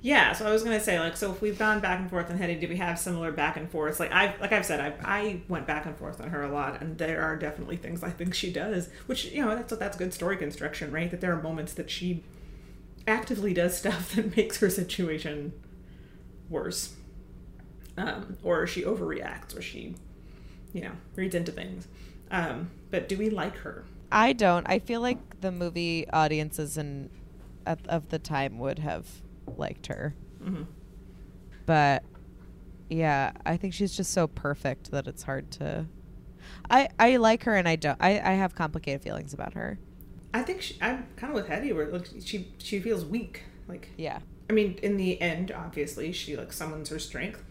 Yeah. 0.04 0.34
So 0.34 0.45
I 0.45 0.51
was 0.51 0.64
gonna 0.64 0.82
say, 0.82 0.99
like, 0.99 1.16
so 1.16 1.32
if 1.32 1.41
we've 1.41 1.58
gone 1.58 1.80
back 1.80 1.97
and 1.97 2.10
forth 2.10 2.30
on 2.30 2.38
Hedy, 2.38 2.60
do 2.60 2.68
we 2.68 2.76
have 2.76 2.99
similar 2.99 3.32
back 3.32 3.56
and 3.56 3.72
forths? 3.72 4.01
Like 4.01 4.12
I, 4.12 4.36
like 4.41 4.51
I've 4.51 4.66
said, 4.66 4.82
I, 4.82 4.93
I 5.01 5.41
went 5.47 5.66
back 5.66 5.86
and 5.86 5.95
forth 5.97 6.20
on 6.20 6.30
her 6.30 6.43
a 6.43 6.51
lot, 6.51 6.82
and 6.82 6.97
there 6.97 7.22
are 7.22 7.38
definitely 7.38 7.78
things 7.78 8.04
I 8.04 8.10
think 8.10 8.34
she 8.34 8.51
does, 8.51 8.89
which 9.06 9.32
you 9.32 9.43
know, 9.43 9.56
that's 9.56 9.74
that's 9.78 9.95
good 9.95 10.14
story 10.14 10.36
construction, 10.36 10.91
right? 10.91 11.10
That 11.10 11.22
there 11.22 11.32
are 11.32 11.41
moments 11.41 11.74
that 11.76 11.89
she 11.89 12.22
actively 13.08 13.54
does 13.54 13.78
stuff 13.78 14.12
that 14.16 14.36
makes 14.36 14.58
her 14.60 14.70
situation 14.70 15.54
worse, 16.49 16.95
um, 17.95 18.38
or 18.43 18.68
she 18.68 18.82
overreacts, 18.82 19.58
or 19.58 19.62
she, 19.62 19.95
you 20.74 20.82
know, 20.82 20.91
reads 21.16 21.34
into 21.34 21.54
things. 21.54 21.88
Um, 22.30 22.72
but 22.91 23.08
do 23.08 23.18
we 23.18 23.30
like 23.30 23.56
her? 23.60 23.86
I 24.12 24.34
don't. 24.34 24.68
I 24.70 24.80
feel 24.80 24.99
like 24.99 25.39
the 25.39 25.51
movie 25.51 26.10
audiences 26.10 26.78
and 26.78 27.10
of, 27.66 27.80
of 27.88 28.10
the 28.10 28.20
time 28.20 28.60
would 28.60 28.80
have 28.80 29.06
liked 29.57 29.87
her, 29.87 30.15
hmm 30.43 30.63
but 31.65 32.03
yeah, 32.89 33.31
I 33.45 33.57
think 33.57 33.73
she's 33.73 33.95
just 33.95 34.11
so 34.11 34.27
perfect 34.27 34.91
that 34.91 35.07
it's 35.07 35.23
hard 35.23 35.49
to. 35.51 35.85
I 36.69 36.89
I 36.99 37.17
like 37.17 37.43
her 37.43 37.55
and 37.55 37.67
I 37.67 37.75
don't. 37.75 37.97
I 38.01 38.19
I 38.19 38.33
have 38.33 38.53
complicated 38.55 39.01
feelings 39.01 39.33
about 39.33 39.53
her. 39.53 39.79
I 40.33 40.41
think 40.41 40.61
she, 40.61 40.75
I'm 40.81 41.07
kind 41.15 41.31
of 41.31 41.35
with 41.35 41.47
Hedy, 41.47 41.73
where 41.73 41.87
like 41.87 42.07
she 42.23 42.53
she 42.57 42.79
feels 42.79 43.05
weak. 43.05 43.43
Like 43.67 43.89
Yeah. 43.97 44.19
I 44.49 44.53
mean, 44.53 44.77
in 44.83 44.97
the 44.97 45.19
end, 45.21 45.51
obviously, 45.51 46.11
she 46.11 46.35
like 46.35 46.51
summons 46.51 46.89
her 46.89 46.99
strength, 46.99 47.41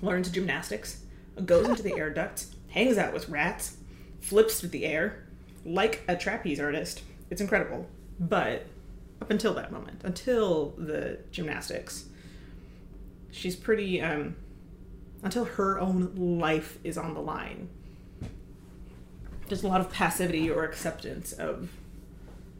learns 0.00 0.30
gymnastics, 0.30 1.02
goes 1.44 1.68
into 1.68 1.82
the 1.82 1.94
air 1.98 2.10
duct, 2.10 2.46
hangs 2.68 2.96
out 2.98 3.12
with 3.12 3.28
rats, 3.28 3.78
flips 4.20 4.60
through 4.60 4.68
the 4.70 4.86
air 4.86 5.26
like 5.64 6.02
a 6.08 6.16
trapeze 6.16 6.60
artist. 6.60 7.02
It's 7.30 7.40
incredible. 7.40 7.86
But 8.18 8.66
up 9.20 9.30
until 9.30 9.54
that 9.54 9.70
moment, 9.72 10.02
until 10.04 10.74
the 10.78 11.18
gymnastics, 11.30 12.06
she's 13.30 13.56
pretty 13.56 14.00
um 14.00 14.36
until 15.22 15.44
her 15.44 15.78
own 15.78 16.14
life 16.14 16.78
is 16.82 16.96
on 16.96 17.14
the 17.14 17.20
line. 17.20 17.68
There's 19.48 19.62
a 19.62 19.68
lot 19.68 19.80
of 19.80 19.90
passivity 19.92 20.50
or 20.50 20.64
acceptance 20.64 21.32
of 21.32 21.70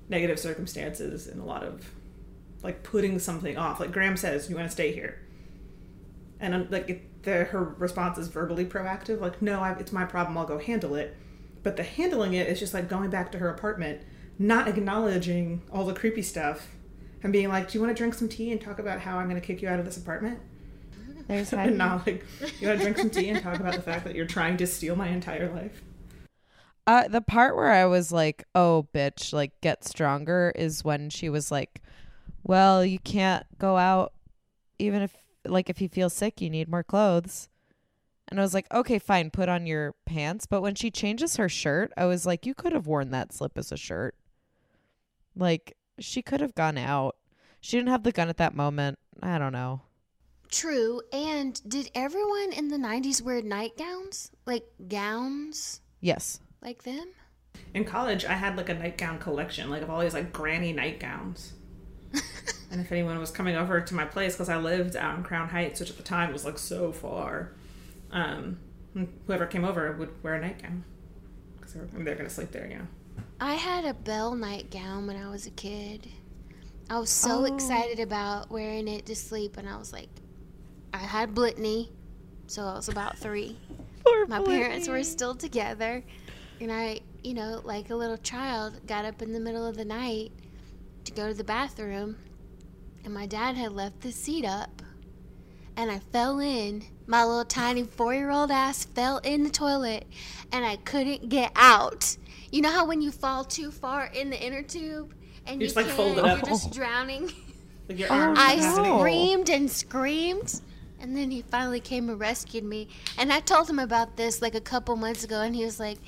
negative 0.08 0.38
circumstances 0.38 1.26
and 1.26 1.40
a 1.40 1.44
lot 1.44 1.62
of 1.62 1.90
like 2.62 2.82
putting 2.82 3.18
something 3.18 3.56
off. 3.56 3.80
Like 3.80 3.92
Graham 3.92 4.16
says, 4.16 4.50
you 4.50 4.56
want 4.56 4.68
to 4.68 4.72
stay 4.72 4.92
here, 4.92 5.20
and 6.38 6.54
um, 6.54 6.68
like 6.70 6.90
it, 6.90 7.22
the, 7.22 7.44
her 7.44 7.62
response 7.62 8.18
is 8.18 8.28
verbally 8.28 8.64
proactive. 8.64 9.20
Like, 9.20 9.40
no, 9.40 9.60
I, 9.60 9.72
it's 9.72 9.92
my 9.92 10.04
problem. 10.04 10.36
I'll 10.36 10.46
go 10.46 10.58
handle 10.58 10.94
it. 10.94 11.16
But 11.62 11.76
the 11.76 11.82
handling 11.82 12.34
it 12.34 12.48
is 12.48 12.58
just 12.58 12.72
like 12.72 12.88
going 12.88 13.10
back 13.10 13.30
to 13.32 13.38
her 13.38 13.48
apartment, 13.48 14.02
not 14.40 14.66
acknowledging 14.66 15.60
all 15.70 15.84
the 15.84 15.92
creepy 15.92 16.22
stuff, 16.22 16.68
and 17.22 17.30
being 17.30 17.48
like, 17.48 17.70
"Do 17.70 17.76
you 17.76 17.84
want 17.84 17.94
to 17.94 18.00
drink 18.00 18.14
some 18.14 18.28
tea 18.28 18.50
and 18.50 18.60
talk 18.60 18.78
about 18.78 19.00
how 19.00 19.18
I'm 19.18 19.28
going 19.28 19.38
to 19.38 19.46
kick 19.46 19.60
you 19.60 19.68
out 19.68 19.78
of 19.78 19.84
this 19.84 19.98
apartment?" 19.98 20.40
There's 21.28 21.52
and 21.52 21.76
not 21.76 22.06
like, 22.06 22.24
"You 22.58 22.68
want 22.68 22.80
to 22.80 22.84
drink 22.84 22.96
some 22.96 23.10
tea 23.10 23.28
and 23.28 23.42
talk 23.42 23.60
about 23.60 23.74
the 23.74 23.82
fact 23.82 24.04
that 24.04 24.14
you're 24.14 24.26
trying 24.26 24.56
to 24.56 24.66
steal 24.66 24.96
my 24.96 25.08
entire 25.08 25.52
life." 25.52 25.82
Uh, 26.86 27.06
the 27.06 27.20
part 27.20 27.54
where 27.54 27.70
I 27.70 27.84
was 27.84 28.10
like, 28.10 28.44
"Oh, 28.54 28.88
bitch, 28.94 29.34
like 29.34 29.60
get 29.60 29.84
stronger," 29.84 30.52
is 30.56 30.82
when 30.82 31.10
she 31.10 31.28
was 31.28 31.52
like, 31.52 31.82
"Well, 32.42 32.82
you 32.82 32.98
can't 32.98 33.46
go 33.58 33.76
out, 33.76 34.14
even 34.78 35.02
if 35.02 35.14
like 35.44 35.68
if 35.68 35.82
you 35.82 35.88
feel 35.90 36.08
sick, 36.08 36.40
you 36.40 36.48
need 36.48 36.66
more 36.66 36.82
clothes." 36.82 37.50
And 38.28 38.40
I 38.40 38.42
was 38.42 38.54
like, 38.54 38.72
"Okay, 38.72 38.98
fine, 38.98 39.30
put 39.30 39.50
on 39.50 39.66
your 39.66 39.94
pants." 40.06 40.46
But 40.46 40.62
when 40.62 40.74
she 40.74 40.90
changes 40.90 41.36
her 41.36 41.50
shirt, 41.50 41.92
I 41.94 42.06
was 42.06 42.24
like, 42.24 42.46
"You 42.46 42.54
could 42.54 42.72
have 42.72 42.86
worn 42.86 43.10
that 43.10 43.34
slip 43.34 43.58
as 43.58 43.70
a 43.70 43.76
shirt." 43.76 44.14
Like 45.36 45.76
she 45.98 46.22
could 46.22 46.40
have 46.40 46.54
gone 46.54 46.78
out. 46.78 47.16
She 47.60 47.76
didn't 47.76 47.90
have 47.90 48.02
the 48.02 48.12
gun 48.12 48.28
at 48.28 48.38
that 48.38 48.54
moment. 48.54 48.98
I 49.22 49.38
don't 49.38 49.52
know. 49.52 49.82
True. 50.50 51.02
And 51.12 51.60
did 51.68 51.90
everyone 51.94 52.52
in 52.52 52.68
the 52.68 52.76
90s 52.76 53.22
wear 53.22 53.40
nightgowns? 53.42 54.30
Like 54.46 54.64
gowns 54.88 55.80
Yes. 56.00 56.40
like 56.62 56.82
them? 56.82 57.08
In 57.74 57.84
college, 57.84 58.24
I 58.24 58.32
had 58.32 58.56
like 58.56 58.68
a 58.68 58.74
nightgown 58.74 59.18
collection, 59.18 59.70
like 59.70 59.82
of 59.82 59.90
all 59.90 60.00
these 60.00 60.14
like 60.14 60.32
granny 60.32 60.72
nightgowns. 60.72 61.52
and 62.70 62.80
if 62.80 62.90
anyone 62.90 63.18
was 63.18 63.30
coming 63.30 63.54
over 63.54 63.80
to 63.80 63.94
my 63.94 64.04
place, 64.04 64.34
because 64.34 64.48
I 64.48 64.56
lived 64.56 64.96
out 64.96 65.16
in 65.16 65.22
Crown 65.22 65.48
Heights, 65.48 65.78
which 65.78 65.90
at 65.90 65.96
the 65.96 66.02
time 66.02 66.32
was 66.32 66.44
like 66.44 66.58
so 66.58 66.90
far, 66.90 67.52
um, 68.10 68.58
whoever 69.26 69.46
came 69.46 69.64
over 69.64 69.92
would 69.92 70.20
wear 70.24 70.34
a 70.34 70.40
nightgown 70.40 70.84
because 71.58 71.74
they're, 71.74 71.86
they're 71.92 72.16
gonna 72.16 72.30
sleep 72.30 72.50
there, 72.50 72.66
you 72.66 72.78
know. 72.78 72.86
I 73.40 73.54
had 73.54 73.84
a 73.84 73.94
bell 73.94 74.34
nightgown 74.34 75.06
when 75.06 75.16
I 75.16 75.28
was 75.30 75.46
a 75.46 75.50
kid. 75.50 76.08
I 76.88 76.98
was 76.98 77.10
so 77.10 77.40
Oh. 77.40 77.44
excited 77.44 78.00
about 78.00 78.50
wearing 78.50 78.88
it 78.88 79.06
to 79.06 79.14
sleep, 79.16 79.56
and 79.56 79.68
I 79.68 79.76
was 79.76 79.92
like, 79.92 80.08
I 80.92 80.98
had 80.98 81.34
Blitney, 81.34 81.90
so 82.46 82.64
I 82.64 82.74
was 82.74 82.88
about 82.88 83.16
three. 83.16 83.56
My 84.28 84.40
parents 84.42 84.88
were 84.88 85.04
still 85.04 85.34
together, 85.34 86.02
and 86.60 86.72
I, 86.72 87.00
you 87.22 87.34
know, 87.34 87.60
like 87.64 87.90
a 87.90 87.94
little 87.94 88.16
child, 88.16 88.86
got 88.86 89.04
up 89.04 89.22
in 89.22 89.32
the 89.32 89.40
middle 89.40 89.64
of 89.66 89.76
the 89.76 89.84
night 89.84 90.32
to 91.04 91.12
go 91.12 91.28
to 91.28 91.34
the 91.34 91.44
bathroom, 91.44 92.16
and 93.04 93.14
my 93.14 93.26
dad 93.26 93.56
had 93.56 93.72
left 93.72 94.00
the 94.00 94.12
seat 94.12 94.44
up, 94.44 94.82
and 95.76 95.90
I 95.90 96.00
fell 96.00 96.38
in. 96.40 96.84
My 97.06 97.24
little 97.24 97.44
tiny 97.44 97.84
four 97.84 98.14
year 98.14 98.30
old 98.30 98.50
ass 98.50 98.84
fell 98.84 99.18
in 99.18 99.42
the 99.44 99.50
toilet, 99.50 100.06
and 100.52 100.64
I 100.64 100.76
couldn't 100.76 101.28
get 101.28 101.52
out. 101.56 102.16
You 102.50 102.62
know 102.62 102.70
how 102.70 102.86
when 102.86 103.00
you 103.02 103.10
fall 103.10 103.44
too 103.44 103.70
far 103.70 104.06
in 104.06 104.30
the 104.30 104.40
inner 104.42 104.62
tube 104.62 105.14
and 105.46 105.56
You 105.56 105.62
you, 105.62 105.66
just, 105.66 105.76
like, 105.76 105.86
can't, 105.86 105.96
fold 105.96 106.18
it 106.18 106.24
you're 106.24 106.36
up. 106.36 106.46
just 106.46 106.72
drowning? 106.72 107.32
Like 107.88 107.98
your 107.98 108.08
Oh. 108.12 108.34
I 108.36 108.54
no. 108.56 108.98
screamed 108.98 109.50
and 109.50 109.68
screamed. 109.68 110.60
And 111.00 111.16
then 111.16 111.30
he 111.32 111.42
finally 111.42 111.80
came 111.80 112.08
and 112.08 112.20
rescued 112.20 112.62
me. 112.62 112.86
And 113.18 113.32
I 113.32 113.40
told 113.40 113.68
him 113.68 113.78
about 113.80 114.16
this 114.16 114.40
like 114.40 114.54
a 114.54 114.60
couple 114.60 114.94
months 114.96 115.24
ago, 115.24 115.40
and 115.40 115.56
he 115.56 115.64
was 115.64 115.80
like, 115.80 115.98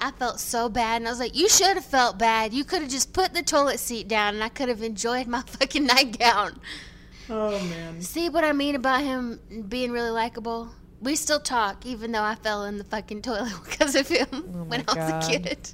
I 0.00 0.10
felt 0.12 0.40
so 0.40 0.70
bad. 0.70 1.02
And 1.02 1.06
I 1.08 1.10
was 1.10 1.18
like, 1.20 1.36
You 1.36 1.48
should 1.50 1.74
have 1.74 1.84
felt 1.84 2.18
bad. 2.18 2.54
You 2.54 2.64
could 2.64 2.80
have 2.80 2.90
just 2.90 3.12
put 3.12 3.34
the 3.34 3.42
toilet 3.42 3.78
seat 3.78 4.08
down, 4.08 4.36
and 4.36 4.42
I 4.44 4.48
could 4.48 4.70
have 4.70 4.82
enjoyed 4.82 5.26
my 5.26 5.42
fucking 5.46 5.84
nightgown. 5.84 6.58
Oh 7.28 7.50
man. 7.64 8.00
See 8.00 8.30
what 8.30 8.42
I 8.44 8.52
mean 8.52 8.74
about 8.74 9.02
him 9.02 9.38
being 9.68 9.92
really 9.92 10.10
likable? 10.10 10.70
We 11.02 11.14
still 11.14 11.40
talk, 11.40 11.84
even 11.84 12.10
though 12.10 12.22
I 12.22 12.36
fell 12.36 12.64
in 12.64 12.78
the 12.78 12.84
fucking 12.84 13.20
toilet 13.20 13.52
because 13.68 13.94
of 13.94 14.08
him 14.08 14.28
Oh 14.32 14.64
when 14.64 14.80
I 14.88 14.94
was 14.94 15.10
God. 15.12 15.24
a 15.24 15.38
kid. 15.40 15.70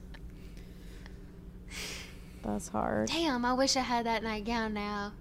That's 2.45 2.69
hard. 2.69 3.09
Damn, 3.09 3.45
I 3.45 3.53
wish 3.55 3.77
I 3.77 3.81
had 3.81 4.07
that 4.07 4.23
nightgown 4.23 4.75
now. 4.75 5.13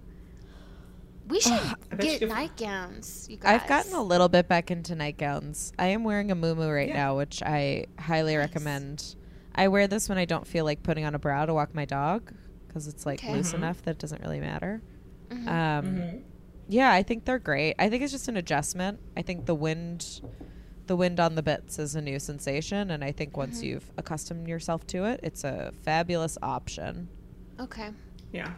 We 1.26 1.40
should 1.40 1.58
get 1.98 2.20
nightgowns, 2.28 3.30
you 3.30 3.38
guys. 3.38 3.62
I've 3.62 3.66
gotten 3.68 3.94
a 3.94 4.02
little 4.02 4.28
bit 4.28 4.46
back 4.46 4.70
into 4.70 4.94
nightgowns. 4.94 5.72
I 5.78 5.86
am 5.86 6.04
wearing 6.04 6.30
a 6.30 6.36
muumuu 6.36 6.72
right 6.74 6.88
Yeah. 6.88 6.94
now, 6.94 7.16
which 7.16 7.42
I 7.42 7.86
highly 7.98 8.36
recommend. 8.36 9.16
I 9.54 9.68
wear 9.68 9.86
this 9.86 10.08
when 10.08 10.18
I 10.18 10.26
don't 10.26 10.46
feel 10.46 10.66
like 10.66 10.82
putting 10.82 11.04
on 11.06 11.14
a 11.14 11.18
bra 11.18 11.46
to 11.46 11.54
walk 11.54 11.74
my 11.74 11.86
dog 11.86 12.32
because 12.68 12.86
it's 12.88 13.06
like 13.06 13.20
Okay. 13.20 13.32
loose 13.32 13.52
Mhm. 13.52 13.58
enough 13.58 13.80
that 13.82 13.92
it 13.92 13.98
doesn't 13.98 14.20
really 14.20 14.40
matter. 14.40 14.82
Mhm. 15.30 15.48
Um, 15.48 15.84
Mhm. 15.86 16.22
Yeah, 16.68 16.92
I 16.92 17.02
think 17.02 17.24
they're 17.24 17.38
great. 17.38 17.74
I 17.78 17.88
think 17.88 18.02
it's 18.02 18.12
just 18.12 18.28
an 18.28 18.36
adjustment. 18.36 18.98
I 19.16 19.22
think 19.22 19.46
the 19.46 19.54
wind, 19.54 20.20
the 20.86 20.96
wind 20.96 21.18
on 21.20 21.34
the 21.34 21.42
bits 21.42 21.78
is 21.78 21.94
a 21.94 22.02
new 22.02 22.18
sensation, 22.18 22.90
and 22.90 23.02
I 23.04 23.12
think 23.12 23.36
once 23.36 23.60
Mhm. 23.60 23.64
you've 23.64 23.90
accustomed 23.96 24.48
yourself 24.48 24.86
to 24.88 25.04
it, 25.04 25.20
it's 25.22 25.44
a 25.44 25.72
fabulous 25.82 26.36
option. 26.42 27.08
Okay. 27.58 27.90
Yeah. 28.32 28.52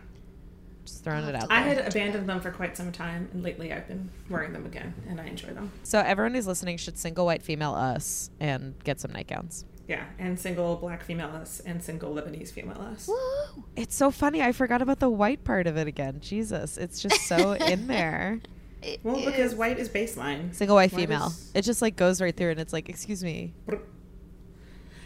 Just 0.85 1.03
throwing 1.03 1.25
it 1.25 1.35
out 1.35 1.49
to 1.49 1.53
I 1.53 1.61
had 1.61 1.79
abandoned 1.79 2.29
them 2.29 2.41
for 2.41 2.51
quite 2.53 2.77
some 2.77 2.93
time, 2.93 3.29
and 3.33 3.43
lately 3.43 3.73
I've 3.73 3.89
been 3.89 4.09
wearing 4.31 4.53
them 4.53 4.65
again, 4.67 4.95
and 5.09 5.21
I 5.21 5.27
enjoy 5.27 5.49
them. 5.49 5.73
So 5.83 5.99
everyone 5.99 6.35
who's 6.35 6.47
listening 6.47 6.77
should 6.77 6.97
single 6.97 7.27
white 7.27 7.43
female 7.43 7.75
us 7.75 8.31
and 8.39 8.75
get 8.85 9.01
some 9.01 9.11
nightgowns. 9.13 9.65
Yeah, 9.89 10.05
and 10.19 10.39
single 10.39 10.77
black 10.77 11.03
female 11.05 11.29
us 11.31 11.61
and 11.61 11.81
single 11.83 12.13
Lebanese 12.15 12.51
female 12.51 12.81
us. 12.81 13.07
Woo! 13.09 13.65
It's 13.77 13.95
so 13.95 14.11
funny. 14.11 14.43
I 14.43 14.51
forgot 14.53 14.83
about 14.83 14.99
the 15.01 15.11
white 15.11 15.45
part 15.45 15.67
of 15.69 15.77
it 15.77 15.87
again. 15.87 16.19
Jesus, 16.21 16.77
it's 16.77 17.01
just 17.01 17.21
so 17.29 17.53
in 17.73 17.87
there. 17.87 18.41
It 18.87 19.01
Well, 19.03 19.17
because 19.25 19.53
is- 19.53 19.55
white 19.59 19.79
is 19.79 19.89
baseline. 19.89 20.55
Single 20.55 20.77
white 20.77 20.93
White 20.93 21.01
female. 21.03 21.27
is- 21.27 21.51
It 21.55 21.63
just 21.63 21.83
like 21.83 21.97
goes 21.97 22.21
right 22.21 22.37
through, 22.37 22.51
and 22.53 22.61
it's 22.61 22.73
like, 22.73 22.89
excuse 22.89 23.23
me. 23.25 23.55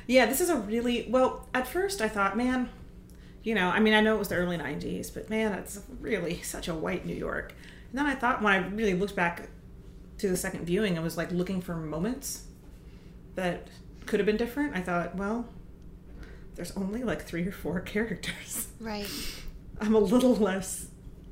Yeah, 0.06 0.26
this 0.26 0.40
is 0.40 0.48
a 0.50 0.56
really 0.56 1.06
well. 1.08 1.48
At 1.54 1.66
first, 1.68 2.00
I 2.00 2.08
thought, 2.08 2.36
man, 2.36 2.68
you 3.42 3.54
know, 3.54 3.68
I 3.68 3.78
mean, 3.80 3.94
I 3.94 4.00
know 4.00 4.16
it 4.16 4.18
was 4.18 4.28
the 4.28 4.34
early 4.36 4.56
'90s, 4.58 5.12
but 5.12 5.30
man, 5.30 5.52
it's 5.52 5.80
really 6.00 6.42
such 6.42 6.68
a 6.68 6.74
white 6.74 7.06
New 7.06 7.14
York. 7.14 7.54
And 7.90 7.98
then 7.98 8.06
I 8.06 8.14
thought, 8.14 8.42
when 8.42 8.52
I 8.52 8.66
really 8.68 8.94
looked 8.94 9.16
back 9.16 9.48
to 10.18 10.28
the 10.28 10.36
second 10.36 10.64
viewing, 10.64 10.98
I 10.98 11.00
was 11.00 11.16
like 11.16 11.30
looking 11.30 11.60
for 11.60 11.74
moments 11.76 12.44
that 13.36 13.68
could 14.06 14.18
have 14.20 14.26
been 14.26 14.36
different. 14.36 14.76
I 14.76 14.80
thought, 14.80 15.14
well, 15.16 15.48
there's 16.56 16.72
only 16.76 17.02
like 17.04 17.22
three 17.22 17.46
or 17.46 17.52
four 17.52 17.80
characters. 17.94 18.68
right. 18.80 19.08
I'm 19.80 19.94
a 19.94 19.98
little 19.98 20.34
less, 20.36 20.88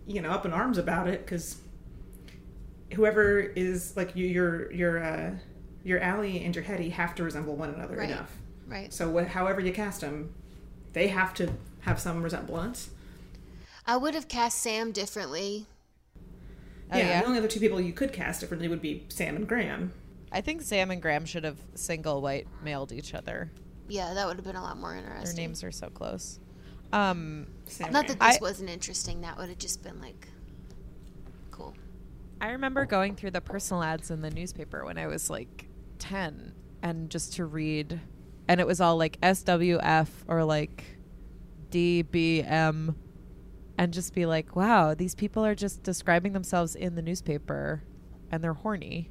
you 0.06 0.22
know, 0.22 0.30
up 0.30 0.46
in 0.46 0.52
arms 0.54 0.78
about 0.78 1.06
it 1.06 1.24
because 1.26 1.58
whoever 2.94 3.38
is 3.40 3.96
like 3.96 4.14
you, 4.16 4.26
your 4.26 4.72
your 4.72 5.02
uh, 5.02 5.30
your 5.84 6.00
Allie 6.00 6.44
and 6.44 6.54
your 6.54 6.64
Hedy 6.64 6.90
have 6.92 7.14
to 7.16 7.22
resemble 7.24 7.56
one 7.56 7.70
another 7.70 7.96
Right. 7.96 8.10
enough. 8.10 8.32
Right. 8.66 8.92
So 8.92 9.12
wh- 9.16 9.26
however 9.28 9.60
you 9.60 9.72
cast 9.72 10.00
them, 10.02 10.32
they 10.92 11.08
have 11.08 11.32
to 11.34 11.50
have 11.80 11.98
some 12.00 12.22
resemblance. 12.22 12.90
I 13.86 13.96
would 13.96 14.14
have 14.14 14.28
cast 14.28 14.58
Sam 14.58 14.92
differently. 14.92 15.66
Oh, 16.92 16.96
yeah, 16.98 17.06
yeah? 17.08 17.20
The 17.20 17.26
only 17.26 17.38
other 17.38 17.48
two 17.48 17.60
people 17.60 17.80
you 17.80 17.92
could 17.92 18.12
cast 18.12 18.40
differently 18.40 18.68
would 18.68 18.82
be 18.82 19.04
Sam 19.08 19.36
and 19.36 19.46
Graham. 19.48 19.92
I 20.32 20.40
think 20.42 20.60
Sam 20.62 20.90
and 20.90 21.00
Graham 21.00 21.24
should 21.24 21.44
have 21.44 21.58
single 21.74 22.20
white 22.20 22.46
mailed 22.62 22.92
each 22.92 23.14
other. 23.14 23.50
Yeah, 23.88 24.12
that 24.14 24.26
would 24.26 24.36
have 24.36 24.44
been 24.44 24.56
a 24.56 24.62
lot 24.62 24.76
more 24.78 24.94
interesting. 24.94 25.36
Their 25.36 25.46
names 25.46 25.64
are 25.64 25.72
so 25.72 25.88
close. 25.88 26.38
Um, 26.92 27.46
Sam 27.66 27.92
Not 27.92 28.06
Graham. 28.06 28.18
that 28.18 28.26
this 28.26 28.36
I- 28.36 28.40
wasn't 28.42 28.68
interesting. 28.70 29.22
That 29.22 29.38
would 29.38 29.48
have 29.48 29.58
just 29.58 29.82
been 29.82 30.00
like 30.02 30.20
cool. 30.20 30.27
I 32.40 32.50
remember 32.50 32.86
going 32.86 33.16
through 33.16 33.32
the 33.32 33.40
personal 33.40 33.82
ads 33.82 34.10
in 34.10 34.20
the 34.20 34.30
newspaper 34.30 34.84
when 34.84 34.98
I 34.98 35.06
was 35.06 35.28
like 35.28 35.68
10 35.98 36.54
and 36.82 37.10
just 37.10 37.34
to 37.34 37.44
read, 37.44 38.00
and 38.46 38.60
it 38.60 38.66
was 38.66 38.80
all 38.80 38.96
like 38.96 39.20
SWF 39.20 40.08
or 40.28 40.44
like 40.44 40.84
DBM, 41.70 42.94
and 43.76 43.92
just 43.92 44.14
be 44.14 44.26
like, 44.26 44.56
wow, 44.56 44.94
these 44.94 45.14
people 45.14 45.44
are 45.44 45.54
just 45.54 45.82
describing 45.82 46.32
themselves 46.32 46.74
in 46.74 46.94
the 46.94 47.02
newspaper 47.02 47.82
and 48.30 48.42
they're 48.42 48.54
horny 48.54 49.10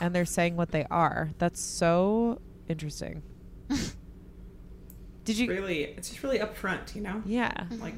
and 0.00 0.14
they're 0.14 0.24
saying 0.24 0.56
what 0.56 0.70
they 0.70 0.84
are. 0.90 1.30
That's 1.38 1.60
so 1.60 2.40
interesting. 2.68 3.22
Did 5.24 5.38
you? 5.38 5.48
Really, 5.48 5.82
it's 5.84 6.08
just 6.10 6.22
really 6.22 6.38
upfront, 6.38 6.94
you 6.94 7.02
know. 7.02 7.22
Yeah. 7.26 7.52
Like, 7.78 7.94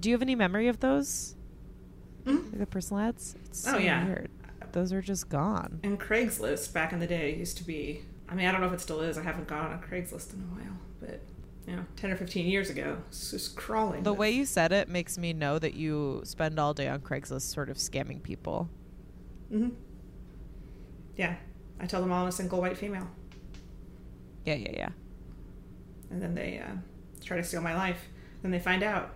Do 0.00 0.08
you 0.08 0.14
have 0.14 0.22
any 0.22 0.34
memory 0.34 0.68
of 0.68 0.80
those? 0.80 1.36
Mhm. 2.24 2.58
The 2.58 2.66
personal 2.66 3.02
ads? 3.02 3.34
It's 3.46 3.66
Oh, 3.66 3.72
so 3.72 3.78
yeah. 3.78 4.04
weird. 4.06 4.30
Those 4.72 4.92
are 4.92 5.02
just 5.02 5.28
gone. 5.28 5.80
and 5.82 5.98
Craigslist 6.00 6.72
back 6.72 6.92
in 6.92 6.98
the 6.98 7.06
day 7.06 7.34
used 7.36 7.56
to 7.58 7.64
be. 7.64 8.02
I 8.28 8.34
mean, 8.34 8.46
I 8.46 8.52
don't 8.52 8.60
know 8.62 8.68
if 8.68 8.72
it 8.72 8.80
still 8.80 9.00
is. 9.02 9.18
I 9.18 9.22
haven't 9.22 9.46
gone 9.48 9.70
on 9.72 9.80
Craigslist 9.82 10.32
in 10.32 10.40
a 10.40 10.44
while, 10.44 10.78
but 11.00 11.20
you 11.66 11.76
know, 11.76 11.84
ten 11.96 12.10
or 12.10 12.16
fifteen 12.16 12.46
years 12.46 12.70
ago, 12.70 12.98
it's 13.08 13.30
just 13.32 13.54
crawling. 13.56 14.02
The 14.02 14.12
way 14.14 14.30
you 14.30 14.44
said 14.46 14.72
it 14.72 14.88
makes 14.88 15.18
me 15.18 15.32
know 15.34 15.58
that 15.58 15.74
you 15.74 16.22
spend 16.24 16.58
all 16.58 16.72
day 16.74 16.88
on 16.88 17.00
Craigslist 17.00 17.42
sort 17.42 17.68
of 17.68 17.76
scamming 17.76 18.22
people. 18.22 18.70
Mhm. 19.52 19.72
Yeah, 21.16 21.36
I 21.78 21.86
tell 21.86 22.00
them 22.00 22.10
all 22.10 22.22
I'm 22.22 22.28
a 22.28 22.32
single 22.32 22.60
white 22.60 22.78
female, 22.78 23.08
Yeah, 24.46 24.54
yeah, 24.54 24.72
yeah. 24.72 24.88
and 26.10 26.22
then 26.22 26.34
they 26.34 26.58
uh, 26.58 26.76
try 27.22 27.36
to 27.36 27.44
steal 27.44 27.60
my 27.60 27.74
life. 27.74 28.08
Then 28.40 28.50
they 28.50 28.58
find 28.58 28.82
out 28.82 29.14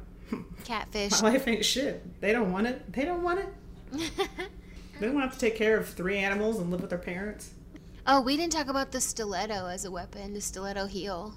Catfish. 0.65 1.23
my 1.23 1.31
life 1.31 1.47
ain't 1.49 1.65
shit. 1.65 2.21
They 2.21 2.33
don't 2.33 2.53
want 2.53 2.67
it. 2.67 2.93
They 2.93 3.05
don't 3.05 3.23
want 3.23 3.41
it. 3.41 3.49
They 4.99 5.07
don't 5.09 5.21
have 5.21 5.35
to 5.35 5.39
take 5.39 5.57
care 5.57 5.77
of 5.79 5.87
three 5.91 6.17
animals 6.17 6.59
and 6.59 6.71
live 6.71 6.81
with 6.81 6.89
their 6.89 6.99
parents. 6.99 7.51
oh, 8.07 8.23
we 8.23 8.35
didn't 8.37 8.53
talk 8.53 8.69
about 8.69 8.93
the 8.93 9.01
stiletto 9.03 9.67
as 9.67 9.85
a 9.85 9.91
weapon, 9.91 10.33
the 10.33 10.41
stiletto 10.41 10.87
heel. 10.87 11.35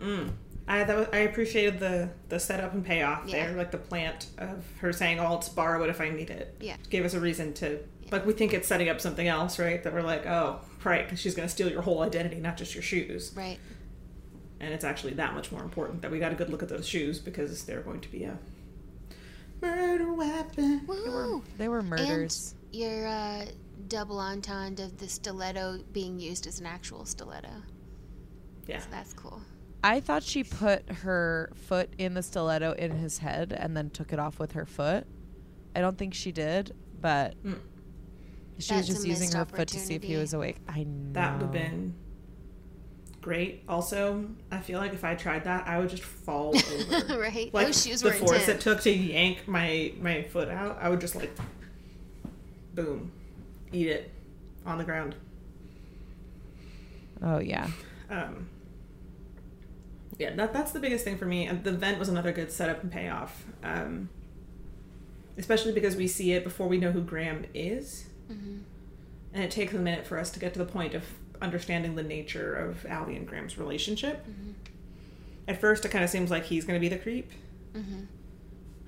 Mm. 0.00 0.32
I 0.66 0.82
that 0.82 0.96
was, 0.96 1.06
I 1.12 1.18
appreciated 1.18 1.78
the 1.78 2.10
the 2.30 2.40
setup 2.40 2.72
and 2.74 2.84
payoff 2.84 3.28
Yeah. 3.28 3.46
there, 3.46 3.56
like 3.56 3.70
the 3.70 3.78
plant 3.78 4.26
of 4.38 4.64
her 4.80 4.92
saying, 4.92 5.20
"Oh, 5.20 5.34
let's 5.34 5.48
borrow 5.48 5.84
it 5.84 5.90
if 5.90 6.00
I 6.00 6.08
need 6.10 6.30
it." 6.30 6.56
Yeah. 6.60 6.76
gave 6.90 7.04
us 7.04 7.14
a 7.14 7.20
reason 7.20 7.52
to 7.54 7.78
like 8.10 8.26
we 8.26 8.32
think 8.32 8.52
it's 8.52 8.66
setting 8.66 8.88
up 8.88 9.00
something 9.00 9.28
else, 9.28 9.58
right? 9.60 9.82
That 9.82 9.92
we're 9.92 10.02
like, 10.02 10.26
oh, 10.26 10.60
right, 10.84 11.04
because 11.06 11.20
she's 11.20 11.34
going 11.36 11.46
to 11.48 11.52
steal 11.52 11.70
your 11.70 11.82
whole 11.82 12.02
identity, 12.02 12.36
not 12.40 12.56
just 12.56 12.74
your 12.74 12.82
shoes. 12.82 13.32
Right. 13.36 13.58
And 14.64 14.72
it's 14.72 14.84
actually 14.84 15.12
that 15.14 15.34
much 15.34 15.52
more 15.52 15.62
important 15.62 16.00
that 16.00 16.10
we 16.10 16.18
got 16.18 16.32
a 16.32 16.34
good 16.34 16.48
look 16.48 16.62
at 16.62 16.70
those 16.70 16.88
shoes 16.88 17.18
because 17.18 17.64
they're 17.64 17.82
going 17.82 18.00
to 18.00 18.10
be 18.10 18.24
a 18.24 18.38
murder 19.60 20.10
weapon. 20.14 20.86
Woo! 20.86 21.42
They 21.58 21.68
were 21.68 21.82
murders. 21.82 22.54
And 22.72 22.80
your 22.80 23.06
uh, 23.06 23.44
double 23.88 24.18
entendre 24.18 24.86
of 24.86 24.96
the 24.96 25.06
stiletto 25.06 25.80
being 25.92 26.18
used 26.18 26.46
as 26.46 26.60
an 26.60 26.66
actual 26.66 27.04
stiletto. 27.04 27.50
Yeah, 28.66 28.78
So 28.78 28.86
that's 28.90 29.12
cool. 29.12 29.42
I 29.82 30.00
thought 30.00 30.22
she 30.22 30.42
put 30.42 30.88
her 30.90 31.52
foot 31.54 31.90
in 31.98 32.14
the 32.14 32.22
stiletto 32.22 32.72
in 32.72 32.92
his 32.92 33.18
head 33.18 33.52
and 33.52 33.76
then 33.76 33.90
took 33.90 34.14
it 34.14 34.18
off 34.18 34.38
with 34.38 34.52
her 34.52 34.64
foot. 34.64 35.06
I 35.76 35.80
don't 35.82 35.98
think 35.98 36.14
she 36.14 36.32
did, 36.32 36.74
but 37.02 37.34
Mm. 37.44 37.58
she 38.58 38.74
That's 38.74 38.88
was 38.88 38.96
just 38.96 39.06
using 39.06 39.30
her 39.32 39.44
foot 39.44 39.68
to 39.68 39.78
see 39.78 39.94
if 39.94 40.02
he 40.02 40.16
was 40.16 40.32
awake. 40.32 40.56
I 40.66 40.84
know. 40.84 41.12
that 41.12 41.32
would 41.34 41.42
have 41.42 41.52
been 41.52 41.94
great. 43.24 43.62
Also, 43.68 44.26
I 44.50 44.58
feel 44.60 44.78
like 44.78 44.92
if 44.92 45.02
I 45.02 45.14
tried 45.14 45.44
that, 45.44 45.66
I 45.66 45.78
would 45.78 45.88
just 45.88 46.02
fall 46.02 46.54
over. 46.94 47.18
right? 47.18 47.48
like 47.54 47.66
Those 47.68 47.82
shoes 47.84 48.02
the 48.02 48.08
were 48.10 48.14
force 48.14 48.48
it 48.48 48.60
took 48.60 48.82
to 48.82 48.90
yank 48.90 49.48
my 49.48 49.92
my 50.00 50.22
foot 50.24 50.48
out, 50.48 50.76
I 50.80 50.90
would 50.90 51.00
just 51.00 51.16
like 51.16 51.30
boom, 52.74 53.10
eat 53.72 53.88
it 53.88 54.10
on 54.66 54.76
the 54.78 54.84
ground. 54.84 55.14
Oh 57.22 57.38
yeah. 57.38 57.68
Um, 58.10 58.48
yeah, 60.18 60.34
that 60.36 60.52
that's 60.52 60.72
the 60.72 60.80
biggest 60.80 61.04
thing 61.04 61.16
for 61.16 61.24
me. 61.26 61.46
And 61.46 61.64
the 61.64 61.72
vent 61.72 61.98
was 61.98 62.08
another 62.10 62.30
good 62.32 62.52
setup 62.52 62.82
and 62.82 62.92
payoff, 62.92 63.44
um, 63.62 64.10
especially 65.38 65.72
because 65.72 65.96
we 65.96 66.06
see 66.06 66.32
it 66.32 66.44
before 66.44 66.68
we 66.68 66.76
know 66.78 66.92
who 66.92 67.00
Graham 67.00 67.46
is, 67.54 68.04
Mhm. 68.30 68.60
and 69.32 69.42
it 69.44 69.50
takes 69.50 69.72
a 69.72 69.78
minute 69.78 70.06
for 70.06 70.18
us 70.18 70.30
to 70.32 70.38
get 70.40 70.52
to 70.52 70.58
the 70.58 70.66
point 70.66 70.94
of 70.94 71.04
understanding 71.42 71.94
the 71.94 72.02
nature 72.02 72.54
of 72.54 72.84
Allie 72.86 73.16
and 73.16 73.26
Graham's 73.26 73.58
relationship. 73.58 74.24
At 75.46 75.60
first, 75.60 75.84
it 75.84 75.90
kind 75.90 76.04
of 76.04 76.10
seems 76.10 76.30
like 76.30 76.44
he's 76.44 76.64
going 76.64 76.76
to 76.76 76.80
be 76.80 76.88
the 76.88 77.00
creep. 77.00 77.30
Mhm. 77.74 78.06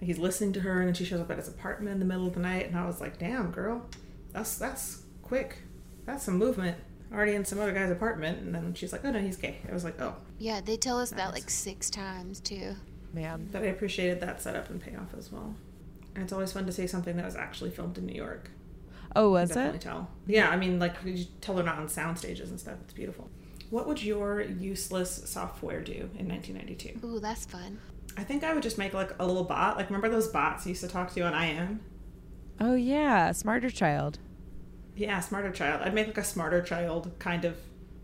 He's 0.01 0.19
listening 0.19 0.53
to 0.55 0.61
her, 0.61 0.79
and 0.81 0.89
then 0.89 0.95
she 0.95 1.05
shows 1.05 1.21
up 1.21 1.31
at 1.31 1.39
his 1.39 1.49
apartment 1.49 1.95
in 1.95 1.99
the 2.01 2.05
middle 2.07 2.27
of 2.27 2.35
the 2.35 2.41
night, 2.41 2.67
and 2.67 2.77
I 2.77 2.87
was 2.87 3.01
like, 3.01 3.19
"Damn, 3.19 3.51
girl, 3.51 3.87
that's 4.33 4.57
that's 4.59 5.03
quick. 5.23 5.59
That's 6.05 6.25
some 6.25 6.37
movement." 6.39 6.77
Already 7.13 7.35
in 7.35 7.45
some 7.45 7.59
other 7.61 7.73
guy's 7.73 7.91
apartment, 7.91 8.39
and 8.41 8.55
then 8.55 8.75
she's 8.75 8.93
like, 8.93 9.05
"Oh 9.05 9.11
no, 9.11 9.21
he's 9.21 9.37
gay." 9.37 9.59
I 9.69 9.73
was 9.73 9.85
like, 9.85 10.01
"Oh." 10.01 10.17
Yeah, 10.39 10.61
they 10.61 10.77
tell 10.77 10.99
us 11.01 11.11
that 11.11 11.33
like 11.33 11.49
six 11.51 11.89
times 11.91 12.41
too. 12.41 12.75
Man. 13.13 13.49
But 13.53 13.63
I 13.63 13.67
appreciated 13.67 14.21
that 14.21 14.43
setup 14.43 14.69
and 14.71 14.81
payoff 14.81 15.15
as 15.17 15.33
well. 15.33 15.55
And 16.15 16.25
it's 16.25 16.33
always 16.33 16.53
fun 16.53 16.67
to 16.67 16.73
see 16.73 16.87
something 16.87 17.17
that 17.17 17.25
was 17.25 17.37
actually 17.37 17.71
filmed 17.71 17.97
in 17.99 18.07
New 18.07 18.15
York. 18.15 18.51
Oh, 19.17 19.27
You 19.27 19.31
was 19.33 19.49
definitely 19.51 19.79
it? 19.79 19.83
tell. 19.83 20.11
Yeah, 20.27 20.49
I 20.51 20.57
mean, 20.57 20.79
like 20.79 20.95
you 21.05 21.25
tell 21.41 21.55
they're 21.57 21.65
not 21.65 21.79
on 21.79 21.89
sound 21.89 22.19
stages 22.19 22.51
and 22.51 22.61
stuff. 22.61 22.77
It's 22.85 22.93
beautiful. 22.93 23.29
What 23.71 23.87
would 23.89 24.03
your 24.03 24.41
useless 24.43 25.23
software 25.29 25.81
do 25.83 26.09
in 26.19 26.29
1992? 26.29 27.05
Ooh, 27.07 27.19
that's 27.19 27.45
fun. 27.47 27.79
I 28.17 28.23
think 28.25 28.45
I 28.45 28.55
would 28.55 28.63
just 28.63 28.79
make 28.79 28.95
like 28.95 29.13
a 29.19 29.27
little 29.27 29.45
bot. 29.45 29.77
Like 29.77 29.89
remember 29.91 30.09
those 30.09 30.29
bots 30.29 30.65
you 30.67 30.71
used 30.71 30.83
to 30.83 30.89
talk 30.89 31.13
to 31.15 31.21
on 31.23 31.35
IM? 31.35 31.81
Oh 32.61 32.75
yeah, 32.75 33.33
Smarter 33.33 33.71
Child. 33.71 34.19
Yeah, 34.95 35.21
smarter 35.21 35.51
child. 35.51 35.83
I'd 35.83 35.93
make 35.93 36.07
like 36.07 36.17
a 36.17 36.25
smarter 36.25 36.63
child 36.63 37.11
kind 37.19 37.45
of 37.45 37.57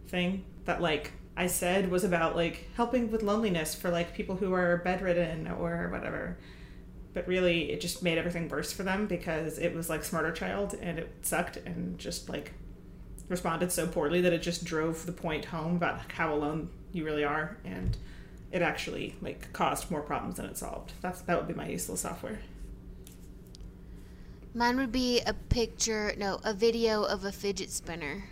thing 0.08 0.44
that 0.66 0.82
like 0.82 1.12
I 1.36 1.46
said 1.46 1.90
was 1.90 2.04
about 2.04 2.36
like 2.36 2.68
helping 2.74 3.10
with 3.10 3.22
loneliness 3.22 3.74
for 3.74 3.88
like 3.90 4.14
people 4.14 4.36
who 4.36 4.52
are 4.52 4.82
bedridden 4.84 5.48
or 5.48 5.88
whatever. 5.90 6.36
But 7.14 7.28
really 7.28 7.70
it 7.72 7.80
just 7.80 8.02
made 8.02 8.16
everything 8.18 8.48
worse 8.48 8.72
for 8.72 8.82
them 8.84 9.06
because 9.06 9.58
it 9.58 9.74
was 9.74 9.90
like 9.90 10.02
smarter 10.04 10.32
child 10.32 10.74
and 10.80 10.98
it 10.98 11.10
sucked 11.22 11.58
and 11.58 11.98
just 11.98 12.28
like 12.28 12.52
responded 13.28 13.70
so 13.72 13.86
poorly 13.86 14.20
that 14.22 14.32
it 14.32 14.42
just 14.42 14.64
drove 14.64 15.06
the 15.06 15.12
point 15.12 15.46
home 15.46 15.76
about 15.76 16.00
how 16.12 16.34
alone 16.34 16.70
you 16.92 17.04
really 17.04 17.24
are 17.24 17.56
and 17.64 17.96
it 18.50 18.60
actually 18.62 19.14
like 19.22 19.52
caused 19.52 19.90
more 19.90 20.02
problems 20.02 20.36
than 20.36 20.46
it 20.46 20.56
solved. 20.56 20.92
That's 21.02 21.20
that 21.22 21.36
would 21.38 21.48
be 21.48 21.54
my 21.54 21.68
useless 21.68 22.00
software. 22.00 22.38
Mine 24.54 24.76
would 24.76 24.92
be 24.92 25.20
a 25.20 25.32
picture, 25.32 26.14
no, 26.18 26.38
a 26.44 26.52
video 26.52 27.02
of 27.04 27.24
a 27.24 27.32
fidget 27.32 27.70
spinner. 27.70 28.24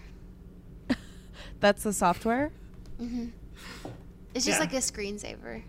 That's 1.61 1.83
the 1.83 1.93
software. 1.95 2.51
hmm 2.99 3.28
It's 4.35 4.45
just 4.45 4.59
Yeah. 4.59 4.66
like 4.66 4.72
a 4.74 4.76
screensaver. 4.76 5.62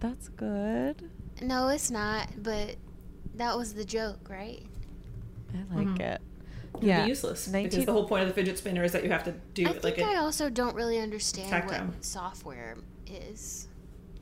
That's 0.00 0.28
good. 0.30 1.10
No, 1.42 1.68
it's 1.68 1.90
not, 1.90 2.28
but 2.42 2.76
that 3.36 3.56
was 3.56 3.74
the 3.74 3.84
joke, 3.84 4.28
right? 4.28 4.62
I 5.54 5.74
like 5.74 5.86
Mhm. 5.88 6.00
it. 6.00 6.20
It'd 6.74 6.82
Yeah. 6.86 7.02
be 7.04 7.08
useless 7.08 7.48
19 7.48 7.70
because 7.70 7.86
the 7.86 7.92
whole 7.92 8.06
point 8.06 8.22
of 8.22 8.28
the 8.28 8.34
fidget 8.34 8.58
spinner 8.58 8.84
is 8.84 8.92
that 8.92 9.02
you 9.04 9.10
have 9.10 9.24
to 9.24 9.32
do 9.54 9.66
I 9.66 9.70
it 9.70 9.82
think 9.82 9.98
like 9.98 10.06
I 10.06 10.16
also 10.16 10.48
don't 10.48 10.74
really 10.76 10.98
understand 11.00 11.48
Tactile. 11.50 11.86
what 11.86 12.04
software 12.04 12.76
is. 13.06 13.66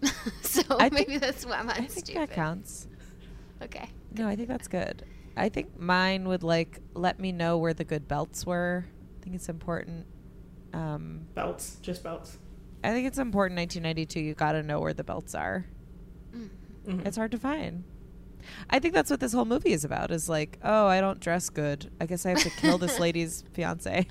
so 0.42 0.62
I 0.78 0.88
think- 0.88 1.08
maybe 1.08 1.18
that's 1.18 1.44
why 1.44 1.58
I 1.58 1.62
mine's 1.62 1.94
think 1.94 2.06
stupid. 2.06 2.28
that 2.28 2.30
counts. 2.34 2.86
Okay. 3.60 3.90
No, 4.16 4.26
I 4.28 4.36
think 4.36 4.48
that's 4.48 4.68
good. 4.68 5.04
I 5.36 5.48
think 5.48 5.78
mine 5.78 6.26
would 6.28 6.42
like 6.42 6.80
let 6.94 7.20
me 7.20 7.32
know 7.32 7.58
where 7.58 7.74
the 7.74 7.84
good 7.84 8.08
belts 8.08 8.46
were. 8.46 8.86
I 9.20 9.24
think 9.24 9.36
it's 9.36 9.48
important. 9.48 10.06
Um, 10.72 11.26
belts, 11.34 11.76
just 11.82 12.02
belts. 12.02 12.38
I 12.84 12.92
think 12.92 13.06
it's 13.06 13.18
important. 13.18 13.56
1992, 13.58 14.20
you 14.20 14.34
got 14.34 14.52
to 14.52 14.62
know 14.62 14.80
where 14.80 14.94
the 14.94 15.04
belts 15.04 15.34
are. 15.34 15.66
Mm. 16.34 16.48
Mhm. 16.88 17.06
It's 17.06 17.16
hard 17.16 17.30
to 17.32 17.38
find. 17.38 17.84
I 18.70 18.78
think 18.78 18.94
that's 18.94 19.10
what 19.10 19.20
this 19.20 19.32
whole 19.32 19.44
movie 19.44 19.72
is 19.72 19.84
about. 19.84 20.10
Is 20.10 20.28
like, 20.28 20.58
oh, 20.64 20.86
I 20.86 21.00
don't 21.00 21.20
dress 21.20 21.50
good. 21.50 21.90
I 22.00 22.06
guess 22.06 22.24
I 22.24 22.30
have 22.30 22.42
to 22.42 22.50
kill 22.50 22.78
this 22.78 22.98
lady's 23.00 23.44
fiance. 23.52 24.06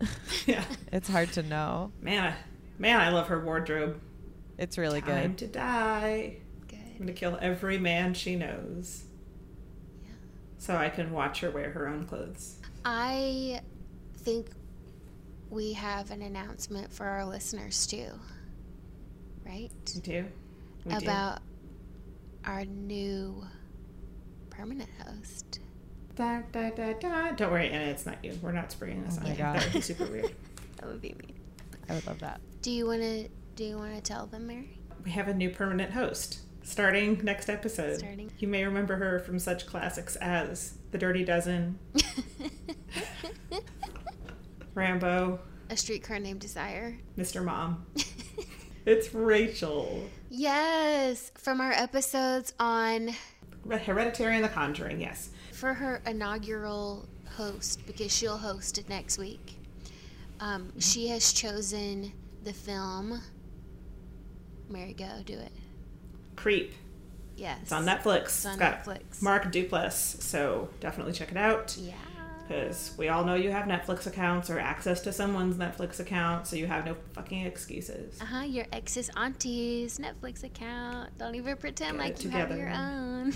Yeah. 0.46 0.62
it's 0.92 1.08
hard 1.08 1.32
to 1.32 1.42
know. 1.42 1.90
Man, 2.00 2.32
I, 2.32 2.34
man, 2.80 3.00
I 3.00 3.08
love 3.10 3.26
her 3.28 3.44
wardrobe. 3.44 4.00
It's 4.56 4.78
really 4.78 5.00
good. 5.00 5.10
Time 5.12 5.30
good. 5.32 5.38
to 5.38 5.46
die. 5.48 6.36
I'm 6.72 6.98
gonna 6.98 7.12
kill 7.12 7.36
every 7.40 7.78
man 7.78 8.14
she 8.14 8.34
knows, 8.36 9.04
Yeah. 10.04 10.10
so 10.58 10.74
I 10.76 10.88
can 10.88 11.12
watch 11.12 11.40
her 11.40 11.50
wear 11.50 11.70
her 11.70 11.86
own 11.88 12.06
clothes. 12.06 12.58
I 12.84 13.60
think 14.18 14.48
we 15.50 15.72
have 15.74 16.10
an 16.12 16.22
announcement 16.22 16.92
for 16.92 17.06
our 17.06 17.24
listeners 17.24 17.86
too. 17.86 18.10
Right? 19.46 19.70
We 19.94 20.00
do. 20.00 20.26
We 20.84 20.94
do. 20.98 21.06
About 22.48 22.56
our 22.60 22.64
new 22.64 23.44
permanent 24.48 24.88
host. 25.06 25.60
Da, 26.14 26.40
da, 26.50 26.70
da, 26.70 26.94
da. 26.94 27.32
Don't 27.32 27.50
worry, 27.52 27.68
Anna. 27.70 27.90
It's 27.90 28.06
not 28.06 28.24
you. 28.24 28.38
We're 28.42 28.52
not 28.52 28.72
springing 28.72 29.04
this 29.04 29.18
Oh 29.20 29.24
on 29.26 29.32
you. 29.32 29.36
God. 29.38 29.56
That 29.56 29.64
would 29.64 29.72
be 29.74 29.80
super 29.82 30.06
weird. 30.06 30.34
That 30.78 30.86
would 30.86 31.02
be 31.02 31.12
me. 31.18 31.34
I 31.88 31.94
would 31.94 32.06
love 32.06 32.20
that. 32.20 32.40
Do 32.62 32.70
you 32.70 32.86
want 32.86 33.02
to? 33.02 33.28
Do 33.56 33.64
you 33.64 33.76
want 33.76 33.96
to 33.96 34.00
tell 34.00 34.26
them, 34.26 34.46
Mary? 34.46 34.78
We 35.04 35.10
have 35.10 35.26
a 35.26 35.34
new 35.34 35.50
permanent 35.50 35.92
host 35.92 36.38
starting 36.62 37.20
next 37.24 37.48
episode. 37.50 37.98
Starting. 37.98 38.30
You 38.38 38.46
may 38.46 38.64
remember 38.64 38.94
her 38.94 39.18
from 39.18 39.40
such 39.40 39.66
classics 39.66 40.14
as 40.16 40.74
The 40.92 40.98
Dirty 40.98 41.24
Dozen, 41.24 41.80
Rambo, 44.74 45.40
A 45.68 45.76
streetcar 45.76 46.20
named 46.20 46.40
Desire. 46.40 46.96
Mr. 47.18 47.44
Mom. 47.44 47.84
It's 48.86 49.12
Rachel. 49.12 50.08
Yes, 50.30 51.30
from 51.36 51.60
our 51.60 51.72
episodes 51.72 52.52
on 52.58 53.10
Hereditary 53.68 54.36
and 54.36 54.44
The 54.44 54.48
Conjuring, 54.48 55.00
yes. 55.00 55.30
for 55.52 55.74
her 55.74 56.00
inaugural 56.06 57.08
host 57.36 57.86
because 57.86 58.14
she'll 58.14 58.38
host 58.38 58.78
it 58.78 58.88
next 58.88 59.18
week. 59.18 59.58
Um, 60.40 60.72
she 60.78 61.08
has 61.08 61.32
chosen 61.32 62.12
the 62.44 62.52
film. 62.52 63.20
Mary, 64.68 64.92
go 64.92 65.08
do 65.24 65.34
it. 65.34 65.52
Creep. 66.36 66.72
Yes. 67.36 67.58
It's 67.62 67.72
on 67.72 67.84
Netflix. 67.86 68.24
It's 68.24 68.46
on 68.46 68.58
got 68.58 68.84
Netflix. 68.84 69.22
Mark 69.22 69.44
Duplass, 69.52 70.20
so 70.20 70.68
definitely 70.80 71.12
check 71.12 71.30
it 71.30 71.36
out. 71.36 71.76
Yeah. 71.78 71.94
Because 72.48 72.94
we 72.96 73.08
all 73.08 73.24
know 73.24 73.34
you 73.34 73.50
have 73.50 73.66
Netflix 73.66 74.06
accounts 74.06 74.48
or 74.48 74.58
access 74.58 75.02
to 75.02 75.12
someone's 75.12 75.56
Netflix 75.56 76.00
account, 76.00 76.46
so 76.46 76.56
you 76.56 76.66
have 76.66 76.86
no 76.86 76.96
fucking 77.12 77.44
excuses. 77.44 78.18
Uh 78.20 78.24
huh. 78.24 78.44
Your 78.44 78.64
ex's 78.72 79.10
auntie's 79.16 79.98
Netflix 79.98 80.44
account. 80.44 81.16
Don't 81.18 81.34
even 81.34 81.56
pretend 81.58 81.98
Get 81.98 82.02
like 82.02 82.24
you 82.24 82.30
have 82.30 82.56
your 82.56 82.70
own. 82.70 83.34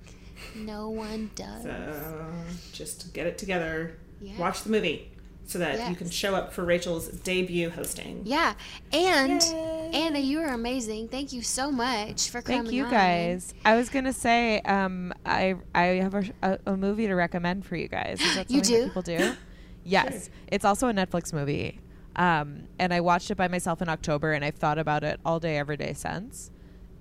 no 0.56 0.88
one 0.88 1.30
does. 1.34 1.64
So 1.64 2.26
just 2.72 3.12
get 3.12 3.26
it 3.26 3.36
together. 3.36 3.98
Yeah. 4.20 4.38
Watch 4.38 4.62
the 4.62 4.70
movie 4.70 5.10
so 5.46 5.58
that 5.60 5.88
you 5.88 5.96
can 5.96 6.10
show 6.10 6.34
up 6.34 6.52
for 6.52 6.64
Rachel's 6.64 7.08
debut 7.08 7.70
hosting. 7.70 8.22
Yeah, 8.24 8.54
and 8.92 9.40
Yay. 9.42 9.90
Anna, 9.94 10.18
you 10.18 10.40
are 10.40 10.48
amazing. 10.52 11.08
Thank 11.08 11.32
you 11.32 11.42
so 11.42 11.70
much 11.70 12.30
for 12.30 12.42
coming. 12.42 12.62
Thank 12.62 12.72
you 12.72 12.84
on. 12.84 12.90
guys. 12.90 13.54
I 13.64 13.76
was 13.76 13.88
gonna 13.88 14.12
say, 14.12 14.60
um, 14.62 15.12
I 15.24 15.54
I 15.74 15.82
have 16.02 16.14
a, 16.14 16.24
a, 16.42 16.58
a 16.66 16.76
movie 16.76 17.06
to 17.06 17.14
recommend 17.14 17.64
for 17.64 17.76
you 17.76 17.88
guys. 17.88 18.20
Is 18.20 18.34
that 18.34 18.50
You 18.50 18.62
something 18.64 18.74
that 18.74 18.80
do? 18.80 18.86
people 18.88 19.02
do? 19.02 19.36
yes, 19.84 20.24
Sure. 20.24 20.32
it's 20.48 20.64
also 20.64 20.88
a 20.88 20.92
Netflix 20.92 21.32
movie, 21.32 21.80
um, 22.16 22.64
and 22.78 22.92
I 22.92 23.00
watched 23.00 23.30
it 23.30 23.36
by 23.36 23.46
myself 23.48 23.80
in 23.80 23.88
October, 23.88 24.32
and 24.32 24.44
I've 24.44 24.56
thought 24.56 24.78
about 24.78 25.04
it 25.04 25.20
all 25.24 25.38
day, 25.38 25.56
every 25.58 25.76
day 25.76 25.92
since. 25.92 26.50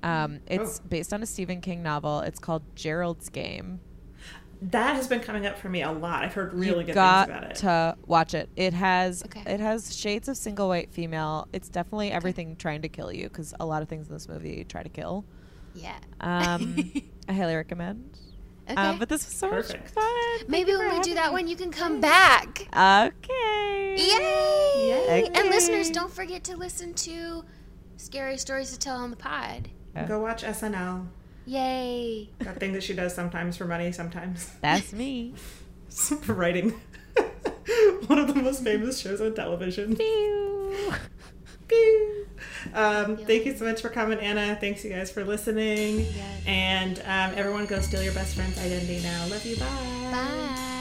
Um, 0.03 0.41
it's 0.45 0.79
Oh. 0.79 0.87
based 0.87 1.13
on 1.13 1.23
a 1.23 1.25
Stephen 1.25 1.61
King 1.61 1.81
novel. 1.81 2.19
It's 2.19 2.37
called 2.37 2.61
Gerald's 2.75 3.29
Game. 3.29 3.79
That 4.61 4.95
has 4.95 5.07
been 5.07 5.19
coming 5.19 5.45
up 5.45 5.57
for 5.57 5.69
me 5.69 5.81
a 5.83 5.91
lot. 5.91 6.23
I've 6.23 6.33
heard 6.33 6.53
really 6.53 6.79
you 6.79 6.85
good 6.87 6.95
got 6.95 7.27
things 7.27 7.37
about 7.37 7.51
it. 7.51 7.55
to 7.57 7.97
watch 8.07 8.33
it. 8.33 8.49
It 8.55 8.73
has 8.73 9.23
Okay. 9.25 9.43
it 9.45 9.59
has 9.59 9.95
shades 9.95 10.27
of 10.27 10.37
single 10.37 10.67
white 10.69 10.91
female. 10.91 11.47
It's 11.53 11.69
definitely 11.69 12.11
everything 12.11 12.55
trying 12.55 12.81
to 12.83 12.89
kill 12.89 13.11
you 13.11 13.23
because 13.27 13.53
a 13.59 13.65
lot 13.65 13.81
of 13.81 13.89
things 13.89 14.07
in 14.07 14.13
this 14.13 14.27
movie 14.29 14.63
try 14.67 14.81
to 14.81 14.89
kill. 14.89 15.25
Yeah. 15.75 15.97
Um, 16.21 16.91
I 17.29 17.33
highly 17.33 17.55
recommend. 17.55 18.17
Okay. 18.67 18.75
Um, 18.81 18.97
but 18.97 19.09
this 19.09 19.25
was 19.25 19.35
so 19.35 19.49
Perfect. 19.49 19.83
much 19.83 19.91
fun. 19.91 20.37
Thank 20.37 20.49
Maybe 20.49 20.75
when 20.75 20.89
we 20.91 20.99
do 21.01 21.13
that 21.13 21.27
me. 21.27 21.33
one, 21.33 21.47
you 21.47 21.55
can 21.55 21.69
come 21.69 21.99
back. 22.01 22.61
Okay. 22.75 23.95
Yay! 23.97 24.87
Yay. 24.89 25.29
And 25.35 25.49
listeners, 25.49 25.91
don't 25.91 26.11
forget 26.11 26.43
to 26.45 26.57
listen 26.57 26.93
to 26.95 27.43
Scary 27.97 28.37
Stories 28.37 28.71
to 28.71 28.79
Tell 28.79 28.97
on 28.97 29.11
the 29.11 29.17
Pod. 29.17 29.69
Go 30.07 30.19
watch 30.19 30.43
SNL. 30.43 31.07
Yay! 31.45 32.29
That 32.39 32.59
thing 32.59 32.73
that 32.73 32.83
she 32.83 32.93
does 32.93 33.13
sometimes 33.13 33.57
for 33.57 33.65
money, 33.65 33.91
sometimes 33.91 34.51
That's 34.61 34.93
me. 34.93 35.33
for 35.89 36.33
writing. 36.33 36.71
One 38.07 38.19
of 38.19 38.27
the 38.27 38.35
most 38.35 38.63
famous 38.63 38.99
shows 38.99 39.21
on 39.21 39.33
television. 39.35 39.95
Pew. 39.95 40.93
Pew. 41.67 42.27
Um, 42.73 43.17
thank 43.17 43.45
you 43.45 43.55
so 43.55 43.65
much 43.65 43.81
for 43.81 43.89
coming, 43.89 44.19
Anna. 44.19 44.55
Thanks, 44.59 44.83
you 44.83 44.91
guys, 44.91 45.11
for 45.11 45.23
listening. 45.23 45.99
Yes. 45.99 46.43
And 46.45 46.99
um, 46.99 47.37
everyone, 47.37 47.65
go 47.65 47.79
steal 47.79 48.03
your 48.03 48.13
best 48.13 48.35
friend's 48.35 48.57
identity 48.59 49.01
now. 49.01 49.27
Love 49.27 49.45
you. 49.45 49.55
Bye. 49.55 50.11
Bye. 50.11 50.75